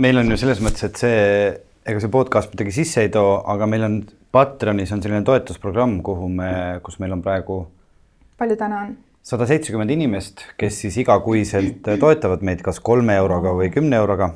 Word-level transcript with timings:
meil 0.00 0.20
on 0.20 0.32
ju 0.32 0.38
selles 0.40 0.62
mõttes, 0.64 0.86
et 0.88 1.00
see, 1.00 1.20
ega 1.88 2.00
see 2.02 2.12
podcast 2.12 2.54
midagi 2.54 2.74
sisse 2.80 3.04
ei 3.04 3.12
too, 3.12 3.36
aga 3.52 3.68
meil 3.70 3.86
on 3.86 4.00
Patreonis 4.30 4.92
on 4.94 5.02
selline 5.02 5.26
toetusprogramm, 5.26 5.98
kuhu 6.06 6.28
me, 6.30 6.50
kus 6.86 7.00
meil 7.02 7.16
on 7.16 7.22
praegu. 7.24 7.64
palju 8.40 8.56
täna 8.60 8.84
on? 8.86 8.98
sada 9.30 9.46
seitsekümmend 9.46 9.92
inimest, 9.92 10.46
kes 10.58 10.78
siis 10.84 10.96
igakuiselt 11.02 11.90
toetavad 12.00 12.44
meid 12.46 12.62
kas 12.64 12.80
kolme 12.80 13.18
euroga 13.20 13.52
või 13.56 13.68
kümne 13.74 13.98
euroga 14.00 14.32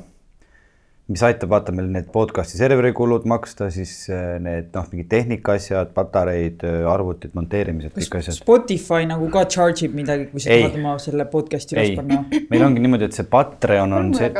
mis 1.11 1.21
aitab, 1.25 1.51
vaata 1.53 1.73
meil 1.75 1.89
need 1.93 2.07
podcast'i 2.13 2.57
serveri 2.57 2.89
kulud 2.97 3.27
maksta, 3.29 3.67
siis 3.73 3.91
äh, 4.09 4.37
need 4.41 4.71
noh, 4.73 4.87
mingid 4.89 5.09
tehnikaasjad, 5.11 5.91
patareid, 5.93 6.65
äh, 6.65 6.81
arvutid, 6.89 7.35
monteerimised, 7.37 7.93
kõik 7.93 8.17
asjad. 8.19 8.39
Spotify 8.39 9.05
nagu 9.09 9.29
ka 9.33 9.45
charge 9.51 9.85
ib 9.85 9.97
midagi, 9.99 10.27
kui 10.31 10.41
sa 10.41 10.49
tahad 10.55 10.79
oma 10.79 10.95
selle 11.03 11.27
podcast'i 11.29 11.77
üles 11.77 11.93
panna? 11.99 12.23
meil 12.49 12.65
ongi 12.65 12.81
niimoodi, 12.81 13.09
et 13.11 13.17
see 13.17 13.29
Patreon 13.29 13.93
on 13.99 14.11
see, 14.17 14.31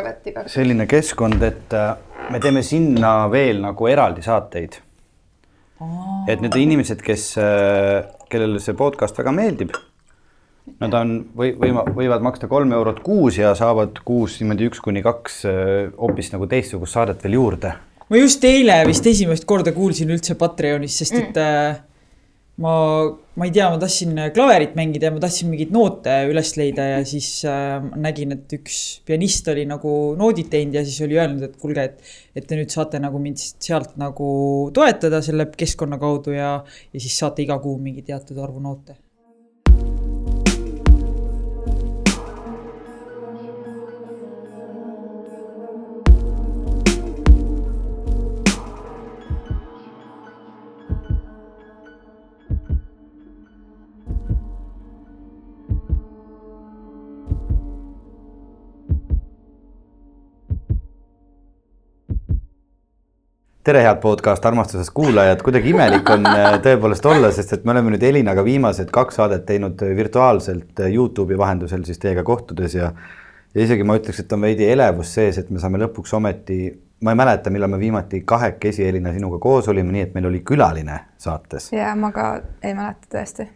selline 0.52 0.90
keskkond, 0.90 1.46
et 1.46 1.78
äh, 1.78 1.94
me 2.34 2.42
teeme 2.42 2.66
sinna 2.66 3.18
veel 3.30 3.62
nagu 3.62 3.92
eraldi 3.92 4.26
saateid. 4.26 4.82
et 6.32 6.42
need 6.42 6.56
inimesed, 6.58 7.02
kes, 7.06 7.34
kellele 8.32 8.62
see 8.64 8.78
podcast 8.80 9.18
väga 9.20 9.34
meeldib 9.36 9.76
Nad 10.82 10.96
on 10.98 11.12
või, 11.38 11.54
või 11.60 11.72
võivad 11.96 12.24
maksta 12.26 12.50
kolm 12.52 12.74
eurot 12.74 13.04
kuus 13.06 13.38
ja 13.38 13.54
saavad 13.58 14.00
kuus 14.06 14.40
niimoodi 14.42 14.72
üks 14.72 14.82
kuni 14.84 15.04
kaks 15.06 15.44
äh, 15.48 15.60
hoopis 15.94 16.32
nagu 16.34 16.48
teistsugust 16.50 16.98
saadet 16.98 17.22
veel 17.24 17.38
juurde. 17.38 17.76
ma 18.10 18.18
just 18.18 18.44
eile 18.46 18.80
vist 18.86 19.06
esimest 19.10 19.46
korda 19.50 19.74
kuulsin 19.74 20.10
üldse 20.14 20.36
Patreonis, 20.38 20.98
sest 21.02 21.16
et 21.20 21.38
mm. 21.38 21.86
ma, 22.66 22.74
ma 23.38 23.48
ei 23.48 23.54
tea, 23.54 23.70
ma 23.70 23.80
tahtsin 23.82 24.18
klaverit 24.34 24.74
mängida 24.78 25.10
ja 25.10 25.14
ma 25.14 25.22
tahtsin 25.22 25.54
mingeid 25.54 25.72
noote 25.74 26.18
üles 26.32 26.56
leida 26.58 26.90
ja 26.96 27.00
siis 27.06 27.30
äh, 27.46 27.78
nägin, 28.02 28.34
et 28.34 28.58
üks 28.58 28.82
pianist 29.06 29.48
oli 29.54 29.70
nagu 29.70 29.96
noodid 30.18 30.50
teinud 30.50 30.82
ja 30.82 30.86
siis 30.86 30.98
oli 31.06 31.22
öelnud, 31.22 31.46
et 31.46 31.58
kuulge, 31.62 31.88
et, 31.92 32.14
et 32.36 32.50
te 32.50 32.58
nüüd 32.58 32.74
saate 32.74 33.02
nagu 33.06 33.22
mind 33.22 33.38
sealt 33.38 33.96
nagu 34.02 34.28
toetada 34.74 35.22
selle 35.22 35.52
keskkonna 35.54 36.02
kaudu 36.02 36.34
ja, 36.36 36.56
ja 36.90 37.00
siis 37.00 37.22
saate 37.22 37.46
iga 37.46 37.62
kuu 37.62 37.78
mingi 37.78 38.02
teatud 38.10 38.42
arvu 38.42 38.66
noote 38.66 38.98
tere, 63.66 63.82
head 63.82 63.98
podcast 63.98 64.46
armastusest 64.46 64.92
kuulajad, 64.94 65.40
kuidagi 65.42 65.72
imelik 65.72 66.10
on 66.14 66.28
äh, 66.30 66.56
tõepoolest 66.62 67.06
olla, 67.10 67.32
sest 67.34 67.56
et 67.56 67.64
me 67.66 67.74
oleme 67.74 67.96
nüüd 67.96 68.04
Elinaga 68.06 68.44
viimased 68.46 68.92
kaks 68.94 69.18
saadet 69.18 69.46
teinud 69.48 69.80
virtuaalselt 69.98 70.82
äh, 70.84 70.92
Youtube'i 70.94 71.38
vahendusel 71.40 71.82
siis 71.88 71.98
teiega 72.02 72.22
kohtudes 72.28 72.76
ja 72.78 72.92
ja 73.56 73.64
isegi 73.64 73.88
ma 73.88 73.96
ütleks, 73.98 74.20
et 74.22 74.36
on 74.36 74.44
veidi 74.46 74.68
elevus 74.70 75.16
sees, 75.18 75.40
et 75.42 75.50
me 75.50 75.62
saame 75.64 75.80
lõpuks 75.82 76.14
ometi, 76.14 76.60
ma 77.08 77.16
ei 77.16 77.18
mäleta, 77.18 77.54
millal 77.56 77.72
me 77.72 77.80
viimati 77.82 78.20
kahekesi, 78.28 78.84
Elina, 78.86 79.14
sinuga 79.16 79.40
koos 79.42 79.70
olime, 79.72 79.96
nii 79.96 80.04
et 80.10 80.14
meil 80.14 80.28
oli 80.30 80.44
külaline 80.46 81.00
saates. 81.26 81.72
ja 81.74 81.96
ma 81.98 82.12
ka 82.14 82.28
ei 82.62 82.76
mäleta 82.78 83.10
tõesti. 83.16 83.48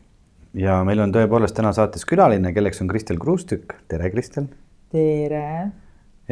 ja 0.63 0.79
meil 0.89 1.03
on 1.05 1.13
tõepoolest 1.13 1.57
täna 1.59 1.75
saates 1.77 2.07
külaline, 2.09 2.55
kelleks 2.55 2.81
on 2.81 2.89
Kristel 2.89 3.21
Kruustükk, 3.21 3.77
tere, 3.91 4.09
Kristel. 4.15 4.49
tere. 4.89 5.45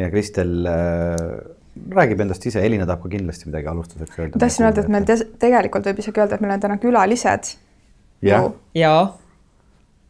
ja 0.02 0.10
Kristel 0.10 0.66
äh, 0.66 1.54
räägib 1.94 2.20
endast 2.24 2.44
ise, 2.46 2.62
Elina 2.64 2.86
tahab 2.88 3.04
ka 3.04 3.12
kindlasti 3.12 3.48
midagi 3.50 3.70
alustuseks 3.70 4.18
öelda. 4.18 4.40
tahtsin 4.42 4.66
öelda, 4.66 4.84
et 4.84 4.92
meil 4.92 5.24
tegelikult 5.42 5.88
võib 5.90 6.02
isegi 6.02 6.22
öelda, 6.22 6.38
et 6.38 6.44
meil 6.44 6.54
on 6.56 6.64
täna 6.66 6.78
külalised. 6.82 7.52
jah. 8.24 8.50
ja, 8.78 8.94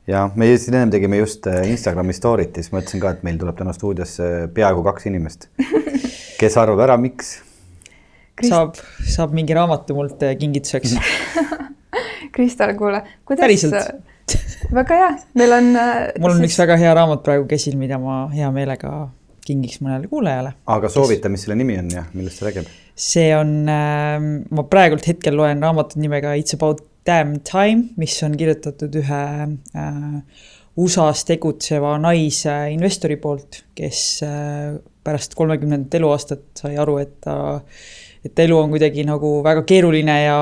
ja 0.08 0.24
me 0.34 0.50
siin 0.56 0.78
ennem 0.78 0.94
tegime 0.94 1.20
just 1.22 1.46
äh, 1.50 1.64
Instagrami 1.70 2.16
story't 2.16 2.56
ja 2.56 2.64
siis 2.64 2.72
ma 2.74 2.82
ütlesin 2.82 3.04
ka, 3.04 3.14
et 3.16 3.26
meil 3.26 3.40
tuleb 3.40 3.58
täna 3.58 3.74
stuudiosse 3.76 4.48
peaaegu 4.54 4.84
kaks 4.86 5.08
inimest, 5.10 5.50
kes 6.40 6.58
arvab 6.60 6.84
ära, 6.88 6.98
miks 7.00 7.38
Krist... 8.38 8.52
saab, 8.52 8.78
saab 9.16 9.34
mingi 9.36 9.56
raamatu 9.56 9.98
mult 9.98 10.22
äh, 10.26 10.36
kingituseks 10.38 10.96
Kristel, 12.34 12.76
kuule, 12.78 13.02
kuidas. 13.26 13.42
päriselt 13.42 14.08
väga 14.74 14.96
hea, 15.00 15.12
meil 15.38 15.52
on. 15.52 15.70
Äh, 15.76 15.94
mul 16.20 16.34
on 16.34 16.42
siis... 16.42 16.52
üks 16.52 16.58
väga 16.60 16.76
hea 16.80 16.92
raamat 16.96 17.22
praegu 17.26 17.46
käsil, 17.50 17.76
mida 17.80 17.98
ma 18.02 18.26
hea 18.32 18.50
meelega 18.54 19.08
kingiks 19.48 19.80
mõnele 19.84 20.10
kuulajale. 20.10 20.54
aga 20.76 20.90
soovita, 20.92 21.32
mis 21.32 21.46
selle 21.46 21.58
nimi 21.58 21.78
on 21.80 21.90
ja 21.94 22.04
millest 22.12 22.40
see 22.40 22.48
räägib? 22.48 22.70
see 23.08 23.32
on 23.36 23.56
äh,, 23.72 24.28
ma 24.54 24.66
praegult 24.70 25.08
hetkel 25.08 25.38
loen 25.38 25.64
raamatut 25.64 26.00
nimega 26.02 26.36
It's 26.38 26.56
about 26.56 26.84
damn 27.08 27.40
time, 27.40 27.90
mis 27.96 28.18
on 28.26 28.36
kirjutatud 28.38 29.00
ühe 29.00 29.22
äh, 29.48 30.44
USA-s 30.78 31.24
tegutseva 31.26 31.96
naisinvestori 32.02 33.16
poolt, 33.22 33.62
kes 33.78 34.02
äh, 34.26 34.76
pärast 35.04 35.34
kolmekümnendat 35.38 35.96
eluaastat 35.98 36.44
sai 36.60 36.76
aru, 36.78 36.98
et 37.02 37.16
ta 37.24 37.38
äh, 37.56 37.88
et 38.24 38.40
elu 38.44 38.56
on 38.58 38.72
kuidagi 38.72 39.04
nagu 39.06 39.38
väga 39.46 39.62
keeruline 39.68 40.16
ja, 40.24 40.38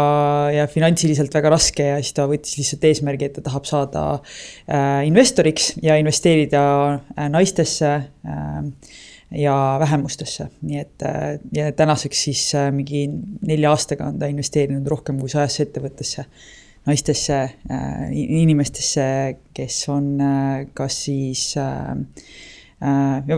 ja 0.54 0.66
finantsiliselt 0.70 1.34
väga 1.36 1.52
raske 1.52 1.88
ja 1.90 1.96
siis 2.00 2.16
ta 2.16 2.26
võttis 2.30 2.56
lihtsalt 2.60 2.86
eesmärgi, 2.88 3.28
et 3.28 3.36
ta 3.38 3.44
tahab 3.44 3.68
saada 3.68 4.04
äh, 4.16 5.02
investoriks 5.08 5.74
ja 5.84 5.98
investeerida 6.00 6.62
äh, 6.94 7.28
naistesse 7.32 7.92
äh, 7.96 8.92
ja 9.36 9.56
vähemustesse, 9.82 10.48
nii 10.62 10.78
et 10.80 11.02
äh, 11.06 11.38
ja 11.52 11.72
tänaseks 11.76 12.22
siis 12.28 12.44
äh, 12.54 12.70
mingi 12.72 13.06
nelja 13.46 13.74
aastaga 13.74 14.06
on 14.08 14.20
ta 14.20 14.30
investeerinud 14.30 14.86
rohkem 14.88 15.18
kui 15.20 15.32
sajasse 15.32 15.66
ettevõttesse 15.66 16.26
naistesse 16.86 17.40
äh,, 17.42 18.02
inimestesse, 18.14 19.04
kes 19.56 19.80
on 19.90 20.20
kas 20.78 21.00
siis 21.08 21.48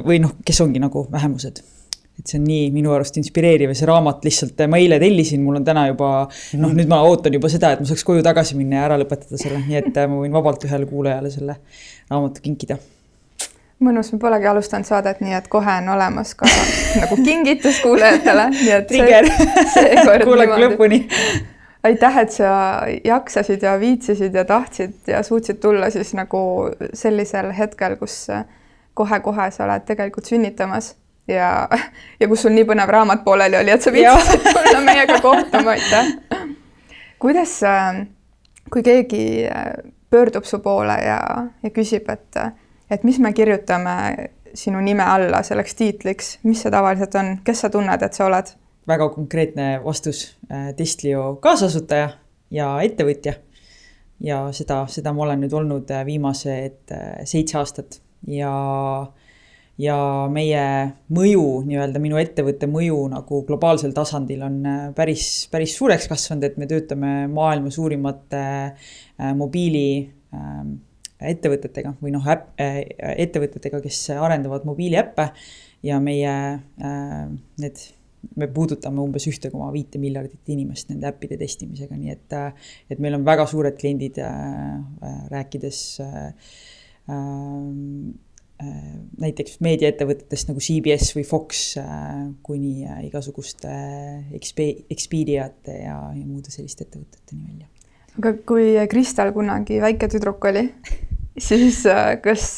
või 0.05 0.19
noh, 0.21 0.35
kes 0.45 0.61
ongi 0.61 0.83
nagu 0.83 1.07
vähemused 1.09 1.63
et 2.19 2.27
see 2.27 2.39
on 2.41 2.47
nii 2.49 2.69
minu 2.75 2.93
arust 2.95 3.17
inspireeriv 3.21 3.71
ja 3.73 3.79
see 3.79 3.89
raamat 3.89 4.25
lihtsalt, 4.27 4.61
ma 4.71 4.81
eile 4.83 4.99
tellisin, 5.03 5.43
mul 5.45 5.61
on 5.61 5.67
täna 5.67 5.87
juba 5.93 6.11
noh, 6.59 6.75
nüüd 6.75 6.91
ma 6.91 7.01
ootan 7.07 7.37
juba 7.39 7.51
seda, 7.53 7.73
et 7.75 7.83
ma 7.83 7.89
saaks 7.89 8.05
koju 8.07 8.25
tagasi 8.27 8.59
minna 8.59 8.81
ja 8.81 8.87
ära 8.89 8.99
lõpetada 9.01 9.39
selle, 9.41 9.61
nii 9.67 9.79
et 9.79 9.91
äh, 9.95 10.09
ma 10.11 10.19
võin 10.25 10.35
vabalt 10.35 10.67
ühele 10.67 10.89
kuulajale 10.91 11.31
selle 11.35 11.61
raamatu 12.11 12.43
kinkida. 12.45 12.79
Mõnus, 13.87 14.11
me 14.11 14.19
polegi 14.19 14.49
alustanud 14.51 14.89
saadet 14.89 15.21
nii, 15.23 15.37
et 15.39 15.47
kohe 15.53 15.77
on 15.85 15.93
olemas 15.95 16.35
ka 16.39 16.51
nagu 17.03 17.21
kingitus 17.23 17.79
kuulajatele, 17.85 18.49
nii 18.57 18.75
et 18.75 18.91
trigger, 18.91 19.31
kuulake 20.27 20.61
lõpuni. 20.65 21.05
aitäh, 21.87 22.23
et 22.25 22.35
sa 22.35 22.53
jaksasid 23.07 23.63
ja 23.63 23.79
viitsisid 23.79 24.35
ja 24.35 24.43
tahtsid 24.45 25.13
ja 25.15 25.23
suutsid 25.23 25.63
tulla 25.63 25.93
siis 25.95 26.11
nagu 26.19 26.41
sellisel 26.91 27.55
hetkel, 27.55 27.95
kus 28.03 28.25
kohe-kohe 28.99 29.53
sa 29.55 29.69
oled 29.69 29.87
tegelikult 29.87 30.27
sünnitamas 30.27 30.97
ja, 31.29 31.69
ja 32.21 32.29
kus 32.29 32.43
sul 32.45 32.55
nii 32.57 32.67
põnev 32.69 32.91
raamat 32.93 33.25
pooleli 33.25 33.59
oli, 33.61 33.73
et 33.75 33.85
sa 33.85 33.93
viitsisid 33.95 34.47
tulla 34.57 34.81
meiega 34.85 35.21
kohtuma, 35.25 35.75
aitäh. 35.77 36.13
kuidas, 37.19 37.59
äh, 37.67 38.07
kui 38.73 38.83
keegi 38.83 39.25
äh, 39.47 39.73
pöördub 40.11 40.45
su 40.49 40.63
poole 40.65 40.97
ja, 41.05 41.21
ja 41.63 41.71
küsib, 41.75 42.09
et, 42.13 42.41
et 42.91 43.05
mis 43.05 43.19
me 43.19 43.33
kirjutame 43.37 43.99
sinu 44.57 44.81
nime 44.81 45.05
alla 45.05 45.43
selleks 45.45 45.77
tiitliks, 45.79 46.39
mis 46.49 46.65
see 46.65 46.73
tavaliselt 46.73 47.15
on, 47.21 47.37
kes 47.45 47.65
sa 47.65 47.71
tunned, 47.71 48.03
et 48.03 48.17
sa 48.17 48.27
oled? 48.31 48.57
väga 48.89 49.11
konkreetne 49.13 49.83
vastus, 49.85 50.39
äh, 50.53 50.73
Testlio 50.77 51.35
kaasasutaja 51.45 52.09
ja 52.51 52.71
ettevõtja. 52.81 53.35
ja 54.21 54.41
seda, 54.53 54.87
seda 54.89 55.13
ma 55.13 55.27
olen 55.27 55.45
nüüd 55.45 55.53
olnud 55.55 55.91
viimased 56.07 56.95
seitse 57.29 57.59
aastat 57.61 58.01
ja 58.27 58.53
ja 59.79 59.97
meie 60.33 60.63
mõju, 61.15 61.45
nii-öelda 61.69 62.01
minu 62.03 62.19
ettevõtte 62.21 62.69
mõju 62.71 62.99
nagu 63.13 63.43
globaalsel 63.49 63.95
tasandil 63.97 64.43
on 64.47 64.59
äh, 64.67 64.81
päris, 64.97 65.47
päris 65.53 65.77
suureks 65.79 66.09
kasvanud, 66.11 66.49
et 66.49 66.59
me 66.61 66.69
töötame 66.71 67.13
maailma 67.33 67.71
suurimate 67.75 68.43
äh, 68.43 69.31
mobiili 69.39 69.91
äh, 70.35 70.65
ettevõtetega 71.35 71.95
või 72.03 72.15
noh, 72.15 72.27
äh,, 72.31 72.81
ettevõtetega, 72.99 73.83
kes 73.85 74.09
arendavad 74.19 74.67
mobiiliäppe. 74.69 75.31
Ja 75.87 76.01
meie 76.03 76.31
äh, 76.59 77.19
need, 77.63 77.83
me 78.35 78.49
puudutame 78.51 78.99
umbes 78.99 79.29
ühte 79.31 79.51
koma 79.53 79.69
viite 79.71 80.01
miljardit 80.03 80.51
inimest 80.51 80.91
nende 80.91 81.07
äppide 81.07 81.39
testimisega, 81.39 81.95
nii 81.95 82.17
et, 82.17 82.35
et 82.91 82.99
meil 82.99 83.15
on 83.15 83.27
väga 83.27 83.47
suured 83.47 83.79
kliendid 83.79 84.19
rääkides 85.31 85.83
äh, 86.03 86.33
Äh, 87.09 88.13
näiteks 89.23 89.61
meediaettevõtetest 89.63 90.51
nagu 90.51 90.63
CBS 90.63 91.13
või 91.15 91.25
Fox 91.27 91.65
äh, 91.79 92.29
kuni 92.43 92.87
äh, 92.87 93.05
igasuguste 93.07 93.71
Expe-, 94.35 94.85
Expediate 94.91 95.77
ja, 95.83 95.99
ja 96.15 96.25
muude 96.25 96.51
selliste 96.51 96.87
ettevõteteni 96.87 97.45
välja. 97.45 97.69
aga 98.19 98.35
kui 98.49 98.73
Kristel 98.91 99.31
kunagi 99.37 99.79
väike 99.83 100.11
tüdruk 100.11 100.49
oli, 100.51 100.65
siis 101.51 101.85
kas, 102.25 102.49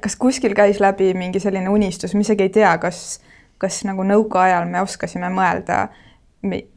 kas 0.00 0.16
kuskil 0.16 0.56
käis 0.56 0.80
läbi 0.80 1.12
mingi 1.18 1.42
selline 1.42 1.68
unistus, 1.68 2.16
ma 2.16 2.24
isegi 2.24 2.48
ei 2.48 2.56
tea, 2.60 2.72
kas 2.80 3.18
kas 3.60 3.82
nagu 3.84 4.04
nõukaajal 4.06 4.68
me 4.70 4.80
oskasime 4.84 5.28
mõelda 5.34 5.88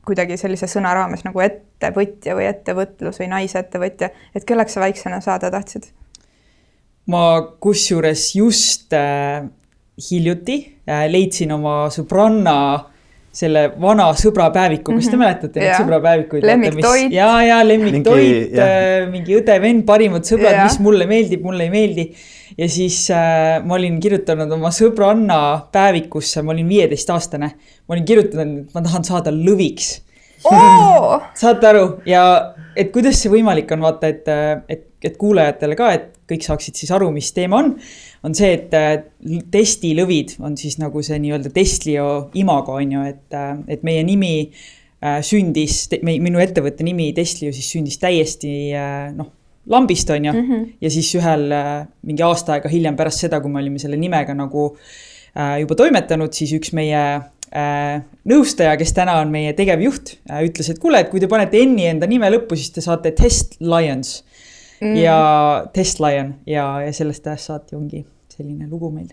kuidagi 0.04 0.36
sellise 0.40 0.68
sõna 0.68 0.92
raames 0.98 1.24
nagu 1.24 1.40
ettevõtja 1.44 2.36
või 2.36 2.50
ettevõtlus 2.50 3.22
või 3.22 3.30
naisettevõtja, 3.32 4.10
et 4.36 4.48
kelleks 4.48 4.76
sa 4.76 4.84
väiksena 4.84 5.22
saada 5.24 5.52
tahtsid? 5.54 5.88
Ma 7.12 7.26
kusjuures 7.60 8.30
just 8.36 8.94
äh, 8.94 9.44
hiljuti 10.10 10.58
äh, 10.88 11.06
leidsin 11.12 11.52
oma 11.56 11.86
sõbranna 11.94 12.58
selle 13.34 13.64
vana 13.82 14.12
sõbrapäeviku, 14.18 14.94
kas 14.94 15.08
te 15.08 15.16
mhm. 15.16 15.22
mäletate 15.24 15.62
neid 15.62 15.74
sõbrapäevikuid? 15.82 16.46
lemmiktoit. 16.46 17.10
ja, 17.16 17.32
ja 17.42 17.58
lemmiktoit, 17.66 18.54
äh, 18.62 19.08
mingi 19.10 19.40
õde-vend, 19.40 19.82
parimad 19.88 20.28
sõbrad, 20.30 20.60
mis 20.62 20.78
mulle 20.86 21.08
meeldib, 21.10 21.42
mulle 21.46 21.66
ei 21.66 21.74
meeldi. 21.74 22.08
ja 22.60 22.70
siis 22.70 23.00
äh, 23.14 23.58
ma 23.66 23.80
olin 23.80 23.98
kirjutanud 24.04 24.54
oma 24.54 24.70
sõbranna 24.76 25.40
päevikusse, 25.74 26.46
ma 26.46 26.54
olin 26.54 26.70
viieteistaastane, 26.70 27.54
ma 27.58 27.98
olin 27.98 28.06
kirjutanud, 28.06 28.66
et 28.68 28.78
ma 28.78 28.86
tahan 28.86 29.10
saada 29.10 29.34
lõviks 29.34 29.96
oh! 30.46 31.18
saate 31.42 31.72
aru 31.74 31.88
ja 32.06 32.24
et 32.78 32.94
kuidas 32.94 33.18
see 33.18 33.34
võimalik 33.34 33.74
on, 33.74 33.82
vaata, 33.90 34.14
et, 34.14 34.30
et, 34.70 34.86
et 35.10 35.18
kuulajatele 35.18 35.80
ka, 35.80 35.90
et 35.98 36.12
kõik 36.34 36.46
saaksid 36.46 36.80
siis 36.80 36.92
aru, 36.96 37.10
mis 37.16 37.32
teema 37.36 37.62
on, 37.62 37.74
on 38.28 38.36
see, 38.38 38.58
et 38.58 39.46
testilõvid 39.54 40.38
on 40.44 40.58
siis 40.60 40.80
nagu 40.82 41.04
see 41.06 41.20
nii-öelda 41.24 41.54
Testlio 41.56 42.08
imago 42.40 42.78
on 42.80 42.98
ju, 42.98 43.06
et, 43.14 43.38
et 43.72 43.86
meie 43.88 44.04
nimi 44.08 44.34
äh, 44.44 45.22
sündis, 45.26 45.86
minu 46.04 46.44
ettevõtte 46.44 46.86
nimi 46.86 47.12
Testlio 47.16 47.54
siis 47.56 47.72
sündis 47.76 48.00
täiesti 48.02 48.54
äh, 48.78 49.10
noh, 49.16 49.32
lambist 49.72 50.10
on 50.12 50.26
ju 50.28 50.34
mm, 50.34 50.50
-hmm. 50.50 50.70
ja 50.82 50.92
siis 50.92 51.14
ühel 51.16 51.48
äh, 51.56 51.86
mingi 52.04 52.26
aasta 52.26 52.58
aega 52.58 52.72
hiljem 52.72 53.00
pärast 53.00 53.26
seda, 53.26 53.42
kui 53.42 53.52
me 53.52 53.62
olime 53.64 53.80
selle 53.80 54.00
nimega 54.00 54.36
nagu 54.36 54.74
juba 55.34 55.74
toimetanud, 55.74 56.30
siis 56.30 56.52
üks 56.54 56.76
meie 56.78 57.00
Äh, 57.54 58.00
nõustaja, 58.26 58.74
kes 58.80 58.96
täna 58.98 59.20
on 59.22 59.30
meie 59.30 59.52
tegevjuht, 59.54 60.16
äh, 60.26 60.40
ütles, 60.48 60.72
et 60.74 60.80
kuule, 60.82 61.04
et 61.04 61.12
kui 61.12 61.22
te 61.22 61.28
panete 61.30 61.60
N-i 61.62 61.86
enda 61.92 62.08
nime 62.10 62.32
lõppu, 62.34 62.58
siis 62.58 62.72
te 62.74 62.82
saate 62.82 63.12
Test 63.14 63.60
Lions 63.62 64.24
mm. 64.84 64.96
ja 65.00 65.18
Test 65.74 66.04
Lion 66.04 66.36
ja, 66.50 66.68
ja 66.84 66.94
sellest 66.94 67.28
ajast 67.28 67.52
saati 67.52 67.80
ongi 67.80 68.04
selline 68.34 68.68
lugu 68.70 68.92
meil. 68.94 69.12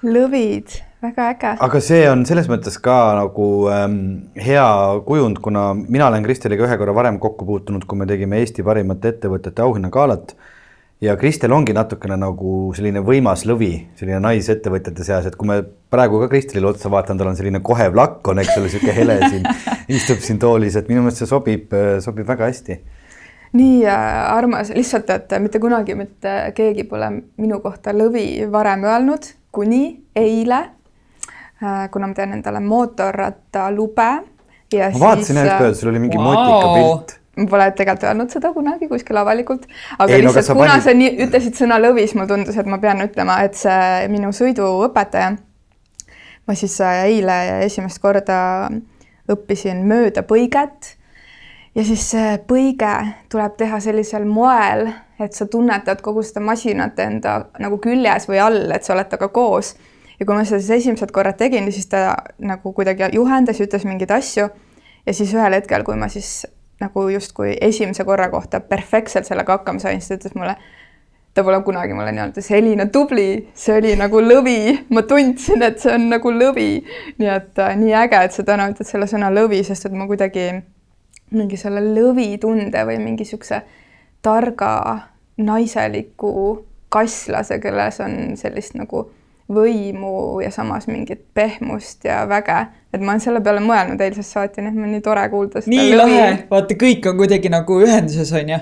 lõvid, 0.00 0.78
väga 1.04 1.26
äge. 1.34 1.56
aga 1.66 1.80
see 1.84 2.04
on 2.08 2.24
selles 2.28 2.48
mõttes 2.48 2.78
ka 2.80 2.96
nagu 3.18 3.48
ähm, 3.72 3.98
hea 4.40 4.68
kujund, 5.06 5.42
kuna 5.44 5.70
mina 5.76 6.08
olen 6.08 6.24
Kristeliga 6.24 6.64
ühe 6.68 6.78
korra 6.80 6.94
varem 6.96 7.20
kokku 7.20 7.48
puutunud, 7.48 7.84
kui 7.84 8.00
me 8.00 8.08
tegime 8.08 8.40
Eesti 8.40 8.64
parimate 8.66 9.14
ettevõtete 9.14 9.66
auhinnagalat 9.66 10.34
ja 11.00 11.16
Kristel 11.16 11.52
ongi 11.56 11.72
natukene 11.76 12.16
nagu 12.20 12.70
selline 12.76 13.02
võimas 13.04 13.46
lõvi, 13.48 13.72
selline 13.96 14.20
naisettevõtjate 14.24 15.04
seas, 15.04 15.28
et 15.28 15.36
kui 15.36 15.48
me 15.48 15.60
praegu 15.92 16.20
ka 16.22 16.28
Kristelile 16.32 16.68
otsa 16.70 16.92
vaatan, 16.92 17.20
tal 17.20 17.32
on 17.32 17.38
selline 17.38 17.62
kohev 17.64 17.96
lakk 17.96 18.28
on, 18.28 18.40
eks 18.42 18.56
ole, 18.60 18.72
sihuke 18.72 18.94
hele 18.96 19.16
siin 19.26 19.46
istub 19.96 20.20
siin 20.24 20.40
toolis, 20.42 20.76
et 20.76 20.88
minu 20.92 21.04
meelest 21.04 21.24
see 21.24 21.30
sobib, 21.30 21.72
sobib 22.04 22.28
väga 22.28 22.50
hästi. 22.50 22.80
Nii 23.52 23.86
äh, 23.86 24.32
armas, 24.32 24.70
lihtsalt, 24.74 25.10
et 25.10 25.32
mitte 25.42 25.58
kunagi 25.62 25.94
mitte 25.98 26.34
keegi 26.54 26.84
pole 26.88 27.10
minu 27.40 27.60
kohta 27.64 27.94
lõvi 27.96 28.46
varem 28.52 28.84
öelnud, 28.86 29.26
kuni 29.52 29.84
eile, 30.16 30.60
äh, 31.62 31.86
kuna 31.90 32.10
ma 32.10 32.14
teen 32.14 32.36
endale 32.38 32.60
mootorrattalube. 32.62 34.10
ma 34.20 34.90
vaatasin 35.00 35.40
ühest 35.40 35.56
päevast, 35.58 35.80
sul 35.80 35.90
oli 35.90 36.04
mingi 36.04 36.18
wow. 36.18 36.30
motika 36.30 36.74
pilt 36.74 37.16
ma 37.40 37.46
pole 37.50 37.66
tegelikult 37.74 38.06
öelnud 38.10 38.32
seda 38.34 38.52
kunagi 38.54 38.88
kuskil 38.90 39.16
avalikult, 39.16 39.66
aga 39.98 40.14
ei, 40.14 40.22
lihtsalt 40.24 40.50
no, 40.52 40.56
kuna 40.60 40.76
panid... 40.76 40.84
sa 40.84 40.94
nii 40.94 41.10
ütlesid 41.26 41.58
sõna 41.58 41.78
lõvis, 41.80 42.14
mulle 42.14 42.28
tundus, 42.30 42.58
et 42.58 42.70
ma 42.70 42.78
pean 42.82 43.02
ütlema, 43.04 43.40
et 43.46 43.58
see 43.58 44.08
minu 44.12 44.32
sõiduõpetaja, 44.36 45.34
ma 46.46 46.58
siis 46.58 46.76
äh, 46.84 47.04
eile 47.08 47.38
esimest 47.66 48.02
korda 48.02 48.40
õppisin 49.30 49.84
möödapõiget 49.88 50.94
ja 51.74 51.84
siis 51.84 52.04
see 52.12 52.38
põige 52.48 52.94
tuleb 53.30 53.56
teha 53.58 53.80
sellisel 53.80 54.26
moel, 54.28 54.88
et 55.20 55.36
sa 55.36 55.46
tunnetad 55.46 56.00
kogu 56.02 56.22
seda 56.26 56.42
masinat 56.44 56.98
enda 57.02 57.36
nagu 57.60 57.78
küljes 57.82 58.26
või 58.30 58.40
all, 58.42 58.64
et 58.74 58.86
sa 58.86 58.94
oled 58.96 59.10
temaga 59.10 59.28
koos. 59.34 59.74
ja 60.20 60.26
kui 60.26 60.36
ma 60.36 60.44
seda 60.44 60.60
siis 60.60 60.82
esimesed 60.82 61.12
korrad 61.16 61.38
tegin, 61.40 61.70
siis 61.72 61.86
ta 61.88 62.16
nagu 62.38 62.72
kuidagi 62.72 63.14
juhendas 63.14 63.60
ja 63.60 63.66
ütles 63.66 63.86
mingeid 63.88 64.10
asju 64.10 64.48
ja 65.06 65.14
siis 65.14 65.32
ühel 65.34 65.56
hetkel, 65.56 65.84
kui 65.84 65.96
ma 65.96 66.08
siis 66.08 66.46
nagu 66.80 67.08
justkui 67.08 67.56
esimese 67.60 68.04
korra 68.04 68.28
kohta 68.32 68.60
perfektselt 68.60 69.28
sellega 69.28 69.58
hakkama 69.58 69.80
sain, 69.80 70.00
siis 70.00 70.08
ta 70.08 70.18
ütles 70.20 70.36
mulle, 70.36 70.56
ta 71.34 71.44
pole 71.44 71.60
kunagi 71.64 71.94
mulle 71.94 72.12
nii 72.12 72.24
öelnud, 72.24 72.42
Selina, 72.44 72.86
tubli, 72.92 73.28
see 73.54 73.76
oli 73.78 73.94
nagu 74.00 74.20
lõvi, 74.24 74.58
ma 74.90 75.04
tundsin, 75.08 75.62
et 75.62 75.80
see 75.80 75.94
on 75.94 76.08
nagu 76.10 76.32
lõvi. 76.34 76.70
nii 77.20 77.32
et 77.36 77.62
äh, 77.62 77.76
nii 77.78 77.94
äge, 78.02 78.24
et 78.24 78.36
sa 78.36 78.44
täna 78.48 78.70
ütled 78.72 78.88
selle 78.88 79.08
sõna 79.10 79.30
lõvi, 79.32 79.62
sest 79.64 79.88
et 79.88 79.96
ma 79.96 80.08
kuidagi 80.10 80.50
mingi 81.30 81.56
selle 81.56 81.82
lõvitunde 81.84 82.84
või 82.86 82.98
mingi 82.98 83.24
niisuguse 83.24 83.62
targa 84.22 84.72
naiseliku 85.40 86.66
kasslase, 86.90 87.58
kelles 87.62 88.00
on 88.04 88.36
sellist 88.36 88.74
nagu 88.74 89.06
võimu 89.50 90.40
ja 90.44 90.50
samas 90.54 90.86
mingit 90.86 91.22
pehmust 91.34 92.04
ja 92.06 92.22
väge. 92.28 92.66
et 92.92 93.00
ma 93.00 93.12
olen 93.12 93.20
selle 93.22 93.40
peale 93.40 93.62
mõelnud 93.62 94.00
eilsest 94.02 94.34
saati, 94.34 94.62
nii 94.62 94.70
et 94.70 94.78
mul 94.78 94.88
on 94.88 94.94
nii 94.96 95.04
tore 95.06 95.28
kuulda 95.30 95.62
seda. 95.62 95.74
nii 95.74 95.92
lõvi. 95.94 96.16
lahe, 96.16 96.32
vaata, 96.50 96.76
kõik 96.78 97.06
on 97.10 97.16
kuidagi 97.18 97.52
nagu 97.52 97.80
ühenduses, 97.82 98.32
on 98.34 98.54
ju. 98.54 98.58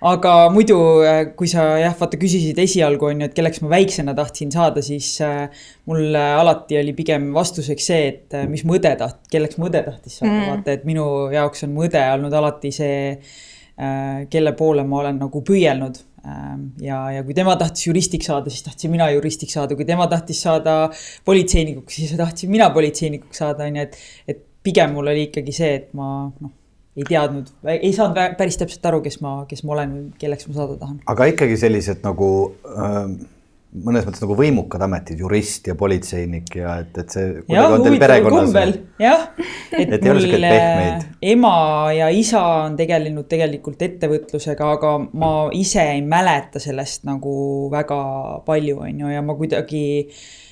Aga 0.00 0.34
muidu, 0.52 0.76
äh, 1.04 1.22
kui 1.36 1.48
sa 1.50 1.64
jah, 1.80 1.94
vaata 1.98 2.18
küsisid 2.20 2.58
esialgu 2.62 3.10
on 3.10 3.22
ju, 3.22 3.28
et 3.28 3.36
kelleks 3.36 3.60
ma 3.64 3.72
väiksena 3.74 4.14
tahtsin 4.16 4.52
saada, 4.54 4.82
siis 4.84 5.12
äh, 5.24 5.62
mul 5.90 6.16
äh, 6.16 6.34
alati 6.40 6.78
oli 6.80 6.94
pigem 6.96 7.30
vastuseks 7.36 7.88
see, 7.92 8.10
et 8.14 8.38
mis 8.50 8.64
mu 8.64 8.78
õde 8.78 8.94
taht-, 9.00 9.22
kelleks 9.32 9.60
mu 9.60 9.68
õde 9.68 9.84
tahtis 9.86 10.20
saada. 10.20 10.32
Mm., 10.32 10.52
vaata, 10.54 10.76
et 10.76 10.86
minu 10.88 11.06
jaoks 11.34 11.66
on 11.66 11.74
mu 11.76 11.84
õde 11.88 12.04
olnud 12.16 12.36
alati 12.42 12.74
see 12.74 13.00
kelle 14.30 14.50
poole 14.52 14.82
ma 14.84 14.98
olen 14.98 15.16
nagu 15.22 15.40
püüelnud. 15.40 16.02
Ähm, 16.28 16.66
ja, 16.84 16.98
ja 17.14 17.22
kui 17.24 17.32
tema 17.32 17.54
tahtis 17.56 17.86
juristiks 17.86 18.28
saada, 18.28 18.52
siis 18.52 18.66
tahtsin 18.66 18.92
mina 18.92 19.06
juristiks 19.08 19.54
saada, 19.56 19.72
kui 19.76 19.86
tema 19.88 20.04
tahtis 20.10 20.42
saada 20.44 20.74
politseinikuks, 21.24 21.96
siis 21.96 22.12
tahtsin 22.18 22.52
mina 22.52 22.68
politseinikuks 22.74 23.40
saada, 23.40 23.64
on 23.64 23.78
ju, 23.80 23.86
et, 23.86 23.96
et 24.28 24.42
pigem 24.60 24.92
mul 24.92 25.08
oli 25.14 25.30
ikkagi 25.30 25.54
see, 25.56 25.70
et 25.78 25.94
ma 25.96 26.10
noh, 26.28 26.52
ei 26.98 27.06
teadnud, 27.06 27.50
ei 27.70 27.92
saanud 27.94 28.38
päris 28.38 28.58
täpselt 28.60 28.86
aru, 28.90 29.02
kes 29.04 29.20
ma, 29.24 29.40
kes 29.50 29.62
ma 29.66 29.76
olen 29.78 29.98
kelleks 30.18 30.48
ma 30.50 30.56
saada 30.56 30.78
tahan. 30.80 31.02
aga 31.10 31.28
ikkagi 31.34 31.60
sellised 31.60 32.02
nagu 32.06 32.30
äh 32.70 33.04
mõnes 33.70 34.02
mõttes 34.06 34.22
nagu 34.24 34.34
võimukad 34.38 34.82
ametid, 34.82 35.20
jurist 35.22 35.68
ja 35.70 35.76
politseinik 35.78 36.50
ja 36.58 36.74
et, 36.82 36.96
et 36.98 37.14
see. 37.14 37.28
jah, 37.52 37.70
huvitaval 37.70 38.26
kombel, 38.26 38.72
jah. 38.98 39.28
et, 39.70 39.94
et 39.94 40.06
mul 40.10 40.26
ema 41.32 41.54
ja 41.94 42.10
isa 42.14 42.42
on 42.64 42.76
tegelenud 42.80 43.28
tegelikult 43.30 43.82
ettevõtlusega, 43.86 44.72
aga 44.74 44.96
ma 45.22 45.32
ise 45.54 45.86
ei 45.94 46.02
mäleta 46.02 46.62
sellest 46.62 47.06
nagu 47.08 47.32
väga 47.72 48.00
palju, 48.46 48.80
on 48.88 49.04
ju, 49.04 49.12
ja 49.14 49.22
ma 49.22 49.38
kuidagi 49.38 49.84
ähm, 50.02 50.49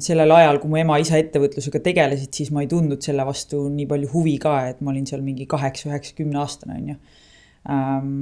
sellel 0.00 0.32
ajal, 0.32 0.60
kui 0.62 0.70
mu 0.72 0.78
ema-isa 0.80 1.18
ettevõtlusega 1.20 1.82
tegelesid, 1.84 2.30
siis 2.32 2.52
ma 2.54 2.62
ei 2.64 2.70
tundnud 2.70 3.02
selle 3.04 3.26
vastu 3.28 3.66
nii 3.68 3.88
palju 3.90 4.08
huvi 4.14 4.38
ka, 4.40 4.54
et 4.70 4.80
ma 4.80 4.94
olin 4.94 5.08
seal 5.08 5.20
mingi 5.26 5.44
kaheksa, 5.50 5.90
üheksa, 5.90 6.14
kümne 6.16 6.40
aastane, 6.40 6.78
on 6.78 6.88
ju 6.92 6.96
ähm, 7.68 8.14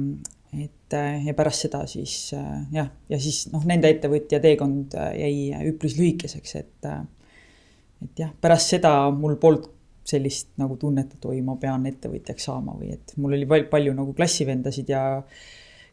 et 0.53 0.93
äh, 0.97 1.25
ja 1.27 1.35
pärast 1.37 1.67
seda 1.67 1.83
siis 1.87 2.33
äh, 2.33 2.61
jah, 2.73 2.89
ja 3.09 3.19
siis 3.21 3.45
noh, 3.53 3.63
nende 3.69 3.91
ettevõtja 3.93 4.41
teekond 4.41 4.95
äh, 4.97 5.11
jäi 5.21 5.69
üpris 5.69 5.97
lühikeseks, 5.99 6.55
et 6.57 6.89
et 7.99 8.23
jah, 8.23 8.31
pärast 8.41 8.73
seda 8.73 8.93
mul 9.13 9.37
polnud 9.41 9.75
sellist 10.09 10.55
nagu 10.57 10.77
tunnet, 10.79 11.11
et 11.13 11.25
oi, 11.29 11.41
ma 11.45 11.53
pean 11.61 11.85
ettevõtjaks 11.85 12.47
saama 12.49 12.73
või 12.79 12.93
et 12.95 13.13
mul 13.21 13.35
oli 13.37 13.45
palju 13.69 13.93
nagu 13.93 14.15
klassivendasid 14.17 14.89
ja 14.89 15.03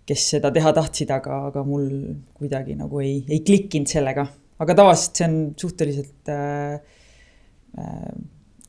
kes 0.07 0.29
seda 0.37 0.53
teha 0.55 0.73
tahtsid, 0.73 1.11
aga, 1.12 1.43
aga 1.50 1.65
mul 1.67 1.88
kuidagi 2.38 2.76
nagu 2.79 3.03
ei, 3.03 3.19
ei 3.29 3.43
klikkinud 3.45 3.91
sellega. 3.91 4.25
Aga 4.59 4.75
tavaliselt 4.75 5.21
see 5.21 5.29
on 5.29 5.39
suhteliselt 5.61 6.31
äh,, 6.33 6.81
äh, 7.79 8.15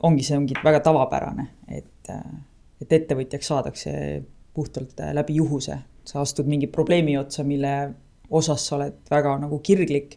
ongi, 0.02 0.26
see 0.26 0.36
ongi 0.38 0.58
väga 0.64 0.82
tavapärane, 0.84 1.48
et 1.68 2.12
äh,, 2.12 2.24
et 2.82 2.92
ettevõtjaks 3.00 3.48
saadakse 3.50 3.92
puhtalt 4.54 5.00
äh, 5.00 5.14
läbi 5.14 5.38
juhuse. 5.40 5.78
sa 6.08 6.22
astud 6.24 6.46
mingi 6.48 6.66
probleemi 6.72 7.18
otsa, 7.20 7.42
mille 7.44 7.72
osas 8.30 8.62
sa 8.66 8.76
oled 8.76 9.10
väga 9.10 9.34
nagu 9.42 9.58
kirglik 9.58 10.14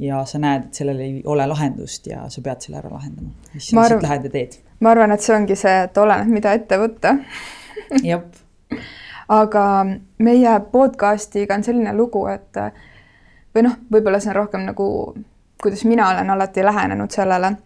ja 0.00 0.22
sa 0.24 0.38
näed, 0.40 0.70
et 0.70 0.78
sellel 0.80 1.00
ei 1.04 1.18
ole 1.28 1.44
lahendust 1.46 2.06
ja 2.08 2.22
sa 2.32 2.40
pead 2.40 2.64
selle 2.64 2.78
ära 2.80 2.90
lahendama. 2.92 3.34
siis 3.52 3.68
sa 3.70 3.82
lihtsalt 3.82 4.06
lähed 4.06 4.24
ja 4.24 4.30
teed. 4.30 4.56
ma 4.80 4.94
arvan, 4.94 5.12
et 5.12 5.20
see 5.20 5.36
ongi 5.36 5.56
see, 5.56 5.74
et 5.84 6.00
oleneb, 6.00 6.32
mida 6.32 6.54
ette 6.56 6.78
võtta 6.80 7.18
jah 8.02 8.24
aga 9.40 9.64
meie 10.18 10.54
podcast'iga 10.72 11.56
on 11.56 11.64
selline 11.64 11.92
lugu, 11.96 12.24
et 12.32 12.58
või 13.54 13.66
noh, 13.66 13.76
võib-olla 13.92 14.20
see 14.20 14.32
on 14.32 14.40
rohkem 14.40 14.64
nagu, 14.68 14.86
kuidas 15.62 15.84
mina 15.84 16.08
olen 16.10 16.30
alati 16.30 16.64
lähenenud 16.64 17.10
sellele 17.10 17.56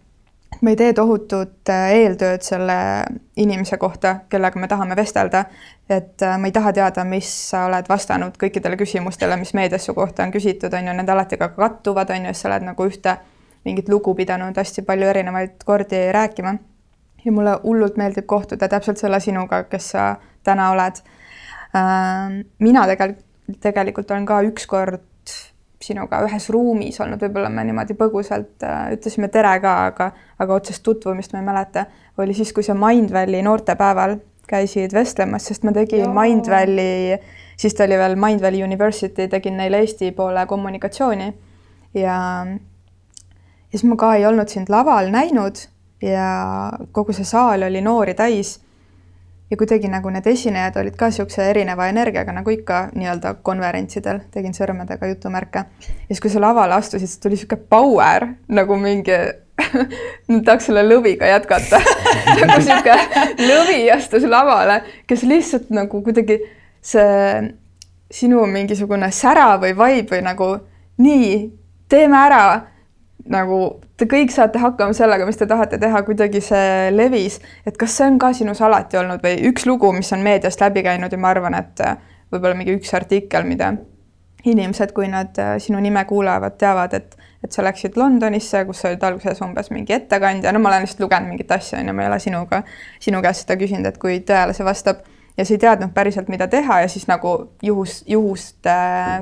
me 0.61 0.69
ei 0.69 0.75
tee 0.75 0.93
tohutut 0.93 1.69
äh, 1.69 1.91
eeltööd 1.93 2.41
selle 2.41 2.75
inimese 3.37 3.77
kohta, 3.77 4.15
kellega 4.29 4.59
me 4.59 4.67
tahame 4.67 4.95
vestelda. 4.95 5.45
et 5.89 6.21
äh, 6.21 6.37
ma 6.37 6.47
ei 6.47 6.51
taha 6.51 6.73
teada, 6.73 7.03
mis 7.03 7.29
sa 7.49 7.65
oled 7.67 7.89
vastanud 7.89 8.37
kõikidele 8.41 8.77
küsimustele, 8.79 9.37
mis 9.37 9.53
meedias 9.53 9.85
su 9.85 9.93
kohta 9.93 10.23
on 10.23 10.31
küsitud, 10.31 10.73
on 10.73 10.87
ju, 10.87 10.93
need 10.93 11.09
alati 11.09 11.37
ka 11.37 11.49
kattuvad, 11.55 12.09
on 12.09 12.29
ju, 12.29 12.33
sa 12.33 12.49
oled 12.49 12.65
nagu 12.71 12.87
ühte 12.89 13.17
mingit 13.65 13.89
lugu 13.89 14.15
pidanud 14.15 14.57
hästi 14.57 14.83
palju 14.87 15.07
erinevaid 15.07 15.63
kordi 15.65 16.07
rääkima. 16.11 16.57
ja 17.25 17.31
mulle 17.31 17.59
hullult 17.63 17.97
meeldib 17.97 18.25
kohtuda 18.25 18.67
täpselt 18.67 18.97
selle 18.97 19.19
sinuga, 19.19 19.63
kes 19.63 19.89
sa 19.91 20.15
täna 20.43 20.71
oled. 20.71 21.01
Ähm, 21.75 22.41
mina 22.59 22.85
tegelikult, 22.87 23.25
tegelikult 23.61 24.11
olen 24.11 24.25
ka 24.25 24.41
ükskord 24.47 25.03
sinuga 25.81 26.23
ühes 26.25 26.49
ruumis 26.49 26.97
olnud, 27.03 27.21
võib-olla 27.21 27.49
me 27.53 27.63
niimoodi 27.67 27.93
põgusalt 27.97 28.65
äh, 28.65 28.93
ütlesime 28.95 29.29
tere 29.33 29.53
ka, 29.61 29.73
aga, 29.91 30.09
aga 30.41 30.57
otsest 30.57 30.83
tutvumist 30.85 31.33
ma 31.33 31.41
ei 31.41 31.45
mäleta, 31.45 31.85
oli 32.17 32.33
siis, 32.37 32.53
kui 32.53 32.65
sa 32.65 32.73
Mindvalley 32.77 33.43
noortepäeval 33.45 34.17
käisid 34.47 34.95
vestlemas, 34.95 35.45
sest 35.49 35.67
ma 35.67 35.73
tegin 35.75 36.09
Mindvalley, 36.15 37.17
siis 37.59 37.75
ta 37.77 37.85
oli 37.85 37.99
veel 37.99 38.15
Mindvalley 38.19 38.63
University, 38.65 39.27
tegin 39.29 39.57
neile 39.59 39.83
Eesti 39.83 40.11
poole 40.17 40.45
kommunikatsiooni. 40.49 41.27
Ja, 41.97 42.17
ja 43.69 43.77
siis 43.77 43.83
ma 43.83 43.97
ka 43.99 44.13
ei 44.15 44.25
olnud 44.25 44.49
sind 44.49 44.71
laval 44.71 45.11
näinud 45.13 45.59
ja 46.01 46.29
kogu 46.91 47.13
see 47.15 47.25
saal 47.27 47.65
oli 47.67 47.81
noori 47.81 48.13
täis 48.17 48.57
ja 49.51 49.57
kuidagi 49.57 49.87
nagu 49.87 50.09
need 50.11 50.27
esinejad 50.27 50.75
olid 50.81 50.95
ka 50.99 51.09
niisuguse 51.11 51.49
erineva 51.49 51.87
energiaga, 51.87 52.33
nagu 52.35 52.51
ikka 52.51 52.87
nii-öelda 52.95 53.33
konverentsidel, 53.47 54.21
tegin 54.31 54.55
sõrmedega 54.57 55.07
jutumärke. 55.13 55.65
ja 55.87 56.07
siis, 56.09 56.21
kui 56.21 56.31
sa 56.33 56.41
lavale 56.43 56.75
astusid, 56.75 57.07
siis 57.07 57.19
tuli 57.23 57.37
niisugune 57.37 57.67
power 57.69 58.27
nagu 58.47 58.79
mingi 58.81 59.17
tahaks 60.45 60.67
selle 60.69 60.83
lõviga 60.87 61.29
jätkata 61.31 61.79
nagu 62.41 62.57
niisugune 62.57 63.47
lõvi 63.47 63.79
astus 63.95 64.27
lavale, 64.27 64.81
kes 65.07 65.23
lihtsalt 65.23 65.71
nagu 65.75 66.03
kuidagi 66.03 66.41
see 66.81 67.53
sinu 68.11 68.45
mingisugune 68.47 69.11
sära 69.11 69.55
või 69.61 69.73
vibe 69.75 70.15
või 70.15 70.23
nagu 70.23 70.49
nii, 71.03 71.31
teeme 71.89 72.19
ära 72.19 72.43
nagu 73.31 73.57
te 73.97 74.07
kõik 74.09 74.31
saate 74.33 74.59
hakkama 74.61 74.95
sellega, 74.95 75.25
mis 75.27 75.39
te 75.39 75.47
tahate 75.49 75.79
teha, 75.81 76.01
kuidagi 76.07 76.41
see 76.43 76.89
levis, 76.93 77.39
et 77.67 77.77
kas 77.79 77.97
see 77.97 78.07
on 78.07 78.19
ka 78.21 78.31
sinus 78.37 78.61
alati 78.65 78.99
olnud 78.99 79.23
või 79.23 79.39
üks 79.51 79.67
lugu, 79.69 79.91
mis 79.95 80.11
on 80.15 80.23
meediast 80.25 80.61
läbi 80.63 80.83
käinud 80.85 81.13
ja 81.13 81.19
ma 81.21 81.33
arvan, 81.33 81.57
et 81.57 81.83
äh, 81.83 81.97
võib-olla 82.31 82.57
mingi 82.57 82.75
üks 82.77 82.93
artikkel, 82.97 83.47
mida 83.47 83.73
inimesed, 84.47 84.93
kui 84.95 85.09
nad 85.11 85.37
äh, 85.41 85.55
sinu 85.63 85.81
nime 85.83 86.03
kuulevad, 86.07 86.57
teavad, 86.61 86.93
et, 86.97 87.17
et 87.43 87.53
sa 87.53 87.65
läksid 87.65 87.97
Londonisse, 87.99 88.63
kus 88.67 88.83
sa 88.83 88.91
olid 88.91 89.03
alguses 89.03 89.41
umbes 89.45 89.71
mingi 89.73 89.95
ettekandja, 89.97 90.53
no 90.53 90.61
ma 90.63 90.71
olen 90.71 90.85
lihtsalt 90.85 91.03
lugenud 91.05 91.33
mingit 91.33 91.51
asja, 91.51 91.81
on 91.81 91.91
ju, 91.91 91.97
ma 91.97 92.05
ei 92.05 92.11
ole 92.11 92.19
sinuga, 92.23 92.61
sinu 93.03 93.21
käest 93.25 93.45
seda 93.45 93.57
küsinud, 93.59 93.89
et 93.89 93.99
kui 94.01 94.21
tõele 94.27 94.55
see 94.57 94.67
vastab. 94.67 95.03
Ja 95.37 95.45
sa 95.45 95.53
ei 95.53 95.59
teadnud 95.61 95.91
päriselt, 95.93 96.31
mida 96.33 96.47
teha 96.49 96.79
ja 96.81 96.87
siis 96.89 97.03
nagu 97.05 97.33
juhus, 97.61 97.99
juhust 98.09 98.65
äh, 98.65 99.19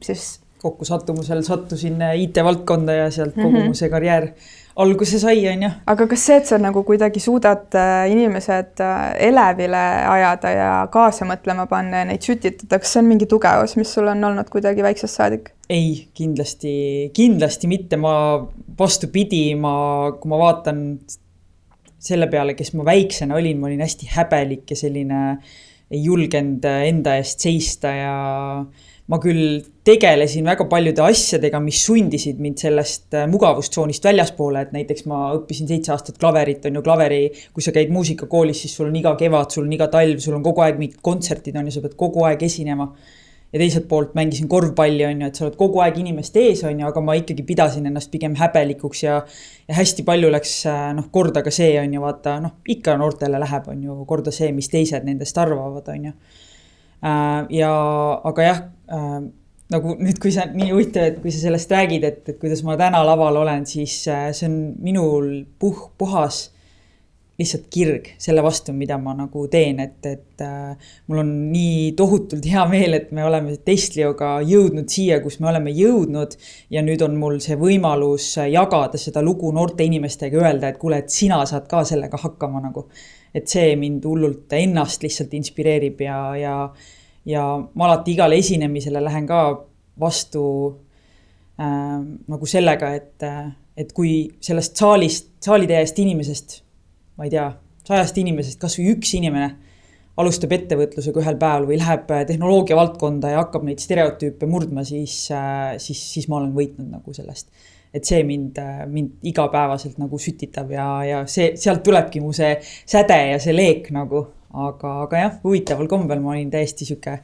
siis 0.00 0.41
kokkusattumusel 0.62 1.42
sattusin 1.42 2.02
IT-valdkonda 2.14 2.94
ja 3.04 3.10
sealt 3.10 3.34
kogu 3.34 3.50
mm 3.50 3.56
-hmm. 3.56 3.72
mu 3.72 3.74
see 3.74 3.90
karjäär 3.90 4.28
alguse 4.76 5.18
sai, 5.18 5.48
on 5.48 5.62
ju. 5.62 5.70
aga 5.86 6.06
kas 6.08 6.26
see, 6.26 6.36
et 6.40 6.48
sa 6.48 6.58
nagu 6.60 6.82
kuidagi 6.88 7.20
suudad 7.20 7.74
äh, 7.76 8.10
inimesed 8.12 8.80
äh, 8.80 9.00
elevile 9.28 9.82
ajada 10.08 10.52
ja 10.54 10.70
kaasa 10.92 11.26
mõtlema 11.28 11.66
panna 11.70 12.02
ja 12.02 12.08
neid 12.08 12.24
sütitada, 12.24 12.78
kas 12.80 12.94
see 12.94 13.02
on 13.02 13.10
mingi 13.10 13.28
tugevus, 13.30 13.76
mis 13.76 13.92
sul 13.92 14.08
on 14.12 14.24
olnud 14.24 14.48
kuidagi 14.52 14.84
väiksest 14.84 15.20
saadik? 15.20 15.50
ei, 15.72 16.08
kindlasti, 16.14 17.10
kindlasti 17.16 17.68
mitte, 17.70 17.96
ma 17.96 18.14
vastupidi, 18.78 19.54
ma, 19.56 19.74
kui 20.20 20.32
ma 20.32 20.40
vaatan 20.40 20.80
selle 22.02 22.26
peale, 22.26 22.56
kes 22.58 22.72
ma 22.74 22.86
väiksena 22.88 23.36
olin, 23.38 23.60
ma 23.60 23.68
olin 23.68 23.84
hästi 23.84 24.08
häbelik 24.16 24.72
ja 24.72 24.78
selline 24.78 25.20
ei 25.92 26.00
julgenud 26.06 26.64
enda 26.64 27.18
eest 27.20 27.44
seista 27.44 27.92
ja 27.92 28.16
ma 29.10 29.18
küll 29.22 29.62
tegelesin 29.86 30.46
väga 30.46 30.68
paljude 30.70 31.02
asjadega, 31.02 31.58
mis 31.62 31.80
sundisid 31.86 32.38
mind 32.42 32.60
sellest 32.62 33.16
äh, 33.18 33.26
mugavustsoonist 33.30 34.04
väljaspoole, 34.06 34.62
et 34.62 34.76
näiteks 34.76 35.08
ma 35.10 35.24
õppisin 35.36 35.70
seitse 35.70 35.94
aastat 35.94 36.20
klaverit, 36.22 36.68
on 36.68 36.78
ju, 36.78 36.84
klaveri, 36.86 37.24
kui 37.54 37.64
sa 37.64 37.74
käid 37.74 37.90
muusikakoolis, 37.94 38.62
siis 38.62 38.76
sul 38.78 38.92
on 38.92 39.00
iga 39.00 39.16
kevad, 39.18 39.50
sul 39.50 39.66
on 39.66 39.74
iga 39.74 39.90
talv, 39.90 40.22
sul 40.22 40.38
on 40.38 40.44
kogu 40.46 40.62
aeg 40.62 40.78
mingid 40.78 41.02
kontserdid, 41.02 41.58
on 41.58 41.66
ju, 41.66 41.74
sa 41.74 41.82
pead 41.82 41.98
kogu 41.98 42.28
aeg 42.28 42.46
esinema. 42.46 42.92
ja 43.52 43.60
teiselt 43.60 43.84
poolt 43.84 44.14
mängisin 44.16 44.48
korvpalli, 44.48 45.02
on 45.04 45.18
ju, 45.20 45.26
et 45.28 45.36
sa 45.36 45.42
oled 45.44 45.58
kogu 45.60 45.82
aeg 45.84 45.98
inimeste 46.00 46.40
ees, 46.40 46.62
on 46.64 46.78
ju, 46.80 46.86
aga 46.88 47.02
ma 47.04 47.18
ikkagi 47.18 47.42
pidasin 47.44 47.90
ennast 47.90 48.08
pigem 48.14 48.32
häbelikuks 48.38 49.02
ja 49.02 49.18
ja 49.68 49.74
hästi 49.76 50.06
palju 50.08 50.30
läks 50.32 50.54
äh, 50.70 50.86
noh, 50.96 51.10
korda 51.12 51.42
ka 51.44 51.52
see, 51.52 51.74
on 51.82 51.92
ju, 51.92 52.00
vaata 52.00 52.38
noh, 52.40 52.54
ikka 52.64 52.94
noortele 53.02 53.42
läheb, 53.42 53.68
on 53.68 53.82
ju, 53.84 53.98
korda 54.08 54.32
see, 54.32 54.48
mis 54.56 54.72
teised 54.72 55.04
nendest 55.04 55.42
arvavad, 55.42 55.90
on 55.92 56.08
ju 56.08 56.14
Äh, 57.02 57.46
ja, 57.50 57.70
aga 58.22 58.44
jah, 58.46 58.58
äh, 58.92 59.20
nagu 59.72 59.94
nüüd, 59.98 60.18
kui 60.22 60.32
sa 60.34 60.46
nii 60.52 60.72
huvitav, 60.72 61.10
et 61.10 61.20
kui 61.22 61.32
sa 61.34 61.46
sellest 61.46 61.72
räägid, 61.72 62.08
et, 62.08 62.24
et 62.28 62.40
kuidas 62.40 62.64
ma 62.66 62.78
täna 62.80 63.02
laval 63.06 63.40
olen, 63.42 63.66
siis 63.68 64.02
äh, 64.10 64.30
see 64.36 64.50
on 64.50 64.58
minul 64.84 65.30
puh-, 65.60 65.88
puhas 65.98 66.48
lihtsalt 67.40 67.64
kirg 67.72 68.10
selle 68.20 68.42
vastu, 68.44 68.74
mida 68.76 68.98
ma 69.00 69.14
nagu 69.16 69.46
teen, 69.50 69.80
et, 69.82 69.96
et 70.06 70.44
äh, 70.44 70.92
mul 71.08 71.22
on 71.22 71.32
nii 71.54 71.94
tohutult 71.98 72.44
hea 72.46 72.66
meel, 72.70 72.98
et 72.98 73.08
me 73.16 73.24
oleme 73.24 73.56
Testlioga 73.64 74.34
jõudnud 74.46 74.92
siia, 74.92 75.18
kus 75.24 75.40
me 75.40 75.48
oleme 75.50 75.72
jõudnud. 75.74 76.36
ja 76.70 76.84
nüüd 76.84 77.02
on 77.02 77.16
mul 77.18 77.40
see 77.42 77.56
võimalus 77.58 78.34
jagada 78.52 79.00
seda 79.00 79.24
lugu 79.24 79.50
noorte 79.52 79.88
inimestega, 79.88 80.44
öelda, 80.44 80.70
et 80.70 80.78
kuule, 80.78 81.00
et 81.02 81.10
sina 81.10 81.40
saad 81.48 81.66
ka 81.70 81.82
sellega 81.88 82.20
hakkama 82.20 82.62
nagu 82.62 82.86
et 83.34 83.48
see 83.48 83.76
mind 83.80 84.04
hullult 84.04 84.52
ennast 84.56 85.04
lihtsalt 85.04 85.32
inspireerib 85.38 86.02
ja, 86.04 86.18
ja, 86.36 86.56
ja 87.28 87.44
ma 87.58 87.88
alati 87.88 88.16
igale 88.16 88.38
esinemisele 88.42 89.02
lähen 89.04 89.26
ka 89.28 89.42
vastu 90.00 90.44
äh, 91.60 91.98
nagu 92.28 92.48
sellega, 92.48 92.92
et, 92.98 93.26
et 93.76 93.92
kui 93.96 94.14
sellest 94.40 94.78
saalist, 94.80 95.34
saalitäiest 95.44 95.98
inimesest, 96.02 96.62
ma 97.18 97.28
ei 97.28 97.34
tea, 97.34 97.50
sajast 97.86 98.18
inimesest 98.22 98.60
kasvõi 98.62 98.94
üks 98.96 99.14
inimene 99.18 99.52
alustab 100.20 100.52
ettevõtlusega 100.52 101.22
ühel 101.22 101.38
päeval 101.40 101.66
või 101.70 101.78
läheb 101.80 102.10
tehnoloogia 102.28 102.76
valdkonda 102.76 103.30
ja 103.32 103.40
hakkab 103.40 103.64
neid 103.64 103.80
stereotüüpe 103.80 104.48
murdma, 104.50 104.84
siis, 104.84 105.24
äh, 105.32 105.76
siis, 105.82 106.02
siis 106.16 106.28
ma 106.28 106.40
olen 106.40 106.52
võitnud 106.56 106.90
nagu 106.92 107.14
sellest 107.16 107.48
et 107.92 108.08
see 108.08 108.22
mind, 108.24 108.56
mind 108.88 109.26
igapäevaselt 109.28 109.98
nagu 110.00 110.18
sütitab 110.20 110.70
ja, 110.72 110.86
ja 111.04 111.18
see, 111.28 111.52
sealt 111.60 111.82
tulebki 111.84 112.22
mu 112.24 112.32
see 112.36 112.54
säde 112.64 113.18
ja 113.34 113.40
see 113.42 113.54
leek 113.56 113.90
nagu. 113.94 114.24
Aga, 114.52 114.94
aga 115.06 115.24
jah, 115.24 115.36
huvitaval 115.44 115.90
kombel 115.90 116.22
ma 116.24 116.34
olin 116.36 116.50
täiesti 116.52 116.88
sihuke, 116.88 117.18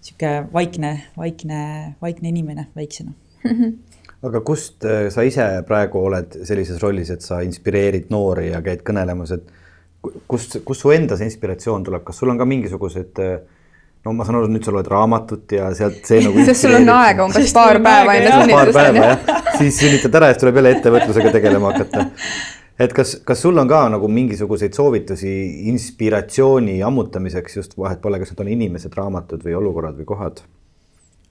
sihuke 0.00 0.32
vaikne, 0.52 0.94
vaikne, 1.18 1.60
vaikne 2.02 2.32
inimene 2.32 2.68
väiksena 2.76 3.14
aga 4.28 4.42
kust 4.46 4.84
äh, 4.88 5.06
sa 5.14 5.24
ise 5.26 5.46
praegu 5.68 6.02
oled 6.10 6.40
sellises 6.48 6.80
rollis, 6.82 7.12
et 7.14 7.24
sa 7.24 7.42
inspireerid 7.46 8.10
noori 8.14 8.50
ja 8.50 8.62
käid 8.64 8.82
kõnelemas, 8.86 9.36
et 9.36 10.18
kust, 10.30 10.60
kust 10.66 10.84
su 10.84 10.92
enda 10.94 11.18
see 11.18 11.28
inspiratsioon 11.30 11.86
tuleb, 11.86 12.04
kas 12.06 12.18
sul 12.18 12.32
on 12.32 12.40
ka 12.40 12.46
mingisugused 12.48 13.22
äh, 13.22 13.38
no 14.04 14.14
ma 14.16 14.26
saan 14.26 14.38
aru, 14.40 14.50
nüüd 14.52 14.66
sa 14.66 14.74
loed 14.74 14.88
raamatut 14.90 15.54
ja 15.56 15.70
sealt 15.76 16.02
see 16.08 16.20
nagu. 16.24 16.44
sest 16.48 16.66
sul 16.66 16.76
on 16.78 16.92
aega 16.94 17.26
umbes 17.26 17.54
paar 17.58 17.80
päeva 17.84 18.14
enne 18.18 18.34
sünnitust. 18.34 18.58
paar 18.58 18.72
päeva 18.76 19.08
jah, 19.10 19.42
siis 19.58 19.80
sünnitad 19.82 20.20
ära 20.20 20.30
ja 20.30 20.36
siis 20.36 20.44
tuleb 20.44 20.60
jälle 20.60 20.74
ettevõtlusega 20.76 21.34
tegelema 21.38 21.74
hakata. 21.74 22.06
Et 22.78 22.92
kas, 22.94 23.16
kas 23.24 23.42
sul 23.42 23.58
on 23.58 23.68
ka 23.68 23.84
nagu 23.92 24.08
mingisuguseid 24.08 24.76
soovitusi 24.76 25.32
inspiratsiooni 25.72 26.82
ammutamiseks 26.82 27.56
just 27.56 27.78
vahet 27.78 28.02
pole, 28.02 28.18
kas 28.18 28.32
need 28.32 28.44
on 28.44 28.52
inimesed, 28.56 28.94
raamatud 28.96 29.44
või 29.44 29.56
olukorrad 29.58 29.98
või 30.00 30.08
kohad? 30.08 30.44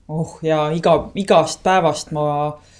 oh 0.08 0.38
ja 0.42 0.68
iga, 0.72 0.96
igast 1.20 1.62
päevast 1.62 2.12
ma 2.16 2.28
äh, 2.48 2.74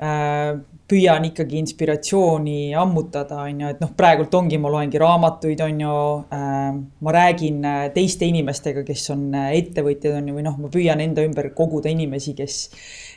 püüan 0.00 1.26
ikkagi 1.28 1.58
inspiratsiooni 1.60 2.72
ammutada, 2.78 3.42
on 3.44 3.60
ju, 3.62 3.72
et 3.74 3.82
noh, 3.82 3.90
praegult 3.96 4.32
ongi, 4.34 4.58
ma 4.58 4.70
loengi 4.72 5.00
raamatuid, 5.00 5.60
on 5.66 5.82
ju 5.84 5.96
äh,. 6.34 6.78
ma 7.04 7.14
räägin 7.14 7.60
äh, 7.66 7.82
teiste 7.94 8.26
inimestega, 8.26 8.82
kes 8.86 9.04
on 9.14 9.28
äh, 9.36 9.52
ettevõtjad, 9.60 10.16
on 10.18 10.30
ju, 10.30 10.38
või 10.38 10.46
noh, 10.46 10.56
ma 10.58 10.70
püüan 10.72 11.02
enda 11.04 11.24
ümber 11.26 11.52
koguda 11.56 11.92
inimesi, 11.92 12.34
kes 12.38 12.58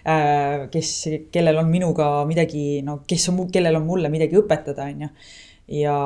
äh,, 0.05 0.67
kes, 0.73 0.93
kellel 1.33 1.63
on 1.63 1.71
minuga 1.71 2.11
midagi, 2.29 2.83
no 2.85 2.99
kes 3.07 3.29
on, 3.31 3.45
kellel 3.53 3.79
on 3.79 3.87
mulle 3.89 4.11
midagi 4.13 4.37
õpetada, 4.41 4.89
on 4.91 5.07
ju 5.07 5.13
ja, 5.79 5.97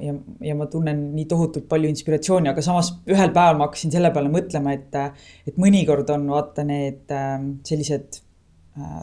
ja, 0.00 0.14
ja 0.42 0.54
ma 0.56 0.66
tunnen 0.72 1.10
nii 1.12 1.26
tohutult 1.28 1.68
palju 1.70 1.90
inspiratsiooni, 1.92 2.48
aga 2.50 2.64
samas 2.64 2.94
ühel 3.06 3.34
päeval 3.36 3.60
ma 3.60 3.68
hakkasin 3.68 3.92
selle 3.92 4.10
peale 4.14 4.32
mõtlema, 4.32 4.72
et, 4.74 5.20
et 5.46 5.60
mõnikord 5.60 6.08
on 6.16 6.24
vaata 6.32 6.64
need 6.66 7.12
äh, 7.12 7.36
sellised 7.68 8.22
Äh, 8.22 8.27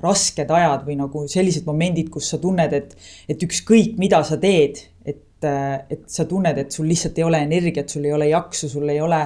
rasked 0.04 0.52
ajad 0.52 0.86
või 0.88 0.98
nagu 1.00 1.26
sellised 1.32 1.66
momendid, 1.68 2.10
kus 2.14 2.30
sa 2.34 2.40
tunned, 2.42 2.74
et, 2.76 2.96
et 3.32 3.46
ükskõik, 3.48 3.96
mida 4.02 4.22
sa 4.28 4.38
teed, 4.42 4.82
et, 5.06 5.28
äh, 5.48 5.86
et 5.92 6.06
sa 6.12 6.28
tunned, 6.30 6.58
et 6.62 6.76
sul 6.76 6.90
lihtsalt 6.90 7.18
ei 7.20 7.28
ole 7.28 7.42
energiat, 7.46 7.92
sul 7.92 8.08
ei 8.08 8.16
ole 8.16 8.30
jaksu, 8.32 8.70
sul 8.72 8.90
ei 8.92 9.02
ole, 9.04 9.22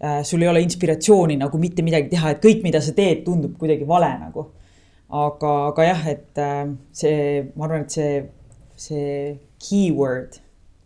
äh, 0.00 0.20
sul 0.26 0.42
ei 0.44 0.50
ole 0.52 0.64
inspiratsiooni 0.66 1.38
nagu 1.40 1.60
mitte 1.62 1.84
midagi 1.86 2.12
teha, 2.14 2.34
et 2.34 2.42
kõik, 2.44 2.64
mida 2.66 2.82
sa 2.84 2.94
teed, 2.96 3.24
tundub 3.26 3.56
kuidagi 3.60 3.88
vale 3.88 4.12
nagu. 4.20 4.50
aga, 5.10 5.48
aga 5.72 5.84
jah, 5.88 6.02
et 6.06 6.38
see, 6.94 7.14
ma 7.58 7.64
arvan, 7.66 7.82
et 7.82 7.94
see, 7.96 8.18
see 8.78 9.08
keyword, 9.58 10.36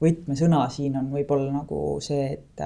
võtmesõna 0.01 0.63
siin 0.73 0.97
on 0.97 1.11
võib-olla 1.13 1.51
nagu 1.53 1.99
see, 2.01 2.31
et 2.39 2.63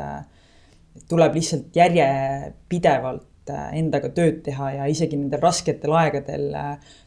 tuleb 1.10 1.34
lihtsalt 1.34 1.74
järjepidevalt 1.74 3.27
äh, 3.52 3.68
endaga 3.80 4.10
tööd 4.14 4.40
teha 4.46 4.70
ja 4.76 4.88
isegi 4.90 5.18
nendel 5.18 5.42
rasketel 5.42 5.94
aegadel 6.00 6.48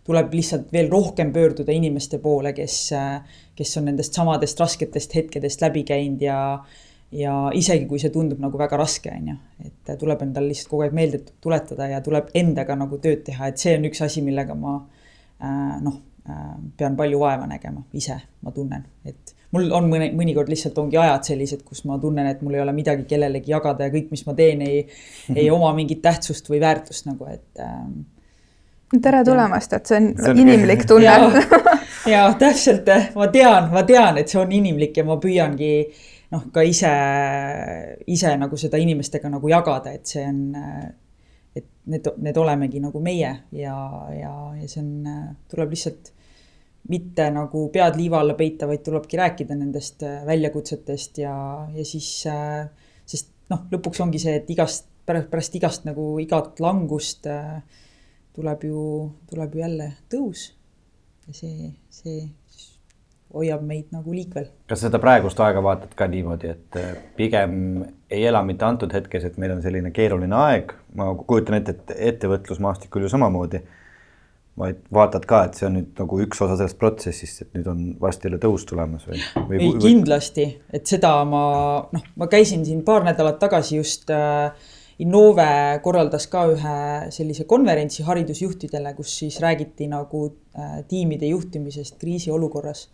tuleb 0.07 0.33
lihtsalt 0.33 0.71
veel 0.73 0.89
rohkem 0.91 1.33
pöörduda 1.33 1.73
inimeste 1.75 2.19
poole, 2.23 2.53
kes, 2.57 2.77
kes 3.57 3.75
on 3.77 3.89
nendest 3.89 4.17
samadest 4.17 4.59
rasketest 4.59 5.15
hetkedest 5.15 5.61
läbi 5.61 5.85
käinud 5.87 6.23
ja 6.25 6.39
ja 7.11 7.33
isegi, 7.53 7.89
kui 7.89 7.99
see 7.99 8.11
tundub 8.13 8.39
nagu 8.39 8.55
väga 8.55 8.77
raske, 8.79 9.11
on 9.11 9.33
ju, 9.33 9.33
et 9.67 9.89
tuleb 9.99 10.21
endale 10.23 10.47
lihtsalt 10.47 10.69
kogu 10.71 10.85
aeg 10.85 10.93
meelde 10.95 11.19
tuletada 11.43 11.89
ja 11.91 11.99
tuleb 12.03 12.29
endaga 12.39 12.77
nagu 12.79 13.01
tööd 13.03 13.25
teha, 13.27 13.49
et 13.51 13.59
see 13.59 13.73
on 13.75 13.89
üks 13.89 13.99
asi, 14.05 14.23
millega 14.23 14.55
ma 14.55 14.77
noh, 15.83 15.97
pean 16.79 16.95
palju 16.95 17.19
vaeva 17.19 17.49
nägema 17.51 17.83
ise, 17.99 18.15
ma 18.45 18.55
tunnen, 18.55 18.85
et 19.03 19.35
mul 19.55 19.67
on 19.75 19.89
mõne, 19.91 20.09
mõnikord 20.15 20.51
lihtsalt 20.51 20.77
ongi 20.81 20.99
ajad 20.99 21.31
sellised, 21.31 21.65
kus 21.67 21.83
ma 21.89 21.97
tunnen, 22.01 22.27
et 22.31 22.41
mul 22.45 22.55
ei 22.57 22.63
ole 22.63 22.73
midagi 22.75 23.05
kellelegi 23.09 23.53
jagada 23.53 23.87
ja 23.87 23.93
kõik, 23.93 24.09
mis 24.13 24.23
ma 24.27 24.35
teen, 24.37 24.63
ei 24.65 24.81
mm, 24.83 24.93
-hmm. 24.93 25.41
ei 25.43 25.51
oma 25.51 25.73
mingit 25.77 26.01
tähtsust 26.01 26.49
või 26.49 26.61
väärtust 26.63 27.09
nagu, 27.09 27.27
et 27.31 27.59
ähm,. 27.59 28.01
tere 29.01 29.23
tulemast, 29.27 29.73
et 29.73 29.85
see 29.85 29.97
on, 29.97 30.07
see 30.19 30.31
on 30.31 30.39
inimlik 30.45 30.85
tunne. 30.87 31.05
ja, 31.05 31.19
ja 32.13 32.23
täpselt, 32.39 32.89
ma 33.15 33.27
tean, 33.27 33.69
ma 33.71 33.83
tean, 33.83 34.17
et 34.17 34.31
see 34.31 34.39
on 34.41 34.51
inimlik 34.51 34.97
ja 34.97 35.05
ma 35.07 35.19
püüangi 35.19 35.73
noh, 36.31 36.47
ka 36.51 36.63
ise, 36.63 36.91
ise 38.07 38.35
nagu 38.39 38.57
seda 38.57 38.79
inimestega 38.79 39.29
nagu 39.29 39.51
jagada, 39.51 39.91
et 39.91 40.07
see 40.07 40.25
on 40.27 40.41
et 41.55 41.67
need, 41.85 42.07
need 42.17 42.37
olemegi 42.37 42.79
nagu 42.79 43.01
meie 43.03 43.31
ja, 43.51 43.77
ja, 44.15 44.33
ja 44.55 44.67
see 44.67 44.79
on, 44.79 44.91
tuleb 45.51 45.75
lihtsalt 45.75 46.13
mitte 46.91 47.27
nagu 47.33 47.65
pead 47.73 47.97
liiva 47.99 48.21
alla 48.21 48.35
peita, 48.37 48.67
vaid 48.69 48.83
tulebki 48.85 49.19
rääkida 49.19 49.57
nendest 49.57 50.03
äh, 50.07 50.21
väljakutsetest 50.27 51.21
ja, 51.23 51.35
ja 51.75 51.85
siis, 51.87 52.09
äh, 52.29 52.65
sest 53.05 53.31
noh, 53.51 53.65
lõpuks 53.71 54.03
ongi 54.03 54.21
see, 54.21 54.35
et 54.41 54.49
igast, 54.51 54.89
pärast, 55.07 55.29
pärast 55.31 55.55
igast 55.59 55.87
nagu 55.87 56.13
igat 56.23 56.59
langust 56.63 57.29
äh, 57.29 57.61
tuleb 58.35 58.67
ju, 58.67 58.83
tuleb 59.31 59.55
ju 59.55 59.65
jälle 59.65 59.89
tõus. 60.11 60.51
ja 61.27 61.35
see, 61.37 61.73
see 61.93 62.29
hoiab 63.31 63.61
meid 63.63 63.91
nagu 63.95 64.11
liikvel. 64.11 64.49
kas 64.67 64.81
seda 64.83 64.99
praegust 64.99 65.39
aega 65.39 65.63
vaatad 65.63 65.93
ka 65.95 66.07
niimoodi, 66.11 66.51
et 66.51 66.79
pigem 67.15 67.83
ei 68.11 68.25
ela 68.27 68.41
mitte 68.43 68.67
antud 68.67 68.91
hetkes, 68.91 69.29
et 69.29 69.37
meil 69.39 69.53
on 69.55 69.61
selline 69.63 69.93
keeruline 69.95 70.35
aeg, 70.35 70.73
ma 70.99 71.13
kujutan 71.15 71.61
ette, 71.61 71.77
et 71.77 71.93
ettevõtlusmaastikul 72.11 73.05
ju 73.05 73.11
samamoodi 73.13 73.61
vaid 74.59 74.81
vaatad 74.93 75.25
ka, 75.29 75.45
et 75.47 75.57
see 75.57 75.67
on 75.67 75.77
nüüd 75.79 75.95
nagu 76.01 76.19
üks 76.25 76.41
osa 76.43 76.57
sellest 76.59 76.79
protsessist, 76.79 77.45
et 77.45 77.55
nüüd 77.55 77.69
on 77.71 77.81
varsti 78.01 78.27
jälle 78.27 78.39
tõus 78.41 78.65
tulemas 78.67 79.07
või, 79.07 79.21
või? 79.47 79.59
ei, 79.63 79.71
kindlasti, 79.79 80.45
et 80.75 80.91
seda 80.91 81.13
ma 81.27 81.43
noh, 81.95 82.05
ma 82.19 82.27
käisin 82.31 82.65
siin 82.67 82.83
paar 82.87 83.05
nädalat 83.07 83.39
tagasi 83.41 83.79
just 83.79 84.11
äh, 84.13 84.51
Innove 85.01 85.79
korraldas 85.81 86.27
ka 86.29 86.43
ühe 86.51 86.73
sellise 87.09 87.47
konverentsi 87.49 88.03
haridusjuhtidele, 88.05 88.91
kus 88.93 89.15
siis 89.23 89.39
räägiti 89.41 89.87
nagu 89.89 90.27
äh, 90.29 90.83
tiimide 90.91 91.31
juhtimisest 91.31 91.97
kriisiolukorras. 91.97 92.89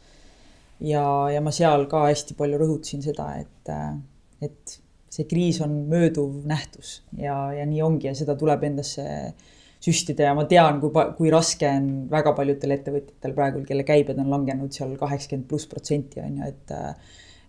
ja, 0.80 1.04
ja 1.34 1.42
ma 1.42 1.52
seal 1.52 1.88
ka 1.92 2.06
hästi 2.06 2.38
palju 2.38 2.62
rõhutasin 2.62 3.04
seda, 3.04 3.32
et 3.42 3.74
äh,, 3.74 3.98
et 4.46 4.78
see 5.12 5.26
kriis 5.26 5.58
on 5.66 5.74
mööduv 5.90 6.46
nähtus 6.46 7.02
ja, 7.18 7.48
ja 7.56 7.66
nii 7.66 7.82
ongi 7.82 8.08
ja 8.08 8.16
seda 8.16 8.36
tuleb 8.38 8.64
endasse 8.70 9.04
äh, 9.04 9.56
süstida 9.84 10.29
ja 10.29 10.34
ma 10.38 10.46
tean, 10.50 10.79
kui, 10.81 10.91
kui 11.17 11.29
raske 11.34 11.69
on 11.69 11.89
väga 12.12 12.34
paljudel 12.38 12.74
ettevõtjatel 12.77 13.36
praegu, 13.38 13.62
kelle 13.67 13.86
käibed 13.88 14.17
on 14.22 14.31
langenud 14.34 14.74
seal 14.74 14.96
kaheksakümmend 15.00 15.48
pluss 15.50 15.69
protsenti 15.69 16.24
on 16.24 16.41
ju, 16.41 16.51
et. 16.51 16.77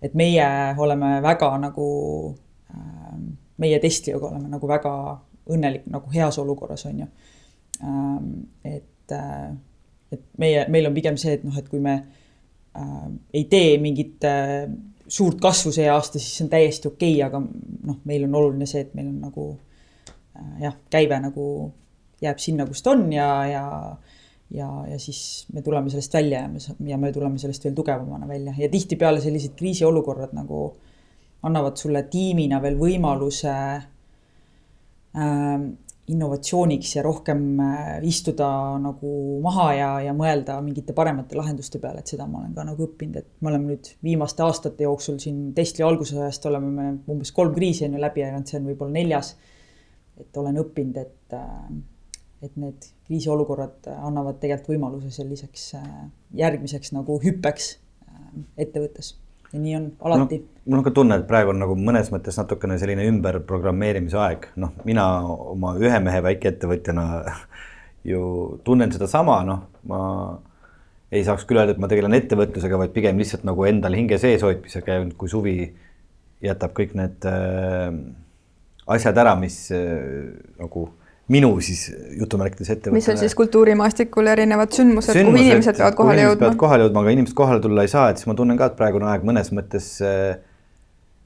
et 0.02 0.12
meie 0.14 0.44
oleme 0.78 1.16
väga 1.24 1.48
nagu, 1.58 1.86
ähm, 2.70 3.24
meie 3.58 3.80
testijaga 3.82 4.28
oleme 4.28 4.46
nagu 4.52 4.68
väga 4.70 4.92
õnnelik, 5.50 5.88
nagu 5.90 6.12
heas 6.12 6.38
olukorras 6.38 6.84
on 6.86 7.00
ju. 7.02 7.08
Ähm, 7.82 8.28
et, 8.64 9.10
äh, 9.12 9.50
et 10.12 10.22
meie, 10.38 10.64
meil 10.68 10.86
on 10.86 10.94
pigem 10.94 11.18
see, 11.20 11.34
et 11.38 11.44
noh, 11.46 11.56
et 11.58 11.68
kui 11.68 11.80
me 11.82 11.96
äh, 12.76 13.08
ei 13.34 13.48
tee 13.50 13.76
mingit 13.82 14.24
äh, 14.28 14.68
suurt 15.08 15.40
kasvu 15.40 15.72
see 15.74 15.88
aasta, 15.90 16.20
siis 16.20 16.36
see 16.36 16.46
on 16.46 16.52
täiesti 16.52 16.90
okei 16.90 17.16
okay,, 17.16 17.26
aga 17.26 17.42
noh, 17.42 18.00
meil 18.08 18.26
on 18.28 18.38
oluline 18.42 18.68
see, 18.68 18.84
et 18.86 18.94
meil 18.98 19.10
on 19.10 19.20
nagu 19.24 19.50
äh, 20.36 20.54
jah, 20.66 20.78
käive 20.92 21.20
nagu 21.24 21.48
jääb 22.22 22.38
sinna, 22.42 22.66
kus 22.66 22.82
ta 22.82 22.90
on 22.96 23.12
ja, 23.12 23.28
ja 23.46 23.64
ja, 24.50 24.68
ja 24.88 24.98
siis 24.98 25.46
me 25.52 25.62
tuleme 25.62 25.90
sellest 25.92 26.14
välja 26.14 26.40
ja 26.40 26.48
me, 26.48 26.58
ja 26.88 26.98
me 26.98 27.12
tuleme 27.12 27.38
sellest 27.38 27.64
veel 27.64 27.74
tugevamana 27.76 28.28
välja 28.28 28.54
ja 28.58 28.68
tihtipeale 28.72 29.20
sellised 29.20 29.52
kriisiolukorrad 29.58 30.32
nagu 30.36 30.70
annavad 31.44 31.76
sulle 31.76 32.02
tiimina 32.10 32.62
veel 32.62 32.78
võimaluse 32.80 33.52
äh, 33.52 33.84
innovatsiooniks 36.08 36.94
ja 36.96 37.02
rohkem 37.04 37.60
äh, 37.60 37.98
istuda 38.08 38.48
nagu 38.80 39.10
maha 39.44 39.66
ja, 39.76 39.90
ja 40.08 40.14
mõelda 40.16 40.56
mingite 40.64 40.96
paremate 40.96 41.36
lahenduste 41.36 41.80
peale, 41.82 42.00
et 42.00 42.10
seda 42.14 42.26
ma 42.26 42.40
olen 42.40 42.56
ka 42.56 42.64
nagu 42.70 42.88
õppinud, 42.88 43.20
et 43.20 43.28
me 43.44 43.52
oleme 43.52 43.74
nüüd 43.74 43.92
viimaste 44.04 44.42
aastate 44.46 44.88
jooksul 44.88 45.20
siin 45.22 45.52
Tesla 45.54 45.86
algusajast 45.90 46.48
oleme 46.48 46.72
me 46.72 46.88
umbes 47.12 47.32
kolm 47.36 47.52
kriisi 47.54 47.84
on 47.86 47.98
ju 47.98 48.02
läbi 48.02 48.24
elanud, 48.24 48.48
see 48.48 48.60
on 48.60 48.72
võib-olla 48.72 48.96
neljas. 48.96 49.36
et 50.18 50.36
olen 50.40 50.56
õppinud, 50.58 50.96
et 50.98 51.36
äh, 51.36 51.68
et 52.42 52.54
need 52.56 52.90
kriisiolukorrad 53.08 53.88
annavad 53.96 54.38
tegelikult 54.42 54.76
võimaluse 54.76 55.10
selliseks 55.14 55.72
äh, 55.78 55.88
järgmiseks 56.38 56.92
nagu 56.94 57.18
hüppeks 57.22 57.72
äh, 57.74 58.28
ettevõttes 58.66 59.16
ja 59.52 59.60
nii 59.62 59.76
on 59.76 59.86
alati 60.04 60.38
no,. 60.38 60.48
mul 60.66 60.80
on 60.80 60.84
ka 60.86 60.92
tunne, 60.96 61.18
et 61.20 61.28
praegu 61.28 61.52
on 61.54 61.62
nagu 61.62 61.76
mõnes 61.78 62.10
mõttes 62.12 62.36
natukene 62.40 62.76
selline 62.80 63.06
ümberprogrammeerimise 63.08 64.20
aeg, 64.20 64.50
noh, 64.60 64.74
mina 64.88 65.06
oma 65.24 65.74
ühe 65.80 66.00
mehe 66.04 66.20
väikeettevõtjana 66.26 67.06
ju 68.10 68.22
tunnen 68.66 68.92
sedasama, 68.92 69.40
noh, 69.48 69.64
ma 69.88 70.00
ei 71.12 71.24
saaks 71.24 71.46
küll 71.48 71.60
öelda, 71.60 71.74
et 71.74 71.80
ma 71.80 71.88
tegelen 71.88 72.16
ettevõtlusega, 72.18 72.80
vaid 72.82 72.92
pigem 72.92 73.20
lihtsalt 73.20 73.46
nagu 73.48 73.64
endal 73.68 73.96
hinge 73.96 74.20
sees 74.20 74.44
hoidmisega 74.44 74.98
ja 74.98 75.06
kui 75.16 75.32
suvi 75.32 75.56
jätab 76.44 76.74
kõik 76.76 76.92
need 76.98 77.24
äh, 77.28 77.88
asjad 78.92 79.16
ära, 79.24 79.34
mis 79.40 79.62
äh, 79.74 80.28
nagu 80.60 80.90
minu 81.32 81.50
siis 81.60 81.88
jutumärkides 82.18 82.70
ettevõttele. 82.72 82.96
mis 82.96 83.08
on 83.12 83.18
siis 83.20 83.34
kultuurimaastikul 83.36 84.30
erinevad 84.32 84.72
sündmused, 84.72 85.12
sündmused, 85.12 85.36
kuhu 85.36 85.50
inimesed 85.50 85.80
peavad 85.80 85.96
kohale 85.98 86.22
jõudma. 86.24 86.44
peavad 86.44 86.60
kohale 86.62 86.86
jõudma, 86.86 87.02
aga 87.04 87.16
inimesed 87.16 87.36
kohale 87.36 87.64
tulla 87.64 87.84
ei 87.84 87.92
saa, 87.92 88.10
et 88.12 88.20
siis 88.20 88.30
ma 88.30 88.36
tunnen 88.38 88.60
ka, 88.60 88.70
et 88.70 88.78
praegune 88.78 89.10
aeg 89.12 89.26
mõnes 89.28 89.52
mõttes 89.52 89.90
äh, 90.04 90.38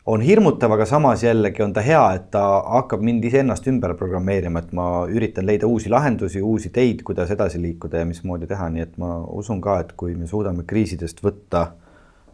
on 0.07 0.25
hirmutav, 0.27 0.75
aga 0.75 0.87
samas 0.91 1.23
jällegi 1.23 1.62
on 1.62 1.75
ta 1.77 1.85
hea, 1.87 2.03
et 2.17 2.27
ta 2.35 2.43
hakkab 2.79 3.05
mind 3.07 3.25
iseennast 3.29 3.69
ümber 3.71 3.95
programmeerima, 3.99 4.65
et 4.65 4.73
ma 4.75 4.88
üritan 5.07 5.47
leida 5.47 5.71
uusi 5.71 5.93
lahendusi, 5.93 6.43
uusi 6.43 6.73
teid, 6.75 7.05
kuidas 7.07 7.31
edasi 7.31 7.62
liikuda 7.62 8.03
ja 8.03 8.09
mismoodi 8.09 8.51
teha, 8.51 8.69
nii 8.75 8.83
et 8.88 8.99
ma 8.99 9.21
usun 9.31 9.62
ka, 9.62 9.79
et 9.85 9.95
kui 9.99 10.17
me 10.19 10.27
suudame 10.31 10.67
kriisidest 10.67 11.23
võtta 11.23 11.69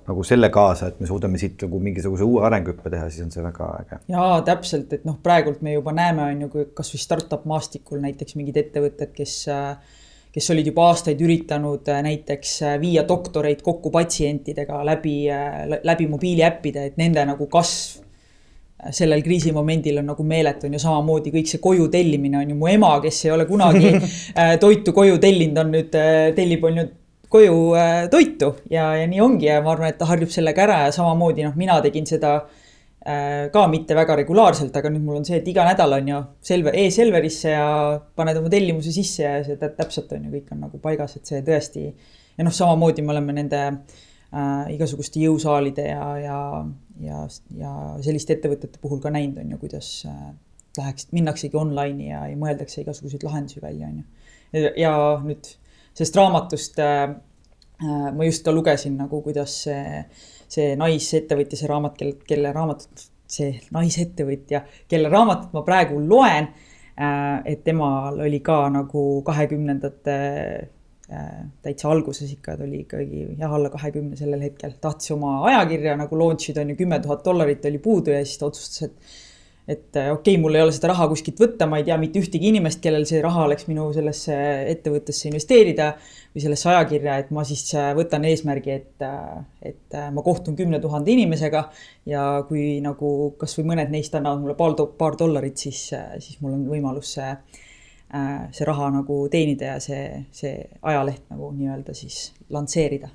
nagu 0.09 0.25
selle 0.25 0.51
kaasa, 0.55 0.89
et 0.89 1.01
me 1.01 1.07
suudame 1.11 1.41
siit 1.41 1.61
nagu 1.67 1.81
mingisuguse 1.85 2.27
uue 2.27 2.43
arenguhüppe 2.49 2.91
teha, 2.93 3.07
siis 3.13 3.27
on 3.27 3.33
see 3.35 3.45
väga 3.45 3.71
äge. 3.83 4.01
jaa, 4.15 4.41
täpselt, 4.49 4.93
et 4.97 5.07
noh, 5.09 5.21
praegult 5.23 5.63
me 5.63 5.77
juba 5.77 5.95
näeme, 5.97 6.31
on 6.33 6.45
ju, 6.47 6.51
kui 6.57 6.69
kasvõi 6.75 7.05
startup 7.05 7.47
maastikul 7.49 8.01
näiteks 8.05 8.39
mingid 8.41 8.61
ettevõtted, 8.65 9.13
kes 9.17 9.41
kes 10.39 10.51
olid 10.55 10.69
juba 10.71 10.89
aastaid 10.93 11.21
üritanud 11.25 11.89
äh, 11.91 12.03
näiteks 12.05 12.59
äh, 12.67 12.77
viia 12.81 13.05
doktoreid 13.09 13.63
kokku 13.65 13.91
patsientidega 13.95 14.83
läbi, 14.87 15.17
äh, 15.33 15.65
läbi 15.85 16.07
mobiiliäppide, 16.11 16.91
et 16.91 17.01
nende 17.01 17.25
nagu 17.29 17.49
kasv 17.51 18.05
sellel 18.95 19.25
kriisimomendil 19.27 19.97
on 19.99 20.07
nagu 20.07 20.23
meeletu, 20.23 20.69
on 20.69 20.77
ju 20.77 20.79
samamoodi 20.79 21.33
kõik 21.35 21.49
see 21.51 21.59
koju 21.59 21.89
tellimine 21.91 22.39
on 22.39 22.53
ju 22.53 22.59
mu 22.61 22.69
ema, 22.71 22.93
kes 23.03 23.25
ei 23.27 23.33
ole 23.35 23.43
kunagi 23.49 23.91
toitu 24.63 24.95
koju 24.95 25.17
tellinud, 25.19 25.59
on 25.65 25.73
nüüd, 25.75 25.97
tellib 26.37 26.63
on 26.69 26.79
ju 26.79 26.85
koju 27.33 27.59
äh, 27.77 28.07
toitu 28.13 28.55
ja, 28.73 28.93
ja 28.97 29.07
nii 29.09 29.21
ongi 29.21 29.49
ja 29.51 29.61
ma 29.65 29.75
arvan, 29.75 29.93
et 29.93 29.99
ta 30.01 30.09
harjub 30.09 30.33
sellega 30.33 30.65
ära 30.65 30.81
ja 30.87 30.95
samamoodi 30.97 31.45
noh, 31.45 31.57
mina 31.61 31.77
tegin 31.85 32.09
seda 32.09 32.35
äh, 32.41 33.49
ka 33.53 33.67
mitte 33.71 33.97
väga 33.99 34.17
regulaarselt, 34.23 34.77
aga 34.81 34.93
nüüd 34.95 35.05
mul 35.05 35.21
on 35.21 35.29
see, 35.29 35.41
et 35.43 35.49
iga 35.53 35.67
nädal 35.69 35.99
on 35.99 36.09
ju 36.13 36.23
Selver 36.51 36.77
e, 36.77 36.87
e-Selverisse 36.89 37.53
ja 37.53 37.69
paned 38.17 38.41
oma 38.41 38.53
tellimuse 38.53 38.95
sisse 38.95 39.27
ja 39.27 39.39
see 39.45 39.61
täpselt 39.61 40.17
on 40.17 40.29
ju, 40.29 40.35
kõik 40.39 40.57
on 40.57 40.65
nagu 40.67 40.83
paigas, 40.83 41.19
et 41.21 41.29
see 41.29 41.45
tõesti. 41.45 41.87
ja 42.39 42.47
noh, 42.47 42.55
samamoodi 42.55 43.05
me 43.05 43.17
oleme 43.17 43.37
nende 43.43 43.63
äh, 43.69 44.65
igasuguste 44.79 45.21
jõusaalide 45.21 45.89
ja, 45.91 46.11
ja, 46.25 46.41
ja, 47.05 47.23
ja 47.61 47.77
selliste 48.05 48.39
ettevõtete 48.39 48.81
puhul 48.81 49.05
ka 49.05 49.13
näinud 49.13 49.45
on 49.45 49.53
ju, 49.53 49.63
kuidas 49.67 49.93
äh, 50.09 50.29
läheks, 50.81 51.11
minnaksegi 51.13 51.61
online'i 51.61 52.13
ja, 52.13 52.25
ja 52.31 52.41
mõeldakse 52.41 52.83
igasuguseid 52.83 53.25
lahendusi 53.27 53.61
välja, 53.61 53.93
on 53.93 54.03
ju. 54.03 54.69
ja 54.81 54.93
nüüd 55.25 55.57
sellest 55.99 56.19
raamatust 56.19 56.79
äh, 56.83 57.03
äh, 57.83 58.09
ma 58.15 58.27
just 58.27 58.45
ka 58.47 58.55
lugesin 58.55 58.97
nagu, 59.01 59.21
kuidas 59.25 59.55
see, 59.67 60.05
see 60.51 60.73
naisettevõtja, 60.79 61.59
see 61.59 61.71
raamat, 61.71 61.99
kelle, 61.99 62.19
kelle 62.29 62.55
raamatut, 62.55 63.07
see 63.29 63.53
naisettevõtja, 63.75 64.65
kelle 64.89 65.13
raamatut 65.13 65.55
ma 65.57 65.65
praegu 65.67 66.01
loen 66.01 66.49
äh,. 66.49 67.39
et 67.47 67.63
temal 67.67 68.19
oli 68.25 68.41
ka 68.43 68.65
nagu 68.75 69.05
kahekümnendate 69.27 70.19
täitsa 71.65 71.89
alguses 71.89 72.29
ikka, 72.35 72.59
ta 72.59 72.67
oli 72.67 72.83
ikkagi 72.83 73.23
jah, 73.39 73.53
alla 73.57 73.71
kahekümne 73.73 74.17
sellel 74.19 74.43
hetkel, 74.45 74.75
tahtis 74.83 75.15
oma 75.15 75.39
ajakirja 75.49 75.95
nagu 75.97 76.19
launch 76.21 76.51
ida, 76.53 76.61
on 76.61 76.75
ju, 76.75 76.77
kümme 76.83 76.99
tuhat 77.01 77.23
dollarit 77.25 77.65
oli 77.71 77.81
puudu 77.81 78.13
ja 78.13 78.21
siis 78.27 78.37
ta 78.41 78.51
otsustas, 78.51 78.91
et 78.91 79.15
et 79.69 79.93
okei 79.93 80.13
okay,, 80.15 80.37
mul 80.41 80.57
ei 80.57 80.63
ole 80.65 80.73
seda 80.73 80.89
raha 80.95 81.07
kuskilt 81.11 81.41
võtta, 81.43 81.67
ma 81.69 81.77
ei 81.81 81.85
tea 81.85 81.99
mitte 82.01 82.23
ühtegi 82.23 82.49
inimest, 82.49 82.81
kellel 82.81 83.05
see 83.09 83.21
raha 83.21 83.45
oleks 83.45 83.67
minu 83.69 83.91
sellesse 83.93 84.35
ettevõttesse 84.73 85.29
investeerida 85.29 85.91
või 86.33 86.45
sellesse 86.45 86.71
ajakirja, 86.73 87.17
et 87.21 87.33
ma 87.37 87.45
siis 87.45 87.67
äh, 87.77 87.91
võtan 87.99 88.25
eesmärgi, 88.31 88.77
et, 88.79 89.05
äh, 89.05 89.43
et 89.73 89.97
ma 90.15 90.25
kohtun 90.25 90.57
kümne 90.57 90.81
tuhande 90.81 91.13
inimesega 91.13 91.67
ja 92.09 92.25
kui 92.49 92.79
nagu 92.85 93.35
kasvõi 93.41 93.67
mõned 93.75 93.93
neist 93.93 94.17
annavad 94.17 94.41
mulle 94.41 94.57
paar, 94.57 94.73
paar 94.97 95.19
dollarit, 95.21 95.61
siis, 95.61 95.91
siis 95.93 96.39
mul 96.41 96.57
on 96.57 96.63
võimalus 96.71 97.11
see, 97.19 97.29
see 98.57 98.69
raha 98.69 98.89
nagu 98.95 99.19
teenida 99.29 99.75
ja 99.75 99.83
see, 99.85 100.23
see 100.33 100.55
ajaleht 100.81 101.27
nagu 101.29 101.51
nii-öelda 101.59 101.97
siis 101.97 102.31
lansseerida. 102.55 103.11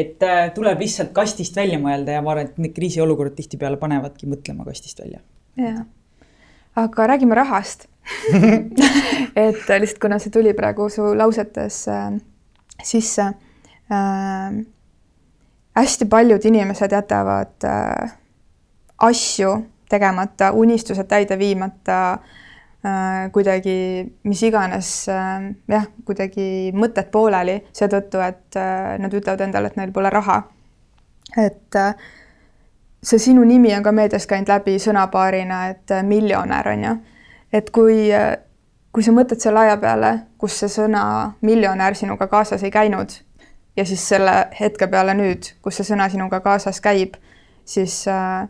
Et 0.00 0.22
tuleb 0.54 0.80
lihtsalt 0.80 1.12
kastist 1.12 1.58
välja 1.58 1.76
mõelda 1.82 2.14
ja 2.16 2.24
ma 2.24 2.32
arvan, 2.32 2.48
et 2.48 2.62
need 2.62 2.72
kriisiolukorrad 2.72 3.36
tihtipeale 3.36 3.76
panevadki 3.82 4.30
mõtlema 4.30 4.64
kastist 4.64 5.02
välja 5.02 5.20
jaa, 5.56 5.84
aga 6.76 7.06
räägime 7.06 7.34
rahast 7.34 7.86
et 9.36 9.68
lihtsalt 9.68 10.00
kuna 10.02 10.18
see 10.18 10.32
tuli 10.34 10.54
praegu 10.56 10.88
su 10.90 11.12
lausetes 11.16 11.82
äh, 11.88 12.12
sisse 12.82 13.22
äh,. 13.90 14.60
hästi 15.76 16.04
paljud 16.10 16.44
inimesed 16.44 16.92
jätavad 16.92 17.64
äh, 17.64 18.12
asju 18.98 19.54
tegemata, 19.90 20.52
unistused 20.52 21.08
täide 21.08 21.38
viimata 21.38 22.12
äh,, 22.12 23.30
kuidagi 23.32 24.06
mis 24.22 24.42
iganes 24.42 25.08
äh, 25.08 25.50
jah, 25.68 25.88
kuidagi 26.04 26.70
mõtted 26.76 27.10
pooleli 27.12 27.60
seetõttu, 27.72 28.22
et 28.24 28.58
äh, 28.58 28.96
nad 28.98 29.14
ütlevad 29.14 29.46
endale, 29.46 29.70
et 29.70 29.78
neil 29.80 29.92
pole 29.92 30.10
raha. 30.10 30.42
et 31.38 31.76
äh, 31.76 31.94
see 33.02 33.18
sinu 33.18 33.44
nimi 33.44 33.74
on 33.76 33.82
ka 33.82 33.92
meedias 33.92 34.26
käinud 34.26 34.48
läbi 34.48 34.76
sõnapaarina, 34.78 35.62
et 35.70 35.90
äh, 35.90 36.02
miljonär 36.04 36.68
on 36.68 36.84
ju. 36.84 36.96
et 37.52 37.70
kui, 37.70 38.12
äh, 38.12 38.36
kui 38.92 39.02
sa 39.02 39.12
mõtled 39.12 39.40
selle 39.40 39.60
aja 39.60 39.76
peale, 39.76 40.12
kus 40.38 40.58
see 40.60 40.68
sõna 40.68 41.32
miljonär 41.42 41.94
sinuga 41.94 42.26
kaasas 42.26 42.62
ei 42.62 42.70
käinud 42.70 43.16
ja 43.76 43.84
siis 43.84 44.08
selle 44.08 44.48
hetke 44.60 44.86
peale 44.86 45.14
nüüd, 45.14 45.52
kus 45.62 45.80
see 45.80 45.92
sõna 45.92 46.08
sinuga 46.10 46.40
kaasas 46.44 46.80
käib, 46.80 47.16
siis 47.64 48.02
äh, 48.08 48.48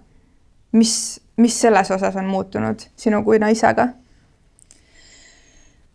mis, 0.72 1.20
mis 1.36 1.60
selles 1.60 1.90
osas 1.90 2.16
on 2.16 2.26
muutunud 2.26 2.88
sinu 2.96 3.24
kui 3.24 3.38
naisega? 3.38 3.88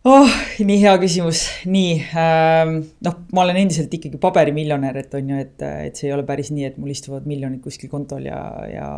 Oh, 0.06 0.36
nii 0.62 0.76
hea 0.82 0.92
küsimus, 1.02 1.46
nii 1.66 1.96
ähm, 2.18 2.76
noh, 3.06 3.16
ma 3.34 3.42
olen 3.46 3.62
endiselt 3.64 3.92
ikkagi 3.96 4.20
paberimiljonär, 4.22 5.00
et 5.02 5.16
on 5.18 5.32
ju, 5.32 5.40
et, 5.42 5.56
et 5.88 5.98
see 5.98 6.10
ei 6.10 6.14
ole 6.14 6.26
päris 6.28 6.52
nii, 6.54 6.68
et 6.68 6.78
mul 6.80 6.94
istuvad 6.94 7.26
miljonid 7.28 7.62
kuskil 7.64 7.90
kontol 7.92 8.28
ja, 8.28 8.38
ja 8.70 8.92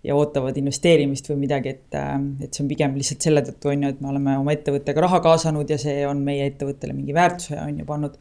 ja 0.00 0.16
ootavad 0.16 0.56
investeerimist 0.56 1.26
või 1.28 1.42
midagi, 1.42 1.74
et, 1.74 1.96
ähm, 1.98 2.30
et 2.40 2.54
see 2.54 2.64
on 2.64 2.70
pigem 2.70 2.94
lihtsalt 2.96 3.26
selle 3.26 3.42
tõttu 3.44 3.68
on 3.68 3.84
ju, 3.84 3.92
et 3.92 3.98
me 4.00 4.08
oleme 4.08 4.38
oma 4.40 4.54
ettevõttega 4.54 5.02
raha 5.04 5.20
kaasanud 5.24 5.68
ja 5.68 5.76
see 5.80 6.06
on 6.08 6.22
meie 6.24 6.46
ettevõttele 6.48 6.94
mingi 6.96 7.12
väärtuse 7.16 7.58
on 7.60 7.82
ju 7.82 7.88
pannud. 7.88 8.14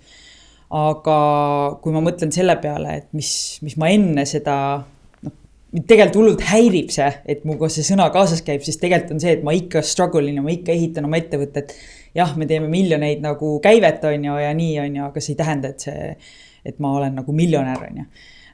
aga 0.75 1.19
kui 1.81 1.95
ma 1.95 2.01
mõtlen 2.03 2.33
selle 2.35 2.57
peale, 2.61 2.97
et 2.99 3.07
mis, 3.15 3.31
mis 3.65 3.77
ma 3.79 3.87
enne 3.89 4.25
seda 4.27 4.57
noh, 5.23 5.37
mind 5.71 5.87
tegelikult 5.87 6.19
hullult 6.19 6.43
häirib 6.51 6.91
see, 6.93 7.07
et 7.25 7.47
minuga 7.47 7.71
see 7.71 7.87
sõna 7.87 8.09
kaasas 8.13 8.43
käib, 8.43 8.61
sest 8.67 8.83
tegelikult 8.83 9.15
on 9.15 9.23
see, 9.23 9.37
et 9.39 9.47
ma 9.47 9.55
ikka 9.55 9.81
struggle 9.81 10.27
in 10.27 10.41
ja 10.41 10.43
ma 10.45 10.51
ikka 10.53 10.75
ehitan 10.75 11.07
oma 11.07 11.17
ettevõtet 11.17 11.73
jah, 12.15 12.33
me 12.37 12.47
teeme 12.49 12.69
miljoneid 12.71 13.21
nagu 13.23 13.57
käivet, 13.63 14.03
on 14.09 14.25
ju, 14.29 14.39
ja 14.41 14.53
nii, 14.55 14.79
on 14.83 14.99
ju, 14.99 15.05
aga 15.09 15.23
see 15.23 15.35
ei 15.35 15.39
tähenda, 15.39 15.73
et 15.73 15.87
see, 15.87 16.09
et 16.65 16.81
ma 16.83 16.95
olen 16.97 17.19
nagu 17.21 17.35
miljonär, 17.35 17.85
on 17.89 18.03
ju 18.03 18.09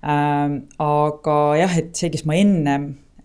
ähm,. 0.06 0.60
aga 0.82 1.40
jah, 1.62 1.78
et 1.82 1.96
see, 1.98 2.12
kes 2.14 2.26
ma 2.30 2.38
enne 2.40 2.76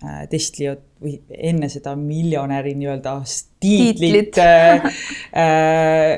äh, 0.00 0.24
Testliot 0.30 0.86
või 1.00 1.16
enne 1.50 1.70
seda 1.72 1.94
miljonäri 1.96 2.74
nii-öelda 2.76 3.14
tiitlit 3.60 4.38
äh, 4.40 4.86
äh, 5.32 6.14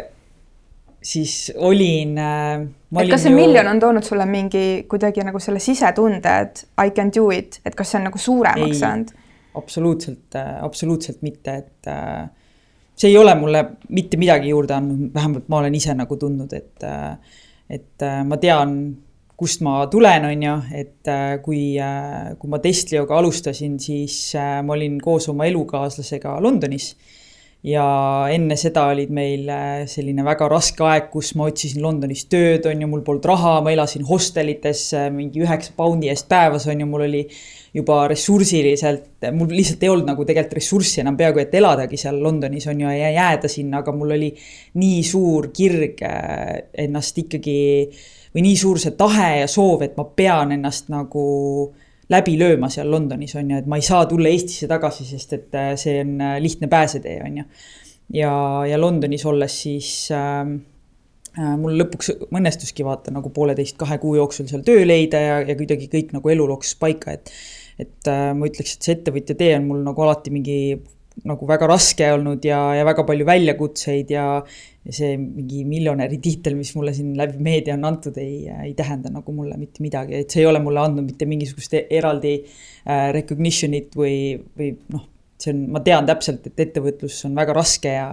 siis 1.03 1.53
olin 1.57 2.19
äh,. 2.19 2.67
et 3.01 3.11
kas 3.11 3.27
see 3.27 3.33
ju... 3.33 3.39
miljon 3.39 3.71
on 3.71 3.81
toonud 3.83 4.07
sulle 4.07 4.27
mingi 4.31 4.85
kuidagi 4.91 5.25
nagu 5.27 5.43
selle 5.43 5.63
sisetunde, 5.63 6.37
et 6.47 6.65
I 6.79 6.95
can 6.95 7.11
do 7.15 7.31
it, 7.35 7.61
et 7.67 7.79
kas 7.79 7.93
see 7.93 8.01
on 8.01 8.09
nagu 8.11 8.23
suuremaks 8.23 8.83
saanud? 8.83 9.17
absoluutselt 9.59 10.39
äh,, 10.39 10.55
absoluutselt 10.65 11.23
mitte, 11.27 11.59
et 11.65 11.91
äh, 11.91 12.29
see 13.03 13.11
ei 13.11 13.19
ole 13.19 13.35
mulle 13.35 13.63
mitte 13.91 14.19
midagi 14.21 14.53
juurde 14.53 14.77
andnud, 14.77 15.09
vähemalt 15.15 15.49
ma 15.51 15.63
olen 15.63 15.75
ise 15.75 15.95
nagu 15.99 16.19
tundnud, 16.19 16.53
et, 16.55 16.85
et 17.71 18.05
äh, 18.07 18.21
ma 18.29 18.39
tean, 18.43 18.77
kust 19.43 19.65
ma 19.67 19.81
tulen, 19.91 20.29
on 20.29 20.45
ju, 20.47 20.55
et 20.79 21.11
äh, 21.11 21.33
kui, 21.43 21.65
äh, 21.83 22.35
kui 22.39 22.53
ma 22.53 22.61
Testlioga 22.63 23.19
alustasin, 23.19 23.79
siis 23.83 24.37
ma 24.37 24.77
olin 24.77 25.01
koos 25.03 25.27
oma 25.33 25.49
elukaaslasega 25.51 26.37
Londonis 26.45 26.93
ja 27.63 27.87
enne 28.35 28.57
seda 28.59 28.89
olid 28.91 29.11
meil 29.15 29.47
selline 29.87 30.25
väga 30.27 30.49
raske 30.51 30.83
aeg, 30.87 31.11
kus 31.13 31.33
ma 31.39 31.47
otsisin 31.47 31.83
Londonis 31.85 32.25
tööd, 32.31 32.67
on 32.67 32.83
ju, 32.83 32.89
mul 32.91 33.05
polnud 33.07 33.29
raha, 33.31 33.61
ma 33.63 33.71
elasin 33.71 34.07
hostelites 34.09 34.89
mingi 35.15 35.45
üheksa 35.45 35.77
poundi 35.77 36.11
eest 36.11 36.27
päevas, 36.31 36.67
on 36.67 36.83
ju, 36.83 36.89
mul 36.91 37.07
oli 37.07 37.23
juba 37.73 38.03
ressursiliselt, 38.11 39.29
mul 39.33 39.53
lihtsalt 39.55 39.85
ei 39.85 39.93
olnud 39.93 40.11
nagu 40.11 40.27
tegelikult 40.29 40.59
ressurssi 40.59 41.01
enam 41.01 41.17
peaaegu 41.17 41.41
et 41.41 41.55
eladagi 41.57 42.01
seal 42.01 42.19
Londonis 42.21 42.67
on 42.69 42.83
ju 42.83 42.91
ja 42.93 43.13
jääda 43.15 43.49
sinna, 43.49 43.81
aga 43.81 43.95
mul 43.97 44.13
oli 44.19 44.29
nii 44.81 44.99
suur 45.07 45.49
kirg 45.57 46.03
äh, 46.05 46.59
ennast 46.85 47.23
ikkagi 47.25 47.63
või 48.35 48.45
nii 48.49 48.59
suur 48.61 48.81
see 48.81 48.93
tahe 48.99 49.31
ja 49.43 49.49
soov, 49.49 49.87
et 49.87 49.97
ma 49.97 50.05
pean 50.17 50.53
ennast 50.57 50.93
nagu 50.93 51.25
läbi 52.13 52.37
lööma 52.41 52.71
seal 52.73 52.91
Londonis 52.93 53.37
on 53.41 53.51
ju, 53.53 53.63
et 53.63 53.71
ma 53.71 53.79
ei 53.81 53.87
saa 53.87 54.05
tulla 54.11 54.31
Eestisse 54.33 54.69
tagasi, 54.71 55.07
sest 55.09 55.33
et 55.39 55.57
äh, 55.59 55.73
see 55.81 56.03
on 56.05 56.19
äh, 56.21 56.37
lihtne 56.43 56.69
pääsetee 56.73 57.21
on 57.25 57.41
ju. 57.43 57.47
ja, 58.21 58.35
ja 58.69 58.81
Londonis 58.81 59.25
olles 59.29 59.57
siis 59.65 59.91
äh, 60.15 60.45
mul 61.59 61.79
lõpuks 61.81 62.13
õnnestuski 62.29 62.85
vaata 62.85 63.15
nagu 63.15 63.33
pooleteist, 63.33 63.79
kahe 63.81 63.99
kuu 64.03 64.17
jooksul 64.19 64.51
seal 64.51 64.65
töö 64.67 64.85
leida 64.87 65.21
ja, 65.21 65.41
ja 65.49 65.57
kuidagi 65.57 65.89
kõik 65.93 66.13
nagu 66.17 66.33
elu 66.35 66.49
loksus 66.55 66.79
paika, 66.81 67.17
et 67.17 67.33
et 67.81 68.09
äh, 68.11 68.33
ma 68.37 68.47
ütleks, 68.47 68.77
et 68.77 68.87
see 68.87 68.97
ettevõtja 68.99 69.37
tee 69.39 69.55
on 69.57 69.65
mul 69.71 69.81
nagu 69.87 70.05
alati 70.05 70.33
mingi 70.35 70.59
nagu 71.29 71.47
väga 71.49 71.69
raske 71.71 72.09
olnud 72.15 72.45
ja, 72.47 72.59
ja 72.79 72.85
väga 72.89 73.05
palju 73.09 73.27
väljakutseid 73.29 74.13
ja, 74.15 74.27
see 74.91 75.15
mingi 75.21 75.63
miljonäri 75.69 76.19
tiitel, 76.23 76.57
mis 76.59 76.73
mulle 76.75 76.95
siin 76.97 77.13
läbi 77.19 77.39
meedia 77.43 77.77
on 77.77 77.87
antud, 77.93 78.17
ei, 78.19 78.49
ei 78.67 78.75
tähenda 78.79 79.13
nagu 79.15 79.35
mulle 79.37 79.59
mitte 79.61 79.85
midagi, 79.85 80.23
et 80.23 80.33
see 80.33 80.43
ei 80.43 80.51
ole 80.51 80.63
mulle 80.65 80.83
andnud 80.83 81.07
mitte 81.07 81.29
mingisugust 81.31 81.77
eraldi 81.83 82.39
äh, 82.43 83.11
recognition'it 83.15 83.95
või, 83.99 84.17
või 84.59 84.73
noh, 84.95 85.07
see 85.43 85.55
on, 85.55 85.67
ma 85.77 85.83
tean 85.85 86.09
täpselt, 86.09 86.49
et 86.51 86.65
ettevõtlus 86.67 87.21
on 87.29 87.37
väga 87.39 87.61
raske 87.61 87.95
ja 87.99 88.09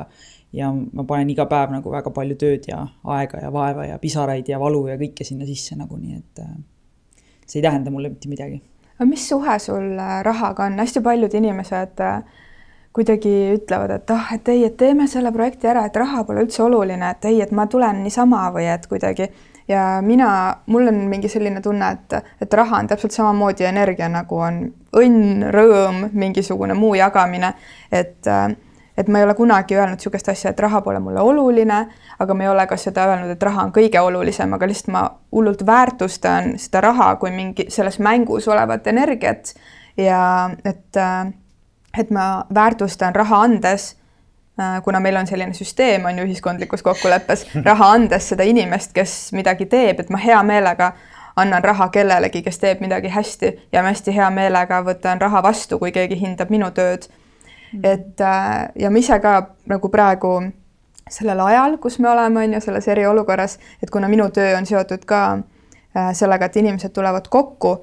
ja 0.54 0.72
ma 0.74 1.04
panen 1.06 1.30
iga 1.30 1.46
päev 1.50 1.70
nagu 1.76 1.92
väga 1.94 2.10
palju 2.14 2.38
tööd 2.42 2.66
ja 2.72 2.80
aega 3.14 3.44
ja 3.44 3.52
vaeva 3.54 3.86
ja 3.86 4.00
pisaraid 4.02 4.48
ja 4.50 4.58
valu 4.62 4.88
ja 4.90 4.98
kõike 4.98 5.26
sinna 5.28 5.46
sisse 5.46 5.78
nagu, 5.78 5.98
nii 5.98 6.18
et 6.18 6.42
äh, 6.42 6.56
see 7.46 7.60
ei 7.62 7.66
tähenda 7.68 7.94
mulle 7.94 8.10
mitte 8.10 8.30
midagi. 8.32 8.62
Aga 8.98 9.08
mis 9.10 9.28
suhe 9.30 9.58
sul 9.62 9.94
äh, 9.94 10.20
rahaga 10.26 10.66
on, 10.66 10.80
hästi 10.82 11.04
paljud 11.06 11.38
inimesed 11.38 12.02
äh, 12.02 12.24
kuidagi 12.94 13.32
ütlevad, 13.56 13.94
et 13.96 14.12
ah, 14.12 14.32
et 14.36 14.50
ei, 14.50 14.64
et 14.66 14.78
teeme 14.78 15.08
selle 15.08 15.32
projekti 15.32 15.70
ära, 15.70 15.86
et 15.86 15.96
raha 15.96 16.24
pole 16.28 16.44
üldse 16.46 16.64
oluline, 16.66 17.14
et 17.14 17.30
ei, 17.30 17.42
et 17.42 17.52
ma 17.56 17.68
tulen 17.70 18.04
niisama 18.04 18.48
või 18.56 18.66
et 18.72 18.88
kuidagi. 18.90 19.30
Ja 19.70 20.00
mina, 20.02 20.30
mul 20.66 20.90
on 20.90 21.04
mingi 21.12 21.30
selline 21.30 21.62
tunne, 21.62 21.92
et, 21.94 22.32
et 22.42 22.54
raha 22.58 22.80
on 22.82 22.88
täpselt 22.90 23.14
samamoodi 23.14 23.68
energia, 23.70 24.08
nagu 24.10 24.40
on 24.42 24.64
õnn, 24.98 25.46
rõõm, 25.54 26.08
mingisugune 26.18 26.74
muu 26.74 26.96
jagamine, 26.98 27.54
et 27.94 28.26
äh, 28.28 28.50
et 29.00 29.08
ma 29.08 29.20
ei 29.20 29.24
ole 29.24 29.34
kunagi 29.34 29.78
öelnud 29.78 29.96
niisugust 29.96 30.28
asja, 30.32 30.52
et 30.52 30.60
raha 30.60 30.82
pole 30.84 31.00
mulle 31.00 31.22
oluline, 31.24 31.78
aga 32.20 32.36
ma 32.36 32.44
ei 32.44 32.50
ole 32.52 32.66
ka 32.68 32.76
seda 32.78 33.06
öelnud, 33.08 33.32
et 33.32 33.44
raha 33.48 33.64
on 33.68 33.72
kõige 33.76 34.02
olulisem, 34.04 34.54
aga 34.58 34.68
lihtsalt 34.68 34.92
ma 34.92 35.04
hullult 35.32 35.64
väärtustan 35.66 36.58
seda 36.60 36.82
raha 36.84 37.14
kui 37.22 37.32
mingi 37.32 37.70
selles 37.72 38.00
mängus 38.04 38.50
olevat 38.52 38.88
energiat. 38.92 39.54
Ja 39.98 40.50
et, 40.66 40.98
et 42.00 42.12
ma 42.16 42.46
väärtustan 42.56 43.16
raha 43.16 43.44
andes 43.46 43.96
kuna 44.84 45.00
meil 45.00 45.16
on 45.16 45.28
selline 45.28 45.56
süsteem, 45.56 46.04
on 46.04 46.18
ju 46.20 46.26
ühiskondlikus 46.28 46.82
kokkuleppes, 46.84 47.46
raha 47.70 47.94
andes 47.96 48.26
seda 48.34 48.44
inimest, 48.44 48.92
kes 48.96 49.14
midagi 49.32 49.70
teeb, 49.72 50.02
et 50.04 50.10
ma 50.12 50.20
hea 50.20 50.42
meelega 50.44 50.90
annan 51.40 51.64
raha 51.64 51.88
kellelegi, 51.96 52.42
kes 52.44 52.60
teeb 52.60 52.82
midagi 52.84 53.08
hästi 53.14 53.54
ja 53.72 53.84
ma 53.86 53.94
hästi 53.94 54.12
hea 54.18 54.28
meelega 54.36 54.82
võtan 54.84 55.22
raha 55.22 55.44
vastu, 55.46 55.80
kui 55.80 55.94
keegi 55.96 56.20
hindab 56.20 56.52
minu 56.52 56.68
tööd 56.76 57.08
Mm. 57.74 57.80
et 57.84 58.22
äh, 58.22 58.70
ja 58.76 58.90
ma 58.90 58.98
ise 58.98 59.20
ka 59.22 59.34
nagu 59.70 59.90
praegu 59.94 60.34
sellel 61.10 61.40
ajal, 61.46 61.78
kus 61.78 62.00
me 62.00 62.10
oleme, 62.10 62.44
on 62.44 62.54
ju, 62.54 62.62
selles 62.62 62.88
eriolukorras, 62.88 63.58
et 63.84 63.90
kuna 63.90 64.10
minu 64.10 64.30
töö 64.34 64.56
on 64.58 64.66
seotud 64.66 65.06
ka 65.06 65.22
äh, 65.38 66.10
sellega, 66.14 66.50
et 66.50 66.58
inimesed 66.58 66.94
tulevad 66.94 67.30
kokku, 67.30 67.80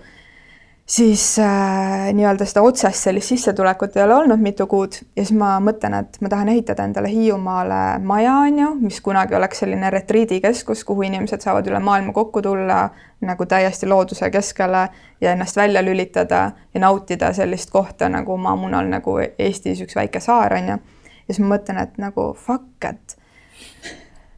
siis 0.86 1.38
äh, 1.38 2.12
nii-öelda 2.14 2.46
seda 2.46 2.62
otsest 2.62 3.02
sellist 3.02 3.28
sissetulekut 3.28 3.96
ei 3.96 4.02
ole 4.04 4.14
olnud 4.14 4.38
mitu 4.40 4.66
kuud 4.70 4.94
ja 5.16 5.24
siis 5.24 5.32
ma 5.38 5.56
mõtlen, 5.62 5.96
et 5.98 6.20
ma 6.22 6.30
tahan 6.30 6.48
ehitada 6.52 6.86
endale 6.86 7.10
Hiiumaale 7.10 7.98
maja, 8.06 8.36
on 8.46 8.60
ju, 8.60 8.68
mis 8.80 9.00
kunagi 9.02 9.34
oleks 9.34 9.64
selline 9.64 9.90
retriidikeskus, 9.90 10.84
kuhu 10.86 11.08
inimesed 11.08 11.42
saavad 11.42 11.66
üle 11.66 11.80
maailma 11.82 12.14
kokku 12.14 12.42
tulla 12.42 12.84
nagu 13.26 13.46
täiesti 13.50 13.90
looduse 13.90 14.30
keskele 14.30 14.86
ja 15.20 15.32
ennast 15.32 15.56
välja 15.56 15.82
lülitada 15.82 16.50
ja 16.74 16.80
nautida 16.80 17.32
sellist 17.34 17.70
kohta 17.70 18.08
nagu 18.08 18.38
maamunal 18.38 18.86
nagu 18.86 19.18
Eestis 19.26 19.82
üks 19.82 19.98
väike 19.98 20.22
saar, 20.22 20.54
on 20.54 20.72
ju. 20.74 20.78
ja 21.26 21.34
siis 21.34 21.42
ma 21.42 21.56
mõtlen, 21.56 21.82
et 21.82 21.98
nagu 21.98 22.30
fuck, 22.38 22.86
et 22.86 23.18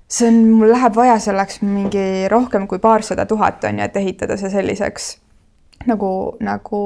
see 0.09 0.33
on, 0.33 0.45
mul 0.57 0.73
läheb 0.73 0.97
vaja 0.97 1.21
selleks 1.21 1.61
mingi 1.61 2.29
rohkem 2.33 2.65
kui 2.67 2.81
paarsada 2.81 3.29
tuhat, 3.29 3.65
on 3.69 3.83
ju, 3.83 3.85
et 3.85 3.97
ehitada 4.01 4.41
see 4.41 4.57
selliseks 4.57 5.19
nagu, 5.87 6.37
nagu 6.41 6.81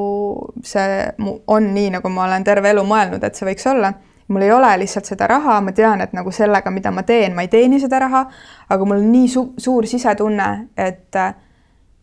see 0.62 1.12
on 1.46 1.74
nii, 1.74 1.90
nagu 1.96 2.08
ma 2.12 2.26
olen 2.26 2.44
terve 2.44 2.72
elu 2.72 2.84
mõelnud, 2.86 3.22
et 3.24 3.38
see 3.38 3.48
võiks 3.48 3.68
olla. 3.70 3.92
mul 4.32 4.42
ei 4.42 4.52
ole 4.52 4.68
lihtsalt 4.80 5.04
seda 5.04 5.26
raha, 5.28 5.58
ma 5.60 5.72
tean, 5.76 6.00
et 6.00 6.12
nagu 6.16 6.30
sellega, 6.32 6.70
mida 6.70 6.90
ma 6.90 7.02
teen, 7.04 7.34
ma 7.34 7.42
ei 7.42 7.48
teeni 7.52 7.80
seda 7.80 7.98
raha, 8.00 8.22
aga 8.68 8.84
mul 8.84 9.02
on 9.02 9.10
nii 9.12 9.28
su 9.28 9.42
suur 9.58 9.86
sisetunne, 9.86 10.68
et 10.76 11.16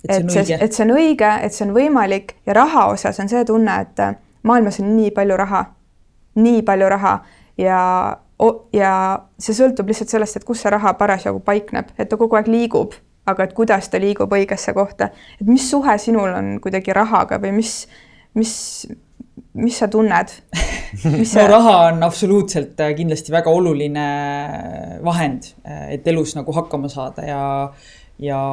et 0.07 0.29
see, 0.31 0.57
et 0.59 0.73
see 0.73 0.85
on 0.85 0.93
õige, 0.95 1.29
et 1.43 1.53
see 1.53 1.65
on 1.65 1.73
võimalik 1.75 2.35
ja 2.45 2.53
raha 2.53 2.85
osas 2.93 3.19
on 3.19 3.29
see 3.31 3.41
tunne, 3.45 3.79
et 3.81 3.99
maailmas 4.43 4.79
on 4.79 4.93
nii 4.95 5.11
palju 5.15 5.37
raha, 5.39 5.63
nii 6.39 6.61
palju 6.67 6.89
raha 6.89 7.15
ja, 7.59 7.81
ja 8.73 8.93
see 9.39 9.57
sõltub 9.57 9.89
lihtsalt 9.89 10.13
sellest, 10.13 10.39
et 10.39 10.47
kus 10.47 10.61
see 10.63 10.71
raha 10.71 10.93
parasjagu 10.99 11.41
paikneb, 11.43 11.91
et 11.97 12.09
ta 12.09 12.19
kogu 12.19 12.39
aeg 12.39 12.47
liigub 12.51 12.95
aga 13.27 13.45
et 13.45 13.53
kuidas 13.57 13.89
ta 13.89 13.99
liigub 14.01 14.31
õigesse 14.33 14.73
kohta, 14.73 15.11
et 15.39 15.47
mis 15.47 15.69
suhe 15.69 15.97
sinul 16.01 16.33
on 16.33 16.57
kuidagi 16.63 16.95
rahaga 16.95 17.39
või 17.41 17.53
mis, 17.59 17.73
mis, 18.39 18.53
mis 19.53 19.79
sa 19.81 19.89
tunned? 19.91 20.33
no 21.05 21.47
raha 21.53 21.75
on 21.91 22.03
absoluutselt 22.07 22.79
äh, 22.81 22.93
kindlasti 22.97 23.33
väga 23.35 23.53
oluline 23.53 24.07
vahend, 25.05 25.51
äh, 25.65 25.95
et 25.97 26.07
elus 26.07 26.35
nagu 26.37 26.55
hakkama 26.55 26.89
saada 26.91 27.27
ja, 27.27 27.43
ja 28.23 28.43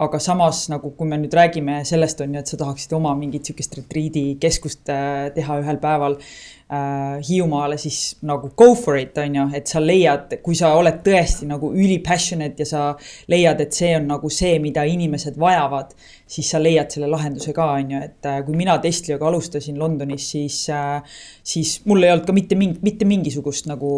aga 0.00 0.18
samas 0.22 0.62
nagu, 0.72 0.94
kui 0.96 1.08
me 1.08 1.18
nüüd 1.20 1.34
räägime 1.36 1.82
sellest, 1.88 2.22
on 2.24 2.32
ju, 2.32 2.40
et 2.40 2.48
sa 2.48 2.58
tahaksid 2.60 2.94
oma 2.96 3.12
mingit 3.18 3.48
sihukest 3.48 3.76
retriidikeskust 3.76 4.88
äh, 4.92 5.26
teha 5.34 5.58
ühel 5.60 5.76
päeval 5.82 6.16
äh, 6.16 7.18
Hiiumaale, 7.26 7.76
siis 7.80 8.16
nagu 8.24 8.48
go 8.56 8.70
for 8.78 8.96
it, 8.96 9.18
on 9.20 9.36
ju, 9.36 9.44
et 9.58 9.68
sa 9.68 9.82
leiad, 9.84 10.38
kui 10.44 10.56
sa 10.56 10.72
oled 10.78 11.02
tõesti 11.04 11.50
nagu 11.50 11.72
üli 11.76 11.98
passionate 12.04 12.64
ja 12.64 12.70
sa 12.70 12.86
leiad, 13.32 13.60
et 13.60 13.76
see 13.76 13.92
on 13.98 14.08
nagu 14.14 14.32
see, 14.32 14.56
mida 14.64 14.86
inimesed 14.88 15.36
vajavad, 15.40 15.92
siis 16.30 16.48
sa 16.54 16.62
leiad 16.62 16.88
selle 16.96 17.10
lahenduse 17.12 17.52
ka, 17.56 17.68
on 17.76 17.94
ju, 17.96 18.02
et 18.08 18.32
äh, 18.32 18.40
kui 18.48 18.56
mina 18.56 18.80
Testliga 18.80 19.28
alustasin 19.28 19.78
Londonis, 19.80 20.32
siis 20.32 20.62
äh,, 20.72 21.20
siis 21.44 21.80
mul 21.84 22.08
ei 22.08 22.14
olnud 22.14 22.28
ka 22.28 22.36
mitte 22.36 22.56
mingi, 22.56 22.80
mitte 22.86 23.08
mingisugust 23.08 23.68
nagu 23.68 23.90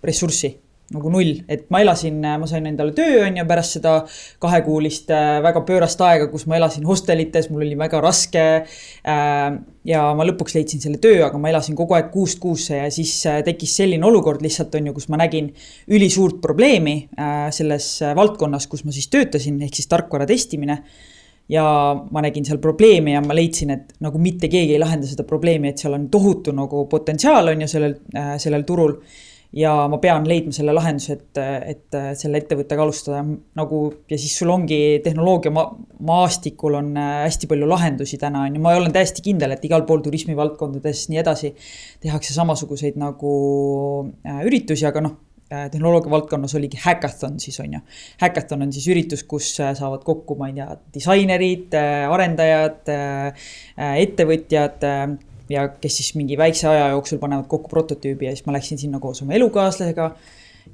ressurssi 0.00 0.56
nagu 0.92 1.10
null, 1.12 1.38
et 1.50 1.64
ma 1.72 1.80
elasin, 1.82 2.18
ma 2.20 2.48
sain 2.48 2.66
endale 2.68 2.92
töö, 2.96 3.22
on 3.26 3.38
ju, 3.38 3.44
pärast 3.48 3.78
seda 3.78 3.94
kahekuulist 4.42 5.12
äh, 5.14 5.38
väga 5.44 5.62
pöörast 5.68 6.02
aega, 6.04 6.28
kus 6.32 6.44
ma 6.50 6.58
elasin 6.58 6.84
hostelites, 6.88 7.48
mul 7.52 7.64
oli 7.66 7.78
väga 7.78 8.00
raske. 8.04 8.44
Äh, 9.08 9.46
ja 9.88 10.02
ma 10.18 10.26
lõpuks 10.28 10.56
leidsin 10.56 10.82
selle 10.82 11.00
töö, 11.02 11.22
aga 11.26 11.40
ma 11.40 11.50
elasin 11.50 11.78
kogu 11.78 11.96
aeg 11.96 12.12
kuust 12.12 12.38
kuusse 12.42 12.82
ja 12.82 12.90
siis 12.94 13.14
äh, 13.30 13.40
tekkis 13.46 13.78
selline 13.80 14.06
olukord 14.06 14.44
lihtsalt 14.44 14.76
on 14.78 14.90
ju, 14.90 14.96
kus 14.98 15.08
ma 15.12 15.18
nägin 15.22 15.50
ülisuurt 15.90 16.42
probleemi 16.44 17.08
selles 17.54 17.86
valdkonnas, 18.16 18.68
kus 18.70 18.84
ma 18.86 18.94
siis 18.94 19.08
töötasin, 19.12 19.58
ehk 19.64 19.74
siis 19.78 19.88
tarkvara 19.90 20.26
testimine 20.28 20.78
ja 21.50 21.64
ma 22.14 22.22
nägin 22.22 22.46
seal 22.46 22.60
probleemi 22.62 23.16
ja 23.16 23.24
ma 23.24 23.34
leidsin, 23.36 23.72
et 23.74 23.96
nagu 24.04 24.20
mitte 24.22 24.50
keegi 24.52 24.76
ei 24.76 24.80
lahenda 24.82 25.08
seda 25.08 25.26
probleemi, 25.28 25.72
et 25.72 25.82
seal 25.82 25.96
on 25.96 26.06
tohutu 26.12 26.54
nagu 26.54 26.86
potentsiaal 26.90 27.50
on 27.52 27.64
ju 27.64 27.70
sellel, 27.74 27.98
sellel 28.42 28.66
turul 28.68 28.96
ja 29.52 29.72
ma 29.90 29.98
pean 30.00 30.24
leidma 30.28 30.54
selle 30.56 30.72
lahenduse, 30.74 31.16
et, 31.18 31.40
et 31.74 31.96
selle 32.18 32.40
ettevõttega 32.40 32.84
alustada 32.84 33.22
nagu 33.58 33.82
ja 34.10 34.18
siis 34.20 34.34
sul 34.38 34.52
ongi 34.52 34.78
tehnoloogia 35.04 35.52
ma 35.52 35.66
maastikul 36.02 36.78
on 36.78 36.92
äh, 36.96 37.10
hästi 37.26 37.50
palju 37.50 37.68
lahendusi 37.68 38.18
täna 38.20 38.46
on 38.46 38.56
ju, 38.56 38.62
ma 38.64 38.74
olen 38.78 38.94
täiesti 38.94 39.24
kindel, 39.24 39.52
et 39.54 39.64
igal 39.68 39.84
pool 39.88 40.00
turismivaldkondades 40.04 41.04
nii 41.12 41.20
edasi 41.22 41.52
tehakse 42.02 42.34
samasuguseid 42.36 42.96
nagu 43.00 43.34
äh, 44.26 44.40
üritusi, 44.48 44.86
aga 44.88 45.04
noh 45.04 45.18
äh, 45.52 45.68
tehnoloogia 45.72 46.14
valdkonnas 46.14 46.56
oligi 46.56 46.80
häkathon 46.82 47.36
siis 47.42 47.60
on 47.60 47.76
ju. 47.76 47.82
Häkathon 48.22 48.64
on 48.64 48.72
siis 48.72 48.88
üritus, 48.88 49.26
kus 49.28 49.52
saavad 49.60 50.06
kokku, 50.06 50.38
ma 50.40 50.48
ei 50.48 50.56
tea, 50.56 50.70
disainerid, 50.96 51.76
arendajad, 52.08 52.88
ettevõtjad 53.76 54.88
ja 55.52 55.66
kes 55.80 55.98
siis 56.00 56.14
mingi 56.18 56.38
väikse 56.40 56.68
aja 56.70 56.92
jooksul 56.94 57.20
panevad 57.22 57.48
kokku 57.50 57.70
prototüübi 57.72 58.28
ja 58.28 58.36
siis 58.36 58.46
ma 58.46 58.56
läksin 58.56 58.80
sinna 58.80 59.00
koos 59.02 59.22
oma 59.24 59.36
elukaaslasega. 59.38 60.14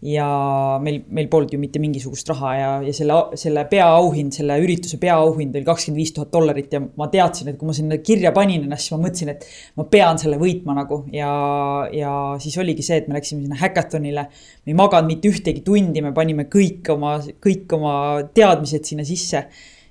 ja 0.05 0.25
meil, 0.85 0.99
meil 1.17 1.31
polnud 1.33 1.55
ju 1.55 1.59
mitte 1.59 1.81
mingisugust 1.81 2.29
raha 2.29 2.51
ja, 2.55 2.67
ja 2.85 2.93
selle, 2.93 3.15
selle 3.41 3.63
peaauhind, 3.71 4.35
selle 4.37 4.59
ürituse 4.61 4.99
peaauhind 5.01 5.57
oli 5.57 5.65
kakskümmend 5.65 5.99
viis 6.03 6.13
tuhat 6.13 6.29
dollarit 6.35 6.77
ja 6.77 6.83
ma 7.01 7.07
teadsin, 7.09 7.49
et 7.49 7.57
kui 7.57 7.71
ma 7.71 7.77
sinna 7.77 7.97
kirja 8.05 8.35
panin 8.37 8.67
ennast, 8.67 8.85
siis 8.85 8.93
ma 8.93 9.01
mõtlesin, 9.07 9.33
et 9.33 9.47
ma 9.81 9.87
pean 9.89 10.21
selle 10.21 10.37
võitma 10.39 10.77
nagu 10.77 11.01
ja, 11.15 11.31
ja 11.97 12.13
siis 12.45 12.59
oligi 12.61 12.85
see, 12.85 13.01
et 13.01 13.09
me 13.09 13.17
läksime 13.17 13.47
sinna 13.47 13.57
häkatonile. 13.63 14.27
me 14.67 14.75
ei 14.75 14.79
maganud 14.83 15.09
mitte 15.15 15.33
ühtegi 15.33 15.65
tundi, 15.65 16.05
me 16.05 16.13
panime 16.13 16.47
kõik 16.53 16.93
oma, 16.93 17.17
kõik 17.49 17.77
oma 17.81 17.97
teadmised 18.37 18.93
sinna 18.93 19.09
sisse 19.09 19.47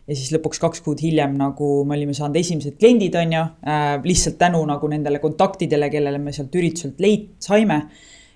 ja 0.08 0.16
siis 0.16 0.32
lõpuks 0.36 0.62
kaks 0.64 0.84
kuud 0.86 1.02
hiljem 1.04 1.36
nagu 1.40 1.70
me 1.88 1.98
olime 1.98 2.16
saanud 2.16 2.40
esimesed 2.40 2.78
kliendid, 2.80 3.16
on 3.20 3.34
ju 3.36 3.42
äh,, 3.44 3.88
lihtsalt 4.04 4.38
tänu 4.40 4.62
nagu 4.70 4.90
nendele 4.92 5.20
kontaktidele, 5.24 5.90
kellele 5.94 6.22
me 6.24 6.36
sealt 6.36 6.56
ürituselt 6.56 7.02
leid-, 7.04 7.34
saime. 7.44 7.82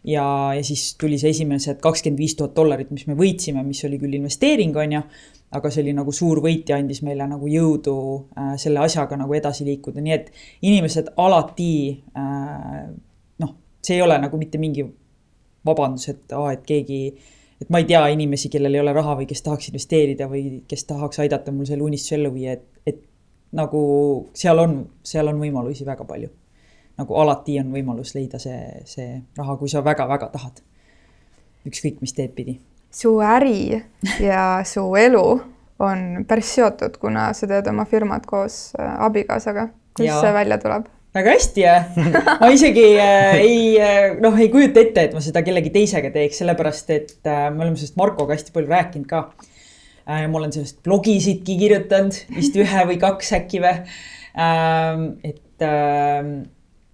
ja, 0.04 0.26
ja 0.58 0.64
siis 0.66 0.96
tuli 1.00 1.20
see 1.22 1.32
esimesed 1.32 1.80
kakskümmend 1.84 2.20
viis 2.20 2.36
tuhat 2.36 2.56
dollarit, 2.58 2.90
mis 2.92 3.06
me 3.08 3.16
võitsime, 3.16 3.64
mis 3.64 3.84
oli 3.88 4.00
küll 4.02 4.18
investeering, 4.18 4.76
on 4.76 4.98
ju. 4.98 5.04
aga 5.52 5.70
see 5.72 5.84
oli 5.84 5.94
nagu 5.96 6.14
suur 6.16 6.40
võit 6.44 6.70
ja 6.72 6.78
andis 6.80 7.02
meile 7.04 7.28
nagu 7.28 7.48
jõudu 7.52 7.96
äh, 8.40 8.56
selle 8.60 8.84
asjaga 8.84 9.18
nagu 9.20 9.36
edasi 9.36 9.68
liikuda, 9.68 10.04
nii 10.04 10.16
et 10.16 10.32
inimesed 10.64 11.14
alati 11.20 11.74
äh, 12.18 12.88
noh, 13.44 13.56
see 13.84 14.00
ei 14.00 14.04
ole 14.04 14.20
nagu 14.20 14.40
mitte 14.40 14.60
mingi 14.60 14.88
vabandus, 15.68 16.08
et 16.12 16.36
aa, 16.36 16.54
et 16.56 16.64
keegi 16.68 17.04
et 17.62 17.69
ma 17.69 17.82
ei 17.82 17.86
tea 17.86 18.02
inimesi, 18.13 18.50
kellel 18.50 18.76
ei 18.76 18.82
ole 18.82 18.93
raha 18.93 19.15
või 19.19 19.28
kes 19.30 19.43
tahaks 19.45 19.69
investeerida 19.69 20.28
või 20.30 20.63
kes 20.67 20.86
tahaks 20.89 21.21
aidata 21.21 21.54
mul 21.54 21.69
selle 21.69 21.86
unistuse 21.86 22.17
ellu 22.17 22.34
viia, 22.34 22.58
et, 22.58 22.65
et 22.88 23.02
nagu 23.58 23.82
seal 24.38 24.60
on, 24.63 24.78
seal 25.06 25.30
on 25.30 25.39
võimalusi 25.41 25.86
väga 25.86 26.08
palju. 26.08 26.30
nagu 26.97 27.15
alati 27.17 27.56
on 27.60 27.71
võimalus 27.74 28.12
leida 28.15 28.39
see, 28.39 28.82
see 28.86 29.21
raha, 29.38 29.56
kui 29.58 29.69
sa 29.69 29.84
väga-väga 29.84 30.30
tahad. 30.34 30.62
ükskõik, 31.67 32.02
mis 32.02 32.13
teed 32.13 32.34
pidi. 32.36 32.60
su 32.91 33.19
äri 33.21 33.84
ja 34.19 34.63
su 34.65 34.86
elu 34.95 35.26
on 35.80 36.26
päris 36.28 36.56
seotud, 36.56 36.97
kuna 36.97 37.32
sa 37.34 37.47
teed 37.47 37.67
oma 37.67 37.86
firmat 37.86 38.26
koos 38.26 38.74
äh, 38.80 38.95
abikaasaga. 39.06 39.69
kuidas 39.97 40.21
see 40.21 40.34
välja 40.34 40.58
tuleb? 40.58 40.89
Väga 41.15 41.34
hästi 41.36 41.63
jah, 41.63 41.88
ma 42.39 42.50
isegi 42.54 42.86
äh, 43.02 43.39
ei 43.45 43.63
äh, 43.82 44.13
noh, 44.24 44.38
ei 44.39 44.50
kujuta 44.54 44.84
ette, 44.84 45.08
et 45.08 45.15
ma 45.15 45.24
seda 45.24 45.43
kellegi 45.45 45.74
teisega 45.74 46.12
teeks, 46.13 46.39
sellepärast 46.41 46.93
et 46.95 47.17
äh, 47.28 47.47
me 47.52 47.65
oleme 47.65 47.80
sellest 47.80 48.00
Markoga 48.00 48.38
hästi 48.38 48.56
palju 48.56 48.71
rääkinud 48.71 49.10
ka 49.10 49.26
äh,. 50.08 50.26
ma 50.32 50.39
olen 50.39 50.56
sellest 50.56 50.80
blogisidki 50.86 51.58
kirjutanud, 51.60 52.21
vist 52.38 52.56
ühe 52.60 52.88
või 52.89 53.00
kaks 53.02 53.34
äkki 53.41 53.63
või 53.63 53.76
ähm,. 54.39 55.08
et 55.28 55.67
äh, 55.67 56.21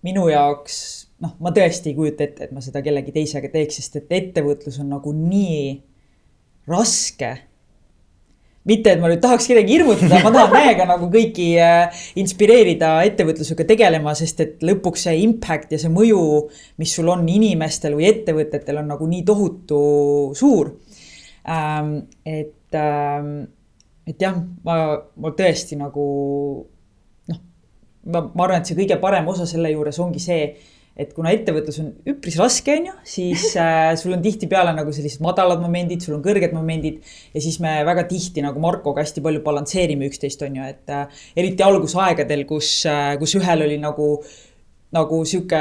minu 0.07 0.27
jaoks 0.31 0.79
noh, 1.23 1.35
ma 1.43 1.53
tõesti 1.53 1.91
ei 1.91 1.97
kujuta 1.97 2.25
ette, 2.25 2.47
et 2.47 2.55
ma 2.55 2.63
seda 2.65 2.81
kellegi 2.85 3.13
teisega 3.15 3.51
teeks, 3.53 3.81
sest 3.81 4.01
et 4.01 4.17
ettevõtlus 4.21 4.81
on 4.81 4.91
nagu 4.95 5.13
nii 5.13 5.77
raske 6.67 7.35
mitte, 8.67 8.93
et 8.93 9.01
ma 9.01 9.09
nüüd 9.11 9.21
tahaks 9.23 9.47
kedagi 9.49 9.77
hirmutada, 9.77 10.19
ma 10.25 10.31
tahan 10.33 10.53
täiega 10.53 10.87
nagu 10.89 11.09
kõiki 11.13 11.47
äh, 11.63 12.05
inspireerida 12.19 12.93
ettevõtlusega 13.07 13.67
tegelema, 13.69 14.13
sest 14.17 14.43
et 14.43 14.65
lõpuks 14.67 15.07
see 15.07 15.17
impact 15.23 15.73
ja 15.75 15.81
see 15.81 15.91
mõju, 15.93 16.21
mis 16.81 16.95
sul 16.97 17.11
on 17.13 17.25
inimestel 17.31 17.97
või 17.97 18.09
ettevõtetel 18.11 18.81
on 18.83 18.91
nagu 18.93 19.09
nii 19.09 19.25
tohutu 19.27 19.81
suur. 20.37 20.73
Ähm, 21.47 21.93
et, 22.27 22.75
ähm, 22.75 23.35
et 24.07 24.21
jah, 24.21 24.35
ma, 24.67 24.79
ma 25.15 25.35
tõesti 25.37 25.79
nagu 25.79 26.07
noh, 27.31 27.43
ma, 28.11 28.25
ma 28.27 28.47
arvan, 28.47 28.59
et 28.59 28.67
see 28.67 28.79
kõige 28.79 28.99
parem 28.99 29.27
osa 29.31 29.47
selle 29.47 29.71
juures 29.71 29.99
ongi 30.03 30.23
see 30.23 30.49
et 30.97 31.13
kuna 31.13 31.31
ettevõtlus 31.35 31.77
on 31.83 31.91
üpris 32.09 32.37
raske, 32.41 32.73
on 32.79 32.89
ju, 32.89 32.95
siis 33.07 33.45
äh, 33.61 33.91
sul 33.99 34.15
on 34.17 34.23
tihtipeale 34.25 34.73
nagu 34.77 34.93
sellised 34.95 35.21
madalad 35.25 35.61
momendid, 35.63 36.03
sul 36.03 36.17
on 36.17 36.25
kõrged 36.25 36.55
momendid. 36.57 36.99
ja 37.33 37.43
siis 37.43 37.59
me 37.63 37.77
väga 37.87 38.07
tihti 38.09 38.43
nagu 38.45 38.61
Markoga 38.63 39.05
hästi 39.05 39.23
palju 39.25 39.43
balansseerime 39.45 40.09
üksteist, 40.09 40.41
on 40.47 40.59
ju, 40.59 40.67
et 40.73 40.93
äh, 40.93 41.23
eriti 41.37 41.65
algusaegadel, 41.65 42.45
kus 42.49 42.71
äh,, 42.89 43.15
kus 43.21 43.37
ühel 43.39 43.65
oli 43.67 43.79
nagu 43.81 44.15
nagu 44.95 45.17
sihuke, 45.27 45.57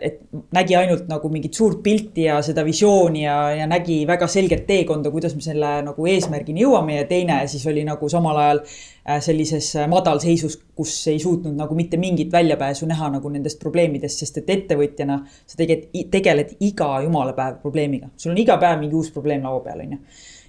et 0.00 0.20
nägi 0.56 0.76
ainult 0.78 1.04
nagu 1.10 1.28
mingit 1.32 1.56
suurt 1.56 1.82
pilti 1.84 2.24
ja 2.24 2.38
seda 2.44 2.62
visiooni 2.64 3.26
ja, 3.26 3.34
ja 3.58 3.66
nägi 3.68 3.98
väga 4.08 4.28
selget 4.30 4.64
teekonda, 4.68 5.12
kuidas 5.12 5.34
me 5.36 5.44
selle 5.44 5.74
nagu 5.84 6.08
eesmärgini 6.08 6.64
jõuame 6.64 6.96
ja 6.96 7.04
teine 7.10 7.42
siis 7.50 7.66
oli 7.68 7.84
nagu 7.84 8.08
samal 8.08 8.40
ajal 8.40 8.62
äh, 8.64 9.20
sellises 9.24 9.68
madalseisus, 9.92 10.56
kus 10.76 10.94
ei 11.12 11.20
suutnud 11.20 11.60
nagu 11.60 11.76
mitte 11.76 12.00
mingit 12.00 12.32
väljapääsu 12.32 12.88
näha 12.88 13.12
nagu 13.18 13.32
nendest 13.32 13.60
probleemidest, 13.60 14.24
sest 14.24 14.40
et 14.40 14.52
ettevõtjana 14.56 15.20
sa 15.44 15.60
tegeled, 15.60 15.92
tegeled 16.16 16.56
iga 16.64 16.94
jumala 17.04 17.36
päev 17.36 17.60
probleemiga. 17.60 18.08
sul 18.16 18.32
on 18.32 18.40
iga 18.40 18.56
päev 18.62 18.80
mingi 18.80 18.96
uus 18.96 19.12
probleem 19.12 19.44
laua 19.44 19.60
peal, 19.66 19.84
on 19.84 19.98
ju 19.98 20.04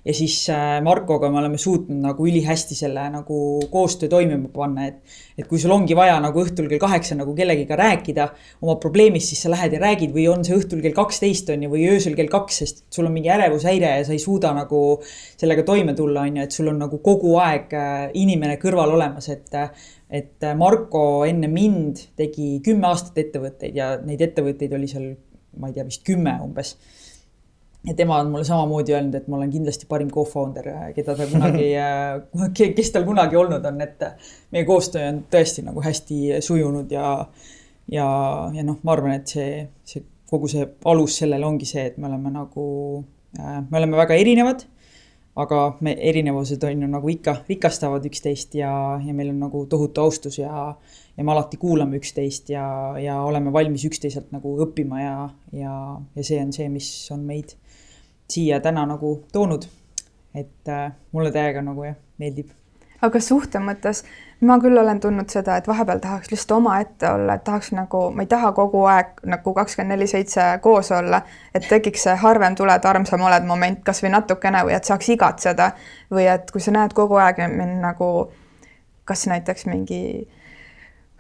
ja 0.06 0.14
siis 0.14 0.36
äh, 0.50 0.80
Markoga 0.84 1.30
me 1.30 1.40
oleme 1.40 1.58
suutnud 1.62 2.00
nagu 2.02 2.26
ülihästi 2.28 2.76
selle 2.76 3.04
nagu 3.14 3.38
koostöö 3.72 4.10
toimima 4.10 4.50
panna, 4.54 4.88
et. 4.90 5.18
et 5.38 5.48
kui 5.48 5.60
sul 5.62 5.74
ongi 5.74 5.96
vaja 5.98 6.18
nagu 6.24 6.42
õhtul 6.42 6.70
kell 6.70 6.82
kaheksa 6.82 7.16
nagu 7.20 7.36
kellegiga 7.38 7.78
rääkida 7.78 8.28
oma 8.62 8.76
probleemist, 8.82 9.30
siis 9.30 9.44
sa 9.46 9.52
lähed 9.54 9.76
ja 9.78 9.82
räägid 9.84 10.14
või 10.16 10.26
on 10.32 10.46
see 10.46 10.58
õhtul 10.58 10.82
kell 10.82 10.98
kaksteist 10.98 11.50
on 11.54 11.66
ju, 11.66 11.72
või 11.74 11.86
öösel 11.94 12.18
kell 12.18 12.32
kaks, 12.32 12.62
sest 12.64 12.84
sul 12.94 13.10
on 13.10 13.16
mingi 13.16 13.30
ärevushäire 13.34 13.96
ja 14.00 14.08
sa 14.08 14.16
ei 14.18 14.22
suuda 14.24 14.56
nagu 14.58 14.82
sellega 15.06 15.66
toime 15.68 15.94
tulla, 15.98 16.26
on 16.26 16.42
ju, 16.42 16.48
et 16.50 16.58
sul 16.58 16.72
on 16.74 16.82
nagu 16.82 17.02
kogu 17.06 17.38
aeg 17.42 17.76
äh, 17.78 18.08
inimene 18.18 18.58
kõrval 18.62 18.98
olemas, 18.98 19.30
et 19.30 19.50
et 20.12 20.44
Marko 20.60 21.24
enne 21.24 21.48
mind 21.48 22.02
tegi 22.20 22.58
kümme 22.66 22.90
aastat 22.90 23.18
ettevõtteid 23.22 23.78
ja 23.78 23.94
neid 24.04 24.20
ettevõtteid 24.26 24.74
oli 24.76 24.90
seal, 24.92 25.14
ma 25.60 25.70
ei 25.70 25.78
tea, 25.78 25.86
vist 25.88 26.04
kümme 26.08 26.34
umbes 26.44 26.74
ja 27.88 27.94
tema 27.98 28.20
on 28.20 28.30
mulle 28.32 28.46
samamoodi 28.46 28.94
öelnud, 28.94 29.16
et 29.18 29.28
ma 29.28 29.40
olen 29.40 29.50
kindlasti 29.50 29.88
parim 29.90 30.10
co-founder, 30.14 30.68
keda 30.96 31.16
ta 31.18 31.28
kunagi 31.32 31.72
kes 32.78 32.92
tal 32.94 33.08
kunagi 33.08 33.40
olnud 33.40 33.66
on, 33.66 33.82
et 33.82 34.06
meie 34.54 34.68
koostöö 34.68 35.08
on 35.10 35.24
tõesti 35.34 35.66
nagu 35.66 35.82
hästi 35.82 36.42
sujunud 36.46 36.92
ja, 36.94 37.08
ja, 37.92 38.08
ja 38.54 38.66
noh, 38.68 38.78
ma 38.86 38.94
arvan, 38.96 39.18
et 39.18 39.34
see, 39.34 39.64
see 39.88 40.06
kogu 40.32 40.52
see 40.52 40.68
alus 40.88 41.18
sellele 41.24 41.48
ongi 41.48 41.68
see, 41.68 41.90
et 41.90 41.98
me 41.98 42.08
oleme 42.08 42.32
nagu, 42.34 42.68
me 43.40 43.82
oleme 43.82 44.00
väga 44.00 44.20
erinevad. 44.20 44.68
aga 45.42 45.78
me 45.80 45.94
erinevused 46.10 46.64
on 46.68 46.82
ju 46.84 46.88
nagu 46.92 47.10
ikka 47.10 47.34
rikastavad 47.48 48.04
üksteist 48.04 48.56
ja, 48.60 49.00
ja 49.00 49.14
meil 49.16 49.30
on 49.32 49.38
nagu 49.40 49.62
tohutu 49.66 50.02
austus 50.02 50.38
ja, 50.42 50.74
ja 51.18 51.24
me 51.24 51.32
alati 51.32 51.58
kuulame 51.58 51.96
üksteist 52.02 52.52
ja, 52.52 52.66
ja 53.00 53.16
oleme 53.24 53.54
valmis 53.54 53.86
üksteiselt 53.88 54.34
nagu 54.36 54.58
õppima 54.66 55.00
ja, 55.00 55.30
ja, 55.56 55.76
ja 56.20 56.26
see 56.28 56.42
on 56.44 56.52
see, 56.52 56.68
mis 56.70 56.90
on 57.16 57.24
meid 57.24 57.56
siia 58.32 58.60
täna 58.60 58.86
nagu 58.86 59.20
toonud. 59.32 59.68
et 60.36 60.70
äh, 60.70 60.92
mulle 61.12 61.32
täiega 61.32 61.62
nagu 61.62 61.84
jah, 61.84 61.96
meeldib. 62.18 62.52
aga 63.02 63.20
suhte 63.20 63.60
mõttes 63.60 64.04
ma 64.42 64.56
küll 64.64 64.80
olen 64.80 65.00
tundnud 65.00 65.30
seda, 65.30 65.58
et 65.58 65.68
vahepeal 65.68 66.00
tahaks 66.00 66.32
lihtsalt 66.32 66.56
omaette 66.58 67.10
olla, 67.10 67.36
et 67.36 67.44
tahaks 67.44 67.72
nagu, 67.76 68.06
ma 68.16 68.24
ei 68.24 68.30
taha 68.32 68.52
kogu 68.58 68.86
aeg 68.90 69.20
nagu 69.34 69.54
kakskümmend 69.54 69.96
neli 69.96 70.08
seitse 70.08 70.46
koos 70.62 70.92
olla, 70.96 71.22
et 71.54 71.68
tekiks 71.70 72.08
see 72.08 72.16
harvem 72.24 72.56
tuled, 72.56 72.86
armsam 72.94 73.28
oled 73.28 73.48
moment 73.48 73.84
kasvõi 73.84 74.14
natukene 74.16 74.64
või 74.68 74.78
et 74.78 74.88
saaks 74.88 75.10
igatseda 75.18 75.72
või 76.12 76.30
et 76.32 76.52
kui 76.52 76.64
sa 76.64 76.72
näed 76.78 76.96
kogu 76.98 77.20
aeg 77.22 77.44
mind 77.52 77.82
nagu 77.84 78.12
kas 79.06 79.28
näiteks 79.28 79.68
mingi 79.68 80.02
Äh, 80.22 80.41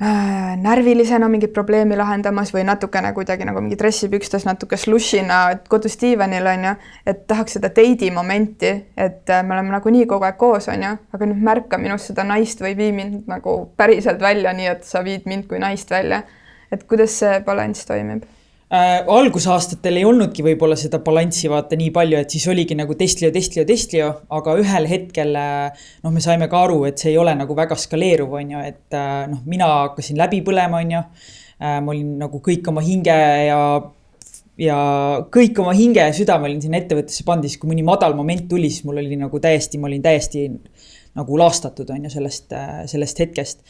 närvilisena 0.01 1.27
mingit 1.29 1.53
probleemi 1.53 1.97
lahendamas 1.97 2.49
või 2.55 2.63
natukene 2.65 3.11
kuidagi 3.13 3.45
nagu 3.45 3.61
mingi 3.61 3.77
dressipükstes 3.77 4.47
natuke 4.47 4.77
slushina 4.77 5.41
kodus 5.69 5.99
diivanil 6.01 6.49
on 6.49 6.65
ju, 6.65 6.73
et 7.05 7.21
tahaks 7.29 7.57
seda 7.57 7.69
date'i 7.69 8.09
momenti, 8.11 8.73
et 8.97 9.29
äh, 9.29 9.43
me 9.45 9.53
oleme 9.57 9.75
nagunii 9.75 10.07
kogu 10.09 10.25
aeg 10.25 10.41
koos, 10.41 10.71
on 10.73 10.87
ju, 10.87 10.95
aga 11.13 11.29
nüüd 11.29 11.45
märka 11.45 11.77
minust 11.81 12.09
seda 12.09 12.25
naist 12.25 12.65
või 12.65 12.73
vii 12.81 12.91
mind 12.97 13.29
nagu 13.29 13.57
päriselt 13.77 14.21
välja, 14.21 14.55
nii 14.57 14.73
et 14.73 14.85
sa 14.89 15.05
viid 15.05 15.29
mind 15.29 15.49
kui 15.49 15.61
naist 15.61 15.93
välja. 15.93 16.23
et 16.71 16.83
kuidas 16.87 17.17
see 17.19 17.39
balanss 17.43 17.85
toimib 17.85 18.23
äh, 18.71 19.03
algusaastatel 19.11 19.99
ei 19.99 20.05
olnudki 20.07 20.43
võib-olla 20.45 20.77
seda 20.79 21.01
balanssi 21.03 21.49
vaata 21.51 21.77
nii 21.79 21.91
palju, 21.95 22.19
et 22.21 22.33
siis 22.33 22.47
oligi 22.51 22.77
nagu 22.79 22.95
testlio, 22.99 23.31
testlio, 23.33 23.65
testlio, 23.67 24.09
aga 24.31 24.55
ühel 24.61 24.87
hetkel 24.89 25.35
äh, 25.37 25.87
noh, 26.05 26.13
me 26.15 26.23
saime 26.23 26.47
ka 26.51 26.63
aru, 26.67 26.83
et 26.89 27.01
see 27.01 27.11
ei 27.13 27.19
ole 27.21 27.35
nagu 27.37 27.57
väga 27.57 27.77
skaleeruv, 27.79 28.37
on 28.39 28.55
ju, 28.55 28.65
et 28.71 28.97
äh, 28.97 29.25
noh, 29.31 29.43
mina 29.49 29.69
hakkasin 29.85 30.19
läbi 30.21 30.43
põlema, 30.45 30.83
on 30.83 30.95
ju. 30.97 31.03
Äh, 31.61 31.77
ma 31.83 31.93
olin 31.93 32.15
nagu 32.23 32.39
kõik 32.41 32.65
oma 32.71 32.81
hinge 32.81 33.13
ja, 33.45 33.59
ja 34.57 34.79
kõik 35.33 35.59
oma 35.61 35.75
hinge 35.77 36.07
ja 36.07 36.15
südame 36.15 36.49
olin 36.49 36.63
sinna 36.63 36.79
ettevõttesse 36.81 37.27
pannud, 37.27 37.45
siis 37.45 37.61
kui 37.61 37.69
mõni 37.69 37.85
madal 37.85 38.15
moment 38.17 38.47
tuli, 38.49 38.71
siis 38.71 38.87
mul 38.87 38.97
oli 39.03 39.19
nagu 39.19 39.43
täiesti, 39.43 39.77
ma 39.77 39.91
olin 39.91 40.01
täiesti 40.01 40.47
nagu 41.19 41.37
laastatud, 41.37 41.91
on 41.91 42.07
ju, 42.07 42.13
sellest, 42.15 42.55
sellest 42.89 43.19
hetkest 43.19 43.61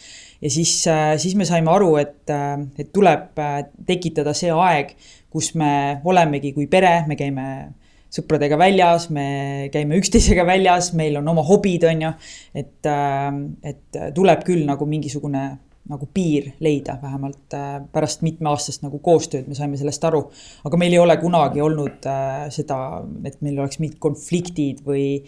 ja 0.42 0.50
siis, 0.50 0.88
äh, 0.88 1.18
siis 1.18 1.36
me 1.38 1.46
saime 1.46 1.72
aru, 1.72 1.96
et, 2.02 2.30
äh, 2.30 2.58
et 2.80 2.92
tuleb 2.94 3.40
äh, 3.40 3.62
tekitada 3.88 4.34
see 4.38 4.52
aeg, 4.54 4.96
kus 5.32 5.54
me 5.60 6.02
olemegi 6.04 6.54
kui 6.56 6.68
pere, 6.72 7.02
me 7.08 7.18
käime 7.20 7.48
sõpradega 8.12 8.58
väljas, 8.60 9.08
me 9.14 9.70
käime 9.72 9.96
üksteisega 10.02 10.44
väljas, 10.48 10.92
meil 10.98 11.16
on 11.22 11.30
oma 11.32 11.46
hobid, 11.48 11.86
on 11.88 12.08
ju. 12.08 12.14
et, 12.60 12.90
et 13.64 14.00
tuleb 14.18 14.42
küll 14.44 14.66
nagu 14.68 14.88
mingisugune 14.90 15.46
nagu 15.92 16.08
piir 16.14 16.52
leida, 16.62 16.98
vähemalt 17.02 17.56
pärast 17.92 18.22
mitmeaastast 18.24 18.84
nagu 18.84 19.00
koostööd 19.04 19.48
me 19.50 19.56
saime 19.58 19.80
sellest 19.80 20.04
aru. 20.08 20.26
aga 20.68 20.78
meil 20.78 20.94
ei 20.94 21.00
ole 21.00 21.16
kunagi 21.24 21.64
olnud 21.64 22.06
seda, 22.54 22.78
et 23.26 23.40
meil 23.42 23.64
oleks 23.64 23.80
mingid 23.80 23.98
konfliktid 24.04 24.84
või, 24.86 25.24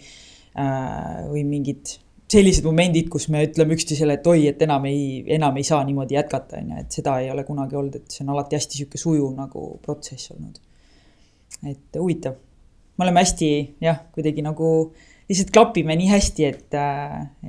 või 0.52 1.42
mingid 1.48 1.96
sellised 2.30 2.64
momendid, 2.66 3.08
kus 3.12 3.28
me 3.32 3.44
ütleme 3.46 3.76
üksteisele, 3.76 4.16
et 4.18 4.26
oi, 4.26 4.46
et 4.50 4.62
enam 4.64 4.86
ei, 4.88 5.22
enam 5.36 5.56
ei 5.60 5.66
saa 5.66 5.82
niimoodi 5.86 6.16
jätkata, 6.16 6.60
on 6.60 6.72
ju, 6.72 6.84
et 6.84 6.96
seda 6.98 7.18
ei 7.22 7.30
ole 7.30 7.44
kunagi 7.46 7.76
olnud, 7.78 7.98
et 8.00 8.14
see 8.14 8.24
on 8.24 8.32
alati 8.34 8.58
hästi 8.58 8.80
sihuke 8.80 9.00
sujuv 9.00 9.34
nagu 9.36 9.66
protsess 9.84 10.32
olnud. 10.34 10.60
et 11.70 11.98
huvitav, 12.00 12.34
me 12.98 13.04
oleme 13.06 13.22
hästi 13.22 13.50
jah, 13.84 14.00
kuidagi 14.14 14.42
nagu 14.42 14.70
lihtsalt 15.28 15.52
klapime 15.54 15.96
nii 15.96 16.08
hästi, 16.10 16.48
et, 16.48 16.74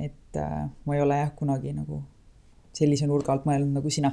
et 0.04 0.40
ma 0.84 0.94
ei 0.94 1.02
ole 1.02 1.18
jah 1.18 1.32
kunagi 1.36 1.72
nagu 1.72 2.02
sellise 2.76 3.08
nurga 3.08 3.32
alt 3.32 3.48
mõelnud 3.48 3.72
nagu 3.80 3.90
sina 3.90 4.12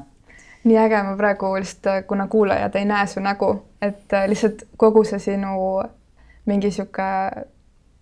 nii 0.64 0.78
äge, 0.80 1.04
ma 1.04 1.16
praegu 1.20 1.52
lihtsalt, 1.60 2.08
kuna 2.08 2.28
kuulajad 2.32 2.76
ei 2.80 2.86
näe 2.88 3.08
su 3.08 3.20
nägu, 3.24 3.52
et 3.84 4.16
lihtsalt 4.28 4.64
kogu 4.80 5.04
see 5.08 5.20
sinu 5.20 5.58
mingi 6.48 6.72
sihuke 6.72 7.08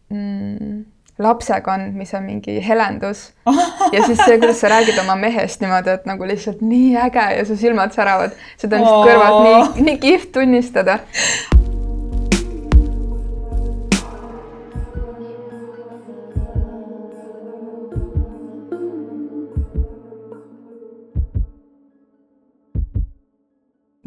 mm, 0.10 0.84
lapsekandmise 1.22 2.22
mingi 2.22 2.60
helendus. 2.68 3.32
Ja 3.92 4.06
siis 4.06 4.20
see, 4.24 4.38
kuidas 4.40 4.62
sa 4.62 4.70
räägid 4.72 5.00
oma 5.02 5.16
mehest 5.20 5.62
niimoodi, 5.62 5.92
et 5.92 6.06
nagu 6.08 6.28
lihtsalt 6.28 6.62
nii 6.64 6.94
äge 7.02 7.26
ja 7.38 7.46
su 7.46 7.58
silmad 7.60 7.92
säravad, 7.96 8.38
seda 8.62 8.78
on 8.78 8.86
lihtsalt 8.86 9.10
kõrvalt 9.10 9.42
nii, 9.48 9.90
nii 9.90 9.98
kihvt 10.06 10.32
tunnistada. 10.38 11.00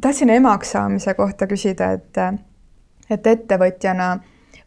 tahtsin 0.05 0.31
emaks 0.31 0.73
saamise 0.73 1.15
kohta 1.15 1.47
küsida, 1.49 1.95
et, 1.97 2.19
et 3.11 3.27
ettevõtjana 3.27 4.11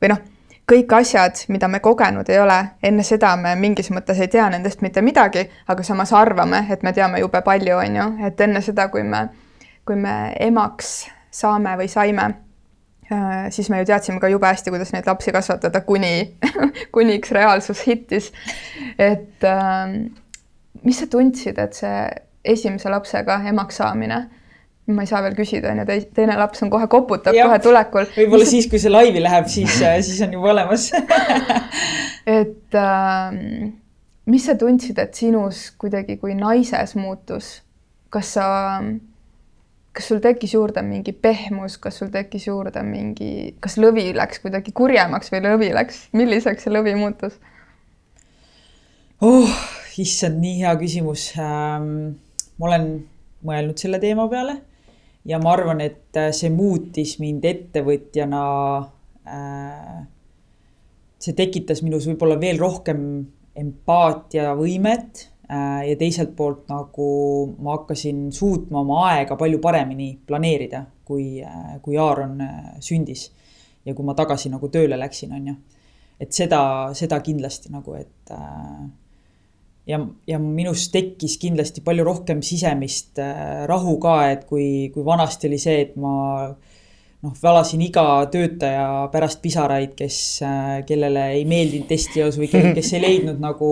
või 0.01 0.09
noh 0.09 0.23
kõik 0.67 0.93
asjad, 0.97 1.39
mida 1.47 1.67
me 1.71 1.79
kogenud 1.79 2.27
ei 2.29 2.39
ole, 2.43 2.57
enne 2.83 3.03
seda 3.07 3.31
me 3.39 3.53
mingis 3.59 3.87
mõttes 3.95 4.19
ei 4.19 4.31
tea 4.31 4.49
nendest 4.51 4.81
mitte 4.83 5.01
midagi, 5.05 5.45
aga 5.67 5.83
samas 5.83 6.11
arvame, 6.15 6.65
et 6.73 6.83
me 6.83 6.91
teame 6.93 7.21
jube 7.23 7.41
palju, 7.45 7.77
on 7.77 7.95
ju, 8.01 8.07
et 8.27 8.43
enne 8.43 8.61
seda, 8.65 8.89
kui 8.91 9.05
me, 9.07 9.27
kui 9.87 9.95
me 9.99 10.17
emaks 10.43 10.91
saame 11.31 11.77
või 11.79 11.87
saime, 11.91 12.27
äh, 13.11 13.47
siis 13.55 13.71
me 13.71 13.79
ju 13.79 13.87
teadsime 13.87 14.19
ka 14.19 14.31
jube 14.31 14.49
hästi, 14.49 14.73
kuidas 14.73 14.91
neid 14.95 15.07
lapsi 15.07 15.31
kasvatada, 15.35 15.81
kuni 15.87 16.35
kuniks 16.95 17.31
reaalsus 17.31 17.85
hittis. 17.87 18.33
et 18.99 19.47
ähm, 19.47 20.09
mis 20.83 20.99
sa 20.99 21.07
tundsid, 21.07 21.59
et 21.63 21.79
see 21.79 22.03
esimese 22.43 22.91
lapsega 22.91 23.39
emaks 23.47 23.79
saamine 23.79 24.25
ma 24.87 25.03
ei 25.03 25.09
saa 25.09 25.19
veel 25.25 25.35
küsida, 25.35 25.73
on 25.73 25.81
ju, 25.83 25.97
teine 26.15 26.37
laps 26.39 26.63
on 26.63 26.71
kohe 26.71 26.87
koputab 26.91 27.35
ja, 27.35 27.47
kohe 27.49 27.59
tulekul. 27.63 28.07
võib-olla 28.15 28.45
mis... 28.45 28.53
siis, 28.55 28.69
kui 28.71 28.79
see 28.79 28.91
laivi 28.91 29.23
läheb, 29.23 29.49
siis 29.51 29.81
siis 29.81 30.21
on 30.23 30.37
juba 30.37 30.53
olemas 30.53 30.87
et 32.39 32.77
äh, 32.77 33.35
mis 34.31 34.47
sa 34.47 34.55
tundsid, 34.59 34.99
et 35.01 35.17
sinus 35.17 35.67
kuidagi 35.79 36.17
kui 36.21 36.35
naises 36.37 36.95
muutus, 36.99 37.57
kas 38.13 38.33
sa, 38.37 38.47
kas 39.95 40.07
sul 40.11 40.21
tekkis 40.23 40.55
juurde 40.55 40.83
mingi 40.87 41.11
pehmus, 41.11 41.75
kas 41.81 41.99
sul 41.99 42.11
tekkis 42.13 42.47
juurde 42.47 42.83
mingi, 42.87 43.57
kas 43.63 43.75
lõvi 43.81 44.09
läks 44.15 44.43
kuidagi 44.43 44.75
kurjemaks 44.75 45.33
või 45.33 45.43
lõvi 45.49 45.73
läks, 45.75 46.05
milliseks 46.15 46.67
see 46.67 46.75
lõvi 46.75 46.95
muutus? 46.99 47.35
oh, 49.19 49.51
issand, 49.99 50.39
nii 50.43 50.61
hea 50.61 50.73
küsimus 50.79 51.31
ähm,. 51.41 52.15
ma 52.57 52.71
olen 52.71 52.89
mõelnud 53.47 53.79
selle 53.79 53.99
teema 54.01 54.27
peale 54.31 54.59
ja 55.27 55.39
ma 55.43 55.53
arvan, 55.53 55.81
et 55.83 56.17
äh, 56.17 56.31
see 56.35 56.51
muutis 56.53 57.17
mind 57.23 57.45
ettevõtjana 57.47 58.43
äh,. 59.27 60.05
see 61.17 61.33
tekitas 61.35 61.81
minus 61.83 62.05
võib-olla 62.07 62.37
veel 62.39 62.59
rohkem 62.61 63.01
empaatiavõimet 63.57 65.23
ja 65.47 65.95
teiselt 65.97 66.33
poolt 66.35 66.67
nagu 66.69 67.07
ma 67.63 67.77
hakkasin 67.77 68.27
suutma 68.35 68.81
oma 68.83 68.99
aega 69.13 69.37
palju 69.39 69.61
paremini 69.63 70.11
planeerida, 70.27 70.83
kui, 71.07 71.39
kui 71.81 71.97
Aaron 71.97 72.35
sündis. 72.83 73.31
ja 73.87 73.95
kui 73.95 74.05
ma 74.05 74.13
tagasi 74.13 74.51
nagu 74.51 74.67
tööle 74.69 74.99
läksin, 74.99 75.33
on 75.33 75.47
ju. 75.47 75.55
et 76.19 76.35
seda, 76.35 76.61
seda 76.93 77.21
kindlasti 77.23 77.71
nagu, 77.71 77.95
et 77.95 78.35
ja, 79.87 80.01
ja 80.27 80.39
minus 80.39 80.89
tekkis 80.93 81.37
kindlasti 81.41 81.83
palju 81.85 82.05
rohkem 82.07 82.41
sisemist 82.43 83.21
rahu 83.71 83.97
ka, 84.03 84.17
et 84.33 84.47
kui, 84.49 84.89
kui 84.93 85.05
vanasti 85.05 85.47
oli 85.47 85.59
see, 85.61 85.79
et 85.87 85.95
ma 85.99 86.17
noh, 87.25 87.33
valasin 87.41 87.81
iga 87.85 88.05
töötaja 88.31 88.87
pärast 89.13 89.41
pisaraid, 89.43 89.93
kes, 89.97 90.17
äh, 90.45 90.71
kellele 90.87 91.23
ei 91.35 91.45
meeldinud 91.49 91.87
testijaos 91.89 92.37
või 92.39 92.49
kes 92.51 92.91
ei 92.93 93.03
leidnud 93.03 93.41
nagu 93.41 93.69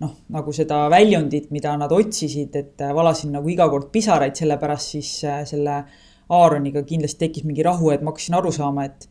noh, 0.00 0.14
nagu 0.32 0.54
seda 0.56 0.82
väljundit, 0.92 1.50
mida 1.54 1.74
nad 1.80 1.92
otsisid, 1.92 2.56
et 2.56 2.84
äh, 2.84 2.94
valasin 2.96 3.34
nagu 3.36 3.50
iga 3.52 3.68
kord 3.72 3.90
pisaraid, 3.94 4.36
sellepärast 4.38 4.96
siis 4.96 5.12
äh, 5.28 5.42
selle 5.48 5.82
Aaroniga 6.30 6.84
kindlasti 6.86 7.26
tekkis 7.26 7.46
mingi 7.46 7.64
rahu, 7.66 7.90
et 7.90 8.04
ma 8.06 8.12
hakkasin 8.12 8.38
aru 8.38 8.52
saama, 8.54 8.86
et, 8.86 9.08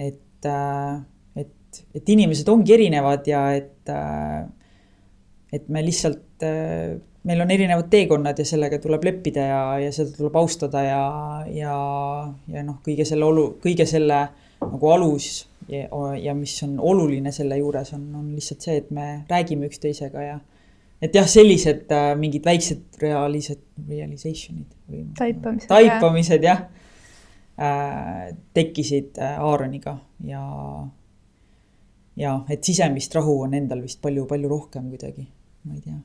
et, 0.00 0.48
et, 1.36 1.80
et 1.92 2.12
inimesed 2.14 2.48
ongi 2.48 2.72
erinevad 2.72 3.28
ja 3.28 3.42
et, 3.52 3.92
et 5.52 5.68
me 5.68 5.82
lihtsalt 5.84 6.44
meil 7.22 7.40
on 7.44 7.50
erinevad 7.54 7.90
teekonnad 7.92 8.38
ja 8.40 8.44
sellega 8.48 8.78
tuleb 8.82 9.04
leppida 9.04 9.44
ja, 9.46 9.62
ja 9.84 9.90
seda 9.94 10.14
tuleb 10.16 10.36
austada 10.40 10.82
ja, 10.82 11.02
ja, 11.52 11.74
ja 12.50 12.64
noh, 12.66 12.80
kõige 12.84 13.06
selle 13.06 13.28
olu, 13.28 13.44
kõige 13.62 13.86
selle 13.86 14.22
nagu 14.62 14.92
alus 14.94 15.44
ja, 15.68 15.86
ja 16.18 16.34
mis 16.34 16.54
on 16.66 16.78
oluline 16.80 17.32
selle 17.34 17.58
juures 17.60 17.92
on, 17.96 18.06
on 18.18 18.30
lihtsalt 18.36 18.64
see, 18.64 18.78
et 18.82 18.90
me 18.94 19.06
räägime 19.30 19.68
üksteisega 19.70 20.24
ja 20.26 20.38
et 21.02 21.14
jah, 21.16 21.26
sellised 21.28 21.90
äh, 21.94 22.12
mingid 22.18 22.46
väiksed 22.46 23.02
realised, 23.02 23.62
realization'id 23.88 24.70
või 24.90 25.04
taipamised, 25.18 25.68
taipamised 25.70 26.46
jah 26.46 26.64
äh, 27.58 28.32
tekkisid 28.54 29.18
äh, 29.18 29.38
Aaroniga 29.42 29.98
ja 30.26 30.42
ja 32.18 32.34
et 32.52 32.64
sisemist 32.64 33.14
rahu 33.16 33.40
on 33.46 33.54
endal 33.56 33.82
vist 33.82 34.02
palju-palju 34.04 34.50
rohkem 34.50 34.90
kuidagi, 34.92 35.26
ma 35.64 35.76
ei 35.76 35.84
tea 35.84 36.00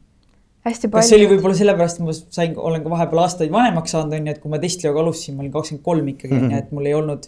hästi 0.67 0.89
palju. 0.91 1.01
kas 1.01 1.09
see 1.11 1.17
oli 1.19 1.29
võib-olla 1.31 1.57
sellepärast, 1.57 1.99
et 1.99 2.05
ma 2.05 2.15
sain, 2.17 2.53
olen 2.69 2.83
ka 2.83 2.93
vahepeal 2.93 3.23
aastaid 3.23 3.51
vanemaks 3.53 3.95
saanud, 3.95 4.15
on 4.17 4.29
ju, 4.29 4.35
et 4.35 4.43
kui 4.43 4.53
ma 4.53 4.59
testijaga 4.61 5.01
alustasin, 5.03 5.37
ma 5.37 5.45
olin 5.45 5.55
kakskümmend 5.55 5.85
kolm 5.85 6.13
ikkagi 6.13 6.33
mm, 6.33 6.39
-hmm. 6.39 6.53
on 6.53 6.55
ju, 6.57 6.63
et 6.65 6.71
mul 6.77 6.89
ei 6.89 6.95
olnud 6.97 7.27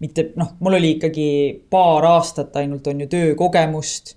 mitte 0.00 0.30
noh, 0.40 0.54
mul 0.64 0.78
oli 0.78 0.94
ikkagi 0.96 1.28
paar 1.70 2.06
aastat 2.14 2.56
ainult 2.56 2.86
on 2.86 3.04
ju 3.04 3.10
töökogemust 3.12 4.14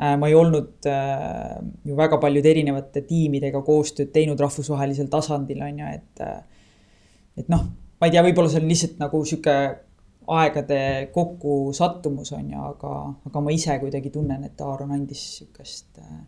äh,. 0.00 0.14
ma 0.18 0.30
ei 0.30 0.34
olnud 0.34 0.86
äh, 0.86 1.58
ju 1.84 1.96
väga 1.96 2.20
paljude 2.22 2.50
erinevate 2.50 3.02
tiimidega 3.02 3.62
koostööd 3.66 4.12
teinud 4.14 4.40
rahvusvahelisel 4.40 5.10
tasandil 5.10 5.62
on 5.62 5.82
ju, 5.82 5.92
et 5.98 6.24
äh,. 6.24 6.40
et 7.36 7.48
noh, 7.48 7.66
ma 8.00 8.06
ei 8.06 8.14
tea, 8.14 8.22
võib-olla 8.22 8.50
see 8.50 8.62
on 8.62 8.70
lihtsalt 8.70 8.98
nagu 9.02 9.24
sihuke 9.24 9.58
aegade 10.28 11.08
kokkusattumus 11.12 12.32
on 12.36 12.50
ju, 12.52 12.64
aga, 12.70 12.94
aga 13.30 13.40
ma 13.40 13.52
ise 13.54 13.78
kuidagi 13.80 14.10
tunnen, 14.12 14.44
et 14.44 14.60
Aaron 14.60 14.92
andis 14.92 15.22
sihukest 15.38 16.02
äh, 16.02 16.18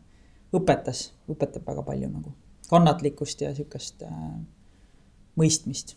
õpetas, 0.56 1.10
õpetab 1.30 1.66
väga 1.66 1.82
palju 1.86 2.10
nagu 2.10 2.34
kannatlikkust 2.70 3.40
ja 3.42 3.54
sihukest 3.54 4.02
äh, 4.06 4.12
mõistmist. 5.38 5.96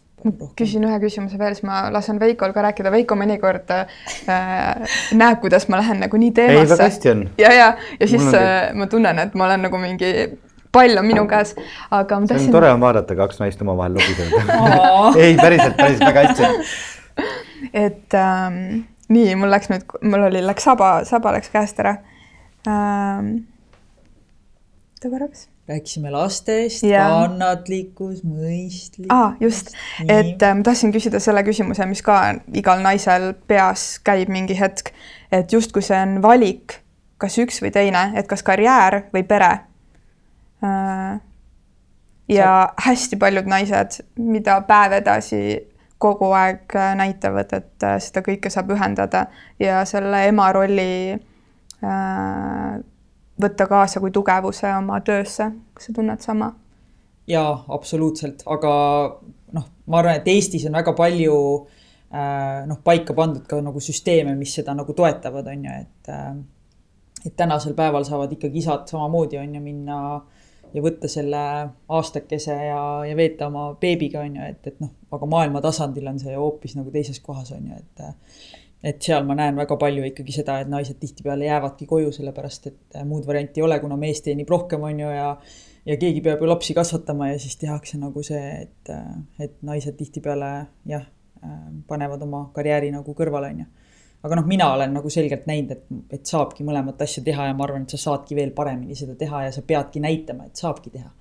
küsin 0.55 0.85
ühe 0.87 0.97
küsimuse 1.03 1.37
veel, 1.39 1.55
siis 1.57 1.65
ma 1.67 1.83
lasen 1.91 2.19
Veikol 2.21 2.53
ka 2.55 2.63
rääkida, 2.63 2.91
Veiko 2.93 3.17
mõnikord 3.19 3.69
äh, 3.73 3.91
näeb, 5.13 5.41
kuidas 5.43 5.67
ma 5.69 5.81
lähen 5.81 6.01
nagu 6.05 6.17
nii 6.17 6.31
teemasse. 6.31 6.63
ei, 6.63 6.71
väga 6.71 6.87
hästi 6.87 7.11
on. 7.11 7.23
ja, 7.41 7.53
ja, 7.53 7.67
ja 7.99 8.09
siis 8.09 8.25
äh, 8.39 8.71
ma 8.77 8.87
tunnen, 8.87 9.19
et 9.25 9.37
ma 9.37 9.49
olen 9.49 9.67
nagu 9.67 9.81
mingi 9.81 10.13
pall 10.73 10.97
on 10.97 11.05
minu 11.05 11.27
käes, 11.29 11.53
aga 11.91 12.19
ma 12.19 12.29
tahtsin. 12.29 12.51
tore 12.55 12.71
on 12.73 12.81
vaadata, 12.81 13.17
kaks 13.19 13.41
naist 13.43 13.61
omavahel 13.61 13.97
lobisevad 13.99 15.19
ei, 15.23 15.37
päriselt, 15.37 15.77
päriselt 15.77 16.07
väga 16.09 16.27
hästi. 16.27 17.23
et 17.85 18.17
ähm, 18.17 18.59
nii, 19.13 19.35
mul 19.37 19.53
läks 19.53 19.69
nüüd, 19.73 19.97
mul 20.01 20.29
oli, 20.31 20.41
läks 20.45 20.69
saba, 20.69 20.95
saba 21.09 21.35
läks 21.37 21.53
käest 21.53 21.81
ära 21.83 21.97
ähm, 22.69 23.35
oota 25.03 25.09
korraks. 25.09 25.49
rääkisime 25.67 26.11
lastest, 26.11 26.83
kannatlikkus, 26.83 28.23
mõistlikkus. 28.23 29.09
aa, 29.09 29.35
just, 29.39 29.71
et 30.07 30.41
ma 30.41 30.63
tahtsin 30.63 30.91
küsida 30.91 31.19
selle 31.23 31.43
küsimuse, 31.43 31.85
mis 31.87 32.01
ka 32.03 32.19
igal 32.53 32.83
naisel 32.83 33.33
peas 33.47 33.99
käib 34.03 34.31
mingi 34.31 34.57
hetk, 34.59 34.91
et 35.31 35.51
justkui 35.51 35.83
see 35.83 35.99
on 35.99 36.21
valik, 36.23 36.79
kas 37.17 37.37
üks 37.39 37.61
või 37.63 37.71
teine, 37.71 38.11
et 38.19 38.27
kas 38.27 38.43
karjäär 38.43 39.05
või 39.13 39.23
pere 39.27 39.51
äh,. 40.63 41.19
ja 42.27 42.53
hästi 42.85 43.19
paljud 43.19 43.47
naised, 43.47 44.01
mida 44.17 44.61
päev 44.67 44.99
edasi 44.99 45.43
kogu 45.97 46.31
aeg 46.35 46.75
äh, 46.75 46.95
näitavad, 46.99 47.51
et 47.55 47.83
äh, 47.87 47.99
seda 48.03 48.23
kõike 48.25 48.51
saab 48.51 48.71
ühendada 48.75 49.27
ja 49.59 49.85
selle 49.87 50.25
ema 50.27 50.51
rolli 50.51 51.13
äh, 51.15 52.83
võtta 53.41 53.67
kaasa 53.69 54.01
kui 54.03 54.11
tugevuse 54.13 54.69
oma 54.77 54.99
töösse, 55.01 55.51
kas 55.73 55.89
sa 55.89 55.95
tunned 55.95 56.21
sama? 56.21 56.53
jaa, 57.27 57.63
absoluutselt, 57.71 58.43
aga 58.51 58.73
noh, 59.55 59.69
ma 59.87 60.01
arvan, 60.01 60.19
et 60.19 60.27
Eestis 60.27 60.65
on 60.67 60.75
väga 60.75 60.91
palju 60.97 61.35
äh, 62.11 62.65
noh, 62.67 62.81
paika 62.83 63.15
pandud 63.15 63.45
ka 63.47 63.61
nagu 63.63 63.79
süsteeme, 63.83 64.35
mis 64.35 64.55
seda 64.59 64.75
nagu 64.75 64.93
toetavad, 64.93 65.47
on 65.47 65.69
ju, 65.69 65.77
et 65.85 66.11
äh, 66.11 66.33
et 67.23 67.35
tänasel 67.39 67.71
päeval 67.73 68.03
saavad 68.03 68.31
ikkagi 68.35 68.59
isad 68.59 68.87
samamoodi, 68.91 69.37
on 69.39 69.55
ju, 69.55 69.61
minna 69.63 69.97
ja 70.73 70.81
võtta 70.83 71.07
selle 71.11 71.43
aastakese 71.93 72.55
ja, 72.67 72.81
ja 73.07 73.15
veeta 73.15 73.47
oma 73.47 73.69
beebiga, 73.79 74.23
on 74.25 74.39
ju, 74.39 74.49
et, 74.51 74.67
et 74.67 74.81
noh, 74.83 74.91
aga 75.13 75.29
maailma 75.29 75.61
tasandil 75.63 76.09
on 76.09 76.19
see 76.19 76.35
hoopis 76.35 76.75
nagu 76.79 76.91
teises 76.91 77.21
kohas, 77.23 77.53
on 77.55 77.71
ju, 77.71 77.79
et 77.79 78.62
et 78.83 79.01
seal 79.01 79.23
ma 79.27 79.35
näen 79.39 79.55
väga 79.55 79.77
palju 79.79 80.03
ikkagi 80.09 80.35
seda, 80.35 80.57
et 80.59 80.71
naised 80.71 80.97
tihtipeale 80.99 81.47
jäävadki 81.47 81.87
koju, 81.87 82.11
sellepärast 82.15 82.67
et 82.67 82.97
äh, 82.97 83.05
muud 83.07 83.27
varianti 83.27 83.61
ei 83.61 83.67
ole, 83.67 83.79
kuna 83.79 83.95
mees 83.99 84.19
teenib 84.25 84.49
rohkem, 84.51 84.83
on 84.83 84.99
ju, 85.05 85.11
ja 85.13 85.29
ja 85.85 85.97
keegi 85.99 86.21
peab 86.23 86.41
ju 86.41 86.47
lapsi 86.47 86.73
kasvatama 86.75 87.33
ja 87.33 87.39
siis 87.39 87.57
tehakse 87.59 87.99
nagu 87.99 88.23
see, 88.23 88.43
et, 88.63 88.91
äh, 88.91 89.15
et 89.43 89.55
naised 89.67 89.97
tihtipeale 89.99 90.51
jah, 90.89 91.07
äh, 91.43 91.57
panevad 91.87 92.21
oma 92.23 92.45
karjääri 92.55 92.91
nagu 92.93 93.15
kõrvale, 93.17 93.51
on 93.51 93.63
ju. 93.63 93.69
aga 94.23 94.37
noh, 94.39 94.45
mina 94.47 94.69
olen 94.73 94.93
nagu 94.95 95.09
selgelt 95.11 95.47
näinud, 95.49 95.71
et, 95.75 95.83
et 96.19 96.25
saabki 96.27 96.63
mõlemat 96.63 97.01
asja 97.03 97.23
teha 97.23 97.49
ja 97.49 97.55
ma 97.57 97.67
arvan, 97.67 97.83
et 97.83 97.95
sa 97.95 97.99
saadki 97.99 98.35
veel 98.35 98.53
paremini 98.55 98.95
seda 98.95 99.17
teha 99.19 99.45
ja 99.47 99.51
sa 99.51 99.63
peadki 99.67 99.99
näitama, 100.03 100.47
et 100.47 100.59
saabki 100.59 100.93
teha. 100.93 101.11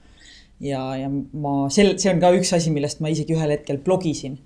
ja, 0.63 0.83
ja 0.99 1.11
ma, 1.11 1.57
sel-, 1.71 1.97
see 1.99 2.13
on 2.15 2.23
ka 2.23 2.31
üks 2.39 2.55
asi, 2.55 2.71
millest 2.71 3.03
ma 3.03 3.11
isegi 3.11 3.35
ühel 3.35 3.55
hetkel 3.55 3.83
blogisin 3.83 4.39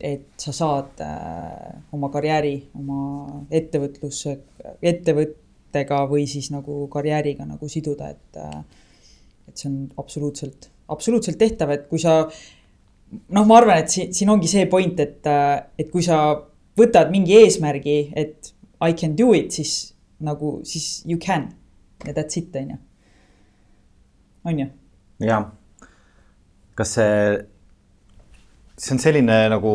et 0.00 0.26
sa 0.40 0.52
saad 0.52 1.00
äh, 1.00 1.78
oma 1.96 2.10
karjääri, 2.12 2.54
oma 2.76 3.44
ettevõtluse, 3.54 4.34
ettevõttega 4.84 6.02
või 6.10 6.26
siis 6.28 6.50
nagu 6.52 6.82
karjääriga 6.92 7.46
nagu 7.48 7.68
siduda, 7.70 8.10
et, 8.12 8.40
äh, 8.40 8.60
et 9.48 9.56
see 9.56 9.70
on 9.70 9.78
absoluutselt, 10.00 10.68
absoluutselt 10.92 11.40
tehtav, 11.40 11.72
et 11.72 11.88
kui 11.88 12.00
sa 12.02 12.20
noh, 12.28 13.44
ma 13.44 13.60
arvan, 13.60 13.82
et 13.82 13.92
siin, 13.92 14.12
siin 14.14 14.32
ongi 14.32 14.50
see 14.50 14.68
point, 14.70 15.00
et, 15.00 15.20
äh, 15.26 15.54
et 15.80 15.92
kui 15.92 16.04
sa 16.04 16.20
võtad 16.78 17.12
mingi 17.14 17.38
eesmärgi, 17.40 18.00
et 18.16 18.52
I 18.84 18.92
can 18.94 19.16
do 19.18 19.32
it, 19.34 19.54
siis 19.56 19.94
nagu, 20.22 20.58
siis 20.68 21.06
you 21.08 21.18
can 21.18 21.48
ja 22.04 22.12
that's 22.12 22.36
it, 22.38 22.54
on 22.56 22.74
ju. 22.74 22.82
on 24.44 24.58
ju? 24.60 24.66
jah. 25.24 25.48
kas 26.78 26.92
see 26.94 27.14
see 28.78 28.94
on 28.94 29.02
selline 29.02 29.38
nagu 29.52 29.74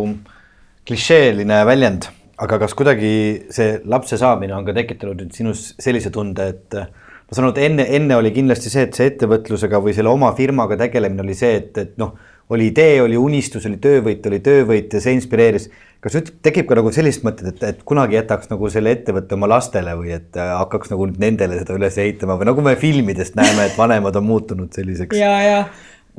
klišeeline 0.87 1.61
väljend, 1.67 2.09
aga 2.43 2.59
kas 2.63 2.75
kuidagi 2.77 3.13
see 3.53 3.77
lapse 3.89 4.17
saamine 4.19 4.55
on 4.55 4.67
ka 4.67 4.75
tekitanud 4.75 5.21
nüüd 5.21 5.35
sinus 5.35 5.71
sellise 5.81 6.11
tunde, 6.13 6.49
et 6.55 6.75
ma 6.75 7.35
saan 7.35 7.47
aru, 7.47 7.55
et 7.55 7.63
enne, 7.69 7.87
enne 7.99 8.19
oli 8.19 8.33
kindlasti 8.35 8.71
see, 8.71 8.87
et 8.87 8.97
see 8.97 9.11
ettevõtlusega 9.11 9.79
või 9.83 9.95
selle 9.95 10.11
oma 10.11 10.33
firmaga 10.37 10.79
tegelemine 10.79 11.23
oli 11.23 11.37
see, 11.37 11.55
et, 11.61 11.79
et 11.79 11.95
noh, 12.01 12.15
oli 12.53 12.67
idee, 12.71 12.99
oli 13.01 13.17
unistus, 13.17 13.65
oli 13.69 13.79
töövõit, 13.81 14.25
oli 14.27 14.41
töövõit 14.43 14.91
ja 14.93 15.01
see 15.03 15.15
inspireeris. 15.15 15.69
kas 16.03 16.17
nüüd 16.17 16.33
tekib 16.43 16.67
ka 16.67 16.75
nagu 16.75 16.91
sellist 16.91 17.23
mõtet, 17.23 17.53
et, 17.53 17.61
et 17.63 17.85
kunagi 17.87 18.17
jätaks 18.17 18.49
nagu 18.51 18.67
selle 18.69 18.91
ettevõtte 18.91 19.37
oma 19.37 19.47
lastele 19.47 19.93
või 19.95 20.11
et 20.17 20.35
hakkaks 20.35 20.91
nagu 20.91 21.07
nendele 21.15 21.61
seda 21.61 21.77
üles 21.77 21.97
ehitama 21.97 22.35
või 22.39 22.49
nagu 22.51 22.65
me 22.65 22.75
filmidest 22.75 23.39
näeme, 23.39 23.69
et 23.69 23.79
vanemad 23.79 24.19
on 24.19 24.27
muutunud 24.27 24.75
selliseks? 24.75 25.15
ja, 25.15 25.31
ja 25.47 25.61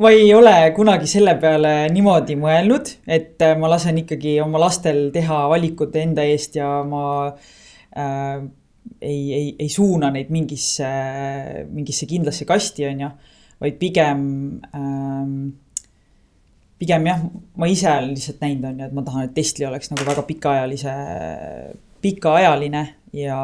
ma 0.00 0.10
ei 0.10 0.32
ole 0.34 0.54
kunagi 0.74 1.06
selle 1.10 1.36
peale 1.40 1.74
niimoodi 1.94 2.36
mõelnud, 2.40 2.90
et 3.06 3.42
äh, 3.44 3.54
ma 3.58 3.70
lasen 3.70 4.00
ikkagi 4.02 4.38
oma 4.42 4.62
lastel 4.62 5.08
teha 5.14 5.44
valikud 5.52 5.94
enda 6.00 6.24
eest 6.26 6.58
ja 6.58 6.70
ma 6.88 7.04
äh, 7.30 8.38
ei, 9.00 9.20
ei, 9.32 9.50
ei 9.58 9.68
suuna 9.72 10.10
neid 10.14 10.32
mingisse, 10.34 10.88
mingisse 11.70 12.08
kindlasse 12.10 12.46
kasti, 12.48 12.88
on 12.88 13.04
ju, 13.06 13.10
vaid 13.62 13.78
pigem 13.80 14.24
ähm, 14.74 15.36
pigem 16.80 17.06
jah, 17.08 17.22
ma 17.56 17.68
ise 17.70 17.88
olen 17.90 18.14
lihtsalt 18.16 18.42
näinud, 18.42 18.66
on 18.68 18.80
ju, 18.80 18.88
et 18.88 18.96
ma 18.96 19.04
tahan, 19.06 19.28
et 19.28 19.36
Tesla 19.36 19.70
oleks 19.70 19.92
nagu 19.92 20.06
väga 20.08 20.24
pikaajalise, 20.28 20.94
pikaajaline 22.04 22.84
ja, 23.16 23.38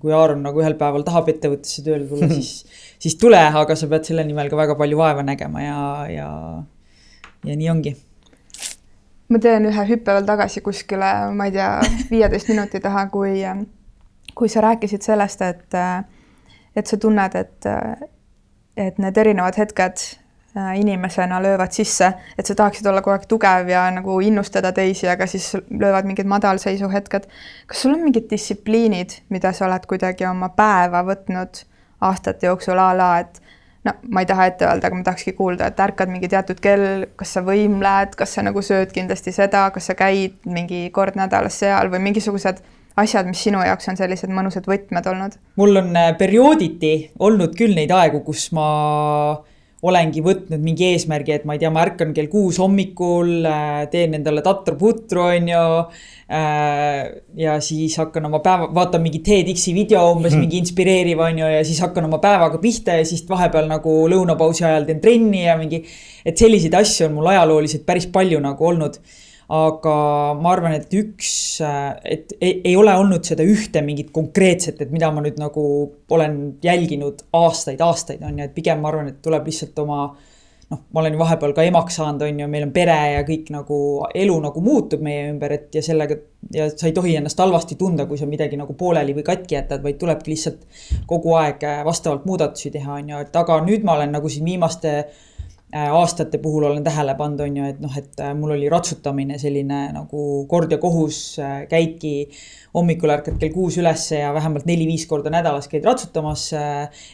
kui 0.00 0.14
Aaron 0.14 0.42
nagu 0.44 0.62
ühel 0.62 0.76
päeval 0.78 1.04
tahab 1.06 1.28
ettevõttesse 1.32 1.84
tööle 1.86 2.06
tulla, 2.08 2.28
siis, 2.32 2.64
siis 3.02 3.18
tule, 3.20 3.40
aga 3.40 3.76
sa 3.78 3.88
pead 3.90 4.08
selle 4.08 4.24
nimel 4.26 4.50
ka 4.52 4.58
väga 4.58 4.76
palju 4.80 4.98
vaeva 5.00 5.24
nägema 5.26 5.62
ja, 5.64 5.78
ja, 6.12 6.28
ja 7.44 7.56
nii 7.60 7.70
ongi. 7.72 7.94
Ma 9.32 9.40
teen 9.40 9.68
ühe 9.70 9.86
hüppe 9.88 10.16
veel 10.16 10.26
tagasi 10.28 10.60
kuskile, 10.64 11.12
ma 11.36 11.48
ei 11.48 11.54
tea, 11.54 11.70
viieteist 12.10 12.50
minuti 12.52 12.80
taha, 12.84 13.06
kui, 13.12 13.38
kui 14.36 14.50
sa 14.52 14.64
rääkisid 14.64 15.06
sellest, 15.06 15.44
et, 15.46 15.78
et 16.76 16.90
sa 16.90 16.98
tunned, 17.00 17.38
et, 17.40 17.70
et 18.76 19.00
need 19.00 19.22
erinevad 19.24 19.56
hetked 19.58 20.04
inimesena 20.54 21.42
löövad 21.42 21.72
sisse, 21.74 22.12
et 22.38 22.46
sa 22.46 22.54
tahaksid 22.54 22.86
olla 22.86 23.02
kogu 23.02 23.16
aeg 23.16 23.26
tugev 23.28 23.68
ja 23.68 23.88
nagu 23.90 24.20
innustada 24.22 24.70
teisi, 24.72 25.08
aga 25.10 25.26
siis 25.26 25.56
löövad 25.70 26.06
mingid 26.06 26.28
madalseisu 26.30 26.88
hetked. 26.92 27.26
kas 27.66 27.82
sul 27.82 27.94
on 27.94 28.04
mingid 28.04 28.28
distsipliinid, 28.30 29.18
mida 29.34 29.52
sa 29.52 29.66
oled 29.66 29.86
kuidagi 29.90 30.26
oma 30.30 30.48
päeva 30.54 31.02
võtnud 31.02 31.64
aastate 32.00 32.46
jooksul 32.46 32.78
a 32.78 32.92
la, 32.96 33.08
et 33.24 33.40
no 33.84 33.92
ma 34.14 34.22
ei 34.22 34.28
taha 34.30 34.46
ette 34.50 34.66
öelda, 34.68 34.88
aga 34.88 34.98
ma 34.98 35.06
tahakski 35.08 35.34
kuulda, 35.38 35.68
et 35.72 35.80
ärkad 35.80 36.12
mingi 36.12 36.30
teatud 36.30 36.60
kell, 36.62 37.08
kas 37.18 37.34
sa 37.36 37.42
võimled, 37.46 38.14
kas 38.18 38.36
sa 38.36 38.44
nagu 38.46 38.62
sööd 38.62 38.94
kindlasti 38.94 39.34
seda, 39.34 39.66
kas 39.74 39.90
sa 39.90 39.96
käid 39.98 40.38
mingi 40.46 40.86
kord 40.94 41.18
nädalas 41.18 41.58
seal 41.64 41.90
või 41.92 42.02
mingisugused 42.08 42.62
asjad, 43.00 43.26
mis 43.26 43.42
sinu 43.42 43.62
jaoks 43.64 43.90
on 43.90 43.98
sellised 43.98 44.30
mõnusad 44.30 44.68
võtmed 44.70 45.10
olnud? 45.10 45.34
mul 45.60 45.82
on 45.82 45.90
äh, 45.98 46.12
periooditi 46.18 46.94
olnud 47.18 47.58
küll 47.58 47.74
neid 47.74 47.90
aegu, 47.94 48.22
kus 48.26 48.52
ma 48.54 48.68
olengi 49.84 50.22
võtnud 50.24 50.62
mingi 50.64 50.86
eesmärgi, 50.92 51.34
et 51.34 51.46
ma 51.48 51.56
ei 51.56 51.60
tea, 51.62 51.70
ma 51.72 51.82
ärkan 51.84 52.14
kell 52.16 52.30
kuus 52.32 52.58
hommikul, 52.62 53.32
äh, 53.48 53.84
teen 53.92 54.16
endale 54.16 54.44
tatru-putru, 54.44 55.24
on 55.24 55.50
ju. 55.52 55.64
Äh, 56.34 57.00
ja 57.36 57.58
siis 57.60 57.98
hakkan 58.00 58.24
oma 58.30 58.40
päeva, 58.44 58.70
vaatan 58.72 59.02
mingi 59.04 59.20
TEDx-i 59.24 59.74
video 59.76 60.06
umbes 60.14 60.32
mm. 60.32 60.46
mingi 60.46 60.62
inspireeriv, 60.62 61.20
on 61.20 61.42
ju, 61.42 61.50
ja 61.52 61.60
siis 61.68 61.82
hakkan 61.84 62.08
oma 62.08 62.20
päevaga 62.22 62.60
pihta 62.62 62.96
ja 63.00 63.04
siis 63.08 63.26
vahepeal 63.28 63.68
nagu 63.68 63.98
lõunapausi 64.08 64.64
ajal 64.64 64.88
teen 64.88 65.04
trenni 65.04 65.44
ja 65.44 65.58
mingi. 65.60 65.84
et 66.24 66.40
selliseid 66.40 66.72
asju 66.78 67.10
on 67.10 67.18
mul 67.18 67.28
ajalooliselt 67.34 67.84
päris 67.84 68.06
palju 68.08 68.40
nagu 68.40 68.64
olnud 68.64 68.96
aga 69.52 69.94
ma 70.40 70.52
arvan, 70.54 70.76
et 70.78 70.92
üks, 70.96 71.32
et 71.60 72.36
ei, 72.40 72.60
ei 72.64 72.76
ole 72.80 72.94
olnud 72.96 73.24
seda 73.26 73.44
ühte 73.44 73.82
mingit 73.84 74.12
konkreetset, 74.14 74.80
et 74.80 74.92
mida 74.94 75.10
ma 75.12 75.24
nüüd 75.24 75.40
nagu 75.40 75.64
olen 76.14 76.38
jälginud 76.64 77.26
aastaid-aastaid, 77.36 78.22
on 78.24 78.38
ju, 78.38 78.46
et 78.48 78.54
pigem 78.56 78.80
ma 78.80 78.92
arvan, 78.92 79.10
et 79.12 79.20
tuleb 79.24 79.50
lihtsalt 79.50 79.78
oma 79.84 80.06
noh, 80.70 80.80
ma 80.96 81.02
olen 81.02 81.18
vahepeal 81.20 81.52
ka 81.56 81.66
emaks 81.68 82.00
saanud, 82.00 82.24
on 82.24 82.40
ju, 82.40 82.48
meil 82.48 82.64
on 82.64 82.72
pere 82.72 82.96
ja 83.18 83.20
kõik 83.28 83.52
nagu 83.52 83.76
elu 84.16 84.38
nagu 84.46 84.64
muutub 84.64 85.04
meie 85.04 85.28
ümber, 85.28 85.52
et 85.58 85.76
ja 85.76 85.84
sellega 85.84 86.16
ja 86.54 86.70
sa 86.72 86.88
ei 86.88 86.96
tohi 86.96 87.18
ennast 87.18 87.40
halvasti 87.40 87.76
tunda, 87.80 88.08
kui 88.08 88.16
sa 88.20 88.28
midagi 88.28 88.56
nagu 88.60 88.72
pooleli 88.80 89.12
või 89.16 89.26
katki 89.28 89.58
jätad, 89.58 89.84
vaid 89.84 90.00
tulebki 90.00 90.32
lihtsalt 90.32 90.64
kogu 91.10 91.36
aeg 91.36 91.68
vastavalt 91.84 92.24
muudatusi 92.24 92.72
teha, 92.72 92.96
on 92.96 93.12
ju, 93.12 93.22
et 93.28 93.40
aga 93.44 93.60
nüüd 93.68 93.84
ma 93.84 93.98
olen 93.98 94.16
nagu 94.16 94.32
siin 94.32 94.48
viimaste 94.48 94.96
Äh, 95.02 95.33
aastate 95.74 96.38
puhul 96.38 96.64
olen 96.68 96.84
tähele 96.84 97.16
pannud, 97.18 97.40
on 97.42 97.56
ju, 97.58 97.68
et 97.72 97.80
noh, 97.82 97.94
et 97.98 98.20
äh, 98.22 98.30
mul 98.38 98.54
oli 98.54 98.68
ratsutamine 98.70 99.38
selline 99.42 99.80
nagu 99.94 100.44
kord 100.50 100.72
ja 100.72 100.78
kohus, 100.78 101.18
äh, 101.42 101.64
käidki 101.70 102.12
hommikul 102.76 103.10
ärkad 103.10 103.40
kell 103.40 103.54
kuus 103.54 103.78
ülesse 103.82 104.20
ja 104.20 104.30
vähemalt 104.34 104.68
neli-viis 104.70 105.06
korda 105.10 105.32
nädalas 105.34 105.66
käid 105.70 105.86
ratsutamas 105.86 106.46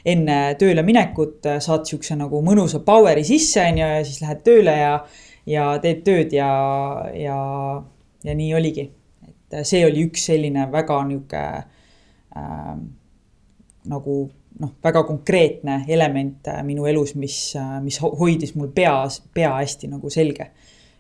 enne 0.09 0.39
tööle 0.61 0.85
minekut, 0.85 1.49
saad 1.65 1.89
siukse 1.89 2.17
nagu 2.21 2.41
mõnusa 2.45 2.83
power'i 2.85 3.25
sisse, 3.29 3.65
on 3.65 3.81
ju, 3.81 3.91
ja 3.97 4.05
siis 4.05 4.21
lähed 4.25 4.45
tööle 4.45 4.77
ja, 4.77 4.95
ja 5.49 5.67
teed 5.83 6.05
tööd 6.05 6.37
ja, 6.37 6.51
ja, 7.17 7.39
ja 8.25 8.37
nii 8.37 8.55
oligi. 8.57 8.91
et 9.25 9.65
see 9.69 9.85
oli 9.87 10.05
üks 10.09 10.29
selline 10.31 10.69
väga 10.73 11.01
nihuke 11.09 11.45
äh, 12.37 12.75
nagu 13.89 14.19
noh, 14.61 14.75
väga 14.85 15.03
konkreetne 15.09 15.85
element 15.89 16.49
äh, 16.49 16.61
minu 16.67 16.87
elus, 16.89 17.15
mis, 17.19 17.39
äh, 17.59 17.79
mis 17.85 18.01
hoidis 18.03 18.55
mul 18.59 18.71
peas, 18.75 19.21
pea 19.35 19.55
hästi 19.59 19.91
nagu 19.95 20.13
selge. 20.13 20.51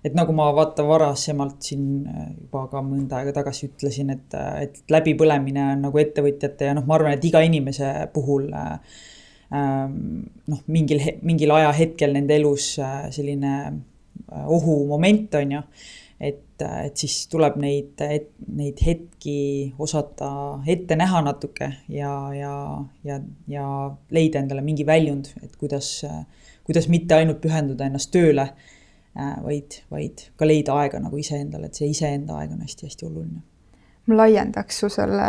et 0.01 0.15
nagu 0.17 0.33
ma 0.33 0.47
vaata 0.57 0.81
varasemalt 0.89 1.59
siin 1.61 2.07
äh, 2.09 2.29
juba 2.39 2.65
ka 2.73 2.81
mõnda 2.81 3.19
aega 3.19 3.35
tagasi 3.37 3.67
ütlesin, 3.69 4.15
et, 4.15 4.37
et 4.63 4.81
läbipõlemine 4.89 5.67
on 5.75 5.85
nagu 5.89 6.01
ettevõtjate 6.01 6.71
ja 6.71 6.77
noh, 6.77 6.87
ma 6.89 6.97
arvan, 6.97 7.19
et 7.19 7.27
iga 7.29 7.43
inimese 7.45 7.91
puhul 8.15 8.49
ähm, 8.57 9.99
noh, 10.49 10.63
mingil, 10.73 11.05
mingil 11.21 11.53
ajahetkel 11.53 12.17
nende 12.17 12.39
elus 12.41 12.73
selline 13.13 13.53
ohumoment 14.31 15.37
on 15.37 15.57
ju 15.59 15.63
et, 16.21 16.63
et 16.63 16.97
siis 17.01 17.15
tuleb 17.33 17.57
neid, 17.61 18.01
neid 18.53 18.83
hetki 18.85 19.37
osata 19.81 20.31
ette 20.69 20.97
näha 20.99 21.23
natuke 21.25 21.71
ja, 21.89 22.13
ja, 22.37 22.55
ja, 23.05 23.21
ja 23.49 23.69
leida 24.13 24.43
endale 24.43 24.65
mingi 24.65 24.87
väljund, 24.87 25.33
et 25.43 25.57
kuidas, 25.61 26.03
kuidas 26.67 26.91
mitte 26.93 27.17
ainult 27.17 27.41
pühenduda 27.41 27.89
ennast 27.89 28.13
tööle, 28.13 28.51
vaid, 29.17 29.81
vaid 29.91 30.27
ka 30.39 30.49
leida 30.49 30.77
aega 30.83 31.01
nagu 31.03 31.19
iseendale, 31.19 31.71
et 31.71 31.81
see 31.81 31.89
iseenda 31.91 32.37
aeg 32.39 32.53
on 32.55 32.61
hästi-hästi 32.67 33.09
oluline. 33.09 33.43
ma 34.07 34.21
laiendaks 34.21 34.79
su 34.83 34.89
selle 34.93 35.27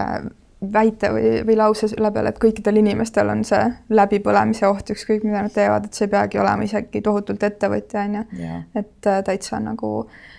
väite 0.74 1.10
või, 1.10 1.30
või 1.46 1.56
lause 1.58 1.88
selle 1.90 2.12
peale, 2.14 2.30
et 2.30 2.42
kõikidel 2.42 2.78
inimestel 2.84 3.32
on 3.32 3.42
see 3.48 3.64
läbipõlemise 3.90 4.68
oht, 4.68 4.92
ükskõik 4.94 5.24
mida 5.26 5.42
nad 5.48 5.56
teevad, 5.56 5.88
et 5.88 5.98
see 5.98 6.06
ei 6.06 6.12
peagi 6.12 6.38
olema 6.44 6.68
isegi 6.68 7.02
tohutult 7.02 7.44
ettevõtja, 7.48 8.04
on 8.06 8.20
ju. 8.20 8.52
et 8.78 9.10
äh, 9.10 9.24
täitsa 9.26 9.58
nagu 9.64 9.90
äh, 10.04 10.30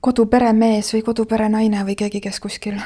koduperemees 0.00 0.92
või 0.94 1.04
koduperenaine 1.06 1.84
või 1.86 1.96
keegi, 1.98 2.20
kes 2.22 2.40
kuskil 2.40 2.78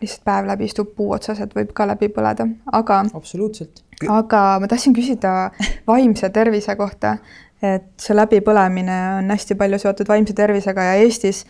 lihtsalt 0.00 0.24
päev 0.24 0.48
läbi 0.48 0.68
istub 0.70 0.94
puu 0.96 1.10
otsas, 1.12 1.40
et 1.44 1.52
võib 1.56 1.74
ka 1.76 1.86
läbi 1.88 2.08
põleda, 2.12 2.46
aga. 2.72 3.02
absoluutselt. 3.14 3.82
aga 4.08 4.42
ma 4.62 4.70
tahtsin 4.70 4.96
küsida 4.96 5.50
vaimse 5.90 6.30
tervise 6.32 6.76
kohta, 6.76 7.16
et 7.62 7.90
see 8.00 8.16
läbipõlemine 8.16 8.98
on 9.18 9.30
hästi 9.34 9.58
palju 9.60 9.80
seotud 9.82 10.08
vaimse 10.08 10.36
tervisega 10.36 10.90
ja 10.90 10.98
Eestis, 11.02 11.44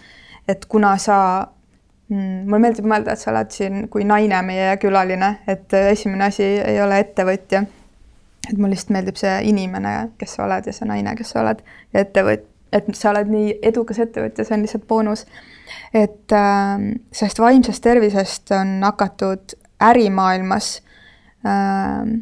et 0.49 0.66
kuna 0.66 0.97
sa 0.99 1.18
mm,, 2.09 2.47
mulle 2.49 2.62
meeldib 2.66 2.89
mõelda, 2.91 3.14
et 3.14 3.23
sa 3.23 3.31
oled 3.35 3.55
siin 3.55 3.85
kui 3.93 4.07
naine 4.09 4.43
meie 4.47 4.73
külaline, 4.83 5.37
et 5.47 5.79
esimene 5.85 6.31
asi 6.33 6.49
ei 6.59 6.83
ole 6.83 6.99
ettevõtja. 7.05 7.62
et 8.49 8.57
mulle 8.57 8.75
lihtsalt 8.75 8.97
meeldib 8.97 9.21
see 9.21 9.37
inimene, 9.53 9.95
kes 10.18 10.35
sa 10.35 10.49
oled 10.49 10.66
ja 10.66 10.75
see 10.75 10.89
naine, 10.89 11.14
kes 11.14 11.37
sa 11.37 11.45
oled 11.45 11.62
ja 11.95 12.03
ettevõt-, 12.03 12.49
et 12.73 12.91
sa 12.95 13.11
oled 13.11 13.31
nii 13.31 13.59
edukas 13.71 13.99
ettevõtja, 14.03 14.45
see 14.45 14.57
on 14.57 14.66
lihtsalt 14.66 14.87
boonus. 14.89 15.27
et 15.95 16.33
äh, 16.33 16.87
sellest 17.12 17.39
vaimsest 17.39 17.83
tervisest 17.83 18.51
on 18.57 18.81
hakatud 18.85 19.57
ärimaailmas 19.81 20.83
äh, 21.47 22.21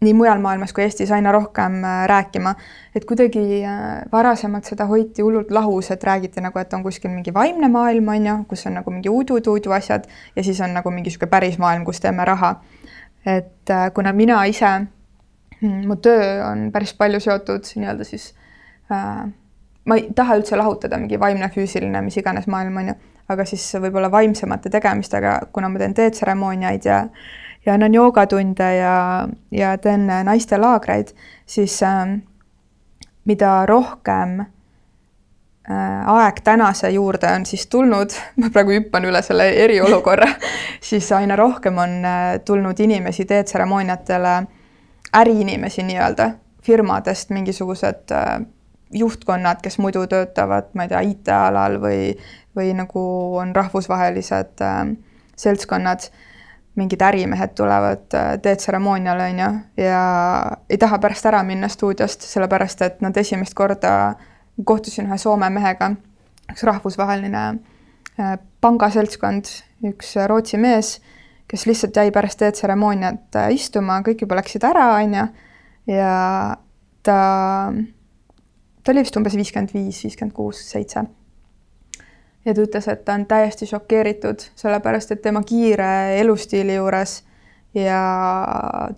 nii 0.00 0.14
mujal 0.14 0.40
maailmas 0.40 0.72
kui 0.72 0.84
Eestis 0.84 1.10
aina 1.12 1.32
rohkem 1.32 1.78
äh, 1.84 2.04
rääkima, 2.08 2.54
et 2.94 3.04
kuidagi 3.04 3.62
äh, 3.64 4.02
varasemalt 4.12 4.68
seda 4.68 4.86
hoiti 4.88 5.24
hullult 5.24 5.50
lahus, 5.50 5.90
et 5.90 6.04
räägiti 6.04 6.42
nagu, 6.44 6.58
et 6.58 6.72
on 6.76 6.84
kuskil 6.84 7.12
mingi 7.12 7.34
vaimne 7.34 7.68
maailm, 7.72 8.08
on 8.14 8.26
ju, 8.26 8.36
kus 8.48 8.66
on 8.68 8.78
nagu 8.80 8.92
mingi 8.92 9.12
udu-tuudu 9.12 9.72
asjad 9.76 10.08
ja 10.36 10.44
siis 10.44 10.60
on 10.64 10.76
nagu 10.76 10.92
mingi 10.92 11.10
niisugune 11.10 11.30
päris 11.32 11.58
maailm, 11.62 11.84
kus 11.84 12.00
teeme 12.00 12.24
raha. 12.24 12.54
et 13.26 13.70
äh, 13.70 13.90
kuna 13.94 14.12
mina 14.12 14.44
ise, 14.44 14.86
mu 15.60 15.96
töö 15.96 16.44
on 16.46 16.70
päris 16.72 16.94
palju 16.94 17.20
seotud 17.20 17.68
nii-öelda 17.76 18.04
siis 18.04 18.34
äh, 18.92 19.26
ma 19.86 19.96
ei 19.98 20.08
taha 20.14 20.36
üldse 20.40 20.58
lahutada 20.58 20.98
mingi 20.98 21.18
vaimne, 21.20 21.48
füüsiline, 21.54 22.02
mis 22.02 22.16
iganes 22.18 22.46
maailm 22.50 22.76
on 22.82 22.92
ju, 22.92 22.94
aga 23.32 23.44
siis 23.48 23.64
võib-olla 23.80 24.10
vaimsemate 24.10 24.70
tegemistega, 24.70 25.40
kuna 25.52 25.70
ma 25.70 25.82
teen 25.82 25.94
teetseremooniaid 25.94 26.86
ja 26.86 27.02
ja 27.66 27.74
annan 27.74 27.94
joogatunde 27.94 28.66
ja, 28.76 29.28
ja 29.50 29.72
teen 29.82 30.06
naistelaagreid, 30.06 31.08
siis 31.46 31.80
äh, 31.82 32.18
mida 33.26 33.66
rohkem 33.66 34.40
äh, 34.40 36.08
aeg 36.14 36.40
tänase 36.44 36.90
juurde 36.90 37.32
on 37.34 37.46
siis 37.46 37.66
tulnud, 37.66 38.14
ma 38.40 38.50
praegu 38.54 38.76
hüppan 38.78 39.08
üle 39.10 39.22
selle 39.26 39.48
eriolukorra 39.64 40.28
siis 40.90 41.10
aina 41.12 41.36
rohkem 41.36 41.78
on 41.78 41.98
äh, 42.04 42.26
tulnud 42.44 42.80
inimesi 42.80 43.24
teetseremooniatele, 43.24 44.36
äriinimesi 45.16 45.82
nii-öelda, 45.86 46.30
firmadest 46.62 47.30
mingisugused 47.34 48.14
äh, 48.14 48.38
juhtkonnad, 48.94 49.60
kes 49.62 49.78
muidu 49.82 50.06
töötavad, 50.06 50.70
ma 50.74 50.86
ei 50.86 50.92
tea, 50.92 51.02
IT-alal 51.10 51.80
või, 51.82 52.14
või 52.56 52.70
nagu 52.78 53.02
on 53.40 53.54
rahvusvahelised 53.56 54.62
äh, 54.62 54.82
seltskonnad, 55.36 56.08
mingid 56.76 57.02
ärimehed 57.02 57.54
tulevad 57.56 58.14
äh,, 58.14 58.34
teed 58.42 58.60
tseremooniale, 58.60 59.30
on 59.32 59.42
ju, 59.42 59.50
ja 59.86 60.02
ei 60.70 60.78
taha 60.78 60.98
pärast 61.02 61.26
ära 61.26 61.42
minna 61.46 61.70
stuudiost, 61.72 62.28
sellepärast 62.28 62.84
et 62.86 63.00
nad 63.04 63.16
esimest 63.16 63.56
korda 63.56 63.92
kohtusin 64.64 65.08
ühe 65.08 65.18
Soome 65.20 65.48
mehega, 65.52 65.94
üks 66.52 66.64
rahvusvaheline 66.68 67.44
äh, 68.20 68.36
pangaseltskond, 68.60 69.50
üks 69.90 70.14
Rootsi 70.28 70.60
mees, 70.60 70.98
kes 71.50 71.66
lihtsalt 71.66 71.96
jäi 71.96 72.12
pärast 72.14 72.38
teetseremooniat 72.44 73.40
äh, 73.40 73.50
istuma, 73.56 73.98
kõik 74.06 74.26
juba 74.26 74.38
läksid 74.38 74.64
ära, 74.68 74.92
on 75.00 75.18
ju, 75.18 75.26
ja 75.96 76.14
ta 77.06 77.18
ta 78.86 78.92
oli 78.92 79.02
vist 79.02 79.16
umbes 79.18 79.34
viiskümmend 79.34 79.72
viis, 79.74 80.04
viiskümmend 80.04 80.34
kuus, 80.34 80.60
seitse. 80.70 81.02
ja 82.44 82.54
ta 82.54 82.62
ütles, 82.62 82.86
et 82.88 83.04
ta 83.04 83.16
on 83.18 83.26
täiesti 83.26 83.66
šokeeritud, 83.66 84.44
sellepärast 84.54 85.10
et 85.10 85.22
tema 85.22 85.42
kiire 85.42 85.88
elustiili 86.20 86.76
juures 86.76 87.16
ja 87.74 88.02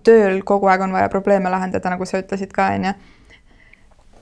tööl 0.05 0.43
kogu 0.45 0.69
aeg 0.69 0.85
on 0.85 0.93
vaja 0.93 1.09
probleeme 1.09 1.49
lahendada, 1.49 1.89
nagu 1.89 2.05
sa 2.05 2.21
ütlesid 2.21 2.53
ka, 2.53 2.69
onju. 2.77 2.93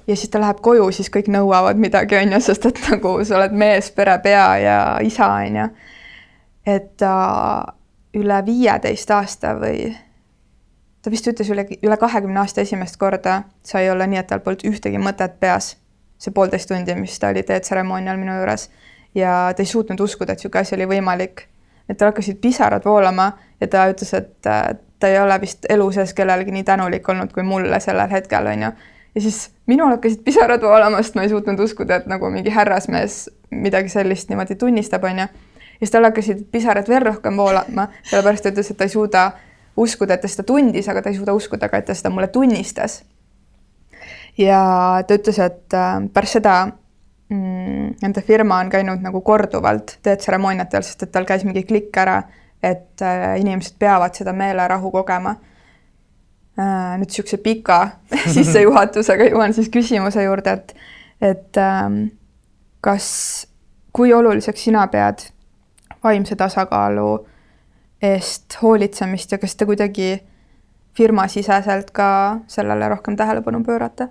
ja 0.08 0.16
siis 0.16 0.32
ta 0.32 0.40
läheb 0.40 0.64
koju, 0.64 0.88
siis 0.96 1.12
kõik 1.12 1.28
nõuavad 1.36 1.80
midagi, 1.84 2.16
onju, 2.16 2.40
sest 2.48 2.72
et 2.72 2.82
nagu 2.88 3.18
sa 3.28 3.42
oled 3.42 3.52
mees, 3.52 3.92
perepea 3.92 4.48
ja 4.64 4.80
isa, 5.04 5.28
onju. 5.44 5.68
et 6.66 6.94
ta 6.98 7.14
üle 8.16 8.40
viieteist 8.46 9.12
aasta 9.12 9.58
või 9.60 9.92
ta 11.08 11.12
vist 11.12 11.28
ütles 11.32 11.48
üle, 11.54 11.64
üle 11.88 11.96
kahekümne 11.96 12.42
aasta 12.42 12.66
esimest 12.66 12.98
korda 13.00 13.38
sai 13.64 13.86
olla 13.88 14.04
nii, 14.12 14.20
et 14.20 14.28
tal 14.28 14.42
polnud 14.44 14.66
ühtegi 14.68 15.00
mõtet 15.00 15.38
peas. 15.40 15.78
see 16.20 16.34
poolteist 16.34 16.68
tundi, 16.68 16.96
mis 16.98 17.14
ta 17.22 17.30
oli 17.30 17.44
teetseremoonial 17.46 18.18
minu 18.18 18.34
juures 18.40 18.66
ja 19.16 19.54
ta 19.56 19.64
ei 19.64 19.70
suutnud 19.70 20.00
uskuda, 20.04 20.34
et 20.34 20.42
niisugune 20.42 20.62
asi 20.66 20.76
oli 20.76 20.88
võimalik. 20.90 21.46
et 21.90 21.98
tal 21.98 22.12
hakkasid 22.12 22.42
pisarad 22.44 22.84
voolama 22.86 23.32
ja 23.62 23.68
ta 23.68 23.86
ütles, 23.88 24.14
et 24.14 24.52
äh, 24.52 24.76
ta 25.00 25.08
ei 25.08 25.20
ole 25.20 25.40
vist 25.42 25.66
elu 25.70 25.92
sees 25.92 26.14
kellelegi 26.14 26.52
nii 26.52 26.64
tänulik 26.64 27.10
olnud 27.10 27.32
kui 27.32 27.44
mulle 27.44 27.80
sellel 27.80 28.12
hetkel, 28.12 28.48
on 28.48 28.68
ju. 28.68 28.72
ja 29.16 29.22
siis 29.22 29.52
minul 29.66 29.96
hakkasid 29.96 30.24
pisarad 30.28 30.62
voolama, 30.62 31.00
sest 31.02 31.16
ma 31.16 31.24
ei 31.24 31.30
suutnud 31.30 31.60
uskuda, 31.60 32.02
et 32.02 32.12
nagu 32.12 32.30
mingi 32.30 32.52
härrasmees 32.52 33.30
midagi 33.50 33.90
sellist 33.90 34.30
niimoodi 34.30 34.56
tunnistab, 34.56 35.04
on 35.04 35.24
ju. 35.24 35.28
ja 35.28 35.80
siis 35.80 35.96
tal 35.96 36.04
hakkasid 36.04 36.48
pisarad 36.52 36.90
veel 36.90 37.06
rohkem 37.14 37.38
voolama, 37.38 37.88
sellepärast 38.10 38.44
ta 38.44 38.56
ütles, 38.56 38.76
et 38.76 38.78
ta 38.78 38.90
ei 38.90 38.98
suuda 39.00 39.30
uskuda, 39.78 40.18
et 40.18 40.26
ta 40.26 40.32
seda 40.32 40.46
tundis, 40.48 40.88
aga 40.90 41.04
ta 41.04 41.12
ei 41.12 41.20
suuda 41.20 41.36
uskuda 41.38 41.70
ka, 41.70 41.82
et 41.82 41.88
ta 41.90 41.96
seda 41.98 42.12
mulle 42.14 42.30
tunnistas. 42.34 43.04
ja 44.38 44.60
ta 45.08 45.18
ütles, 45.18 45.40
et 45.42 45.74
äh, 45.74 45.94
pärast 46.14 46.38
seda 46.38 46.58
mm, 46.68 47.98
nende 48.02 48.22
firma 48.26 48.60
on 48.62 48.70
käinud 48.70 49.02
nagu 49.02 49.22
korduvalt 49.26 49.98
teetseremooniatel, 50.06 50.86
sest 50.86 51.08
et 51.08 51.12
tal 51.12 51.26
käis 51.26 51.46
mingi 51.48 51.66
klikk 51.68 51.98
ära, 51.98 52.22
et 52.64 53.02
äh, 53.06 53.38
inimesed 53.42 53.78
peavad 53.80 54.18
seda 54.18 54.34
meelerahu 54.34 54.92
kogema 54.94 55.36
äh,. 56.58 56.98
nüüd 56.98 57.10
niisuguse 57.10 57.42
pika 57.42 57.80
sissejuhatusega 58.36 59.32
jõuan 59.32 59.54
siis 59.58 59.70
küsimuse 59.74 60.26
juurde, 60.26 60.58
et, 60.58 60.76
et 61.22 61.62
ähm, 61.62 62.04
kas, 62.82 63.10
kui 63.94 64.14
oluliseks 64.14 64.70
sina 64.70 64.86
pead 64.94 65.28
vaimse 66.04 66.36
tasakaalu 66.36 67.10
eest 68.02 68.58
hoolitsemist 68.62 69.32
ja 69.32 69.38
kas 69.42 69.56
te 69.56 69.66
kuidagi 69.66 70.10
firmasiseselt 70.98 71.92
ka 71.92 72.10
sellele 72.48 72.90
rohkem 72.90 73.18
tähelepanu 73.18 73.64
pöörate? 73.64 74.08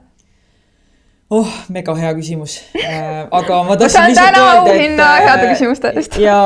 oh, 1.31 1.53
mega 1.69 1.95
hea 1.95 2.15
küsimus 2.15 2.59
äh,. 2.79 3.27
aga 3.31 3.63
ma 3.67 3.77
tahtsin 3.81 4.11
lihtsalt 4.11 4.37
öelda, 4.37 4.49
et. 4.49 4.73
auhinna 4.73 5.13
heade 5.27 5.53
küsimuste 5.53 5.93
eest. 5.95 6.19
ja 6.29 6.41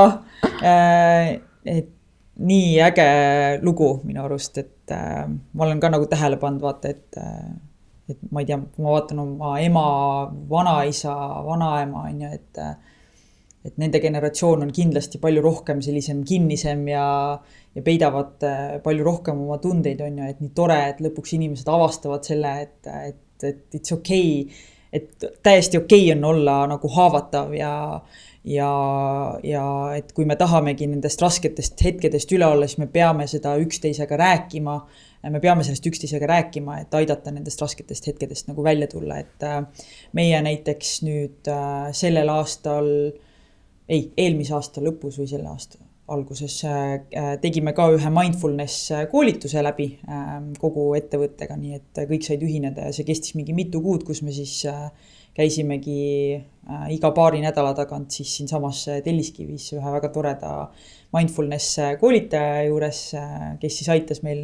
äh,, 0.64 1.40
et 1.64 1.90
nii 2.40 2.78
äge 2.80 3.08
lugu 3.62 3.98
minu 4.04 4.24
arust, 4.24 4.58
et 4.58 4.94
äh, 4.94 5.26
ma 5.28 5.64
olen 5.66 5.80
ka 5.80 5.90
nagu 5.92 6.06
tähele 6.08 6.38
pannud, 6.40 6.62
vaata, 6.64 6.94
et 6.94 7.20
äh, 7.20 7.50
et 8.10 8.18
ma 8.32 8.42
ei 8.42 8.48
tea, 8.48 8.58
kui 8.58 8.84
ma 8.84 8.94
vaatan 8.96 9.20
oma 9.22 9.52
ema, 9.62 9.84
vanaisa, 10.50 11.12
vanaema 11.46 12.06
on 12.08 12.22
ju, 12.24 12.30
et 12.34 12.58
äh, 12.58 12.72
et 13.64 13.76
nende 13.76 14.00
generatsioon 14.00 14.62
on 14.64 14.70
kindlasti 14.72 15.18
palju 15.20 15.42
rohkem 15.44 15.82
sellisem 15.84 16.22
kinnisem 16.24 16.86
ja, 16.88 17.06
ja 17.74 17.82
peidavad 17.84 18.46
äh, 18.48 18.76
palju 18.84 19.04
rohkem 19.04 19.42
oma 19.46 19.58
tundeid, 19.62 20.00
on 20.04 20.22
ju, 20.22 20.28
et 20.32 20.40
nii 20.40 20.54
tore, 20.56 20.78
et 20.92 21.02
lõpuks 21.04 21.34
inimesed 21.36 21.68
avastavad 21.68 22.24
selle, 22.24 22.54
et, 22.66 22.78
et 22.88 23.26
et, 23.42 23.74
it's 23.74 23.92
okei 23.92 24.42
okay,, 24.42 24.66
et 24.92 25.24
täiesti 25.42 25.78
okei 25.78 26.08
okay 26.08 26.18
on 26.18 26.24
olla 26.24 26.56
nagu 26.70 26.88
haavatav 26.88 27.54
ja, 27.54 28.00
ja, 28.44 28.70
ja 29.42 29.64
et 29.96 30.12
kui 30.12 30.26
me 30.26 30.36
tahamegi 30.36 30.88
nendest 30.90 31.22
rasketest 31.22 31.84
hetkedest 31.84 32.32
üle 32.34 32.48
olla, 32.48 32.68
siis 32.68 32.80
me 32.82 32.90
peame 32.90 33.26
seda 33.30 33.54
üksteisega 33.62 34.18
rääkima. 34.18 34.76
me 35.30 35.40
peame 35.40 35.64
sellest 35.64 35.86
üksteisega 35.86 36.26
rääkima, 36.26 36.80
et 36.80 36.94
aidata 36.94 37.30
nendest 37.30 37.60
rasketest 37.60 38.06
hetkedest 38.06 38.48
nagu 38.48 38.64
välja 38.64 38.88
tulla, 38.88 39.18
et 39.20 39.42
äh, 39.44 39.62
meie 40.12 40.42
näiteks 40.42 41.02
nüüd 41.06 41.48
äh, 41.48 41.90
sellel 41.92 42.28
aastal, 42.28 42.88
ei, 43.90 44.10
eelmise 44.16 44.54
aasta 44.56 44.82
lõpus 44.84 45.18
või 45.20 45.30
selle 45.30 45.50
aasta 45.50 45.80
alguses 46.10 46.56
äh, 46.66 47.36
tegime 47.42 47.72
ka 47.76 47.86
ühe 47.94 48.10
mindfulness 48.12 48.90
äh, 48.94 49.04
koolituse 49.10 49.62
läbi 49.62 49.92
ähm, 50.10 50.50
kogu 50.58 50.90
ettevõttega, 50.98 51.54
nii 51.58 51.76
et 51.78 52.02
kõik 52.10 52.26
said 52.26 52.42
ühineda 52.42 52.88
ja 52.88 52.94
see 52.94 53.06
kestis 53.06 53.36
mingi 53.38 53.54
mitu 53.54 53.82
kuud, 53.84 54.02
kus 54.06 54.24
me 54.26 54.34
siis 54.34 54.56
äh, 54.70 54.88
käisimegi 55.36 56.00
iga 56.90 57.12
paari 57.14 57.38
nädala 57.40 57.70
tagant 57.78 58.10
siis 58.12 58.32
siinsamas 58.34 58.80
Telliskivis 59.04 59.68
ühe 59.76 59.92
väga 59.94 60.10
toreda 60.12 60.50
mindfulness 61.14 61.78
koolitaja 62.00 62.64
juures, 62.66 63.04
kes 63.62 63.76
siis 63.78 63.88
aitas 63.94 64.24
meil 64.26 64.42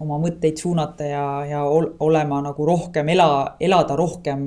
oma 0.00 0.20
mõtteid 0.22 0.62
suunata 0.62 1.08
ja, 1.10 1.24
ja 1.50 1.64
olema 1.66 2.38
nagu 2.46 2.66
rohkem, 2.66 3.10
ela, 3.12 3.28
elada 3.60 3.98
rohkem 3.98 4.46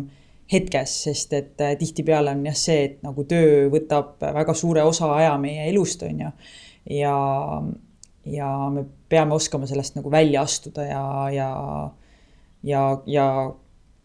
hetkes, 0.52 0.94
sest 1.08 1.34
et 1.34 1.62
äh, 1.62 1.74
tihtipeale 1.80 2.36
on 2.36 2.46
jah 2.46 2.58
see, 2.58 2.84
et 2.90 3.02
nagu 3.06 3.26
töö 3.30 3.66
võtab 3.74 4.22
väga 4.22 4.54
suure 4.58 4.84
osa 4.86 5.10
aja 5.18 5.34
meie 5.42 5.70
elust, 5.72 6.04
on 6.06 6.22
ju. 6.26 6.32
ja, 7.00 7.18
ja 8.30 8.50
me 8.74 8.86
peame 9.10 9.34
oskama 9.36 9.68
sellest 9.70 9.98
nagu 9.98 10.12
välja 10.12 10.46
astuda 10.46 10.86
ja, 10.86 11.06
ja, 11.34 11.50
ja, 12.64 12.84
ja, 13.06 13.28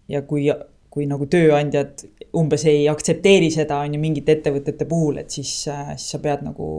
ja 0.08 0.22
kui, 0.22 0.48
kui 0.90 1.06
nagu 1.10 1.28
tööandjad 1.30 2.06
umbes 2.36 2.64
ei 2.70 2.86
aktsepteeri 2.88 3.50
seda, 3.52 3.82
on 3.84 3.96
ju, 3.96 4.00
mingite 4.00 4.38
ettevõtete 4.38 4.86
puhul, 4.88 5.20
et 5.20 5.34
siis, 5.34 5.52
äh, 5.68 5.92
siis 5.96 6.16
sa 6.16 6.22
pead 6.24 6.46
nagu 6.46 6.70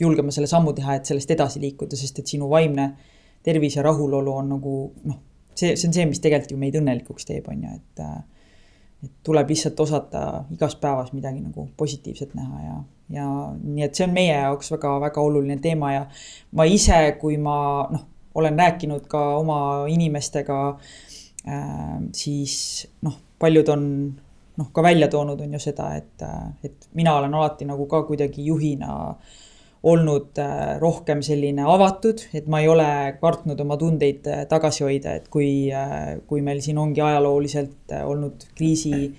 julgema 0.00 0.32
selle 0.32 0.48
sammu 0.50 0.74
teha, 0.76 0.98
et 0.98 1.08
sellest 1.08 1.32
edasi 1.32 1.60
liikuda, 1.62 1.96
sest 1.96 2.20
et 2.20 2.36
sinu 2.36 2.48
vaimne 2.52 2.92
tervis 3.44 3.76
ja 3.78 3.84
rahulolu 3.84 4.36
on 4.42 4.52
nagu 4.56 4.74
noh, 5.08 5.18
see, 5.54 5.72
see 5.72 5.88
on 5.88 5.96
see, 5.96 6.06
mis 6.08 6.20
tegelikult 6.20 6.52
ju 6.52 6.60
meid 6.60 6.76
õnnelikuks 6.80 7.28
teeb, 7.28 7.48
on 7.52 7.64
ju, 7.64 7.78
et 7.80 8.04
äh, 8.04 8.20
et 9.04 9.10
tuleb 9.24 9.48
lihtsalt 9.48 9.80
osata 9.80 10.44
igas 10.52 10.76
päevas 10.76 11.12
midagi 11.12 11.40
nagu 11.40 11.68
positiivset 11.76 12.34
näha 12.34 12.62
ja, 12.64 12.76
ja 13.16 13.26
nii 13.62 13.84
et 13.86 13.94
see 13.94 14.06
on 14.06 14.14
meie 14.16 14.34
jaoks 14.34 14.72
väga-väga 14.74 15.20
oluline 15.24 15.56
teema 15.62 15.92
ja 15.92 16.06
ma 16.52 16.66
ise, 16.68 17.00
kui 17.20 17.38
ma 17.40 17.58
noh, 17.90 18.06
olen 18.34 18.58
rääkinud 18.58 19.06
ka 19.10 19.22
oma 19.40 19.60
inimestega 19.90 20.58
äh,, 21.48 22.00
siis 22.12 22.56
noh, 23.02 23.16
paljud 23.38 23.68
on 23.72 23.84
noh, 24.60 24.72
ka 24.72 24.82
välja 24.84 25.08
toonud, 25.08 25.40
on 25.40 25.54
ju 25.56 25.62
seda, 25.62 25.94
et, 25.96 26.26
et 26.64 26.90
mina 26.94 27.16
olen 27.16 27.34
alati 27.34 27.64
nagu 27.64 27.86
ka 27.88 28.02
kuidagi 28.08 28.44
juhina 28.46 28.92
äh, 29.10 29.38
olnud 29.82 30.38
äh, 30.38 30.76
rohkem 30.80 31.22
selline 31.24 31.64
avatud, 31.64 32.20
et 32.36 32.48
ma 32.52 32.60
ei 32.60 32.68
ole 32.68 32.86
kartnud 33.20 33.60
oma 33.64 33.78
tundeid 33.80 34.28
äh, 34.28 34.44
tagasi 34.48 34.84
hoida, 34.84 35.16
et 35.16 35.28
kui, 35.32 35.70
äh, 35.72 36.18
kui 36.28 36.44
meil 36.44 36.60
siin 36.64 36.78
ongi 36.78 37.00
ajalooliselt 37.00 37.94
olnud 38.04 38.44
kriisi 38.58 39.10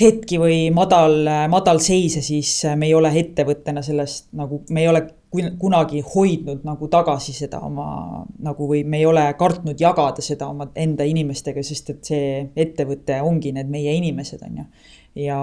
hetki 0.00 0.38
või 0.40 0.60
madal, 0.74 1.28
madalseise, 1.52 2.22
siis 2.24 2.62
me 2.80 2.88
ei 2.88 2.94
ole 2.96 3.12
ettevõttena 3.20 3.84
sellest 3.84 4.32
nagu, 4.38 4.62
me 4.72 4.82
ei 4.82 4.88
ole 4.88 5.04
kunagi 5.60 6.00
hoidnud 6.04 6.64
nagu 6.66 6.88
tagasi 6.92 7.32
seda 7.36 7.60
oma 7.64 8.24
nagu 8.44 8.66
või 8.68 8.82
me 8.84 8.98
ei 9.00 9.06
ole 9.08 9.22
kartnud 9.38 9.80
jagada 9.80 10.24
seda 10.24 10.48
oma 10.48 10.66
enda 10.76 11.06
inimestega, 11.08 11.62
sest 11.64 11.92
et 11.92 12.10
see 12.10 12.32
ettevõte 12.56 13.20
ongi 13.24 13.52
need 13.52 13.70
meie 13.72 13.94
inimesed, 14.00 14.42
on 14.48 14.62
ju 14.62 14.66
ja 15.18 15.38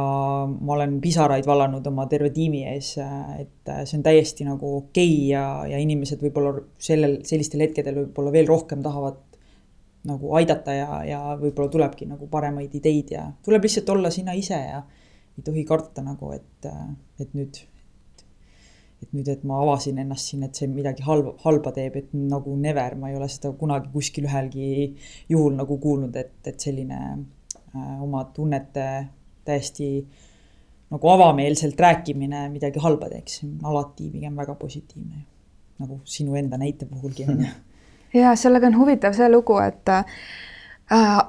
ma 0.49 0.73
olen 0.73 0.97
pisaraid 1.01 1.45
vallanud 1.45 1.85
oma 1.87 2.07
terve 2.09 2.31
tiimi 2.33 2.63
ees, 2.71 2.95
et 3.37 3.71
see 3.85 3.97
on 3.99 4.05
täiesti 4.05 4.47
nagu 4.47 4.75
okei 4.79 5.11
okay 5.11 5.25
ja, 5.29 5.43
ja 5.69 5.81
inimesed 5.81 6.21
võib-olla 6.25 6.55
sellel, 6.81 7.19
sellistel 7.27 7.67
hetkedel 7.67 7.99
võib-olla 8.03 8.33
veel 8.33 8.49
rohkem 8.49 8.81
tahavad 8.85 9.19
nagu 10.09 10.31
aidata 10.39 10.73
ja, 10.73 11.01
ja 11.05 11.19
võib-olla 11.39 11.69
tulebki 11.69 12.07
nagu 12.09 12.29
paremaid 12.31 12.73
ideid 12.79 13.11
ja 13.13 13.27
tuleb 13.45 13.67
lihtsalt 13.67 13.91
olla 13.93 14.09
sina 14.13 14.33
ise 14.37 14.57
ja 14.57 14.81
ei 15.39 15.43
tohi 15.45 15.65
karta 15.67 16.03
nagu, 16.03 16.31
et, 16.35 16.67
et 17.21 17.35
nüüd, 17.37 17.59
et 19.03 19.13
nüüd, 19.15 19.29
et 19.31 19.43
ma 19.47 19.61
avasin 19.63 20.01
ennast 20.01 20.31
siin, 20.31 20.43
et 20.47 20.57
see 20.57 20.67
midagi 20.71 21.05
halba, 21.05 21.35
halba 21.45 21.71
teeb, 21.75 21.95
et 22.01 22.09
nagu 22.15 22.55
never, 22.59 22.97
ma 22.99 23.11
ei 23.11 23.19
ole 23.19 23.29
seda 23.31 23.53
kunagi 23.59 23.91
kuskil 23.93 24.27
ühelgi 24.27 24.89
juhul 25.31 25.55
nagu 25.59 25.79
kuulnud, 25.79 26.17
et, 26.19 26.35
et 26.49 26.59
selline 26.59 26.99
äh, 27.05 27.95
oma 28.03 28.25
tunnete 28.35 28.89
täiesti 29.45 30.07
nagu 30.89 31.09
avameelselt 31.09 31.79
rääkimine 31.79 32.47
midagi 32.49 32.79
halba 32.81 33.09
teeks, 33.09 33.41
alati 33.63 34.09
pigem 34.09 34.37
väga 34.37 34.55
positiivne. 34.55 35.25
nagu 35.79 36.01
sinu 36.03 36.35
enda 36.35 36.57
näite 36.57 36.85
puhulgi 36.85 37.25
on 37.27 37.41
ju. 37.43 37.51
ja 38.21 38.35
sellega 38.35 38.67
on 38.67 38.77
huvitav 38.77 39.13
see 39.15 39.29
lugu, 39.31 39.57
et 39.63 39.89
äh, 39.89 41.19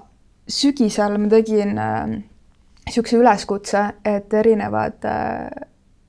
sügisel 0.49 1.19
ma 1.19 1.29
tegin 1.31 1.77
niisuguse 1.77 3.17
äh, 3.17 3.21
üleskutse, 3.21 3.85
et 4.05 4.35
erinevad 4.35 5.07
äh, 5.07 5.69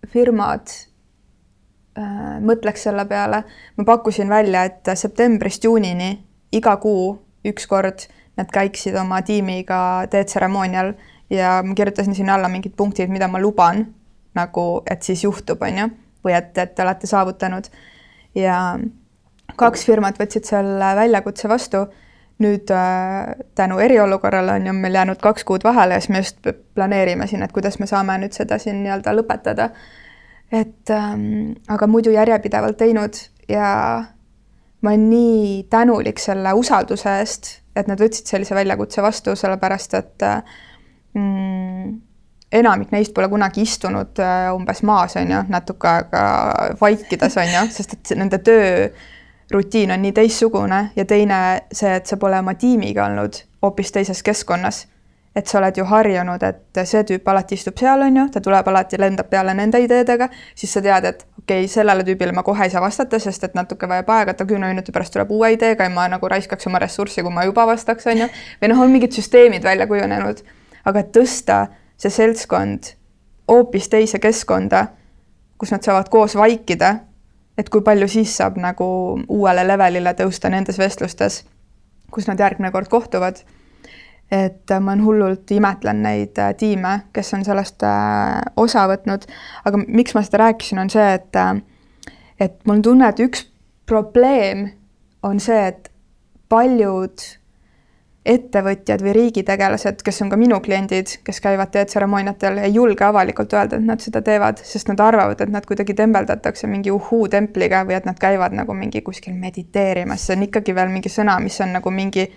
firmad 0.10 0.74
äh, 1.98 2.40
mõtleks 2.42 2.88
selle 2.88 3.06
peale. 3.06 3.44
ma 3.78 3.86
pakkusin 3.86 4.30
välja, 4.30 4.64
et 4.64 4.90
septembrist 4.96 5.64
juunini 5.64 6.16
iga 6.52 6.76
kuu 6.78 7.14
üks 7.46 7.68
kord 7.68 8.08
nad 8.38 8.50
käiksid 8.52 8.96
oma 8.96 9.22
tiimiga 9.22 10.08
teetseremoonial 10.10 10.94
ja 11.32 11.62
ma 11.64 11.76
kirjutasin 11.76 12.16
sinna 12.16 12.36
alla 12.36 12.50
mingid 12.52 12.76
punktid, 12.78 13.10
mida 13.10 13.28
ma 13.32 13.40
luban 13.40 13.86
nagu, 14.36 14.66
et 14.90 15.04
siis 15.04 15.24
juhtub, 15.24 15.62
on 15.64 15.78
ju, 15.78 15.88
või 16.26 16.36
et, 16.38 16.52
et 16.58 16.76
te 16.76 16.84
olete 16.84 17.08
saavutanud. 17.08 17.68
ja 18.36 18.58
kaks 19.60 19.84
firmat 19.86 20.20
võtsid 20.20 20.48
selle 20.48 20.96
väljakutse 20.96 21.50
vastu. 21.50 21.88
nüüd 22.42 22.72
äh, 22.74 23.36
tänu 23.56 23.76
eriolukorrale 23.80 24.56
on 24.58 24.64
ju 24.66 24.72
meil 24.74 24.96
jäänud 24.98 25.20
kaks 25.22 25.44
kuud 25.46 25.62
vahele 25.64 25.94
ja 25.94 26.02
siis 26.02 26.10
me 26.10 26.22
just 26.24 26.48
planeerime 26.74 27.28
siin, 27.28 27.44
et 27.46 27.52
kuidas 27.54 27.78
me 27.80 27.86
saame 27.86 28.16
nüüd 28.18 28.34
seda 28.34 28.58
siin 28.58 28.80
nii-öelda 28.84 29.14
lõpetada. 29.14 29.70
et 30.52 30.90
ähm, 30.90 31.52
aga 31.68 31.88
muidu 31.88 32.12
järjepidevalt 32.12 32.78
teinud 32.78 33.20
ja 33.50 33.68
ma 34.82 34.90
olen 34.90 35.10
nii 35.10 35.68
tänulik 35.70 36.20
selle 36.20 36.54
usalduse 36.54 37.14
eest, 37.20 37.52
et 37.76 37.88
nad 37.88 38.02
võtsid 38.02 38.26
sellise 38.26 38.56
väljakutse 38.56 39.02
vastu, 39.02 39.36
sellepärast 39.36 39.94
et 39.94 40.26
mm, 41.14 42.00
enamik 42.52 42.92
neist 42.92 43.14
pole 43.16 43.30
kunagi 43.32 43.64
istunud 43.66 44.20
äh, 44.20 44.50
umbes 44.56 44.84
maas, 44.84 45.16
on 45.20 45.32
ju, 45.32 45.44
natuke 45.50 45.88
aega 45.88 46.24
vaikides, 46.82 47.38
on 47.40 47.54
ju, 47.56 47.66
sest 47.78 47.96
et 47.98 48.14
nende 48.20 48.42
töörutiin 48.44 49.94
on 49.96 50.04
nii 50.04 50.16
teistsugune 50.16 50.84
ja 50.96 51.06
teine 51.08 51.42
see, 51.72 51.94
et 51.96 52.10
sa 52.10 52.20
pole 52.20 52.40
oma 52.40 52.56
tiimiga 52.60 53.08
olnud 53.08 53.44
hoopis 53.62 53.92
teises 53.92 54.24
keskkonnas. 54.24 54.88
et 55.36 55.48
sa 55.48 55.62
oled 55.62 55.78
ju 55.78 55.86
harjunud, 55.88 56.42
et 56.44 56.80
see 56.84 57.06
tüüp 57.08 57.30
alati 57.32 57.56
istub 57.56 57.78
seal, 57.80 58.02
on 58.04 58.18
ju, 58.18 58.26
ta 58.34 58.42
tuleb 58.44 58.68
alati, 58.68 58.98
lendab 59.00 59.30
peale 59.32 59.54
nende 59.56 59.80
ideedega, 59.80 60.28
siis 60.60 60.74
sa 60.76 60.82
tead, 60.84 61.06
et 61.08 61.22
okei 61.38 61.62
okay,, 61.62 61.70
sellele 61.72 62.04
tüübile 62.04 62.36
ma 62.36 62.44
kohe 62.44 62.68
ei 62.68 62.74
saa 62.74 62.82
vastata, 62.84 63.16
sest 63.20 63.46
et 63.48 63.56
natuke 63.56 63.88
vajab 63.88 64.12
aega, 64.12 64.34
ta 64.36 64.44
kümne 64.50 64.68
minuti 64.68 64.92
pärast 64.92 65.16
tuleb 65.16 65.32
uue 65.32 65.54
ideega 65.56 65.88
ja 65.88 65.94
ma 65.94 66.10
nagu 66.12 66.28
raiskaks 66.28 66.68
oma 66.68 66.82
ressurssi, 66.84 67.24
kui 67.24 67.32
ma 67.32 67.46
juba 67.48 67.64
vastaks, 67.70 68.10
on 68.12 68.26
ju. 68.26 68.28
või 68.60 68.74
noh, 68.74 68.84
on 68.84 68.92
mingid 68.92 69.16
süsteemid 69.16 69.64
välja 69.64 69.88
kujunenud, 69.88 70.44
aga 70.86 71.04
tõsta 71.04 71.66
see 71.98 72.12
seltskond 72.14 72.94
hoopis 73.52 73.90
teise 73.92 74.20
keskkonda, 74.20 74.86
kus 75.58 75.74
nad 75.74 75.84
saavad 75.86 76.10
koos 76.10 76.36
vaikida, 76.40 76.96
et 77.58 77.70
kui 77.70 77.84
palju 77.86 78.08
siis 78.10 78.34
saab 78.38 78.58
nagu 78.62 78.86
uuele 79.30 79.66
levelile 79.68 80.14
tõusta 80.18 80.50
nendes 80.50 80.80
vestlustes, 80.80 81.44
kus 82.12 82.30
nad 82.30 82.40
järgmine 82.40 82.72
kord 82.72 82.90
kohtuvad. 82.90 83.44
et 84.32 84.72
ma 84.80 84.94
hullult 84.96 85.52
imetlen 85.52 85.98
neid 86.04 86.38
äh, 86.40 86.54
tiime, 86.56 87.02
kes 87.12 87.34
on 87.36 87.42
sellest 87.44 87.84
äh, 87.84 88.40
osa 88.56 88.86
võtnud, 88.88 89.26
aga 89.68 89.82
miks 89.88 90.16
ma 90.16 90.22
seda 90.24 90.46
rääkisin, 90.46 90.80
on 90.80 90.90
see, 90.90 91.08
et 91.18 91.36
äh, 91.36 91.60
et 92.40 92.66
mul 92.66 92.80
on 92.80 92.82
tunne, 92.82 93.10
et 93.10 93.20
üks 93.20 93.46
probleem 93.86 94.70
on 95.24 95.40
see, 95.44 95.68
et 95.68 95.92
paljud 96.50 97.26
ettevõtjad 98.26 99.02
või 99.02 99.16
riigitegelased, 99.16 100.04
kes 100.06 100.22
on 100.22 100.30
ka 100.30 100.38
minu 100.38 100.60
kliendid, 100.62 101.16
kes 101.26 101.40
käivad 101.42 101.72
teetseremooniatel, 101.74 102.60
ei 102.62 102.76
julge 102.76 103.06
avalikult 103.08 103.54
öelda, 103.58 103.80
et 103.80 103.88
nad 103.88 104.04
seda 104.04 104.22
teevad, 104.26 104.62
sest 104.66 104.92
nad 104.92 105.02
arvavad, 105.02 105.42
et 105.42 105.50
nad 105.50 105.66
kuidagi 105.66 105.96
tembeldatakse 105.98 106.70
mingi 106.70 106.94
uhuu-templiga 106.94 107.82
või 107.90 107.98
et 107.98 108.06
nad 108.06 108.20
käivad 108.22 108.54
nagu 108.54 108.76
mingi 108.78 109.02
kuskil 109.02 109.34
mediteerimas, 109.34 110.28
see 110.28 110.38
on 110.38 110.46
ikkagi 110.46 110.76
veel 110.78 110.94
mingi 110.94 111.10
sõna, 111.10 111.40
mis 111.42 111.58
on 111.66 111.74
nagu 111.80 111.94
mingi 111.94 112.28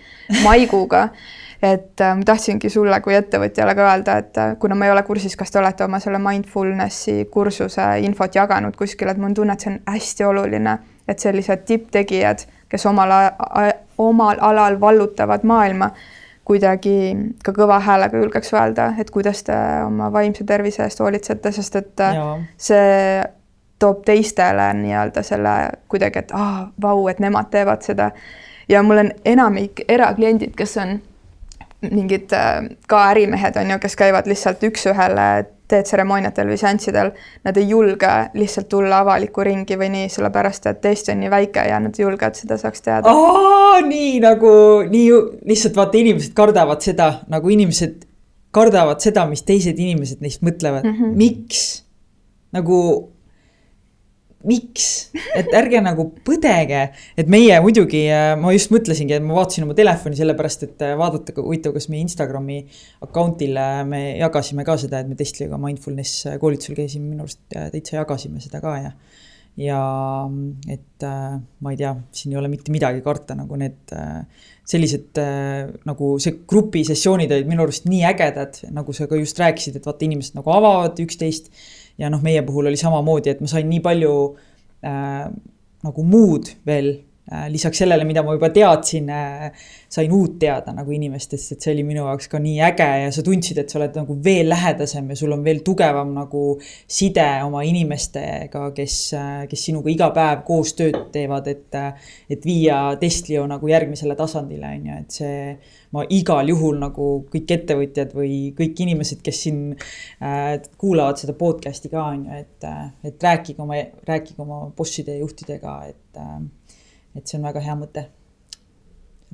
maiguga. 0.43 1.09
et 1.61 2.01
äh, 2.01 2.11
ma 2.17 2.25
tahtsingi 2.25 2.69
sulle 2.69 2.97
kui 3.01 3.13
ettevõtjale 3.15 3.73
ka 3.75 3.85
öelda, 3.85 4.17
et 4.21 4.37
äh, 4.37 4.57
kuna 4.59 4.75
ma 4.75 4.85
ei 4.85 4.91
ole 4.91 5.03
kursis, 5.03 5.37
kas 5.39 5.51
te 5.51 5.59
olete 5.59 5.85
oma 5.85 5.99
selle 6.03 6.19
mindfulnessi 6.19 7.29
kursuse 7.31 7.85
infot 8.03 8.35
jaganud 8.35 8.75
kuskil, 8.75 9.07
et 9.09 9.17
mul 9.17 9.29
on 9.31 9.37
tunne, 9.39 9.53
et 9.53 9.63
see 9.63 9.71
on 9.71 9.79
hästi 9.93 10.27
oluline, 10.27 10.77
et 11.07 11.19
sellised 11.19 11.63
tipptegijad, 11.65 12.43
kes 12.75 12.85
omal 12.91 13.15
omal 13.97 14.37
alal 14.41 14.79
vallutavad 14.79 15.43
maailma, 15.43 15.89
kuidagi 16.45 17.15
ka 17.43 17.53
kõva 17.55 17.79
häälega 17.81 18.19
julgeks 18.21 18.53
öelda, 18.53 18.91
et 19.01 19.09
kuidas 19.11 19.43
te 19.47 19.55
oma 19.85 20.11
vaimse 20.13 20.45
tervise 20.45 20.83
eest 20.85 21.01
hoolitsete, 21.01 21.51
sest 21.55 21.79
et 21.79 22.03
äh, 22.05 22.19
ja. 22.19 22.27
see 22.57 23.23
toob 23.79 24.03
teistele 24.07 24.69
nii-öelda 24.77 25.23
selle 25.25 25.55
kuidagi, 25.91 26.21
et 26.21 26.35
ah,, 26.37 26.67
vau, 26.81 27.07
et 27.11 27.19
nemad 27.19 27.49
teevad 27.51 27.83
seda. 27.85 28.11
ja 28.69 28.83
mul 28.83 29.03
on 29.05 29.11
enamik 29.25 29.83
erakliendid, 29.87 30.53
kes 30.57 30.77
on 30.77 30.99
mingid 31.91 32.33
äh, 32.33 32.69
ka 32.87 33.01
ärimehed 33.11 33.57
on 33.61 33.71
ju, 33.71 33.79
kes 33.79 33.95
käivad 33.95 34.29
lihtsalt 34.29 34.63
üks-ühele 34.63 35.29
teetseremooniatel 35.71 36.49
või 36.51 36.57
seanssidel, 36.61 37.11
nad 37.45 37.57
ei 37.57 37.69
julge 37.69 38.11
lihtsalt 38.37 38.67
tulla 38.69 38.99
avalikku 39.03 39.43
ringi 39.45 39.77
või 39.79 39.89
nii, 39.93 40.09
sellepärast 40.13 40.69
et 40.71 40.85
Eesti 40.85 41.13
on 41.15 41.23
nii 41.23 41.31
väike 41.33 41.63
ja 41.69 41.79
nad 41.81 41.97
ei 41.97 42.05
julge, 42.05 42.29
et 42.29 42.41
seda 42.41 42.57
saaks 42.61 42.85
teada. 42.85 43.13
nii 43.85 44.19
nagu, 44.23 44.51
nii 44.89 45.07
lihtsalt 45.49 45.77
vaata, 45.79 45.97
inimesed 45.97 46.35
kardavad 46.37 46.85
seda, 46.85 47.09
nagu 47.31 47.49
inimesed 47.49 48.05
kardavad 48.55 49.01
seda, 49.03 49.25
mis 49.29 49.43
teised 49.47 49.79
inimesed 49.79 50.21
neist 50.23 50.45
mõtlevad 50.45 50.85
mm. 50.85 50.95
-hmm. 50.99 51.17
miks? 51.19 51.65
nagu 52.55 52.77
miks, 54.45 54.87
et 55.37 55.51
ärge 55.57 55.81
nagu 55.83 56.07
põdege, 56.25 56.85
et 57.17 57.29
meie 57.31 57.57
muidugi, 57.63 58.05
äh, 58.13 58.33
ma 58.39 58.53
just 58.55 58.71
mõtlesingi, 58.73 59.17
et 59.17 59.25
ma 59.25 59.37
vaatasin 59.39 59.65
oma 59.65 59.75
telefoni 59.77 60.17
sellepärast, 60.19 60.65
et 60.67 60.85
äh, 60.85 60.95
vaadata, 60.99 61.35
huvitav, 61.39 61.75
kas 61.75 61.89
meie 61.91 62.05
Instagrami 62.05 62.61
account'il 63.05 63.57
äh, 63.59 63.81
me 63.89 64.01
jagasime 64.21 64.65
ka 64.67 64.77
seda, 64.81 65.01
et 65.01 65.11
me 65.11 65.17
Testliga 65.19 65.59
mindfulness 65.61 66.25
koolitusel 66.41 66.77
käisime, 66.77 67.09
minu 67.11 67.25
arust 67.25 67.41
täitsa 67.49 67.99
jagasime 68.01 68.41
seda 68.43 68.61
ka 68.63 68.75
ja. 68.81 68.91
ja 69.61 69.79
et 70.71 71.05
ma 71.05 71.71
ei 71.73 71.79
tea, 71.79 71.93
siin 72.15 72.35
ei 72.35 72.41
ole 72.41 72.51
mitte 72.51 72.73
midagi 72.73 73.01
karta, 73.05 73.37
nagu 73.39 73.57
need 73.59 73.95
sellised 74.65 75.21
nagu 75.85 76.11
see 76.21 76.41
grupisessioonid 76.49 77.33
olid 77.33 77.49
minu 77.49 77.65
arust 77.65 77.87
nii 77.89 78.03
ägedad, 78.09 78.59
nagu 78.75 78.93
sa 78.97 79.09
ka 79.09 79.17
just 79.19 79.39
rääkisid, 79.41 79.79
et 79.79 79.87
vaata, 79.87 80.05
inimesed 80.07 80.37
nagu 80.37 80.53
avavad 80.53 81.01
üksteist 81.05 81.51
ja 82.01 82.11
noh, 82.11 82.23
meie 82.23 82.43
puhul 82.45 82.71
oli 82.71 82.79
samamoodi, 82.79 83.33
et 83.33 83.43
ma 83.43 83.49
sain 83.51 83.67
nii 83.69 83.81
palju 83.83 84.13
äh, 84.85 85.27
nagu 85.85 86.05
muud 86.05 86.49
veel 86.67 86.89
äh, 87.31 87.45
lisaks 87.51 87.79
sellele, 87.83 88.05
mida 88.07 88.23
ma 88.25 88.35
juba 88.35 88.49
teadsin 88.53 89.09
äh,, 89.13 89.47
sain 89.95 90.11
uut 90.13 90.37
teada 90.41 90.73
nagu 90.75 90.91
inimestest, 90.91 91.55
et 91.55 91.65
see 91.65 91.73
oli 91.73 91.85
minu 91.87 92.03
jaoks 92.03 92.27
ka 92.31 92.41
nii 92.41 92.59
äge 92.67 92.89
ja 93.05 93.13
sa 93.15 93.23
tundsid, 93.25 93.61
et 93.61 93.71
sa 93.71 93.79
oled 93.79 93.95
nagu 93.97 94.17
veel 94.25 94.49
lähedasem 94.51 95.07
ja 95.11 95.19
sul 95.19 95.35
on 95.35 95.45
veel 95.45 95.61
tugevam 95.65 96.11
nagu 96.17 96.43
side 96.61 97.27
oma 97.45 97.63
inimestega, 97.67 98.67
kes, 98.75 98.99
äh, 99.17 99.45
kes 99.51 99.65
sinuga 99.69 99.93
iga 99.93 100.11
päev 100.15 100.43
koos 100.47 100.75
tööd 100.77 100.99
teevad, 101.15 101.47
et, 101.51 101.69
äh, 101.79 102.11
et 102.29 102.45
viia 102.47 102.81
Testlio 103.01 103.47
nagu 103.49 103.71
järgmisele 103.71 104.17
tasandile, 104.19 104.75
on 104.75 104.91
ju, 104.91 105.01
et 105.05 105.19
see 105.21 105.39
ma 105.95 106.03
igal 106.11 106.49
juhul 106.51 106.79
nagu 106.81 107.07
kõik 107.31 107.53
ettevõtjad 107.55 108.11
või 108.17 108.51
kõik 108.57 108.81
inimesed, 108.83 109.21
kes 109.23 109.39
siin 109.45 109.61
äh, 109.75 110.57
kuulavad 110.81 111.21
seda 111.21 111.37
podcast'i 111.39 111.91
ka 111.93 112.03
on 112.11 112.27
ju, 112.27 112.41
et, 112.43 112.67
äh, 112.67 112.91
et 113.07 113.23
rääkige 113.23 113.63
oma, 113.63 113.79
rääkige 114.09 114.43
oma 114.43 114.65
bosside 114.75 115.15
ja 115.15 115.23
juhtidega, 115.23 115.79
et 115.93 116.21
äh,, 116.21 116.37
et 117.15 117.23
see 117.23 117.39
on 117.39 117.47
väga 117.47 117.63
hea 117.63 117.79
mõte. 117.79 118.07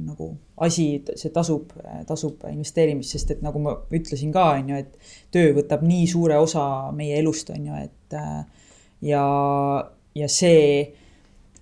nagu 0.01 0.31
asi, 0.65 1.03
see 1.19 1.29
tasub, 1.35 1.73
tasub 2.07 2.45
investeerimist, 2.49 3.11
sest 3.13 3.33
et 3.35 3.41
nagu 3.45 3.59
ma 3.61 3.73
ütlesin 3.93 4.31
ka, 4.33 4.47
on 4.57 4.71
ju, 4.71 4.79
et 4.81 5.11
töö 5.35 5.51
võtab 5.57 5.83
nii 5.85 6.07
suure 6.09 6.39
osa 6.41 6.63
meie 6.95 7.19
elust, 7.19 7.51
on 7.53 7.67
ju, 7.67 7.81
et 7.83 8.15
äh, 8.17 8.39
ja, 9.05 9.25
ja 10.17 10.29
see 10.31 10.63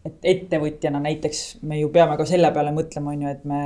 et 0.06 0.30
ettevõtjana 0.32 1.02
näiteks 1.04 1.60
me 1.68 1.82
ju 1.82 1.90
peame 1.92 2.16
ka 2.20 2.28
selle 2.30 2.54
peale 2.56 2.72
mõtlema, 2.76 3.16
on 3.16 3.26
ju, 3.26 3.34
et 3.34 3.44
me 3.50 3.62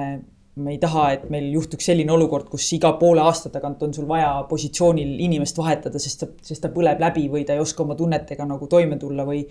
me 0.56 0.72
ei 0.76 0.78
taha, 0.78 1.04
et 1.16 1.24
meil 1.34 1.48
juhtuks 1.56 1.88
selline 1.90 2.12
olukord, 2.14 2.46
kus 2.52 2.68
iga 2.76 2.92
poole 3.00 3.24
aasta 3.26 3.50
tagant 3.54 3.82
on 3.86 3.94
sul 3.96 4.06
vaja 4.10 4.30
positsioonil 4.50 5.16
inimest 5.26 5.58
vahetada, 5.58 6.02
sest 6.02 6.20
ta, 6.22 6.28
sest 6.46 6.62
ta 6.62 6.70
põleb 6.74 7.02
läbi 7.02 7.24
või 7.32 7.42
ta 7.48 7.56
ei 7.56 7.64
oska 7.64 7.82
oma 7.82 7.98
tunnetega 7.98 8.46
nagu 8.46 8.68
toime 8.70 9.00
tulla 9.02 9.26
või. 9.26 9.42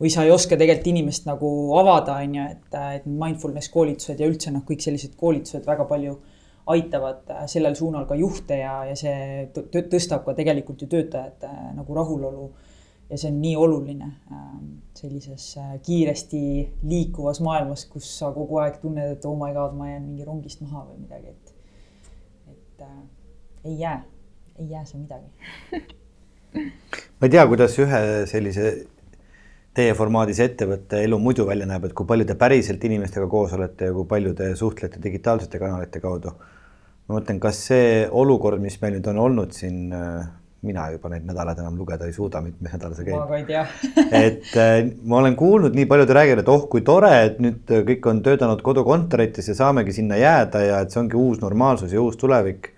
või 0.00 0.10
sa 0.12 0.24
ei 0.24 0.30
oska 0.32 0.56
tegelikult 0.56 0.90
inimest 0.92 1.26
nagu 1.28 1.48
avada, 1.76 2.18
on 2.24 2.34
ju, 2.34 2.44
et, 2.52 2.76
et 3.00 3.06
mindfulness 3.06 3.72
koolitused 3.72 4.20
ja 4.20 4.28
üldse 4.28 4.52
noh, 4.52 4.64
kõik 4.68 4.84
sellised 4.84 5.16
koolitused 5.16 5.64
väga 5.66 5.84
palju 5.88 6.18
aitavad 6.72 7.30
äh, 7.32 7.46
sellel 7.48 7.76
suunal 7.76 8.06
ka 8.08 8.18
juhte 8.18 8.60
ja, 8.60 8.82
ja 8.88 8.96
see 8.96 9.48
tõstab 9.54 10.26
ka 10.26 10.36
tegelikult 10.36 10.82
ju 10.82 10.90
töötajate 10.92 11.48
äh, 11.48 11.70
nagu 11.76 11.96
rahulolu 11.96 12.50
ja 13.10 13.18
see 13.18 13.30
on 13.32 13.40
nii 13.42 13.56
oluline 13.58 14.08
ähm, 14.32 14.66
sellises 14.94 15.46
äh, 15.58 15.72
kiiresti 15.82 16.42
liikuvas 16.86 17.40
maailmas, 17.42 17.86
kus 17.90 18.10
sa 18.18 18.30
kogu 18.34 18.60
aeg 18.62 18.78
tunned, 18.82 19.16
et 19.16 19.26
oh 19.26 19.36
my 19.38 19.52
god, 19.56 19.74
ma 19.78 19.90
jään 19.90 20.04
mingi 20.06 20.26
rongist 20.28 20.62
maha 20.62 20.84
või 20.86 21.02
midagi, 21.02 21.34
et, 21.34 21.54
et 22.54 22.86
äh, 22.86 23.00
ei 23.64 23.80
jää, 23.80 23.98
ei 24.58 24.70
jää 24.70 24.84
see 24.86 25.02
midagi 25.02 25.84
ma 27.18 27.26
ei 27.28 27.34
tea, 27.34 27.44
kuidas 27.50 27.76
ühe 27.82 28.00
sellise 28.30 28.70
teie 29.76 29.94
formaadis 29.94 30.40
ettevõtte 30.42 31.02
elu 31.04 31.18
muidu 31.22 31.46
välja 31.46 31.66
näeb, 31.68 31.86
et 31.86 31.94
kui 31.96 32.06
palju 32.06 32.26
te 32.26 32.34
päriselt 32.38 32.84
inimestega 32.86 33.28
koos 33.30 33.52
olete 33.54 33.90
ja 33.90 33.94
kui 33.94 34.06
palju 34.10 34.34
te 34.38 34.50
suhtlete 34.58 35.02
digitaalsete 35.02 35.60
kanalite 35.62 36.02
kaudu. 36.02 36.34
ma 37.06 37.18
mõtlen, 37.18 37.38
kas 37.42 37.58
see 37.70 38.06
olukord, 38.06 38.62
mis 38.62 38.78
meil 38.82 38.96
nüüd 38.98 39.06
on 39.10 39.18
olnud 39.18 39.54
siin 39.54 39.92
äh, 39.94 40.26
mina 40.66 40.90
juba 40.92 41.08
neid 41.08 41.24
nädalaid 41.24 41.60
enam 41.62 41.76
lugeda 41.80 42.04
ei 42.08 42.12
suuda, 42.12 42.42
mitmes 42.44 42.74
nädal 42.74 42.92
see 42.96 43.06
käib. 43.06 43.16
ma 43.16 43.28
ka 43.30 43.38
ei 43.38 43.46
tea 43.48 43.62
et 44.26 44.50
äh, 44.60 44.90
ma 45.08 45.20
olen 45.22 45.36
kuulnud, 45.38 45.76
nii 45.76 45.86
paljud 45.88 46.12
räägivad, 46.16 46.42
et 46.42 46.50
oh 46.52 46.66
kui 46.72 46.84
tore, 46.84 47.12
et 47.28 47.38
nüüd 47.40 47.72
kõik 47.88 48.10
on 48.10 48.20
töötanud 48.26 48.60
kodukontorites 48.66 49.48
ja 49.48 49.56
saamegi 49.56 49.96
sinna 49.96 50.20
jääda 50.20 50.62
ja 50.66 50.82
et 50.84 50.92
see 50.92 51.00
ongi 51.00 51.16
uus 51.16 51.40
normaalsus 51.40 51.94
ja 51.96 52.02
uus 52.04 52.20
tulevik. 52.20 52.74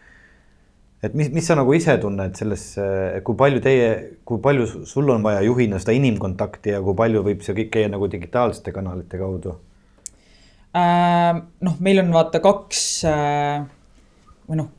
et 1.03 1.17
mis, 1.19 1.33
mis 1.35 1.47
sa 1.47 1.57
nagu 1.59 1.75
ise 1.75 1.97
tunned 1.99 2.39
selles, 2.39 2.67
kui 3.27 3.39
palju 3.39 3.63
teie, 3.65 3.89
kui 4.25 4.39
palju 4.43 4.87
sul 4.87 5.11
on 5.11 5.25
vaja 5.27 5.43
juhina 5.43 5.83
seda 5.83 5.97
inimkontakti 5.99 6.77
ja 6.77 6.83
kui 6.83 6.95
palju 6.95 7.25
võib 7.27 7.43
see 7.43 7.57
kõik 7.59 7.73
käia 7.75 7.91
nagu 7.91 8.07
digitaalsete 8.11 8.75
kanalite 8.75 9.19
kaudu? 9.19 9.57
noh, 10.73 11.75
meil 11.85 11.99
on 12.01 12.15
vaata 12.15 12.39
kaks 12.41 12.85
või 14.47 14.63
noh, 14.63 14.71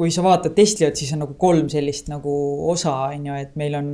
kui 0.00 0.08
sa 0.14 0.24
vaatad 0.24 0.54
Tesliot, 0.56 0.96
siis 0.96 1.12
on 1.12 1.20
nagu 1.26 1.36
kolm 1.36 1.68
sellist 1.68 2.08
nagu 2.08 2.32
osa, 2.72 2.94
on 3.10 3.28
ju, 3.28 3.36
et 3.36 3.52
meil 3.60 3.76
on, 3.76 3.90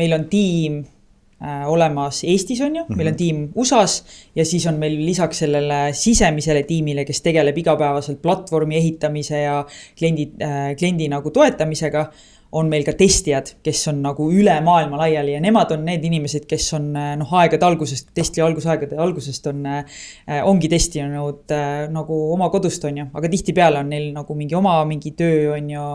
meil 0.00 0.16
on 0.16 0.24
tiim 0.32 0.78
äh, 0.80 1.66
olemas 1.68 2.22
Eestis, 2.24 2.62
on 2.64 2.78
ju, 2.78 2.86
meil 2.94 3.10
on 3.10 3.12
mhm. 3.12 3.20
tiim 3.20 3.42
USA-s 3.60 4.22
ja 4.38 4.46
siis 4.48 4.64
on 4.70 4.80
meil 4.80 4.96
lisaks 5.04 5.42
sellele 5.44 5.82
sisemisele 5.92 6.64
tiimile, 6.68 7.04
kes 7.04 7.20
tegeleb 7.26 7.60
igapäevaselt 7.60 8.22
platvormi 8.24 8.80
ehitamise 8.80 9.44
ja 9.44 9.60
kliendi 9.98 10.30
äh,, 10.40 10.72
kliendi 10.80 11.10
nagu 11.12 11.34
toetamisega 11.36 12.06
on 12.52 12.66
meil 12.70 12.82
ka 12.82 12.92
testijad, 12.98 13.52
kes 13.62 13.84
on 13.92 14.00
nagu 14.02 14.24
üle 14.34 14.56
maailma 14.66 14.98
laiali 15.04 15.36
ja 15.36 15.40
nemad 15.42 15.70
on 15.74 15.84
need 15.86 16.02
inimesed, 16.06 16.48
kes 16.50 16.66
on 16.74 16.88
eh, 16.98 17.12
noh, 17.20 17.34
aegade 17.38 17.66
algusest, 17.66 18.08
testi 18.16 18.42
algusaegade 18.42 18.98
algusest 18.98 19.46
on, 19.52 19.60
eh, 19.70 20.40
ongi 20.46 20.70
testinud 20.72 21.54
äh, 21.54 21.84
nagu 21.94 22.18
oma 22.34 22.50
kodust, 22.50 22.84
on 22.88 22.98
ju, 23.02 23.06
aga 23.20 23.30
tihtipeale 23.30 23.82
on 23.84 23.92
neil 23.94 24.08
nagu 24.16 24.34
mingi 24.38 24.58
oma 24.58 24.80
mingi 24.88 25.14
töö, 25.18 25.52
on 25.54 25.70
ju 25.70 25.86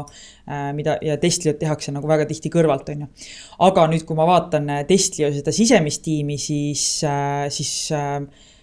mida 0.77 0.93
ja 1.01 1.15
testijat 1.17 1.57
tehakse 1.57 1.89
nagu 1.91 2.07
väga 2.07 2.27
tihti 2.29 2.51
kõrvalt, 2.53 2.91
on 2.93 3.03
ju. 3.03 3.07
aga 3.65 3.87
nüüd, 3.89 4.05
kui 4.05 4.17
ma 4.17 4.27
vaatan 4.29 4.69
testija 4.87 5.31
seda 5.33 5.51
sisemist 5.55 6.03
tiimi, 6.05 6.37
siis 6.37 6.85
siis 7.55 7.71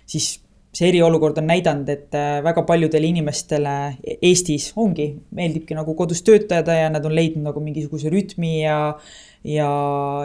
siis 0.07 0.28
see 0.72 0.88
eriolukord 0.88 1.36
on 1.42 1.50
näidanud, 1.50 1.88
et 1.92 2.16
äh, 2.16 2.38
väga 2.44 2.64
paljudele 2.68 3.10
inimestele 3.12 3.74
Eestis 4.24 4.70
ongi, 4.80 5.10
meeldibki 5.36 5.76
nagu 5.76 5.92
kodus 5.98 6.24
töötada 6.24 6.78
ja 6.78 6.88
nad 6.92 7.04
on 7.04 7.14
leidnud 7.16 7.44
nagu 7.50 7.60
mingisuguse 7.64 8.12
rütmi 8.12 8.62
ja 8.62 8.78
ja, 9.42 9.68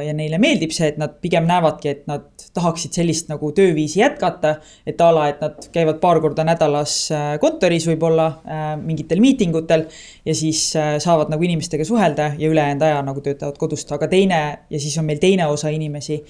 ja 0.06 0.12
neile 0.14 0.38
meeldib 0.38 0.72
see, 0.76 0.92
et 0.92 1.00
nad 1.02 1.16
pigem 1.24 1.48
näevadki, 1.50 1.90
et 1.90 2.04
nad 2.08 2.28
tahaksid 2.54 2.94
sellist 3.00 3.32
nagu 3.32 3.50
tööviisi 3.58 4.00
jätkata. 4.00 4.58
et 4.86 5.02
a 5.02 5.08
la, 5.12 5.28
et 5.32 5.42
nad 5.42 5.68
käivad 5.74 6.00
paar 6.00 6.22
korda 6.22 6.46
nädalas 6.48 6.96
äh, 7.12 7.32
kontoris 7.42 7.88
võib-olla 7.90 8.28
äh, 8.46 8.68
mingitel 8.80 9.20
miitingutel 9.20 9.88
ja 10.26 10.36
siis 10.36 10.70
saavad 11.04 11.34
nagu 11.34 11.44
inimestega 11.44 11.86
suhelda 11.86 12.36
ja 12.38 12.48
ülejäänud 12.48 12.86
aja 12.88 13.02
nagu 13.04 13.24
töötavad 13.26 13.58
kodust, 13.58 13.92
aga 13.92 14.08
teine 14.08 14.40
ja 14.70 14.80
siis 14.80 14.96
on 15.02 15.10
meil 15.10 15.20
teine 15.20 15.50
osa 15.52 15.74
inimesi 15.74 16.22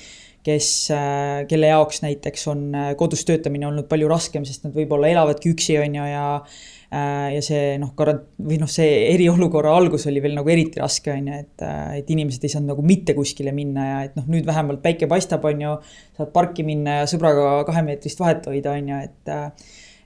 kes, 0.48 0.70
äh, 0.96 1.44
kelle 1.50 1.70
jaoks 1.72 2.02
näiteks 2.04 2.48
on 2.52 2.64
äh, 2.76 2.90
kodus 3.00 3.26
töötamine 3.28 3.68
olnud 3.68 3.88
palju 3.92 4.08
raskem, 4.12 4.46
sest 4.48 4.64
nad 4.66 4.76
võib-olla 4.76 5.10
elavadki 5.12 5.52
üksi, 5.52 5.76
on 5.82 5.98
ju, 6.00 6.06
ja 6.08 6.24
äh, 6.38 7.36
ja 7.36 7.42
see 7.44 7.76
noh, 7.82 7.92
garant- 7.98 8.30
või 8.40 8.60
noh, 8.62 8.72
see 8.72 9.10
eriolukorra 9.12 9.76
algus 9.76 10.08
oli 10.12 10.24
veel 10.24 10.38
nagu 10.38 10.54
eriti 10.54 10.82
raske, 10.82 11.12
on 11.14 11.28
ju, 11.32 11.42
et, 11.44 11.66
et 12.00 12.14
inimesed 12.16 12.48
ei 12.48 12.54
saanud 12.54 12.74
nagu 12.74 12.86
mitte 12.88 13.18
kuskile 13.18 13.52
minna 13.56 13.90
ja 13.90 14.00
et 14.08 14.16
noh, 14.20 14.28
nüüd 14.32 14.48
vähemalt 14.48 14.84
päike 14.86 15.10
paistab, 15.12 15.46
on 15.50 15.66
ju, 15.66 15.76
saad 16.20 16.32
parki 16.36 16.66
minna 16.68 17.02
ja 17.02 17.12
sõbraga 17.12 17.60
kahemeetrist 17.68 18.24
vahet 18.24 18.48
hoida, 18.48 18.78
on 18.78 18.94
ju, 18.94 19.04
et 19.10 19.36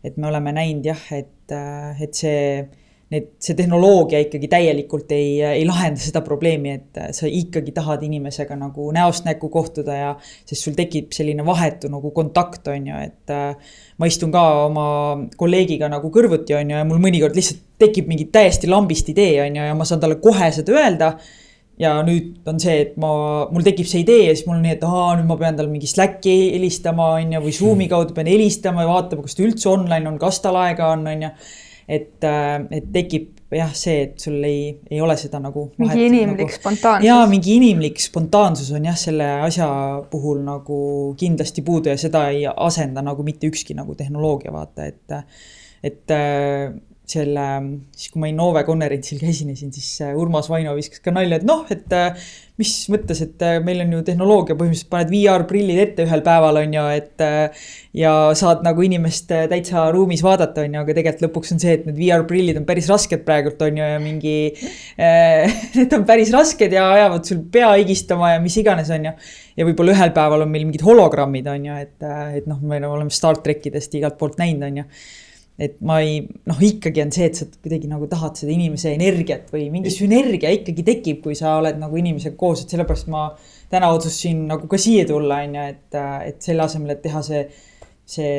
et 0.02 0.16
me 0.18 0.32
oleme 0.32 0.50
näinud 0.58 0.88
jah, 0.90 1.02
et, 1.14 1.54
et 1.54 2.18
see 2.18 2.64
need, 3.12 3.28
see 3.44 3.56
tehnoloogia 3.58 4.22
ikkagi 4.24 4.48
täielikult 4.52 5.12
ei, 5.16 5.36
ei 5.44 5.66
lahenda 5.68 6.00
seda 6.02 6.22
probleemi, 6.26 6.76
et 6.78 7.02
sa 7.16 7.28
ikkagi 7.28 7.74
tahad 7.76 8.04
inimesega 8.08 8.56
nagu 8.60 8.88
näost 8.96 9.28
näkku 9.28 9.50
kohtuda 9.52 9.98
ja 9.98 10.14
sest 10.24 10.64
sul 10.64 10.78
tekib 10.78 11.12
selline 11.16 11.46
vahetu 11.48 11.92
nagu 11.92 12.14
kontakt, 12.16 12.68
on 12.72 12.88
ju, 12.88 13.04
et 13.04 13.36
äh, 13.36 13.76
ma 14.00 14.10
istun 14.10 14.32
ka 14.34 14.46
oma 14.68 14.88
kolleegiga 15.40 15.92
nagu 15.92 16.12
kõrvuti, 16.14 16.56
on 16.58 16.72
ju, 16.72 16.80
ja 16.80 16.88
mul 16.88 17.02
mõnikord 17.04 17.36
lihtsalt 17.38 17.64
tekib 17.82 18.08
mingi 18.12 18.30
täiesti 18.32 18.70
lambist 18.72 19.10
idee, 19.12 19.42
on 19.44 19.60
ju, 19.60 19.70
ja 19.72 19.78
ma 19.78 19.88
saan 19.88 20.04
talle 20.04 20.20
kohe 20.24 20.52
seda 20.56 20.76
öelda. 20.78 21.16
Ja 21.82 21.96
nüüd 22.06 22.46
on 22.46 22.60
see, 22.62 22.76
et 22.84 22.92
ma, 23.00 23.10
mul 23.50 23.64
tekib 23.66 23.88
see 23.90 24.04
idee 24.04 24.28
ja 24.28 24.34
siis 24.36 24.46
mul 24.46 24.60
on 24.60 24.66
nii, 24.68 24.76
et 24.76 24.84
aa, 24.86 25.16
nüüd 25.18 25.26
ma 25.26 25.38
pean 25.40 25.56
talle 25.58 25.72
mingi 25.72 25.88
Slacki 25.90 26.52
helistama, 26.54 27.08
on 27.18 27.32
ju, 27.34 27.42
või 27.42 27.54
Zoom'i 27.58 27.88
kaudu 27.90 28.14
pean 28.14 28.30
helistama 28.30 28.84
ja 28.86 28.92
vaatama, 28.92 29.26
kas 29.26 29.40
ta 29.40 29.42
üldse 29.48 29.72
online 29.72 30.12
on, 30.12 30.20
kas 30.22 30.38
tal 30.44 30.60
aega 30.62 30.92
on, 30.94 31.08
on 31.10 31.26
ju 31.26 31.32
et, 31.88 32.18
äh, 32.24 32.58
et 32.72 32.92
tekib 32.94 33.30
jah, 33.52 33.72
see, 33.76 34.06
et 34.06 34.20
sul 34.22 34.38
ei, 34.48 34.70
ei 34.92 35.02
ole 35.04 35.16
seda 35.20 35.42
nagu. 35.44 35.68
mingi 35.82 36.06
inimlik 36.08 36.48
nagu, 36.48 36.58
spontaansus. 36.60 37.08
jaa, 37.08 37.26
mingi 37.32 37.56
inimlik 37.60 38.00
spontaansus 38.00 38.72
on 38.78 38.88
jah, 38.88 39.00
selle 39.00 39.28
asja 39.48 39.68
puhul 40.12 40.44
nagu 40.46 40.78
kindlasti 41.20 41.66
puudu 41.68 41.92
ja 41.92 41.98
seda 42.00 42.28
ei 42.32 42.46
asenda 42.52 43.04
nagu 43.06 43.26
mitte 43.28 43.50
ükski 43.52 43.76
nagu 43.78 43.96
tehnoloogia, 44.00 44.54
vaata, 44.56 44.88
et, 44.88 45.20
et 45.84 46.16
äh, 46.16 46.72
selle, 47.12 47.48
siis 47.96 48.12
kui 48.12 48.22
ma 48.24 48.30
Innove 48.32 48.64
konverentsil 48.68 49.20
ka 49.22 49.28
esinesin, 49.30 49.72
siis 49.76 49.90
äh, 50.06 50.14
Urmas 50.18 50.48
Vaino 50.52 50.74
viskas 50.78 51.02
ka 51.04 51.14
nalja, 51.14 51.40
et 51.40 51.46
noh, 51.48 51.64
et 51.74 51.94
äh, 51.96 52.18
mis 52.62 52.72
mõttes, 52.94 53.22
et 53.26 53.44
äh, 53.46 53.58
meil 53.64 53.82
on 53.84 53.96
ju 53.96 54.02
tehnoloogia, 54.08 54.58
põhimõtteliselt 54.60 54.92
paned 54.92 55.12
VR-prillid 55.12 55.82
ette 55.84 56.06
ühel 56.08 56.24
päeval, 56.26 56.60
on 56.62 56.76
ju, 56.78 56.84
et 56.98 57.26
ja 57.98 58.14
saad 58.38 58.66
nagu 58.66 58.86
inimest 58.86 59.32
täitsa 59.52 59.88
ruumis 59.96 60.24
vaadata, 60.26 60.66
on 60.66 60.78
ju, 60.78 60.84
aga 60.84 60.98
tegelikult 60.98 61.26
lõpuks 61.28 61.56
on 61.56 61.64
see, 61.64 61.78
et 61.80 61.88
need 61.90 61.98
VR-prillid 62.00 62.62
on 62.62 62.68
päris 62.70 62.92
rasked 62.92 63.26
praegult, 63.28 63.64
on 63.66 63.82
ju, 63.82 63.90
ja 63.96 64.04
mingi 64.04 64.36
äh,, 64.52 65.58
need 65.80 65.98
on 65.98 66.06
päris 66.08 66.34
rasked 66.36 66.78
ja 66.78 66.88
ajavad 66.98 67.28
sul 67.28 67.42
pea 67.52 67.74
higistama 67.78 68.36
ja 68.36 68.44
mis 68.44 68.60
iganes, 68.62 68.94
on 68.94 69.10
ju. 69.10 69.18
ja 69.60 69.68
võib-olla 69.68 69.98
ühel 69.98 70.16
päeval 70.16 70.46
on 70.46 70.54
meil 70.54 70.70
mingid 70.70 70.86
hologrammid, 70.86 71.50
on 71.52 71.68
ju, 71.72 71.82
et, 71.88 71.98
et 72.38 72.48
noh, 72.52 72.62
me 72.64 72.80
oleme 72.88 73.12
Star 73.14 73.42
trackidest 73.42 74.00
igalt 74.00 74.18
poolt 74.22 74.40
näinud, 74.42 74.70
on 74.70 74.82
ju 74.84 74.90
et 75.62 75.78
ma 75.86 76.00
ei, 76.02 76.22
noh, 76.50 76.62
ikkagi 76.66 77.04
on 77.04 77.12
see, 77.14 77.28
et 77.30 77.38
sa 77.38 77.46
kuidagi 77.52 77.90
nagu 77.90 78.08
tahad 78.10 78.40
seda 78.40 78.54
inimese 78.54 78.94
energiat 78.96 79.52
või 79.54 79.68
mingi 79.74 79.92
sünergia 79.94 80.50
ikkagi 80.56 80.86
tekib, 80.88 81.20
kui 81.26 81.38
sa 81.38 81.58
oled 81.60 81.78
nagu 81.82 82.00
inimesega 82.02 82.38
koos, 82.40 82.64
et 82.64 82.74
sellepärast 82.74 83.12
ma 83.14 83.28
täna 83.72 83.92
otsustasin 83.94 84.48
nagu 84.50 84.70
ka 84.72 84.80
siia 84.82 85.06
tulla, 85.10 85.44
on 85.46 85.60
ju, 85.60 85.68
et, 85.76 86.00
et 86.32 86.42
selle 86.42 86.66
asemel, 86.66 86.96
et 86.96 87.04
teha 87.06 87.22
see, 87.28 87.44
see 88.10 88.34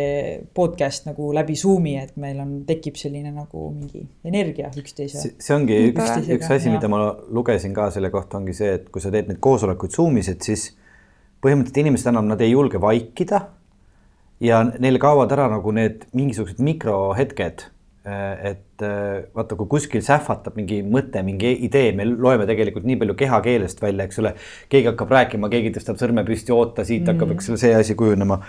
podcast 0.56 1.06
nagu 1.06 1.30
läbi 1.36 1.54
Zoom'i, 1.58 1.94
et 2.02 2.18
meil 2.20 2.42
on, 2.42 2.58
tekib 2.68 2.98
selline 2.98 3.30
nagu 3.30 3.70
mingi 3.70 4.02
energia 4.28 4.72
üksteise. 4.74 5.32
see 5.38 5.56
ongi 5.56 5.78
üks, 5.92 6.26
üks 6.26 6.52
asi, 6.58 6.74
mida 6.74 6.90
ma 6.90 7.04
lugesin 7.30 7.76
ka 7.76 7.92
selle 7.94 8.10
kohta, 8.14 8.42
ongi 8.42 8.56
see, 8.58 8.74
et 8.80 8.90
kui 8.90 9.04
sa 9.04 9.14
teed 9.14 9.30
neid 9.30 9.40
koosolekuid 9.44 9.94
Zoom'is, 9.94 10.34
et 10.34 10.42
siis 10.42 10.72
põhimõtteliselt 11.42 11.84
inimesed 11.86 12.10
enam, 12.10 12.28
nad 12.34 12.42
ei 12.42 12.50
julge 12.50 12.82
vaikida 12.82 13.46
ja 14.42 14.62
neil 14.82 14.98
kaovad 15.02 15.32
ära 15.34 15.46
nagu 15.52 15.72
need 15.74 16.08
mingisugused 16.16 16.60
mikrohetked. 16.64 17.68
Äh, 18.02 18.46
et 18.50 18.82
äh, 18.82 19.22
vaata, 19.30 19.54
kui 19.54 19.68
kuskil 19.70 20.02
sähvatab 20.02 20.56
mingi 20.58 20.80
mõte, 20.82 21.20
mingi 21.22 21.52
idee, 21.68 21.92
me 21.94 22.08
loeme 22.10 22.48
tegelikult 22.48 22.88
nii 22.88 22.98
palju 22.98 23.14
kehakeelest 23.20 23.82
välja, 23.84 24.08
eks 24.08 24.18
ole. 24.18 24.32
keegi 24.72 24.90
hakkab 24.90 25.14
rääkima, 25.14 25.50
keegi 25.52 25.70
tõstab 25.76 26.00
sõrme 26.00 26.24
püsti, 26.26 26.50
oota, 26.50 26.82
siit 26.88 27.04
mm. 27.04 27.12
hakkab, 27.12 27.36
eks 27.36 27.52
ole, 27.52 27.60
see 27.62 27.76
asi 27.78 27.94
kujunema. 27.98 28.40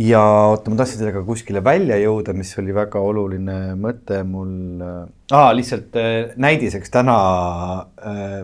ja 0.00 0.22
oota, 0.54 0.72
ma 0.72 0.80
tahtsin 0.80 1.02
sellega 1.02 1.20
kuskile 1.28 1.60
välja 1.66 2.00
jõuda, 2.00 2.32
mis 2.40 2.54
oli 2.62 2.72
väga 2.72 3.04
oluline 3.04 3.60
mõte 3.76 4.22
mul 4.24 4.80
ah,. 4.80 5.52
lihtsalt 5.52 6.00
näidiseks 6.40 6.96
täna 6.96 7.20
äh, 8.00 8.42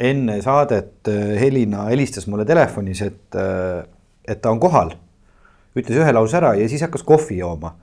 enne 0.00 0.40
saadet 0.42 1.12
Helina 1.12 1.90
helistas 1.92 2.24
mulle 2.24 2.48
telefonis, 2.48 3.04
et, 3.04 3.36
et 3.36 4.40
ta 4.40 4.50
on 4.50 4.64
kohal 4.64 4.96
ütles 5.78 5.98
ühe 5.98 6.12
lause 6.14 6.38
ära 6.38 6.54
ja 6.58 6.68
siis 6.70 6.84
hakkas 6.86 7.02
kohvi 7.06 7.38
jooma. 7.40 7.74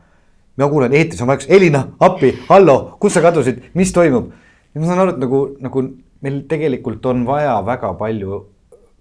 ma 0.57 0.67
kuulen 0.69 0.93
eetris 0.93 1.21
on 1.23 1.27
vaikus, 1.31 1.47
Elina, 1.49 1.87
appi, 1.99 2.35
hallo, 2.49 2.97
kus 2.99 3.15
sa 3.15 3.21
kadusid, 3.23 3.63
mis 3.73 3.93
toimub? 3.93 4.31
ja 4.73 4.81
ma 4.81 4.87
saan 4.87 5.03
aru, 5.03 5.15
et 5.15 5.21
nagu, 5.21 5.39
nagu 5.59 5.83
meil 6.21 6.41
tegelikult 6.49 7.05
on 7.09 7.25
vaja 7.25 7.55
väga 7.65 7.93
palju 7.99 8.45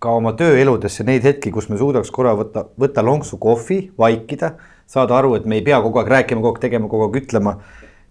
ka 0.01 0.15
oma 0.17 0.33
tööeludesse 0.33 1.05
neid 1.05 1.27
hetki, 1.29 1.53
kus 1.53 1.69
me 1.69 1.77
suudaks 1.79 2.11
korra 2.15 2.33
võtta, 2.39 2.65
võtta 2.81 3.05
lonksu 3.05 3.37
kohvi, 3.41 3.81
vaikida, 4.01 4.55
saada 4.89 5.19
aru, 5.19 5.35
et 5.37 5.47
me 5.47 5.59
ei 5.59 5.65
pea 5.67 5.81
kogu 5.85 6.01
aeg 6.01 6.09
rääkima, 6.15 6.41
kogu 6.41 6.57
aeg 6.57 6.63
tegema, 6.65 6.89
kogu 6.89 7.07
aeg 7.07 7.21
ütlema. 7.21 7.59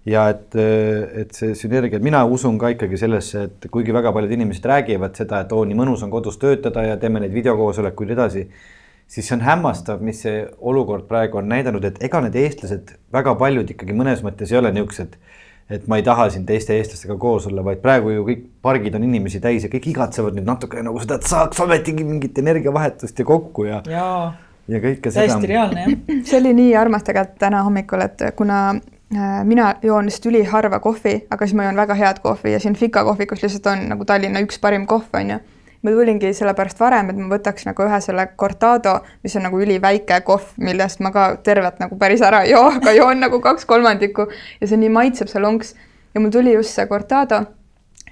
ja 0.06 0.30
et, 0.32 0.56
et 0.56 1.34
see 1.36 1.56
sünergia, 1.58 2.00
mina 2.02 2.22
usun 2.26 2.56
ka 2.58 2.70
ikkagi 2.72 2.98
sellesse, 2.98 3.42
et 3.50 3.66
kuigi 3.70 3.94
väga 3.94 4.14
paljud 4.16 4.32
inimesed 4.32 4.66
räägivad 4.66 5.18
seda, 5.18 5.42
et 5.44 5.52
oo, 5.54 5.66
nii 5.68 5.78
mõnus 5.78 6.06
on 6.06 6.14
kodus 6.14 6.40
töötada 6.40 6.86
ja 6.86 6.96
teeme 6.98 7.20
neid 7.20 7.34
videokoosolekuid 7.36 8.14
edasi 8.16 8.46
siis 9.10 9.28
see 9.28 9.36
on 9.38 9.44
hämmastav, 9.44 10.02
mis 10.06 10.22
see 10.26 10.44
olukord 10.60 11.08
praegu 11.10 11.42
on 11.42 11.50
näidanud, 11.50 11.86
et 11.86 11.98
ega 12.06 12.22
need 12.26 12.36
eestlased 12.38 12.94
väga 13.14 13.34
paljud 13.40 13.72
ikkagi 13.74 13.96
mõnes 13.98 14.22
mõttes 14.26 14.54
ei 14.54 14.60
ole 14.60 14.72
niisugused, 14.76 15.16
et 15.70 15.88
ma 15.90 15.98
ei 15.98 16.06
taha 16.06 16.28
siin 16.34 16.46
teiste 16.50 16.78
eestlastega 16.78 17.18
koos 17.22 17.48
olla, 17.50 17.64
vaid 17.66 17.82
praegu 17.82 18.14
ju 18.14 18.28
kõik 18.28 18.46
pargid 18.66 18.98
on 18.98 19.08
inimesi 19.08 19.42
täis 19.42 19.66
ja 19.66 19.72
kõik 19.74 19.90
igatsevad 19.94 20.38
nüüd 20.38 20.48
natuke 20.50 20.86
nagu 20.86 21.02
seda, 21.02 21.18
et 21.18 21.30
saaks 21.30 21.66
ometigi 21.66 22.06
mingit 22.06 22.38
energiavahetust 22.42 23.20
ja 23.20 23.26
kokku 23.26 23.66
ja. 23.70 23.82
ja 23.90 24.86
kõike 24.86 25.10
seda. 25.10 25.26
täiesti 25.26 25.54
reaalne 25.56 25.86
jah. 25.88 26.00
see 26.30 26.40
oli 26.44 26.54
nii 26.62 26.72
armas 26.78 27.06
tegelikult 27.10 27.42
täna 27.42 27.66
hommikul, 27.66 28.06
et 28.06 28.26
kuna 28.38 28.64
äh, 28.78 29.40
mina 29.50 29.72
joon 29.86 30.10
lihtsalt 30.10 30.30
üliharva 30.30 30.82
kohvi, 30.86 31.24
aga 31.34 31.50
siis 31.50 31.58
ma 31.58 31.66
joon 31.66 31.82
väga 31.82 31.98
head 31.98 32.22
kohvi 32.26 32.54
ja 32.54 32.62
siin 32.62 32.78
Fika 32.78 33.06
kohvikus 33.10 33.42
lihtsalt 33.46 33.74
on 33.74 33.88
nagu 33.90 34.06
Tallinna 34.06 34.46
üks 34.46 34.62
parim 34.62 34.86
kohv 34.90 35.18
on 35.18 35.34
ju 35.34 35.46
ma 35.82 35.92
tulingi 35.96 36.32
sellepärast 36.36 36.80
varem, 36.82 37.12
et 37.12 37.20
ma 37.20 37.30
võtaks 37.32 37.68
nagu 37.68 37.86
ühe 37.86 38.00
selle 38.04 38.26
Cortado, 38.40 38.98
mis 39.24 39.36
on 39.40 39.46
nagu 39.48 39.62
üliväike 39.62 40.20
kohv, 40.28 40.50
millest 40.60 41.00
ma 41.04 41.12
ka 41.16 41.30
tervet 41.44 41.80
nagu 41.80 41.96
päris 42.00 42.24
ära 42.26 42.44
ei 42.44 42.52
joo, 42.52 42.66
aga 42.80 42.96
joon 42.98 43.24
nagu 43.24 43.40
kaks 43.44 43.68
kolmandikku 43.70 44.28
ja 44.60 44.68
see 44.68 44.82
nii 44.82 44.92
maitseb, 44.96 45.32
see 45.32 45.42
lonks. 45.44 45.76
ja 46.14 46.22
mul 46.22 46.34
tuli 46.36 46.54
just 46.58 46.76
see 46.76 46.88
Cortado 46.90 47.44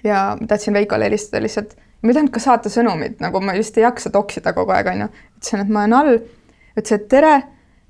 ja 0.04 0.38
tahtsin 0.48 0.74
Veikole 0.74 1.10
helistada 1.10 1.44
lihtsalt, 1.44 1.76
ma 2.02 2.12
ei 2.12 2.18
tahtnud 2.18 2.34
ka 2.34 2.44
saata 2.44 2.72
sõnumit, 2.72 3.20
nagu 3.24 3.42
ma 3.44 3.56
just 3.58 3.78
ei 3.78 3.84
jaksa 3.84 4.12
toksida 4.14 4.54
kogu 4.56 4.72
aeg, 4.76 4.92
onju. 4.94 5.10
ütlesin, 5.40 5.64
et 5.64 5.74
ma 5.74 5.84
olen 5.84 5.98
all, 6.00 6.20
ütles, 6.78 6.94
et 7.00 7.08
tere! 7.12 7.36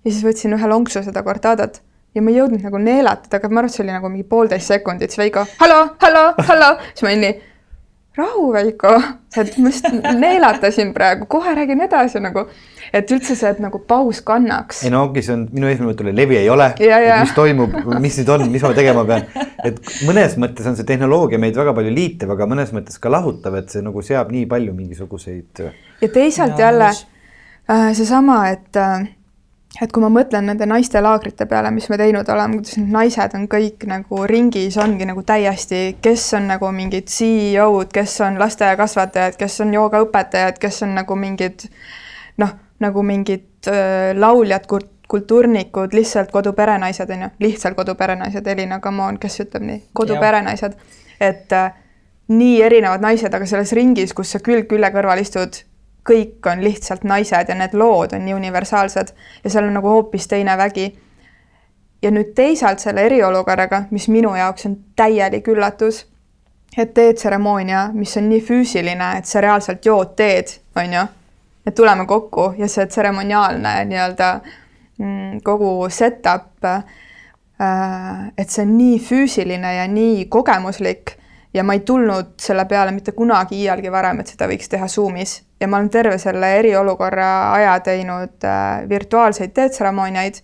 Ja 0.05 0.13
siis 0.13 0.23
võtsin 0.23 0.55
ühe 0.55 0.67
lonksu 0.71 1.01
seda 1.03 1.19
cortadot. 1.25 1.81
Ja 2.15 2.21
ma 2.23 2.31
ei 2.31 2.37
jõudnud 2.37 2.63
nagu 2.63 2.79
neelatada, 2.79 3.41
aga 3.41 3.49
ma 3.51 3.59
arvan, 3.59 3.67
et 3.67 3.75
see 3.75 3.83
oli 3.83 3.91
nagu 3.91 4.09
mingi 4.09 4.23
poolteist 4.29 4.71
sekundit, 4.71 5.11
siis 5.11 5.19
Veiko 5.19 5.43
hallo, 5.59 5.81
hallo, 5.99 6.21
hallo, 6.47 6.69
siis 6.93 7.03
ma 7.03 7.11
olin 7.11 7.25
nii 7.25 7.33
rahu, 8.17 8.47
Veiko, 8.53 8.93
et 9.37 9.57
ma 9.61 9.71
just 9.71 9.87
neelatasin 10.19 10.93
praegu, 10.95 11.27
kohe 11.29 11.53
räägin 11.57 11.81
edasi 11.85 12.21
nagu, 12.23 12.45
et 12.93 13.11
üldse 13.13 13.35
see, 13.37 13.49
et 13.49 13.59
nagu 13.63 13.79
paus 13.89 14.21
kannaks. 14.25 14.83
ei 14.85 14.93
no 14.93 15.03
ongi, 15.07 15.23
see 15.25 15.35
on 15.35 15.47
minu 15.53 15.69
esimene 15.71 15.91
mõte 15.91 16.05
oli, 16.05 16.15
levi 16.17 16.39
ei 16.39 16.49
ole, 16.53 16.69
mis 16.77 17.35
toimub, 17.37 17.75
mis 18.03 18.19
nüüd 18.21 18.31
on, 18.35 18.47
mis 18.53 18.65
ma 18.65 18.73
tegema 18.77 19.05
pean. 19.09 19.27
et 19.67 19.81
mõnes 20.07 20.37
mõttes 20.41 20.69
on 20.69 20.79
see 20.79 20.87
tehnoloogia 20.87 21.41
meid 21.41 21.57
väga 21.59 21.75
palju 21.77 21.93
liitev, 21.93 22.33
aga 22.35 22.49
mõnes 22.49 22.73
mõttes 22.75 23.01
ka 23.01 23.11
lahutav, 23.13 23.59
et 23.61 23.73
see 23.73 23.85
nagu 23.85 24.03
seab 24.05 24.33
nii 24.33 24.47
palju 24.49 24.73
mingisuguseid. 24.77 25.67
ja 26.01 26.09
teisalt 26.13 26.57
ja, 26.57 26.71
jälle 26.71 26.91
äh, 26.93 27.91
seesama, 27.97 28.41
et 28.53 28.81
äh, 28.81 29.07
et 29.81 29.91
kui 29.93 30.01
ma 30.01 30.09
mõtlen 30.11 30.47
nende 30.49 30.65
naistelaagrite 30.69 31.45
peale, 31.49 31.71
mis 31.73 31.87
me 31.91 31.99
teinud 32.01 32.29
oleme, 32.33 32.59
kuidas 32.59 32.77
need 32.79 32.93
naised 32.93 33.35
on 33.37 33.45
kõik 33.51 33.85
nagu 33.89 34.21
ringis, 34.29 34.77
ongi 34.81 35.05
nagu 35.09 35.21
täiesti, 35.27 35.81
kes 36.01 36.25
on 36.37 36.49
nagu 36.51 36.71
mingid 36.73 37.11
CEO-d, 37.13 37.91
kes 37.93 38.17
on 38.25 38.39
lasteaiakasvatajad, 38.41 39.37
kes 39.39 39.61
on 39.65 39.75
joogaõpetajad, 39.77 40.57
kes 40.61 40.81
on 40.87 40.95
nagu 40.97 41.17
mingid 41.19 41.67
noh, 42.41 42.53
nagu 42.83 43.03
mingid 43.05 43.69
äh, 43.69 44.13
lauljad, 44.17 44.67
kultuurnikud, 45.07 45.93
lihtsalt 45.95 46.33
koduperenaised 46.33 47.09
on 47.13 47.27
ju, 47.27 47.33
lihtsalt 47.45 47.77
koduperenaised, 47.77 48.47
Elina, 48.47 48.81
come 48.83 49.05
on, 49.05 49.19
kes 49.21 49.39
ütleb 49.45 49.63
nii, 49.63 49.81
koduperenaised, 49.97 50.75
et 51.21 51.53
äh, 51.55 51.71
nii 52.33 52.61
erinevad 52.65 53.05
naised, 53.05 53.33
aga 53.33 53.47
selles 53.47 53.71
ringis, 53.77 54.13
kus 54.17 54.35
sa 54.35 54.43
külg 54.43 54.67
külje 54.69 54.91
kõrval 54.93 55.21
istud 55.21 55.61
kõik 56.07 56.47
on 56.51 56.63
lihtsalt 56.63 57.03
naised 57.03 57.49
ja 57.49 57.55
need 57.55 57.75
lood 57.77 58.13
on 58.15 58.25
nii 58.25 58.35
universaalsed 58.37 59.13
ja 59.43 59.49
seal 59.49 59.67
on 59.67 59.75
nagu 59.77 59.89
hoopis 59.91 60.27
teine 60.27 60.57
vägi. 60.57 60.87
ja 62.01 62.11
nüüd 62.11 62.35
teisalt 62.37 62.79
selle 62.79 63.01
eriolukorraga, 63.09 63.83
mis 63.91 64.07
minu 64.07 64.35
jaoks 64.35 64.65
on 64.69 64.75
täielik 64.95 65.47
üllatus, 65.47 66.05
et 66.77 66.93
teetseremoonia, 66.93 67.89
mis 67.93 68.17
on 68.17 68.29
nii 68.29 68.41
füüsiline, 68.41 69.07
et 69.17 69.25
sa 69.25 69.41
reaalselt 69.41 69.85
jood 69.85 70.13
teed, 70.15 70.53
on 70.75 70.93
ju, 70.93 71.01
et 71.65 71.75
tuleme 71.75 72.05
kokku 72.05 72.51
ja 72.57 72.69
see 72.69 72.85
tseremoniaalne 72.85 73.73
nii-öelda 73.89 74.29
mm, 74.97 75.41
kogu 75.43 75.89
setup 75.89 76.65
äh,, 76.65 76.83
et 78.37 78.49
see 78.49 78.61
on 78.65 78.77
nii 78.77 78.99
füüsiline 79.01 79.73
ja 79.79 79.87
nii 79.89 80.25
kogemuslik 80.29 81.17
ja 81.53 81.63
ma 81.63 81.73
ei 81.73 81.79
tulnud 81.79 82.37
selle 82.41 82.65
peale 82.69 82.91
mitte 82.91 83.11
kunagi 83.11 83.57
iialgi 83.63 83.91
varem, 83.91 84.21
et 84.21 84.35
seda 84.35 84.47
võiks 84.47 84.69
teha 84.69 84.87
Zoomis 84.87 85.39
ja 85.59 85.67
ma 85.67 85.77
olen 85.77 85.89
terve 85.89 86.17
selle 86.17 86.55
eriolukorra 86.59 87.53
aja 87.53 87.79
teinud 87.79 88.43
äh, 88.45 88.89
virtuaalseid 88.89 89.53
teetseremooniaid 89.53 90.41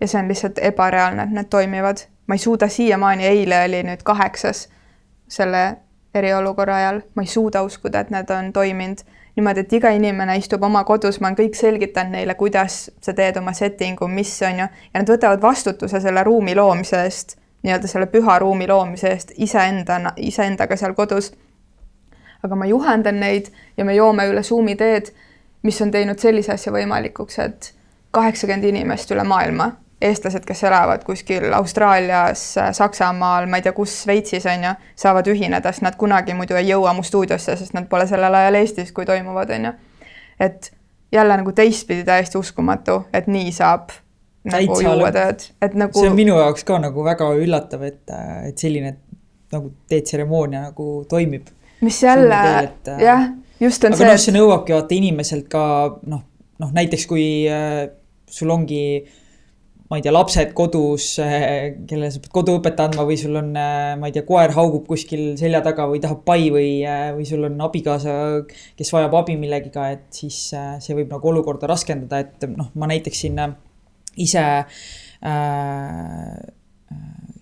ja 0.00 0.08
see 0.08 0.20
on 0.20 0.28
lihtsalt 0.28 0.58
ebareaalne, 0.62 1.22
et 1.22 1.30
need 1.34 1.50
toimivad. 1.50 2.06
ma 2.26 2.34
ei 2.34 2.38
suuda 2.38 2.68
siiamaani, 2.68 3.26
eile 3.26 3.62
oli 3.64 3.82
nüüd 3.82 4.02
kaheksas 4.04 4.68
selle 5.28 5.76
eriolukorra 6.14 6.76
ajal, 6.76 7.00
ma 7.14 7.22
ei 7.22 7.26
suuda 7.26 7.62
uskuda, 7.62 8.00
et 8.00 8.10
need 8.10 8.30
on 8.30 8.52
toiminud 8.52 9.00
niimoodi, 9.36 9.60
et 9.60 9.72
iga 9.72 9.90
inimene 9.94 10.36
istub 10.36 10.62
oma 10.62 10.84
kodus, 10.84 11.20
ma 11.20 11.30
olen 11.30 11.38
kõik 11.38 11.56
selgitanud 11.56 12.12
neile, 12.12 12.34
kuidas 12.34 12.90
sa 13.00 13.14
teed 13.14 13.36
oma 13.40 13.54
setting'u, 13.56 14.08
mis 14.12 14.32
on 14.42 14.64
ju, 14.64 14.66
ja 14.92 15.00
nad 15.00 15.10
võtavad 15.10 15.42
vastutuse 15.42 16.00
selle 16.04 16.24
ruumi 16.26 16.56
loomise 16.58 17.04
eest 17.04 17.38
nii-öelda 17.62 17.88
selle 17.90 18.06
püha 18.06 18.38
ruumi 18.38 18.68
loomise 18.68 19.10
eest 19.10 19.32
iseendana, 19.36 20.12
iseendaga 20.16 20.76
seal 20.76 20.94
kodus. 20.94 21.32
Aga 22.42 22.56
ma 22.56 22.68
juhendan 22.68 23.20
neid 23.20 23.50
ja 23.76 23.84
me 23.84 23.96
joome 23.96 24.28
üle 24.30 24.42
Zoomi 24.42 24.76
teed, 24.76 25.12
mis 25.62 25.80
on 25.82 25.90
teinud 25.90 26.18
sellise 26.22 26.52
asja 26.54 26.72
võimalikuks, 26.72 27.38
et 27.42 27.72
kaheksakümmend 28.14 28.64
inimest 28.70 29.10
üle 29.14 29.24
maailma, 29.26 29.72
eestlased, 30.00 30.44
kes 30.46 30.62
elavad 30.68 31.02
kuskil 31.04 31.52
Austraalias, 31.56 32.42
Saksamaal, 32.72 33.48
ma 33.50 33.58
ei 33.58 33.66
tea, 33.66 33.74
kus, 33.74 33.96
Šveitsis 34.04 34.46
on 34.46 34.68
ju, 34.68 34.74
saavad 34.98 35.26
ühineda, 35.30 35.72
sest 35.74 35.82
nad 35.86 35.98
kunagi 35.98 36.36
muidu 36.38 36.58
ei 36.58 36.70
jõua 36.70 36.94
mu 36.94 37.02
stuudiosse, 37.06 37.56
sest 37.58 37.74
nad 37.74 37.88
pole 37.90 38.06
sellel 38.10 38.34
ajal 38.34 38.60
Eestis, 38.60 38.92
kui 38.94 39.06
toimuvad, 39.08 39.50
on 39.58 39.70
ju. 39.70 39.72
et 40.40 40.70
jälle 41.12 41.36
nagu 41.36 41.52
teistpidi 41.52 42.04
täiesti 42.04 42.38
uskumatu, 42.38 43.02
et 43.12 43.26
nii 43.26 43.50
saab 43.52 43.90
nagu 44.48 44.80
juua 44.80 45.10
tööd, 45.12 45.44
et 45.62 45.74
nagu. 45.78 45.98
see 45.98 46.10
on 46.10 46.16
minu 46.16 46.38
jaoks 46.38 46.64
ka 46.68 46.78
nagu 46.82 47.04
väga 47.04 47.30
üllatav, 47.42 47.84
et, 47.88 48.02
et 48.48 48.58
selline 48.58 48.94
nagu 49.52 49.72
teetseremoonia 49.90 50.68
nagu 50.68 50.88
toimib. 51.08 51.48
Mis 51.84 52.02
jälle, 52.02 52.42
jah, 53.02 53.30
just 53.60 53.84
on 53.84 53.94
aga 53.94 54.00
see. 54.00 54.08
aga 54.08 54.16
noh, 54.16 54.24
see 54.24 54.36
nõuabki 54.36 54.76
vaata 54.76 54.98
inimeselt 54.98 55.48
ka 55.52 55.62
noh, 56.10 56.26
noh 56.58 56.74
näiteks 56.74 57.06
kui 57.10 57.24
äh, 57.50 57.88
sul 58.30 58.52
ongi 58.54 58.82
ma 59.88 59.96
ei 59.96 60.02
tea, 60.04 60.12
lapsed 60.12 60.50
kodus, 60.56 61.14
äh, 61.24 61.78
kellele 61.88 62.10
sa 62.12 62.20
pead 62.20 62.32
koduõpet 62.34 62.80
andma 62.84 63.06
või 63.08 63.16
sul 63.20 63.38
on, 63.40 63.54
äh, 63.56 63.94
ma 63.96 64.10
ei 64.10 64.12
tea, 64.12 64.24
koer 64.28 64.52
haugub 64.52 64.84
kuskil 64.88 65.30
selja 65.40 65.62
taga 65.64 65.86
või 65.88 66.02
tahab 66.02 66.20
pai 66.28 66.50
või, 66.52 66.84
äh, 66.84 67.08
või 67.16 67.24
sul 67.28 67.46
on 67.48 67.56
abikaasa, 67.64 68.12
kes 68.76 68.92
vajab 68.92 69.16
abi 69.22 69.38
millegiga, 69.40 69.88
et 69.96 70.04
siis 70.12 70.52
see 70.52 70.98
võib 70.98 71.08
nagu 71.14 71.32
olukorda 71.32 71.70
raskendada, 71.70 72.20
et 72.20 72.48
noh, 72.52 72.68
ma 72.76 72.90
näiteks 72.92 73.24
siin 73.24 73.40
ise 74.18 74.44
äh, 75.24 76.36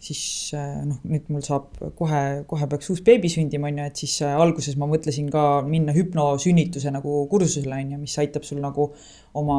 siis 0.07 0.55
äh, 0.57 0.83
noh, 0.87 0.99
nüüd 1.09 1.27
mul 1.33 1.43
saab 1.45 1.75
kohe, 1.99 2.21
kohe 2.49 2.69
peaks 2.71 2.91
uus 2.93 3.03
beebi 3.07 3.31
sündima, 3.33 3.71
on 3.71 3.81
ju, 3.81 3.87
et 3.91 4.03
siis 4.03 4.15
äh, 4.25 4.37
alguses 4.39 4.79
ma 4.81 4.89
mõtlesin 4.91 5.31
ka 5.33 5.45
minna 5.67 5.95
hüpnosünnituse 5.97 6.93
nagu 6.95 7.19
kursusele, 7.33 7.81
on 7.83 7.97
ju, 7.97 8.03
mis 8.05 8.17
aitab 8.23 8.47
sul 8.47 8.63
nagu 8.63 8.91
oma, 9.37 9.59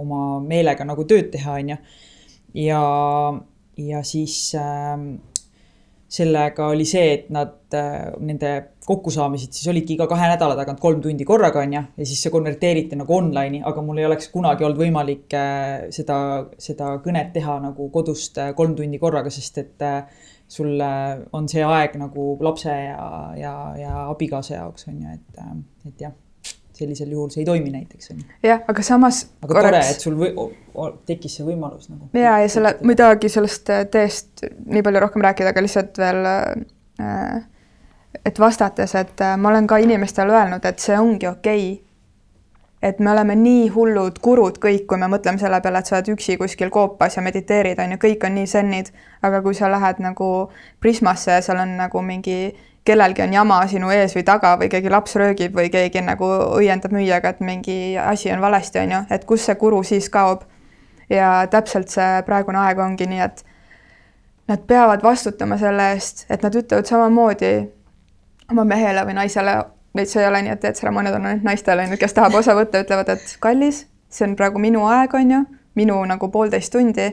oma 0.00 0.22
meelega 0.44 0.86
nagu 0.88 1.06
tööd 1.10 1.30
teha, 1.34 1.58
on 1.60 1.74
ju. 1.74 1.78
ja, 2.64 2.82
ja 3.90 4.02
siis 4.06 4.38
äh, 4.58 4.96
sellega 6.14 6.68
oli 6.70 6.84
see, 6.86 7.06
et 7.16 7.30
nad, 7.34 7.56
äh, 7.74 8.12
nende 8.22 8.52
kokkusaamised 8.86 9.54
siis 9.56 9.66
olidki 9.72 9.96
iga 9.96 10.06
kahe 10.10 10.28
nädala 10.30 10.56
tagant 10.58 10.80
kolm 10.82 11.00
tundi 11.02 11.26
korraga, 11.26 11.62
on 11.64 11.74
ju, 11.74 11.82
ja 11.98 12.08
siis 12.08 12.22
see 12.22 12.32
konverteeriti 12.34 12.98
nagu 13.00 13.16
online'i, 13.16 13.62
aga 13.66 13.82
mul 13.82 13.98
ei 13.98 14.06
oleks 14.08 14.30
kunagi 14.34 14.66
olnud 14.66 14.80
võimalik 14.80 15.34
äh, 15.38 15.88
seda, 15.94 16.18
seda 16.60 16.94
kõnet 17.04 17.32
teha 17.34 17.58
nagu 17.64 17.88
kodust 17.94 18.38
äh, 18.42 18.52
kolm 18.56 18.76
tundi 18.78 19.00
korraga, 19.02 19.32
sest 19.34 19.62
et 19.64 19.88
sul 20.54 20.76
on 21.32 21.48
see 21.50 21.64
aeg 21.64 21.96
nagu 21.98 22.34
lapse 22.44 22.70
ja, 22.70 23.06
ja, 23.40 23.54
ja 23.80 24.04
abikaasa 24.12 24.58
jaoks, 24.60 24.86
on 24.92 25.00
ju, 25.00 25.16
et, 25.16 25.40
et 25.88 26.04
jah 26.06 26.14
sellisel 26.74 27.10
juhul 27.14 27.30
see 27.30 27.42
ei 27.42 27.48
toimi 27.48 27.70
näiteks 27.70 28.12
jah, 28.42 28.62
aga 28.68 28.82
samas. 28.82 29.24
aga 29.42 29.54
korraks... 29.54 29.70
tore, 29.70 29.94
et 29.94 30.06
sul 30.06 30.18
või, 30.18 30.30
o, 30.74 30.90
tekkis 31.06 31.38
see 31.38 31.46
võimalus 31.46 31.88
nagu. 31.92 32.10
ja, 32.18 32.38
ja 32.42 32.50
selle 32.50 32.76
muidugi 32.82 33.30
sellest 33.32 33.70
äh, 33.72 33.86
teest 33.90 34.44
nii 34.66 34.82
palju 34.84 35.02
rohkem 35.06 35.24
rääkida, 35.24 35.54
aga 35.54 35.64
lihtsalt 35.64 36.00
veel 36.02 36.28
äh, 36.28 37.44
et 38.24 38.40
vastates, 38.40 38.94
et 38.94 39.20
äh, 39.20 39.36
ma 39.36 39.52
olen 39.52 39.66
ka 39.70 39.78
inimestele 39.82 40.34
öelnud, 40.34 40.64
et 40.64 40.82
see 40.82 40.98
ongi 40.98 41.28
okei 41.28 41.64
okay. 41.72 41.80
et 42.82 43.00
me 43.00 43.10
oleme 43.14 43.36
nii 43.38 43.68
hullud 43.74 44.20
gurud 44.22 44.60
kõik, 44.62 44.86
kui 44.90 45.00
me 45.00 45.08
mõtleme 45.12 45.40
selle 45.40 45.60
peale, 45.64 45.80
et 45.80 45.90
sa 45.90 45.98
oled 45.98 46.12
üksi 46.16 46.38
kuskil 46.40 46.70
koopas 46.74 47.18
ja 47.18 47.24
mediteerid, 47.24 47.80
on 47.80 47.96
ju, 47.96 48.02
kõik 48.02 48.26
on 48.26 48.38
nii 48.38 48.50
sennid, 48.50 48.92
aga 49.22 49.42
kui 49.46 49.56
sa 49.56 49.70
lähed 49.72 50.02
nagu 50.04 50.30
Prismasse 50.80 51.38
ja 51.38 51.42
seal 51.44 51.62
on 51.62 51.76
nagu 51.80 52.02
mingi 52.02 52.38
kellelgi 52.84 53.22
on 53.22 53.32
jama 53.32 53.58
sinu 53.68 53.90
ees 53.90 54.14
või 54.16 54.24
taga 54.28 54.54
või 54.60 54.68
keegi 54.72 54.90
laps 54.92 55.16
röögib 55.16 55.56
või 55.56 55.70
keegi 55.72 56.02
nagu 56.04 56.28
õiendab 56.58 56.92
müüjaga, 56.92 57.32
et 57.32 57.40
mingi 57.40 57.96
asi 58.00 58.32
on 58.32 58.44
valesti, 58.44 58.82
on 58.82 58.92
ju, 58.92 59.00
et 59.16 59.24
kus 59.24 59.46
see 59.48 59.56
kuru 59.60 59.82
siis 59.82 60.10
kaob. 60.12 60.44
ja 61.08 61.46
täpselt 61.50 61.92
see 61.92 62.22
praegune 62.24 62.58
aeg 62.58 62.78
ongi 62.80 63.06
nii, 63.06 63.20
et 63.20 63.44
nad 64.48 64.62
peavad 64.66 65.02
vastutama 65.02 65.58
selle 65.60 65.90
eest, 65.92 66.24
et 66.30 66.42
nad 66.42 66.54
ütlevad 66.54 66.88
samamoodi 66.88 67.52
oma 68.50 68.64
mehele 68.64 69.04
või 69.04 69.16
naisele, 69.18 69.56
neid 69.94 70.08
see 70.08 70.22
ei 70.22 70.28
ole 70.28 70.42
nii, 70.42 70.54
et 70.56 70.60
teetseremooniad 70.64 71.18
on 71.18 71.26
ainult 71.28 71.44
naistele, 71.44 71.86
kes 72.00 72.16
tahab 72.16 72.34
osa 72.40 72.56
võtta, 72.56 72.80
ütlevad, 72.84 73.12
et 73.16 73.36
kallis, 73.40 73.84
see 74.08 74.26
on 74.28 74.36
praegu 74.36 74.60
minu 74.60 74.86
aeg, 74.88 75.14
on 75.14 75.30
ju, 75.36 75.42
minu 75.76 76.00
nagu 76.08 76.28
poolteist 76.32 76.72
tundi, 76.72 77.10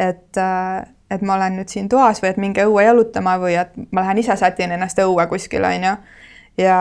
et 0.00 0.40
äh, 0.40 0.84
et 1.10 1.22
ma 1.22 1.34
olen 1.34 1.56
nüüd 1.58 1.68
siin 1.72 1.88
toas 1.88 2.22
või 2.22 2.30
et 2.30 2.40
minge 2.40 2.64
õue 2.68 2.84
jalutama 2.84 3.36
või 3.42 3.56
et 3.60 3.72
ma 3.90 4.04
lähen 4.04 4.22
ise 4.22 4.36
sätin 4.36 4.72
ennast 4.72 4.98
õue 5.02 5.26
kuskil, 5.30 5.64
on 5.64 5.86
ju. 5.88 5.94
ja 6.64 6.80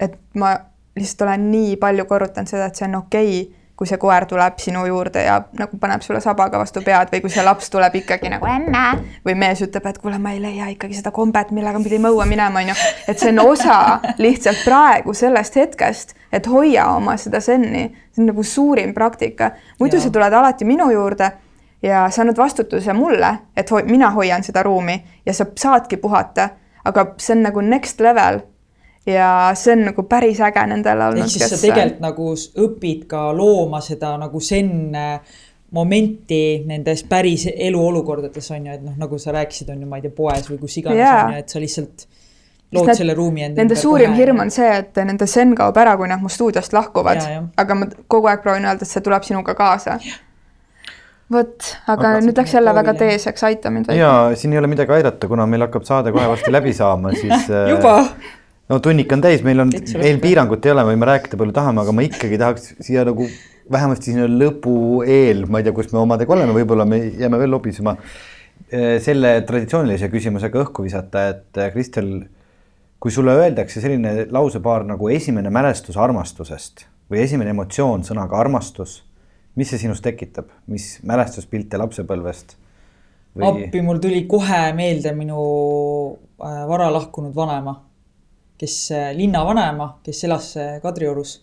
et 0.00 0.18
ma 0.34 0.56
lihtsalt 0.96 1.28
olen 1.28 1.50
nii 1.50 1.76
palju 1.80 2.04
korrutanud 2.08 2.50
seda, 2.50 2.66
et 2.68 2.76
see 2.76 2.88
on 2.88 3.00
okei 3.02 3.40
okay, 3.40 3.56
kui 3.76 3.88
see 3.88 3.98
koer 4.00 4.24
tuleb 4.24 4.56
sinu 4.60 4.86
juurde 4.88 5.20
ja 5.26 5.36
nagu 5.58 5.76
paneb 5.80 6.00
sulle 6.04 6.20
sabaga 6.24 6.58
vastu 6.58 6.80
pead 6.84 7.10
või 7.12 7.20
kui 7.20 7.32
see 7.32 7.44
laps 7.44 7.68
tuleb 7.72 7.98
ikkagi 8.00 8.30
nagu 8.32 8.48
emme 8.48 8.84
või 9.26 9.34
mees 9.36 9.60
ütleb, 9.66 9.84
et 9.90 9.98
kuule, 10.00 10.16
ma 10.18 10.32
ei 10.32 10.40
leia 10.40 10.70
ikkagi 10.72 10.96
seda 10.96 11.12
kombet, 11.12 11.52
millega 11.52 11.82
pidin 11.84 12.08
õue 12.08 12.24
minema, 12.28 12.62
on 12.62 12.72
ju. 12.72 12.76
et 13.12 13.20
see 13.20 13.34
on 13.34 13.42
osa 13.44 13.78
lihtsalt 14.24 14.62
praegu 14.64 15.12
sellest 15.16 15.60
hetkest, 15.60 16.16
et 16.32 16.48
hoia 16.48 16.88
oma 16.94 17.18
seda 17.20 17.42
senni, 17.44 17.90
see 18.14 18.24
on 18.24 18.32
nagu 18.32 18.44
suurim 18.44 18.94
praktika. 18.96 19.52
muidu 19.80 20.00
ja. 20.00 20.06
sa 20.06 20.14
tuled 20.14 20.40
alati 20.40 20.64
minu 20.64 20.88
juurde 20.94 21.30
ja 21.86 22.06
sa 22.10 22.22
annad 22.22 22.38
vastutuse 22.40 22.92
mulle, 22.96 23.32
et 23.56 23.70
ho 23.70 23.80
mina 23.86 24.10
hoian 24.10 24.44
seda 24.44 24.62
ruumi 24.66 24.98
ja 25.26 25.34
sa 25.34 25.46
saadki 25.56 25.96
puhata, 26.02 26.48
aga 26.84 27.06
see 27.22 27.36
on 27.36 27.42
nagu 27.46 27.64
next 27.64 28.00
level. 28.00 28.40
ja 29.06 29.52
see 29.54 29.72
on 29.76 29.84
nagu 29.86 30.02
päris 30.02 30.40
äge 30.42 30.66
nendele 30.66 31.04
olnud. 31.06 31.22
ehk 31.22 31.30
siis 31.30 31.50
sa 31.50 31.58
tegelikult 31.62 32.00
nagu 32.02 32.32
õpid 32.66 33.04
ka 33.06 33.28
looma 33.36 33.80
seda 33.80 34.16
nagu 34.18 34.40
zen 34.40 34.72
momenti 35.70 36.64
nendes 36.66 37.04
päris 37.04 37.46
eluolukordades 37.54 38.50
on 38.50 38.66
ju, 38.66 38.74
et 38.74 38.82
noh, 38.82 38.94
nagu 38.98 39.18
sa 39.18 39.34
rääkisid, 39.34 39.70
on 39.70 39.82
ju, 39.82 39.88
ma 39.90 39.98
ei 39.98 40.06
tea, 40.06 40.14
poes 40.14 40.50
või 40.50 40.60
kus 40.62 40.78
iganes 40.82 40.98
yeah. 40.98 41.24
on 41.26 41.34
ju, 41.34 41.42
et 41.42 41.54
sa 41.54 41.62
lihtsalt 41.62 42.06
lood 42.74 42.90
need, 42.90 42.98
selle 42.98 43.14
ruumi 43.14 43.46
enda 43.46 43.62
Nende 43.62 43.78
suurim 43.78 44.12
kohe. 44.12 44.20
hirm 44.20 44.42
on 44.42 44.52
see, 44.54 44.68
et 44.82 44.98
nende 45.06 45.26
zen 45.30 45.54
kaob 45.58 45.76
ära, 45.82 45.96
kui 45.98 46.10
nad 46.10 46.22
mu 46.22 46.30
stuudiost 46.32 46.74
lahkuvad. 46.74 47.22
aga 47.62 47.78
ma 47.78 47.90
kogu 48.08 48.30
aeg 48.30 48.42
proovin 48.46 48.66
öelda, 48.66 48.86
et 48.86 48.90
see 48.90 49.04
tuleb 49.06 49.26
sinuga 49.26 49.54
kaasa. 49.58 49.98
Vot, 51.32 51.68
aga 51.90 52.16
nüüd 52.22 52.38
läks 52.38 52.54
jälle 52.54 52.74
väga 52.76 52.96
teeseks, 53.00 53.44
aita 53.48 53.70
mind. 53.74 53.92
ja 53.96 54.10
siin 54.38 54.54
ei 54.54 54.62
ole 54.62 54.70
midagi 54.70 54.94
aidata, 54.98 55.28
kuna 55.30 55.46
meil 55.50 55.66
hakkab 55.66 55.86
saade 55.88 56.14
kohe 56.14 56.28
varsti 56.30 56.52
läbi 56.54 56.74
saama, 56.76 57.14
siis 57.18 57.48
juba 57.72 57.98
äh, 58.00 58.34
no 58.70 58.78
tunnik 58.82 59.12
on 59.14 59.22
täis, 59.24 59.42
meil 59.46 59.62
on, 59.62 59.72
meil 60.00 60.22
piirangut 60.22 60.64
ei 60.66 60.74
ole, 60.74 60.86
võime 60.90 61.08
rääkida 61.08 61.38
palju 61.40 61.54
tahame, 61.56 61.82
aga 61.82 61.94
ma 61.94 62.06
ikkagi 62.06 62.38
tahaks 62.40 62.72
siia 62.84 63.04
nagu 63.06 63.28
vähemasti 63.72 64.12
sinna 64.12 64.28
lõpu 64.30 65.02
eel, 65.10 65.44
ma 65.50 65.60
ei 65.60 65.66
tea, 65.66 65.74
kus 65.76 65.92
me 65.92 66.02
omadega 66.02 66.34
oleme, 66.36 66.54
võib-olla 66.56 66.86
me 66.88 67.00
jääme 67.18 67.40
veel 67.42 67.52
lobisema. 67.54 67.96
Äh, 68.66 68.96
selle 69.02 69.36
traditsioonilise 69.46 70.10
küsimusega 70.10 70.62
õhku 70.64 70.86
visata, 70.86 71.28
et 71.34 71.60
äh, 71.60 71.70
Kristel, 71.74 72.12
kui 73.02 73.14
sulle 73.14 73.34
öeldakse 73.36 73.82
selline 73.82 74.28
lausepaar 74.32 74.86
nagu 74.88 75.10
esimene 75.12 75.50
mälestus 75.52 75.98
armastusest 76.00 76.86
või 77.12 77.22
esimene 77.22 77.52
emotsioon 77.54 78.02
sõnaga 78.06 78.38
armastus, 78.40 79.00
mis 79.56 79.72
see 79.72 79.80
sinus 79.80 80.02
tekitab, 80.04 80.50
mis 80.70 80.96
mälestuspilte 81.06 81.80
lapsepõlvest? 81.80 82.56
Või... 83.36 83.48
appi, 83.48 83.82
mul 83.84 84.00
tuli 84.00 84.22
kohe 84.28 84.60
meelde 84.76 85.12
minu 85.16 85.40
äh, 86.40 86.62
vara 86.68 86.88
lahkunud 86.92 87.34
vanaema 87.36 87.74
kes, 88.56 88.76
äh, 88.96 89.10
linnavanaema, 89.16 89.90
kes 90.04 90.24
elas 90.24 90.54
äh, 90.56 90.78
Kadriorus. 90.82 91.42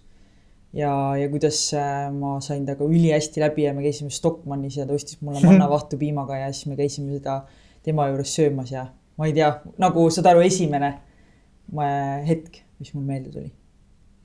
ja, 0.73 0.89
ja 1.17 1.27
kuidas 1.29 1.57
ma 2.17 2.39
sain 2.41 2.63
temaga 2.65 2.87
ülihästi 2.89 3.41
läbi 3.43 3.67
ja 3.67 3.75
me 3.77 3.83
käisime 3.83 4.09
Stockmannis 4.09 4.79
ja 4.79 4.87
ta 4.89 4.95
ostis 4.97 5.19
mulle 5.21 5.43
mannavahtu 5.45 5.99
piimaga 6.01 6.37
ja 6.37 6.47
siis 6.53 6.65
me 6.65 6.75
käisime 6.75 7.13
seda 7.13 7.43
tema 7.85 8.07
juures 8.09 8.33
söömas 8.33 8.71
ja 8.71 8.87
ma 9.17 9.27
ei 9.29 9.35
tea, 9.37 9.51
nagu 9.77 10.07
saad 10.09 10.31
aru, 10.31 10.41
esimene 10.41 10.95
hetk, 12.25 12.63
mis 12.79 12.93
mul 12.95 13.05
meelde 13.05 13.29
tuli. 13.35 13.51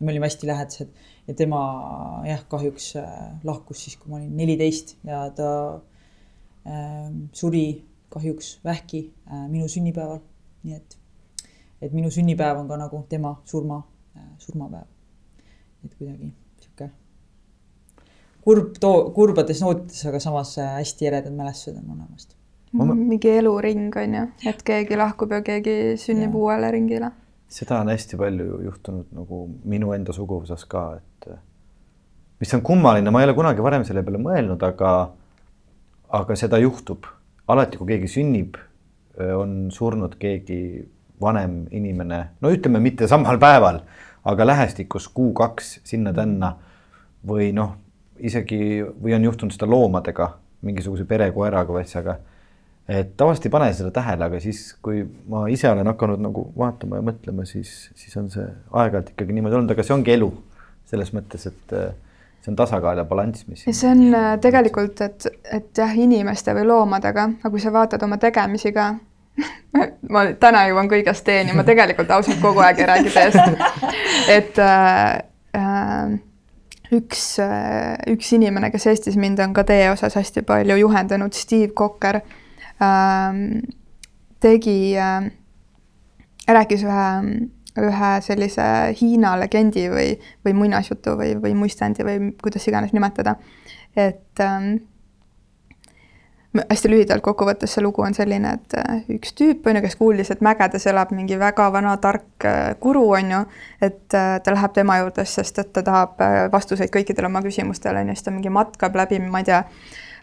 Me 0.01 0.13
olime 0.13 0.27
hästi 0.27 0.47
lähedased 0.47 0.89
ja 1.29 1.35
tema 1.35 1.61
jah, 2.27 2.45
kahjuks 2.49 2.93
lahkus 3.45 3.85
siis, 3.85 3.97
kui 3.97 4.11
ma 4.11 4.21
olin 4.21 4.37
neliteist 4.37 4.97
ja 5.07 5.25
ta 5.35 5.51
äh, 6.67 7.11
suri 7.33 7.67
kahjuks 8.09 8.59
vähki 8.65 9.13
äh, 9.27 9.49
minu 9.49 9.69
sünnipäeval, 9.69 10.21
nii 10.63 10.77
et 10.77 10.99
et 11.83 11.93
minu 11.95 12.11
sünnipäev 12.11 12.59
on 12.59 12.69
ka 12.69 12.77
nagu 12.77 13.05
tema 13.09 13.37
surma, 13.45 13.83
äh, 14.17 14.31
surmapäev. 14.39 14.87
et 15.85 15.95
kuidagi 15.95 16.33
sihuke 16.61 16.91
kurb 18.45 18.79
too, 18.81 19.11
kurbades 19.15 19.63
nootides, 19.63 20.03
aga 20.09 20.21
samas 20.21 20.57
äh, 20.59 20.75
hästi 20.81 21.11
eredad 21.11 21.35
mälestused 21.37 21.79
on 21.79 21.87
mõlemast. 21.93 22.35
mingi 22.73 23.31
eluring 23.31 23.97
on 23.97 24.15
ju, 24.15 24.27
et 24.51 24.63
keegi 24.63 24.97
lahkub 24.97 25.33
ja 25.33 25.43
keegi 25.43 25.97
sünnib 26.01 26.33
ja. 26.33 26.39
uuele 26.39 26.71
ringile. 26.71 27.13
Seda 27.49 27.81
on 27.81 27.89
hästi 27.93 28.19
palju 28.21 28.63
juhtunud 28.67 29.13
nagu 29.17 29.45
minu 29.69 29.93
enda 29.97 30.13
suguvõsas 30.17 30.67
ka, 30.69 30.85
et 31.01 31.31
mis 32.41 32.55
on 32.55 32.63
kummaline, 32.63 33.11
ma 33.11 33.23
ei 33.23 33.29
ole 33.29 33.37
kunagi 33.39 33.65
varem 33.65 33.87
selle 33.89 34.05
peale 34.07 34.21
mõelnud, 34.23 34.63
aga, 34.63 34.93
aga 36.19 36.37
seda 36.39 36.61
juhtub 36.63 37.09
alati, 37.49 37.81
kui 37.81 37.95
keegi 37.95 38.11
sünnib, 38.13 38.59
on 39.19 39.73
surnud 39.75 40.15
keegi 40.21 40.61
vanem 41.21 41.65
inimene, 41.75 42.21
no 42.41 42.53
ütleme 42.55 42.81
mitte 42.83 43.09
samal 43.11 43.41
päeval, 43.43 43.81
aga 44.29 44.47
lähestikus 44.47 45.09
kuu-kaks 45.15 45.79
sinna-tänna 45.89 46.53
või 47.27 47.51
noh, 47.57 47.75
isegi 48.19 48.85
või 48.85 49.17
on 49.17 49.27
juhtunud 49.27 49.55
seda 49.55 49.67
loomadega, 49.71 50.31
mingisuguse 50.67 51.07
perekoeraga 51.09 51.75
või 51.75 51.85
asjaga. 51.87 52.19
Et 52.89 53.17
tavaliselt 53.21 53.47
ei 53.47 53.53
pane 53.53 53.69
seda 53.77 53.91
tähele, 53.93 54.29
aga 54.31 54.41
siis, 54.41 54.63
kui 54.83 55.03
ma 55.29 55.45
ise 55.53 55.69
olen 55.71 55.87
hakanud 55.91 56.23
nagu 56.25 56.47
vaatama 56.57 57.01
ja 57.01 57.05
mõtlema, 57.05 57.45
siis, 57.49 57.91
siis 57.99 58.17
on 58.17 58.31
see 58.33 58.47
aeg-ajalt 58.73 59.13
ikkagi 59.13 59.37
niimoodi 59.37 59.59
olnud, 59.59 59.75
aga 59.75 59.85
see 59.85 59.97
ongi 59.97 60.15
elu 60.15 60.31
selles 60.89 61.13
mõttes, 61.13 61.45
et 61.51 61.75
see 62.41 62.53
on 62.53 62.57
tasakaal 62.57 63.03
ja 63.03 63.05
balanss, 63.05 63.45
mis. 63.49 63.67
see 63.69 63.91
on 63.91 64.15
äh, 64.15 64.31
tegelikult, 64.41 65.01
et, 65.05 65.27
et 65.53 65.83
jah, 65.83 65.93
inimeste 65.93 66.55
või 66.57 66.65
loomadega, 66.71 67.29
aga 67.43 67.53
kui 67.53 67.61
sa 67.61 67.73
vaatad 67.75 68.03
oma 68.09 68.17
tegemisi 68.23 68.73
ka, 68.73 68.95
ma 70.15 70.25
täna 70.41 70.65
jõuan 70.71 70.89
kõigest 70.89 71.27
teeni, 71.29 71.53
ma 71.57 71.67
tegelikult 71.69 72.11
ausalt 72.17 72.41
kogu 72.41 72.65
aeg 72.65 72.81
ei 72.81 72.89
räägi 72.89 73.13
teest. 73.13 73.69
et 74.39 74.65
äh, 74.65 75.21
äh, 75.61 76.17
üks 76.97 77.31
äh,, 77.45 77.95
üks 78.15 78.33
inimene, 78.33 78.73
kes 78.73 78.89
Eestis 78.95 79.21
mind 79.21 79.45
on 79.45 79.53
ka 79.53 79.69
tee 79.69 79.91
osas 79.93 80.17
hästi 80.17 80.47
palju 80.49 80.81
juhendanud, 80.87 81.37
Steve 81.37 81.75
Kokker 81.77 82.23
äh,, 82.23 82.37
tegi 84.41 84.79
äh,, 84.97 85.31
rääkis 86.49 86.85
ühe, 86.87 87.09
ühe 87.79 88.13
sellise 88.25 88.69
Hiina 89.01 89.35
legendi 89.41 89.89
või, 89.93 90.13
või 90.47 90.55
muinasjutu 90.61 91.17
või, 91.19 91.35
või 91.43 91.57
muistendi 91.59 92.07
või 92.07 92.31
kuidas 92.43 92.69
iganes 92.71 92.95
nimetada, 92.97 93.37
et 93.97 94.45
äh, 94.45 94.71
hästi 96.71 96.91
lühidalt 96.91 97.23
kokkuvõttes 97.23 97.75
see 97.75 97.85
lugu 97.85 98.03
on 98.03 98.15
selline, 98.17 98.55
et 98.57 98.77
äh, 98.81 99.03
üks 99.13 99.35
tüüp 99.37 99.67
on 99.69 99.79
ju, 99.79 99.83
kes 99.85 99.97
kuulis, 100.01 100.31
et 100.33 100.43
mägedes 100.45 100.87
elab 100.91 101.13
mingi 101.15 101.39
väga 101.41 101.69
vana 101.73 101.97
tark 102.03 102.47
äh, 102.49 102.75
guru 102.81 103.05
on 103.19 103.33
ju, 103.35 103.41
et 103.85 104.17
äh, 104.17 104.39
ta 104.43 104.55
läheb 104.55 104.75
tema 104.77 104.99
juurde, 105.03 105.25
sest 105.29 105.61
et 105.63 105.73
ta 105.77 105.85
tahab 105.85 106.21
vastuseid 106.53 106.93
kõikidele 106.95 107.29
oma 107.29 107.43
küsimustele 107.45 108.03
on 108.03 108.13
ju, 108.13 108.19
siis 108.19 108.29
ta 108.29 108.35
mingi 108.35 108.53
matkab 108.53 108.97
läbi, 108.97 109.21
ma 109.21 109.43
ei 109.43 109.49
tea, 109.51 109.63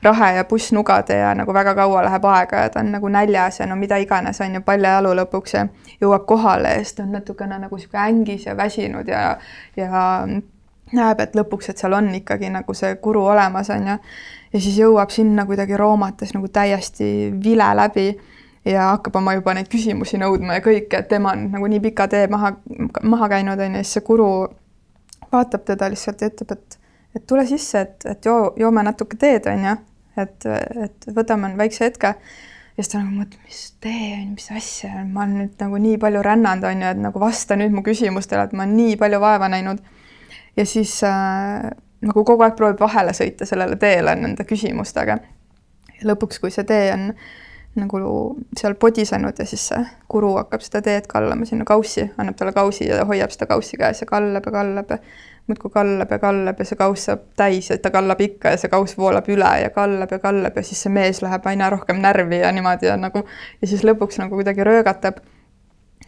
rahe 0.03 0.31
ja 0.35 0.43
pussnugade 0.43 1.17
ja 1.17 1.33
nagu 1.35 1.53
väga 1.53 1.75
kaua 1.75 2.03
läheb 2.05 2.25
aega 2.25 2.65
ja 2.65 2.69
ta 2.69 2.79
on 2.79 2.91
nagu 2.91 3.09
näljas 3.09 3.59
ja 3.59 3.67
no 3.67 3.75
mida 3.75 3.97
iganes 3.97 4.41
on 4.41 4.55
ju, 4.55 4.61
paljajalu 4.61 5.13
lõpuks 5.21 5.55
ja 5.57 5.67
jõuab 6.01 6.25
kohale 6.25 6.75
ja 6.75 6.83
siis 6.83 6.97
ta 6.97 7.03
on 7.03 7.15
natukene 7.15 7.59
nagu 7.59 7.77
sihuke 7.77 7.97
ängis 7.97 8.45
ja 8.45 8.57
väsinud 8.57 9.07
ja, 9.07 9.37
ja 9.77 10.05
näeb, 10.93 11.19
et 11.19 11.35
lõpuks, 11.35 11.69
et 11.71 11.81
seal 11.81 11.95
on 11.97 12.09
ikkagi 12.15 12.49
nagu 12.53 12.73
see 12.77 12.95
kuru 13.01 13.25
olemas, 13.31 13.69
on 13.73 13.87
ju. 13.89 13.97
Ja 14.53 14.61
siis 14.61 14.77
jõuab 14.79 15.11
sinna 15.11 15.45
kuidagi 15.45 15.77
roomates 15.77 16.31
nagu 16.35 16.47
täiesti 16.47 17.07
vile 17.43 17.67
läbi 17.75 18.07
ja 18.65 18.91
hakkab 18.93 19.17
oma 19.19 19.33
juba 19.35 19.53
neid 19.57 19.67
küsimusi 19.71 20.19
nõudma 20.21 20.59
ja 20.59 20.63
kõike, 20.65 21.01
et 21.01 21.09
tema 21.09 21.33
on 21.35 21.49
nagu 21.51 21.67
nii 21.69 21.81
pika 21.83 22.07
tee 22.11 22.27
maha, 22.31 22.53
maha 23.03 23.29
käinud, 23.35 23.59
on 23.59 23.77
ju, 23.77 23.83
siis 23.83 23.97
see 23.97 24.05
guru 24.07 24.29
vaatab 25.33 25.65
teda 25.67 25.89
lihtsalt 25.91 26.23
ja 26.23 26.31
ütleb, 26.31 26.55
et, 26.55 26.77
et 27.16 27.28
tule 27.28 27.45
sisse, 27.47 27.82
et, 27.82 28.05
et 28.11 28.26
joo, 28.26 28.49
joome 28.59 28.84
natuke 28.86 29.18
teed, 29.20 29.47
on 29.51 29.70
ju, 29.70 29.78
et, 30.24 30.49
et 30.88 31.07
võtame 31.16 31.53
väikse 31.59 31.88
hetke. 31.88 32.16
ja 32.76 32.84
siis 32.84 32.91
ta 32.91 32.99
nagu 32.99 33.22
mõtleb, 33.22 33.39
mis 33.47 33.61
tee 33.84 34.09
on, 34.18 34.34
mis 34.36 34.49
asja, 34.51 35.05
ma 35.05 35.24
olen 35.24 35.38
nüüd 35.43 35.63
nagu 35.63 35.80
nii 35.86 35.97
palju 36.01 36.26
rännanud, 36.26 36.68
on 36.72 36.84
ju, 36.84 36.91
et 36.91 37.01
nagu 37.07 37.24
vasta 37.24 37.57
nüüd 37.59 37.76
mu 37.76 37.86
küsimustele, 37.86 38.43
et 38.47 38.53
ma 38.53 38.66
olen 38.66 38.76
nii 38.82 38.99
palju 38.99 39.22
vaeva 39.24 39.49
näinud. 39.51 39.80
ja 40.57 40.66
siis 40.66 40.97
äh, 41.07 41.72
nagu 42.05 42.24
kogu 42.28 42.43
aeg 42.43 42.55
proovib 42.59 42.84
vahele 42.84 43.16
sõita 43.16 43.47
sellele 43.47 43.80
teele 43.80 44.16
nende 44.20 44.45
küsimustega. 44.47 45.20
lõpuks, 46.03 46.41
kui 46.43 46.51
see 46.51 46.68
tee 46.68 46.91
on 46.93 47.13
nagu 47.76 47.99
seal 48.55 48.76
podisenud 48.80 49.39
ja 49.39 49.45
siis 49.47 49.68
see 49.72 49.82
guru 50.11 50.36
hakkab 50.38 50.63
seda 50.63 50.82
teed 50.84 51.07
kallama 51.11 51.47
sinna 51.47 51.66
kaussi, 51.68 52.05
annab 52.18 52.38
talle 52.39 52.53
kausi 52.55 52.88
ja 52.88 53.03
hoiab 53.07 53.34
seda 53.36 53.47
kaussi 53.49 53.80
käes 53.80 54.03
ja 54.03 54.07
kallab 54.07 54.47
ja 54.47 54.51
kallab 54.51 54.93
ja 54.95 54.99
muudkui 55.47 55.71
kallab 55.71 56.11
ja 56.11 56.19
kallab 56.19 56.59
ja 56.59 56.65
see 56.65 56.77
kauss 56.79 57.09
saab 57.09 57.25
täis 57.37 57.69
ja 57.69 57.77
ta 57.77 57.91
kallab 57.93 58.21
ikka 58.21 58.55
ja 58.55 58.61
see 58.61 58.71
kauss 58.71 58.97
voolab 58.97 59.27
üle 59.29 59.51
ja 59.61 59.69
kallab 59.73 60.11
ja 60.11 60.19
kallab 60.19 60.57
ja 60.57 60.63
siis 60.65 60.81
see 60.85 60.93
mees 60.93 61.21
läheb 61.21 61.45
aina 61.51 61.69
rohkem 61.69 62.01
närvi 62.01 62.39
ja 62.41 62.51
niimoodi 62.55 62.89
ja 62.89 62.97
nagu 62.97 63.25
ja 63.61 63.67
siis 63.67 63.83
lõpuks 63.85 64.17
nagu 64.21 64.35
kuidagi 64.39 64.65
röögatab. 64.65 65.21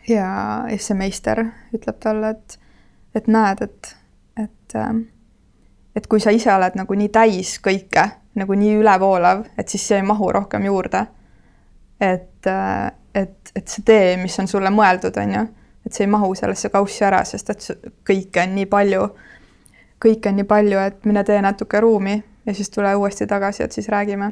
ja 0.10 0.32
siis 0.70 0.88
see 0.88 0.98
meister 0.98 1.46
ütleb 1.76 2.00
talle, 2.00 2.34
et, 2.34 2.60
et 3.16 3.28
näed, 3.28 3.62
et, 3.62 3.96
et 4.38 4.76
äh, 4.76 4.98
et 5.98 6.08
kui 6.08 6.22
sa 6.22 6.32
ise 6.34 6.52
oled 6.54 6.78
nagu 6.78 6.98
nii 6.98 7.10
täis 7.14 7.58
kõike, 7.64 8.04
nagu 8.38 8.58
nii 8.58 8.76
ülevoolav, 8.82 9.48
et 9.58 9.70
siis 9.70 9.86
see 9.90 10.02
ei 10.02 10.06
mahu 10.06 10.30
rohkem 10.36 10.68
juurde. 10.70 11.06
et, 12.00 12.46
äh, 12.46 12.92
et, 13.16 13.52
et 13.56 13.68
see 13.68 13.82
tee, 13.86 14.18
mis 14.22 14.40
on 14.40 14.48
sulle 14.48 14.70
mõeldud, 14.70 15.16
on 15.18 15.32
ju, 15.34 15.46
et 15.88 15.96
see 15.96 16.04
ei 16.06 16.12
mahu 16.12 16.34
sellesse 16.36 16.70
kaussi 16.74 17.06
ära, 17.08 17.24
sest 17.26 17.50
et 17.54 17.68
kõike 18.08 18.44
on 18.44 18.54
nii 18.58 18.68
palju, 18.70 19.08
kõike 20.04 20.30
on 20.30 20.40
nii 20.42 20.50
palju, 20.50 20.84
et 20.84 21.08
mine 21.08 21.24
tee 21.24 21.40
natuke 21.42 21.82
ruumi 21.82 22.20
ja 22.20 22.54
siis 22.54 22.70
tule 22.74 22.94
uuesti 22.96 23.28
tagasi, 23.28 23.64
et 23.64 23.72
siis 23.72 23.90
räägime. 23.90 24.32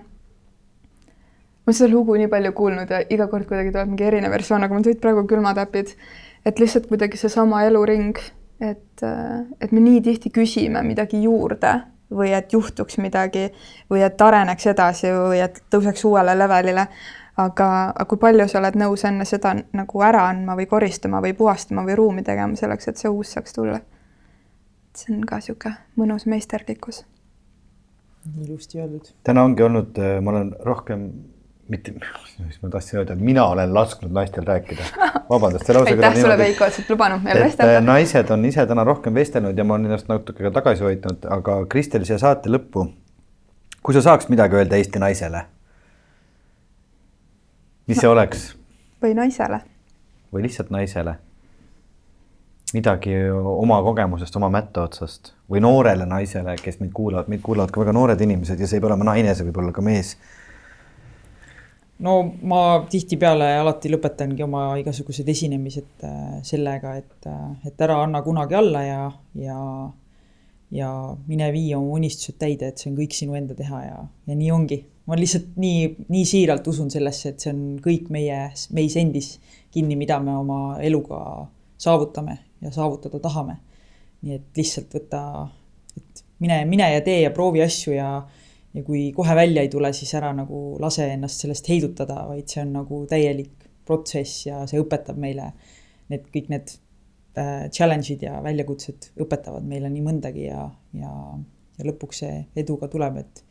ma 1.65 1.72
olen 1.72 1.77
seda 1.77 1.94
lugu 1.94 2.14
nii 2.19 2.27
palju 2.30 2.52
kuulnud 2.53 2.91
ja 2.91 3.02
iga 3.10 3.27
kord 3.27 3.48
kuidagi 3.49 3.72
tuleb 3.72 3.88
mingi 3.90 4.03
erinev 4.06 4.32
versioon, 4.32 4.64
aga 4.64 4.73
mul 4.73 4.84
tulid 4.86 4.99
praegu 5.02 5.23
külmatäpid, 5.27 5.95
et 6.45 6.60
lihtsalt 6.60 6.91
kuidagi 6.91 7.18
seesama 7.18 7.64
eluring 7.65 8.19
et, 8.60 9.03
et 9.61 9.72
me 9.72 9.84
nii 9.84 10.02
tihti 10.06 10.32
küsime 10.34 10.84
midagi 10.86 11.22
juurde 11.23 11.73
või 12.15 12.32
et 12.38 12.53
juhtuks 12.53 12.99
midagi 13.02 13.48
või 13.91 14.03
et 14.06 14.22
areneks 14.22 14.68
edasi 14.72 15.11
või 15.11 15.41
et 15.44 15.61
tõuseks 15.73 16.06
uuele 16.07 16.36
levelile. 16.38 16.88
Aga, 17.38 17.70
aga 17.90 18.06
kui 18.10 18.22
palju 18.22 18.48
sa 18.52 18.60
oled 18.62 18.78
nõus 18.80 19.03
enne 19.07 19.26
seda 19.28 19.56
nagu 19.76 20.06
ära 20.07 20.28
andma 20.30 20.56
või 20.57 20.68
koristama 20.72 21.22
või 21.24 21.36
puhastama 21.38 21.84
või 21.88 21.98
ruumi 21.99 22.24
tegema 22.24 22.56
selleks, 22.60 22.88
et 22.88 23.02
see 23.02 23.12
uus 23.12 23.36
saaks 23.36 23.53
tulla? 23.57 23.82
see 24.95 25.12
on 25.12 25.26
ka 25.28 25.41
niisugune 25.41 25.76
mõnus 25.99 26.24
meisterlikkus. 26.32 27.03
ilusti 28.41 28.80
öeldud. 28.80 29.10
täna 29.24 29.44
ongi 29.44 29.64
olnud, 29.64 29.98
äh, 29.99 30.22
ma 30.24 30.32
olen 30.32 30.53
rohkem, 30.64 31.10
mitte, 31.68 31.91
mis 32.45 32.62
ma 32.62 32.70
tahtsin 32.70 32.99
öelda, 32.99 33.16
mina 33.16 33.45
olen 33.45 33.74
lasknud 33.74 34.12
naistel 34.16 34.45
rääkida. 34.48 34.88
vabandust, 35.30 35.66
see 35.66 35.76
lause. 35.76 35.91
aitäh 35.91 36.22
sulle, 36.22 36.38
Veiko, 36.38 36.66
et 36.66 36.74
sa 36.74 36.82
oled 36.82 36.94
lubanud 36.94 37.26
meil 37.26 37.41
vestelda. 37.44 37.80
Äh, 37.80 37.84
naised 37.84 38.32
on 38.32 38.45
ise 38.45 38.66
täna 38.70 38.86
rohkem 38.88 39.14
vestelnud 39.20 39.57
ja 39.57 39.66
ma 39.68 39.76
olen 39.76 39.90
ennast 39.90 40.07
natuke 40.12 40.48
ka 40.48 40.53
tagasi 40.62 40.86
hoidnud, 40.88 41.28
aga 41.38 41.57
Kristel, 41.72 42.06
siia 42.07 42.22
saate 42.22 42.53
lõppu. 42.53 42.88
kui 43.86 43.94
sa 43.94 44.02
saaks 44.02 44.32
midagi 44.32 44.57
öelda 44.57 44.80
Eesti 44.80 44.99
naisele, 44.99 45.44
mis 47.88 48.02
see 48.02 48.10
oleks? 48.10 48.49
või 49.03 49.14
naisele. 49.18 49.62
või 50.34 50.48
lihtsalt 50.48 50.74
naisele 50.74 51.18
midagi 52.76 53.14
oma 53.32 53.82
kogemusest, 53.84 54.36
oma 54.40 54.49
mätta 54.53 54.86
otsast 54.86 55.34
või 55.52 55.62
noorele 55.64 56.07
naisele, 56.10 56.56
kes 56.62 56.80
meid 56.82 56.94
kuulavad, 56.95 57.30
meid 57.32 57.44
kuulavad 57.45 57.72
ka 57.74 57.84
väga 57.84 57.94
noored 57.95 58.22
inimesed 58.26 58.60
ja 58.60 58.68
see 58.68 58.80
ei 58.80 58.84
pea 58.84 58.91
olema 58.91 59.12
naine, 59.12 59.36
see 59.36 59.48
võib 59.48 59.62
olla 59.62 59.76
ka 59.76 59.84
mees. 59.86 60.16
no 62.06 62.16
ma 62.41 62.62
tihtipeale 62.91 63.52
alati 63.62 63.91
lõpetangi 63.94 64.44
oma 64.44 64.66
igasugused 64.82 65.30
esinemised 65.32 66.07
äh, 66.07 66.40
sellega, 66.44 66.95
et, 66.99 67.30
äh, 67.30 67.70
et 67.70 67.86
ära 67.88 68.02
anna 68.03 68.24
kunagi 68.26 68.57
alla 68.60 68.82
ja, 68.84 69.06
ja, 69.40 69.60
ja 70.72 70.91
mine 71.28 71.52
vii 71.56 71.76
oma 71.78 72.02
unistused 72.02 72.40
täide, 72.41 72.74
et 72.74 72.82
see 72.82 72.91
on 72.91 72.99
kõik 72.99 73.16
sinu 73.16 73.38
enda 73.40 73.56
teha 73.56 73.86
ja, 73.86 74.03
ja 74.28 74.36
nii 74.41 74.52
ongi. 74.52 74.82
Ma 75.06 75.18
lihtsalt 75.19 75.57
nii, 75.61 75.82
nii 76.10 76.26
siiralt 76.26 76.68
usun 76.68 76.90
sellesse, 76.94 77.34
et 77.34 77.44
see 77.44 77.52
on 77.53 77.61
kõik 77.84 78.10
meie, 78.14 78.40
meis 78.73 78.95
endis 78.98 79.36
kinni, 79.73 79.98
mida 79.99 80.18
me 80.23 80.34
oma 80.40 80.60
eluga 80.82 81.19
saavutame 81.77 82.40
ja 82.64 82.72
saavutada 82.73 83.19
tahame. 83.22 83.60
nii 84.26 84.40
et 84.40 84.57
lihtsalt 84.57 84.94
võta, 84.95 85.22
et 85.98 86.23
mine, 86.41 86.64
mine 86.65 86.88
ja 86.95 87.02
tee 87.06 87.19
ja 87.22 87.32
proovi 87.36 87.61
asju 87.61 87.94
ja, 87.94 88.10
ja 88.73 88.84
kui 88.84 89.11
kohe 89.14 89.36
välja 89.38 89.61
ei 89.61 89.69
tule, 89.69 89.91
siis 89.94 90.14
ära 90.18 90.32
nagu 90.34 90.80
lase 90.82 91.06
ennast 91.14 91.44
sellest 91.44 91.69
heidutada, 91.69 92.23
vaid 92.30 92.49
see 92.49 92.64
on 92.64 92.73
nagu 92.80 93.03
täielik 93.10 93.68
protsess 93.86 94.48
ja 94.48 94.64
see 94.69 94.82
õpetab 94.82 95.19
meile 95.22 95.52
need 96.10 96.26
kõik 96.34 96.49
need 96.53 96.73
äh, 97.38 97.68
challenge'id 97.73 98.26
ja 98.26 98.40
väljakutsed 98.45 99.11
õpetavad 99.22 99.65
meile 99.68 99.91
nii 99.94 100.06
mõndagi 100.06 100.48
ja, 100.48 100.65
ja, 100.98 101.14
ja 101.77 101.88
lõpuks 101.88 102.23
see 102.23 102.40
edu 102.57 102.80
ka 102.82 102.90
tuleb, 102.91 103.22
et, 103.22 103.44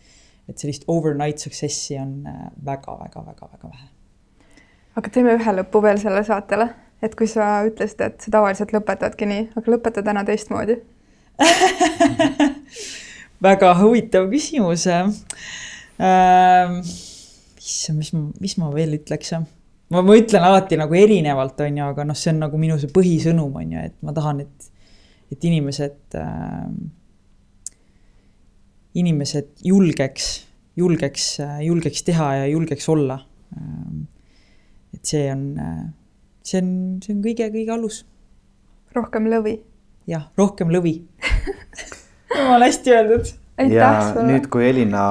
et 0.48 0.60
sellist 0.60 0.86
overnight 0.88 1.42
success'i 1.42 1.98
on 2.00 2.22
väga-väga-väga-väga 2.64 3.68
äh, 3.68 3.70
vähe. 3.70 3.88
aga 5.00 5.10
teeme 5.10 5.36
ühe 5.38 5.58
lõpu 5.60 5.82
veel 5.82 6.00
sellele 6.02 6.26
saatele 6.26 6.72
et 7.04 7.14
kui 7.18 7.28
sa 7.30 7.62
ütlesid, 7.66 8.00
et 8.04 8.24
sa 8.24 8.32
tavaliselt 8.38 8.72
lõpetadki 8.74 9.28
nii, 9.28 9.46
aga 9.58 9.74
lõpeta 9.74 10.04
täna 10.04 10.24
teistmoodi 10.26 10.78
väga 13.44 13.72
huvitav 13.80 14.28
küsimus 14.32 14.86
ähm,. 14.88 16.80
issand, 17.58 17.98
mis 17.98 18.12
mis 18.14 18.56
ma 18.60 18.70
veel 18.74 18.96
ütleks, 19.00 19.34
ma, 19.34 20.02
ma 20.02 20.18
ütlen 20.18 20.46
alati 20.46 20.78
nagu 20.80 20.96
erinevalt, 20.98 21.60
on 21.64 21.80
ju, 21.80 21.88
aga 21.94 22.06
noh, 22.06 22.18
see 22.18 22.32
on 22.34 22.44
nagu 22.44 22.60
minu 22.60 22.78
see 22.80 22.92
põhisõnum 22.94 23.56
on 23.60 23.76
ju, 23.76 23.86
et 23.90 23.96
ma 24.06 24.14
tahan, 24.16 24.44
et, 24.46 24.70
et 25.34 25.48
inimesed 25.50 26.20
äh,, 26.20 26.68
inimesed 28.94 29.50
julgeks, 29.64 30.30
julgeks, 30.76 31.28
julgeks 31.64 32.06
teha 32.06 32.30
ja 32.42 32.46
julgeks 32.50 32.88
olla 32.88 33.18
et 34.94 35.06
see 35.06 35.26
on 35.32 35.44
see 36.44 36.60
on, 36.60 36.74
see 37.04 37.14
on 37.14 37.22
kõige-kõige 37.24 37.72
alus. 37.74 38.02
rohkem 38.94 39.30
lõvi. 39.32 39.58
jah, 40.10 40.28
rohkem 40.38 40.70
lõvi 40.74 40.98
jumala 42.36 42.68
hästi 42.68 42.94
öeldud. 42.94 43.32
ja 43.70 43.90
nüüd, 44.26 44.48
kui 44.52 44.66
Elina 44.68 45.04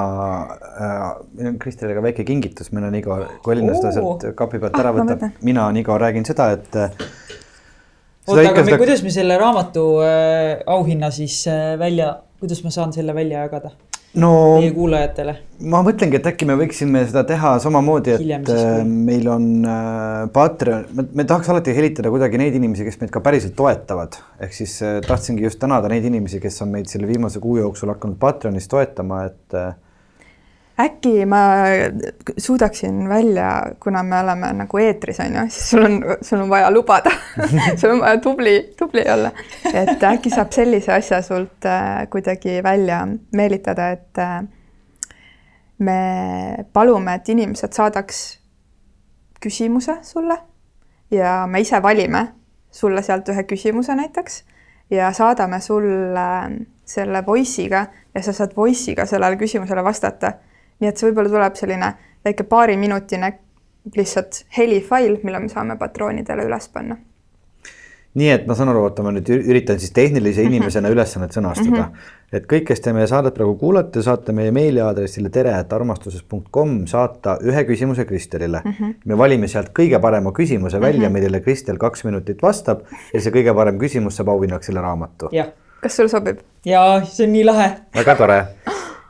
äh,, 0.44 1.08
meil 1.34 1.54
on 1.54 1.60
Kristeliga 1.62 2.04
väike 2.06 2.26
kingitus, 2.28 2.72
meil 2.76 2.90
on 2.90 3.00
Igor, 3.00 3.26
kui 3.46 3.56
Elina 3.56 3.76
seda 3.78 3.96
sealt 3.98 4.28
kapi 4.38 4.62
pealt 4.62 4.78
ära 4.80 4.94
ah, 4.94 5.00
võtab, 5.00 5.26
mina, 5.48 5.70
Igor, 5.80 6.02
räägin 6.04 6.28
seda, 6.28 6.52
et 6.58 6.78
äh, 6.78 6.94
oota, 8.28 8.44
aga 8.52 8.60
me, 8.60 8.68
seda... 8.68 8.82
kuidas 8.84 9.04
me 9.06 9.16
selle 9.16 9.40
raamatu 9.42 9.88
äh, 10.06 10.62
auhinna 10.76 11.10
siis 11.16 11.40
äh, 11.50 11.74
välja, 11.82 12.14
kuidas 12.44 12.64
ma 12.66 12.72
saan 12.76 12.94
selle 12.96 13.16
välja 13.16 13.46
jagada? 13.46 13.72
no 14.20 14.32
meie 14.62 14.72
kuulajatele? 14.76 15.36
ma 15.74 15.82
mõtlengi, 15.86 16.20
et 16.20 16.28
äkki 16.30 16.48
me 16.50 16.58
võiksime 16.60 17.04
seda 17.08 17.24
teha 17.28 17.56
samamoodi, 17.64 18.18
et 18.18 18.46
kui... 18.46 18.84
meil 18.90 19.30
on 19.32 19.48
äh, 19.66 20.26
Patreon, 20.34 20.86
me 21.16 21.26
tahaks 21.30 21.50
alati 21.54 21.74
helitada 21.78 22.12
kuidagi 22.14 22.42
neid 22.42 22.58
inimesi, 22.60 22.86
kes 22.88 23.00
meid 23.02 23.14
ka 23.14 23.24
päriselt 23.26 23.56
toetavad. 23.58 24.20
ehk 24.44 24.54
siis 24.60 24.76
äh, 24.86 25.00
tahtsingi 25.06 25.48
just 25.48 25.62
tänada 25.64 25.90
neid 25.92 26.06
inimesi, 26.10 26.42
kes 26.44 26.62
on 26.66 26.74
meid 26.76 26.92
selle 26.92 27.10
viimase 27.10 27.42
kuu 27.44 27.58
jooksul 27.62 27.94
hakanud 27.96 28.20
Patreonis 28.22 28.70
toetama, 28.72 29.24
et 29.32 29.58
äh, 29.58 29.74
äkki 30.80 31.26
ma 31.26 31.38
suudaksin 32.38 33.10
välja, 33.10 33.64
kuna 33.80 34.04
me 34.04 34.20
oleme 34.20 34.54
nagu 34.54 34.78
eetris 34.78 35.20
on 35.20 35.36
ju, 35.36 35.42
siis 35.50 35.70
sul 35.70 35.86
on, 35.86 36.00
sul 36.22 36.40
on 36.42 36.50
vaja 36.50 36.72
lubada 36.72 37.12
sul 37.80 37.92
on 37.92 38.00
vaja 38.00 38.18
tubli, 38.18 38.74
tubli 38.78 39.04
olla. 39.14 39.32
et 39.74 40.04
äkki 40.04 40.30
saab 40.34 40.52
sellise 40.52 40.94
asja 40.94 41.22
sult 41.22 41.66
äh, 41.66 42.08
kuidagi 42.10 42.64
välja 42.64 43.08
meelitada, 43.32 43.90
et 43.90 44.18
äh, 44.18 44.42
me 45.78 46.00
palume, 46.74 47.16
et 47.16 47.30
inimesed 47.30 47.74
saadaks 47.74 48.24
küsimuse 49.44 50.00
sulle 50.02 50.38
ja 51.12 51.44
me 51.48 51.62
ise 51.62 51.82
valime 51.84 52.28
sulle 52.72 53.04
sealt 53.06 53.30
ühe 53.30 53.44
küsimuse 53.46 53.96
näiteks 53.96 54.44
ja 54.90 55.12
saadame 55.14 55.60
sulle 55.62 56.26
selle 56.86 57.22
voice'iga 57.26 57.86
ja 58.16 58.24
sa 58.26 58.34
saad 58.34 58.58
voice'iga 58.58 59.06
sellele 59.06 59.38
küsimusele 59.38 59.84
vastata 59.84 60.34
nii 60.84 60.92
et 60.92 61.00
see 61.00 61.10
võib-olla 61.10 61.32
tuleb 61.32 61.56
selline 61.60 61.94
väike 62.28 62.46
paariminutine 62.50 63.32
lihtsalt 63.96 64.46
helifail, 64.58 65.18
mille 65.24 65.42
me 65.44 65.50
saame 65.52 65.76
patroonidele 65.80 66.46
üles 66.48 66.70
panna. 66.74 66.98
nii 68.14 68.28
et 68.30 68.44
ma 68.46 68.54
saan 68.54 68.70
aru, 68.70 68.84
oota, 68.86 69.02
ma 69.02 69.10
nüüd 69.10 69.30
üritan 69.34 69.80
siis 69.82 69.92
tehnilise 69.92 70.44
mhm. 70.44 70.54
inimesena 70.54 70.92
ülesannet 70.94 71.34
sõnastada 71.34 71.72
mm. 71.72 71.88
-hmm. 71.88 72.36
et 72.38 72.46
kõik, 72.52 72.68
kes 72.68 72.84
te 72.86 72.94
meie 72.94 73.08
saadet 73.10 73.34
praegu 73.34 73.56
kuulate, 73.58 74.04
saate 74.06 74.36
meie 74.38 74.52
meiliaadressile 74.54 75.32
tere.armastuses.com 75.34 76.76
saata 76.92 77.40
ühe 77.42 77.64
küsimuse 77.66 78.06
Kristelile 78.06 78.62
mm. 78.64 78.76
-hmm. 78.78 78.94
me 79.06 79.18
valime 79.18 79.48
sealt 79.48 79.74
kõige 79.80 80.00
parema 80.02 80.32
küsimuse 80.32 80.82
välja 80.82 81.00
mm, 81.00 81.06
-hmm. 81.08 81.14
millele 81.14 81.40
Kristel 81.42 81.78
kaks 81.78 82.04
minutit 82.04 82.42
vastab 82.42 82.86
ja 83.14 83.22
see 83.22 83.34
kõige 83.34 83.56
parem 83.56 83.80
küsimus 83.82 84.22
saab 84.22 84.30
auhinnaks 84.30 84.66
selle 84.66 84.82
raamatu. 84.82 85.30
kas 85.82 85.96
sulle 85.96 86.10
sobib? 86.10 86.46
jaa, 86.66 87.06
see 87.06 87.26
on 87.26 87.34
nii 87.34 87.46
lahe. 87.46 87.70
väga 87.96 88.16
tore 88.16 88.46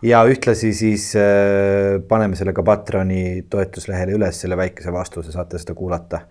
ja 0.04 0.24
ühtlasi 0.28 0.74
siis 0.76 1.10
äh, 1.16 2.02
paneme 2.08 2.36
selle 2.36 2.54
ka 2.54 2.64
Patreoni 2.64 3.46
toetuslehele 3.50 4.18
üles, 4.18 4.42
selle 4.44 4.58
väikese 4.60 4.94
vastuse, 4.94 5.32
saate 5.32 5.60
seda 5.62 5.76
kuulata. 5.78 6.22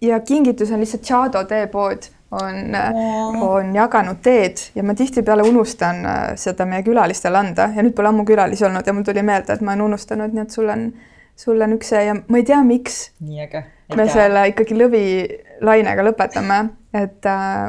ja 0.00 0.20
kingitus 0.20 0.70
on 0.72 0.80
lihtsalt 0.80 1.02
Chado 1.02 1.44
teepood 1.44 2.10
on 2.30 2.74
oh., 2.74 3.42
on 3.54 3.74
jaganud 3.74 4.18
teed 4.22 4.60
ja 4.74 4.82
ma 4.84 4.94
tihtipeale 4.94 5.42
unustan 5.46 6.04
äh, 6.06 6.24
seda 6.40 6.66
meie 6.66 6.82
külalistele 6.86 7.38
anda 7.38 7.70
ja 7.76 7.84
nüüd 7.84 7.94
pole 7.96 8.10
ammu 8.10 8.26
külalisi 8.28 8.66
olnud 8.66 8.86
ja 8.86 8.94
mul 8.96 9.06
tuli 9.06 9.22
meelde, 9.22 9.54
et 9.54 9.64
ma 9.64 9.74
olen 9.74 9.86
unustanud, 9.90 10.34
nii 10.34 10.42
et 10.46 10.58
sul 10.58 10.72
on, 10.72 10.90
sul 11.36 11.62
on 11.62 11.76
üks 11.78 11.92
see 11.94 12.04
ja 12.08 12.16
ma 12.18 12.42
ei 12.42 12.46
tea, 12.48 12.60
miks. 12.66 13.00
nii 13.20 13.42
äge. 13.46 13.64
me 13.96 14.08
selle 14.10 14.46
ikkagi 14.52 14.78
lõvilainega 14.80 16.08
lõpetame, 16.10 16.62
et 17.04 17.30
äh, 17.30 17.68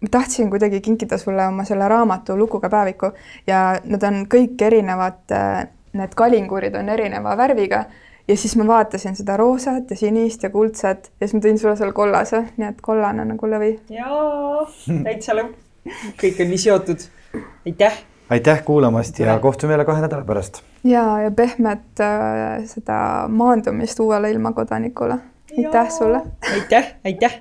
ma 0.00 0.08
tahtsin 0.10 0.50
kuidagi 0.50 0.80
kinkida 0.80 1.18
sulle 1.18 1.46
oma 1.46 1.64
selle 1.64 1.88
raamatu 1.88 2.36
Lukuga 2.38 2.68
päeviku 2.70 3.10
ja 3.46 3.80
nad 3.84 4.02
on 4.02 4.26
kõik 4.34 4.62
erinevad, 4.62 5.24
äh, 5.32 5.66
need 5.92 6.14
kalingurid 6.14 6.76
on 6.78 6.88
erineva 6.88 7.36
värviga 7.36 7.84
ja 8.28 8.36
siis 8.36 8.56
ma 8.56 8.66
vaatasin 8.66 9.16
seda 9.16 9.36
roosat 9.36 9.90
ja 9.90 9.96
sinist 9.96 10.42
ja 10.42 10.50
kuldset 10.50 11.10
ja 11.20 11.26
siis 11.26 11.34
ma 11.34 11.42
tõin 11.46 11.58
sulle 11.58 11.76
selle 11.76 11.96
kollase, 11.96 12.44
nii 12.56 12.68
et 12.68 12.82
kollane 12.84 13.24
nagu 13.24 13.50
lõvi. 13.50 13.72
jaa, 13.90 14.66
täitsa 15.08 15.38
lõpp. 15.38 15.56
kõik 16.22 16.44
on 16.44 16.52
nii 16.52 16.62
seotud. 16.62 17.08
aitäh. 17.66 18.02
aitäh 18.30 18.64
kuulamast 18.64 19.18
ja 19.18 19.38
kohtume 19.38 19.72
jälle 19.72 19.84
kahe 19.88 20.04
nädala 20.04 20.24
pärast. 20.24 20.62
ja, 20.84 21.06
ja 21.22 21.30
pehmet 21.30 22.00
äh, 22.00 22.62
seda 22.70 23.00
maandumist 23.28 24.00
uuele 24.00 24.30
ilmakodanikule. 24.30 25.18
aitäh 25.56 25.90
sulle. 25.90 26.22
aitäh, 26.54 26.94
aitäh 27.04 27.40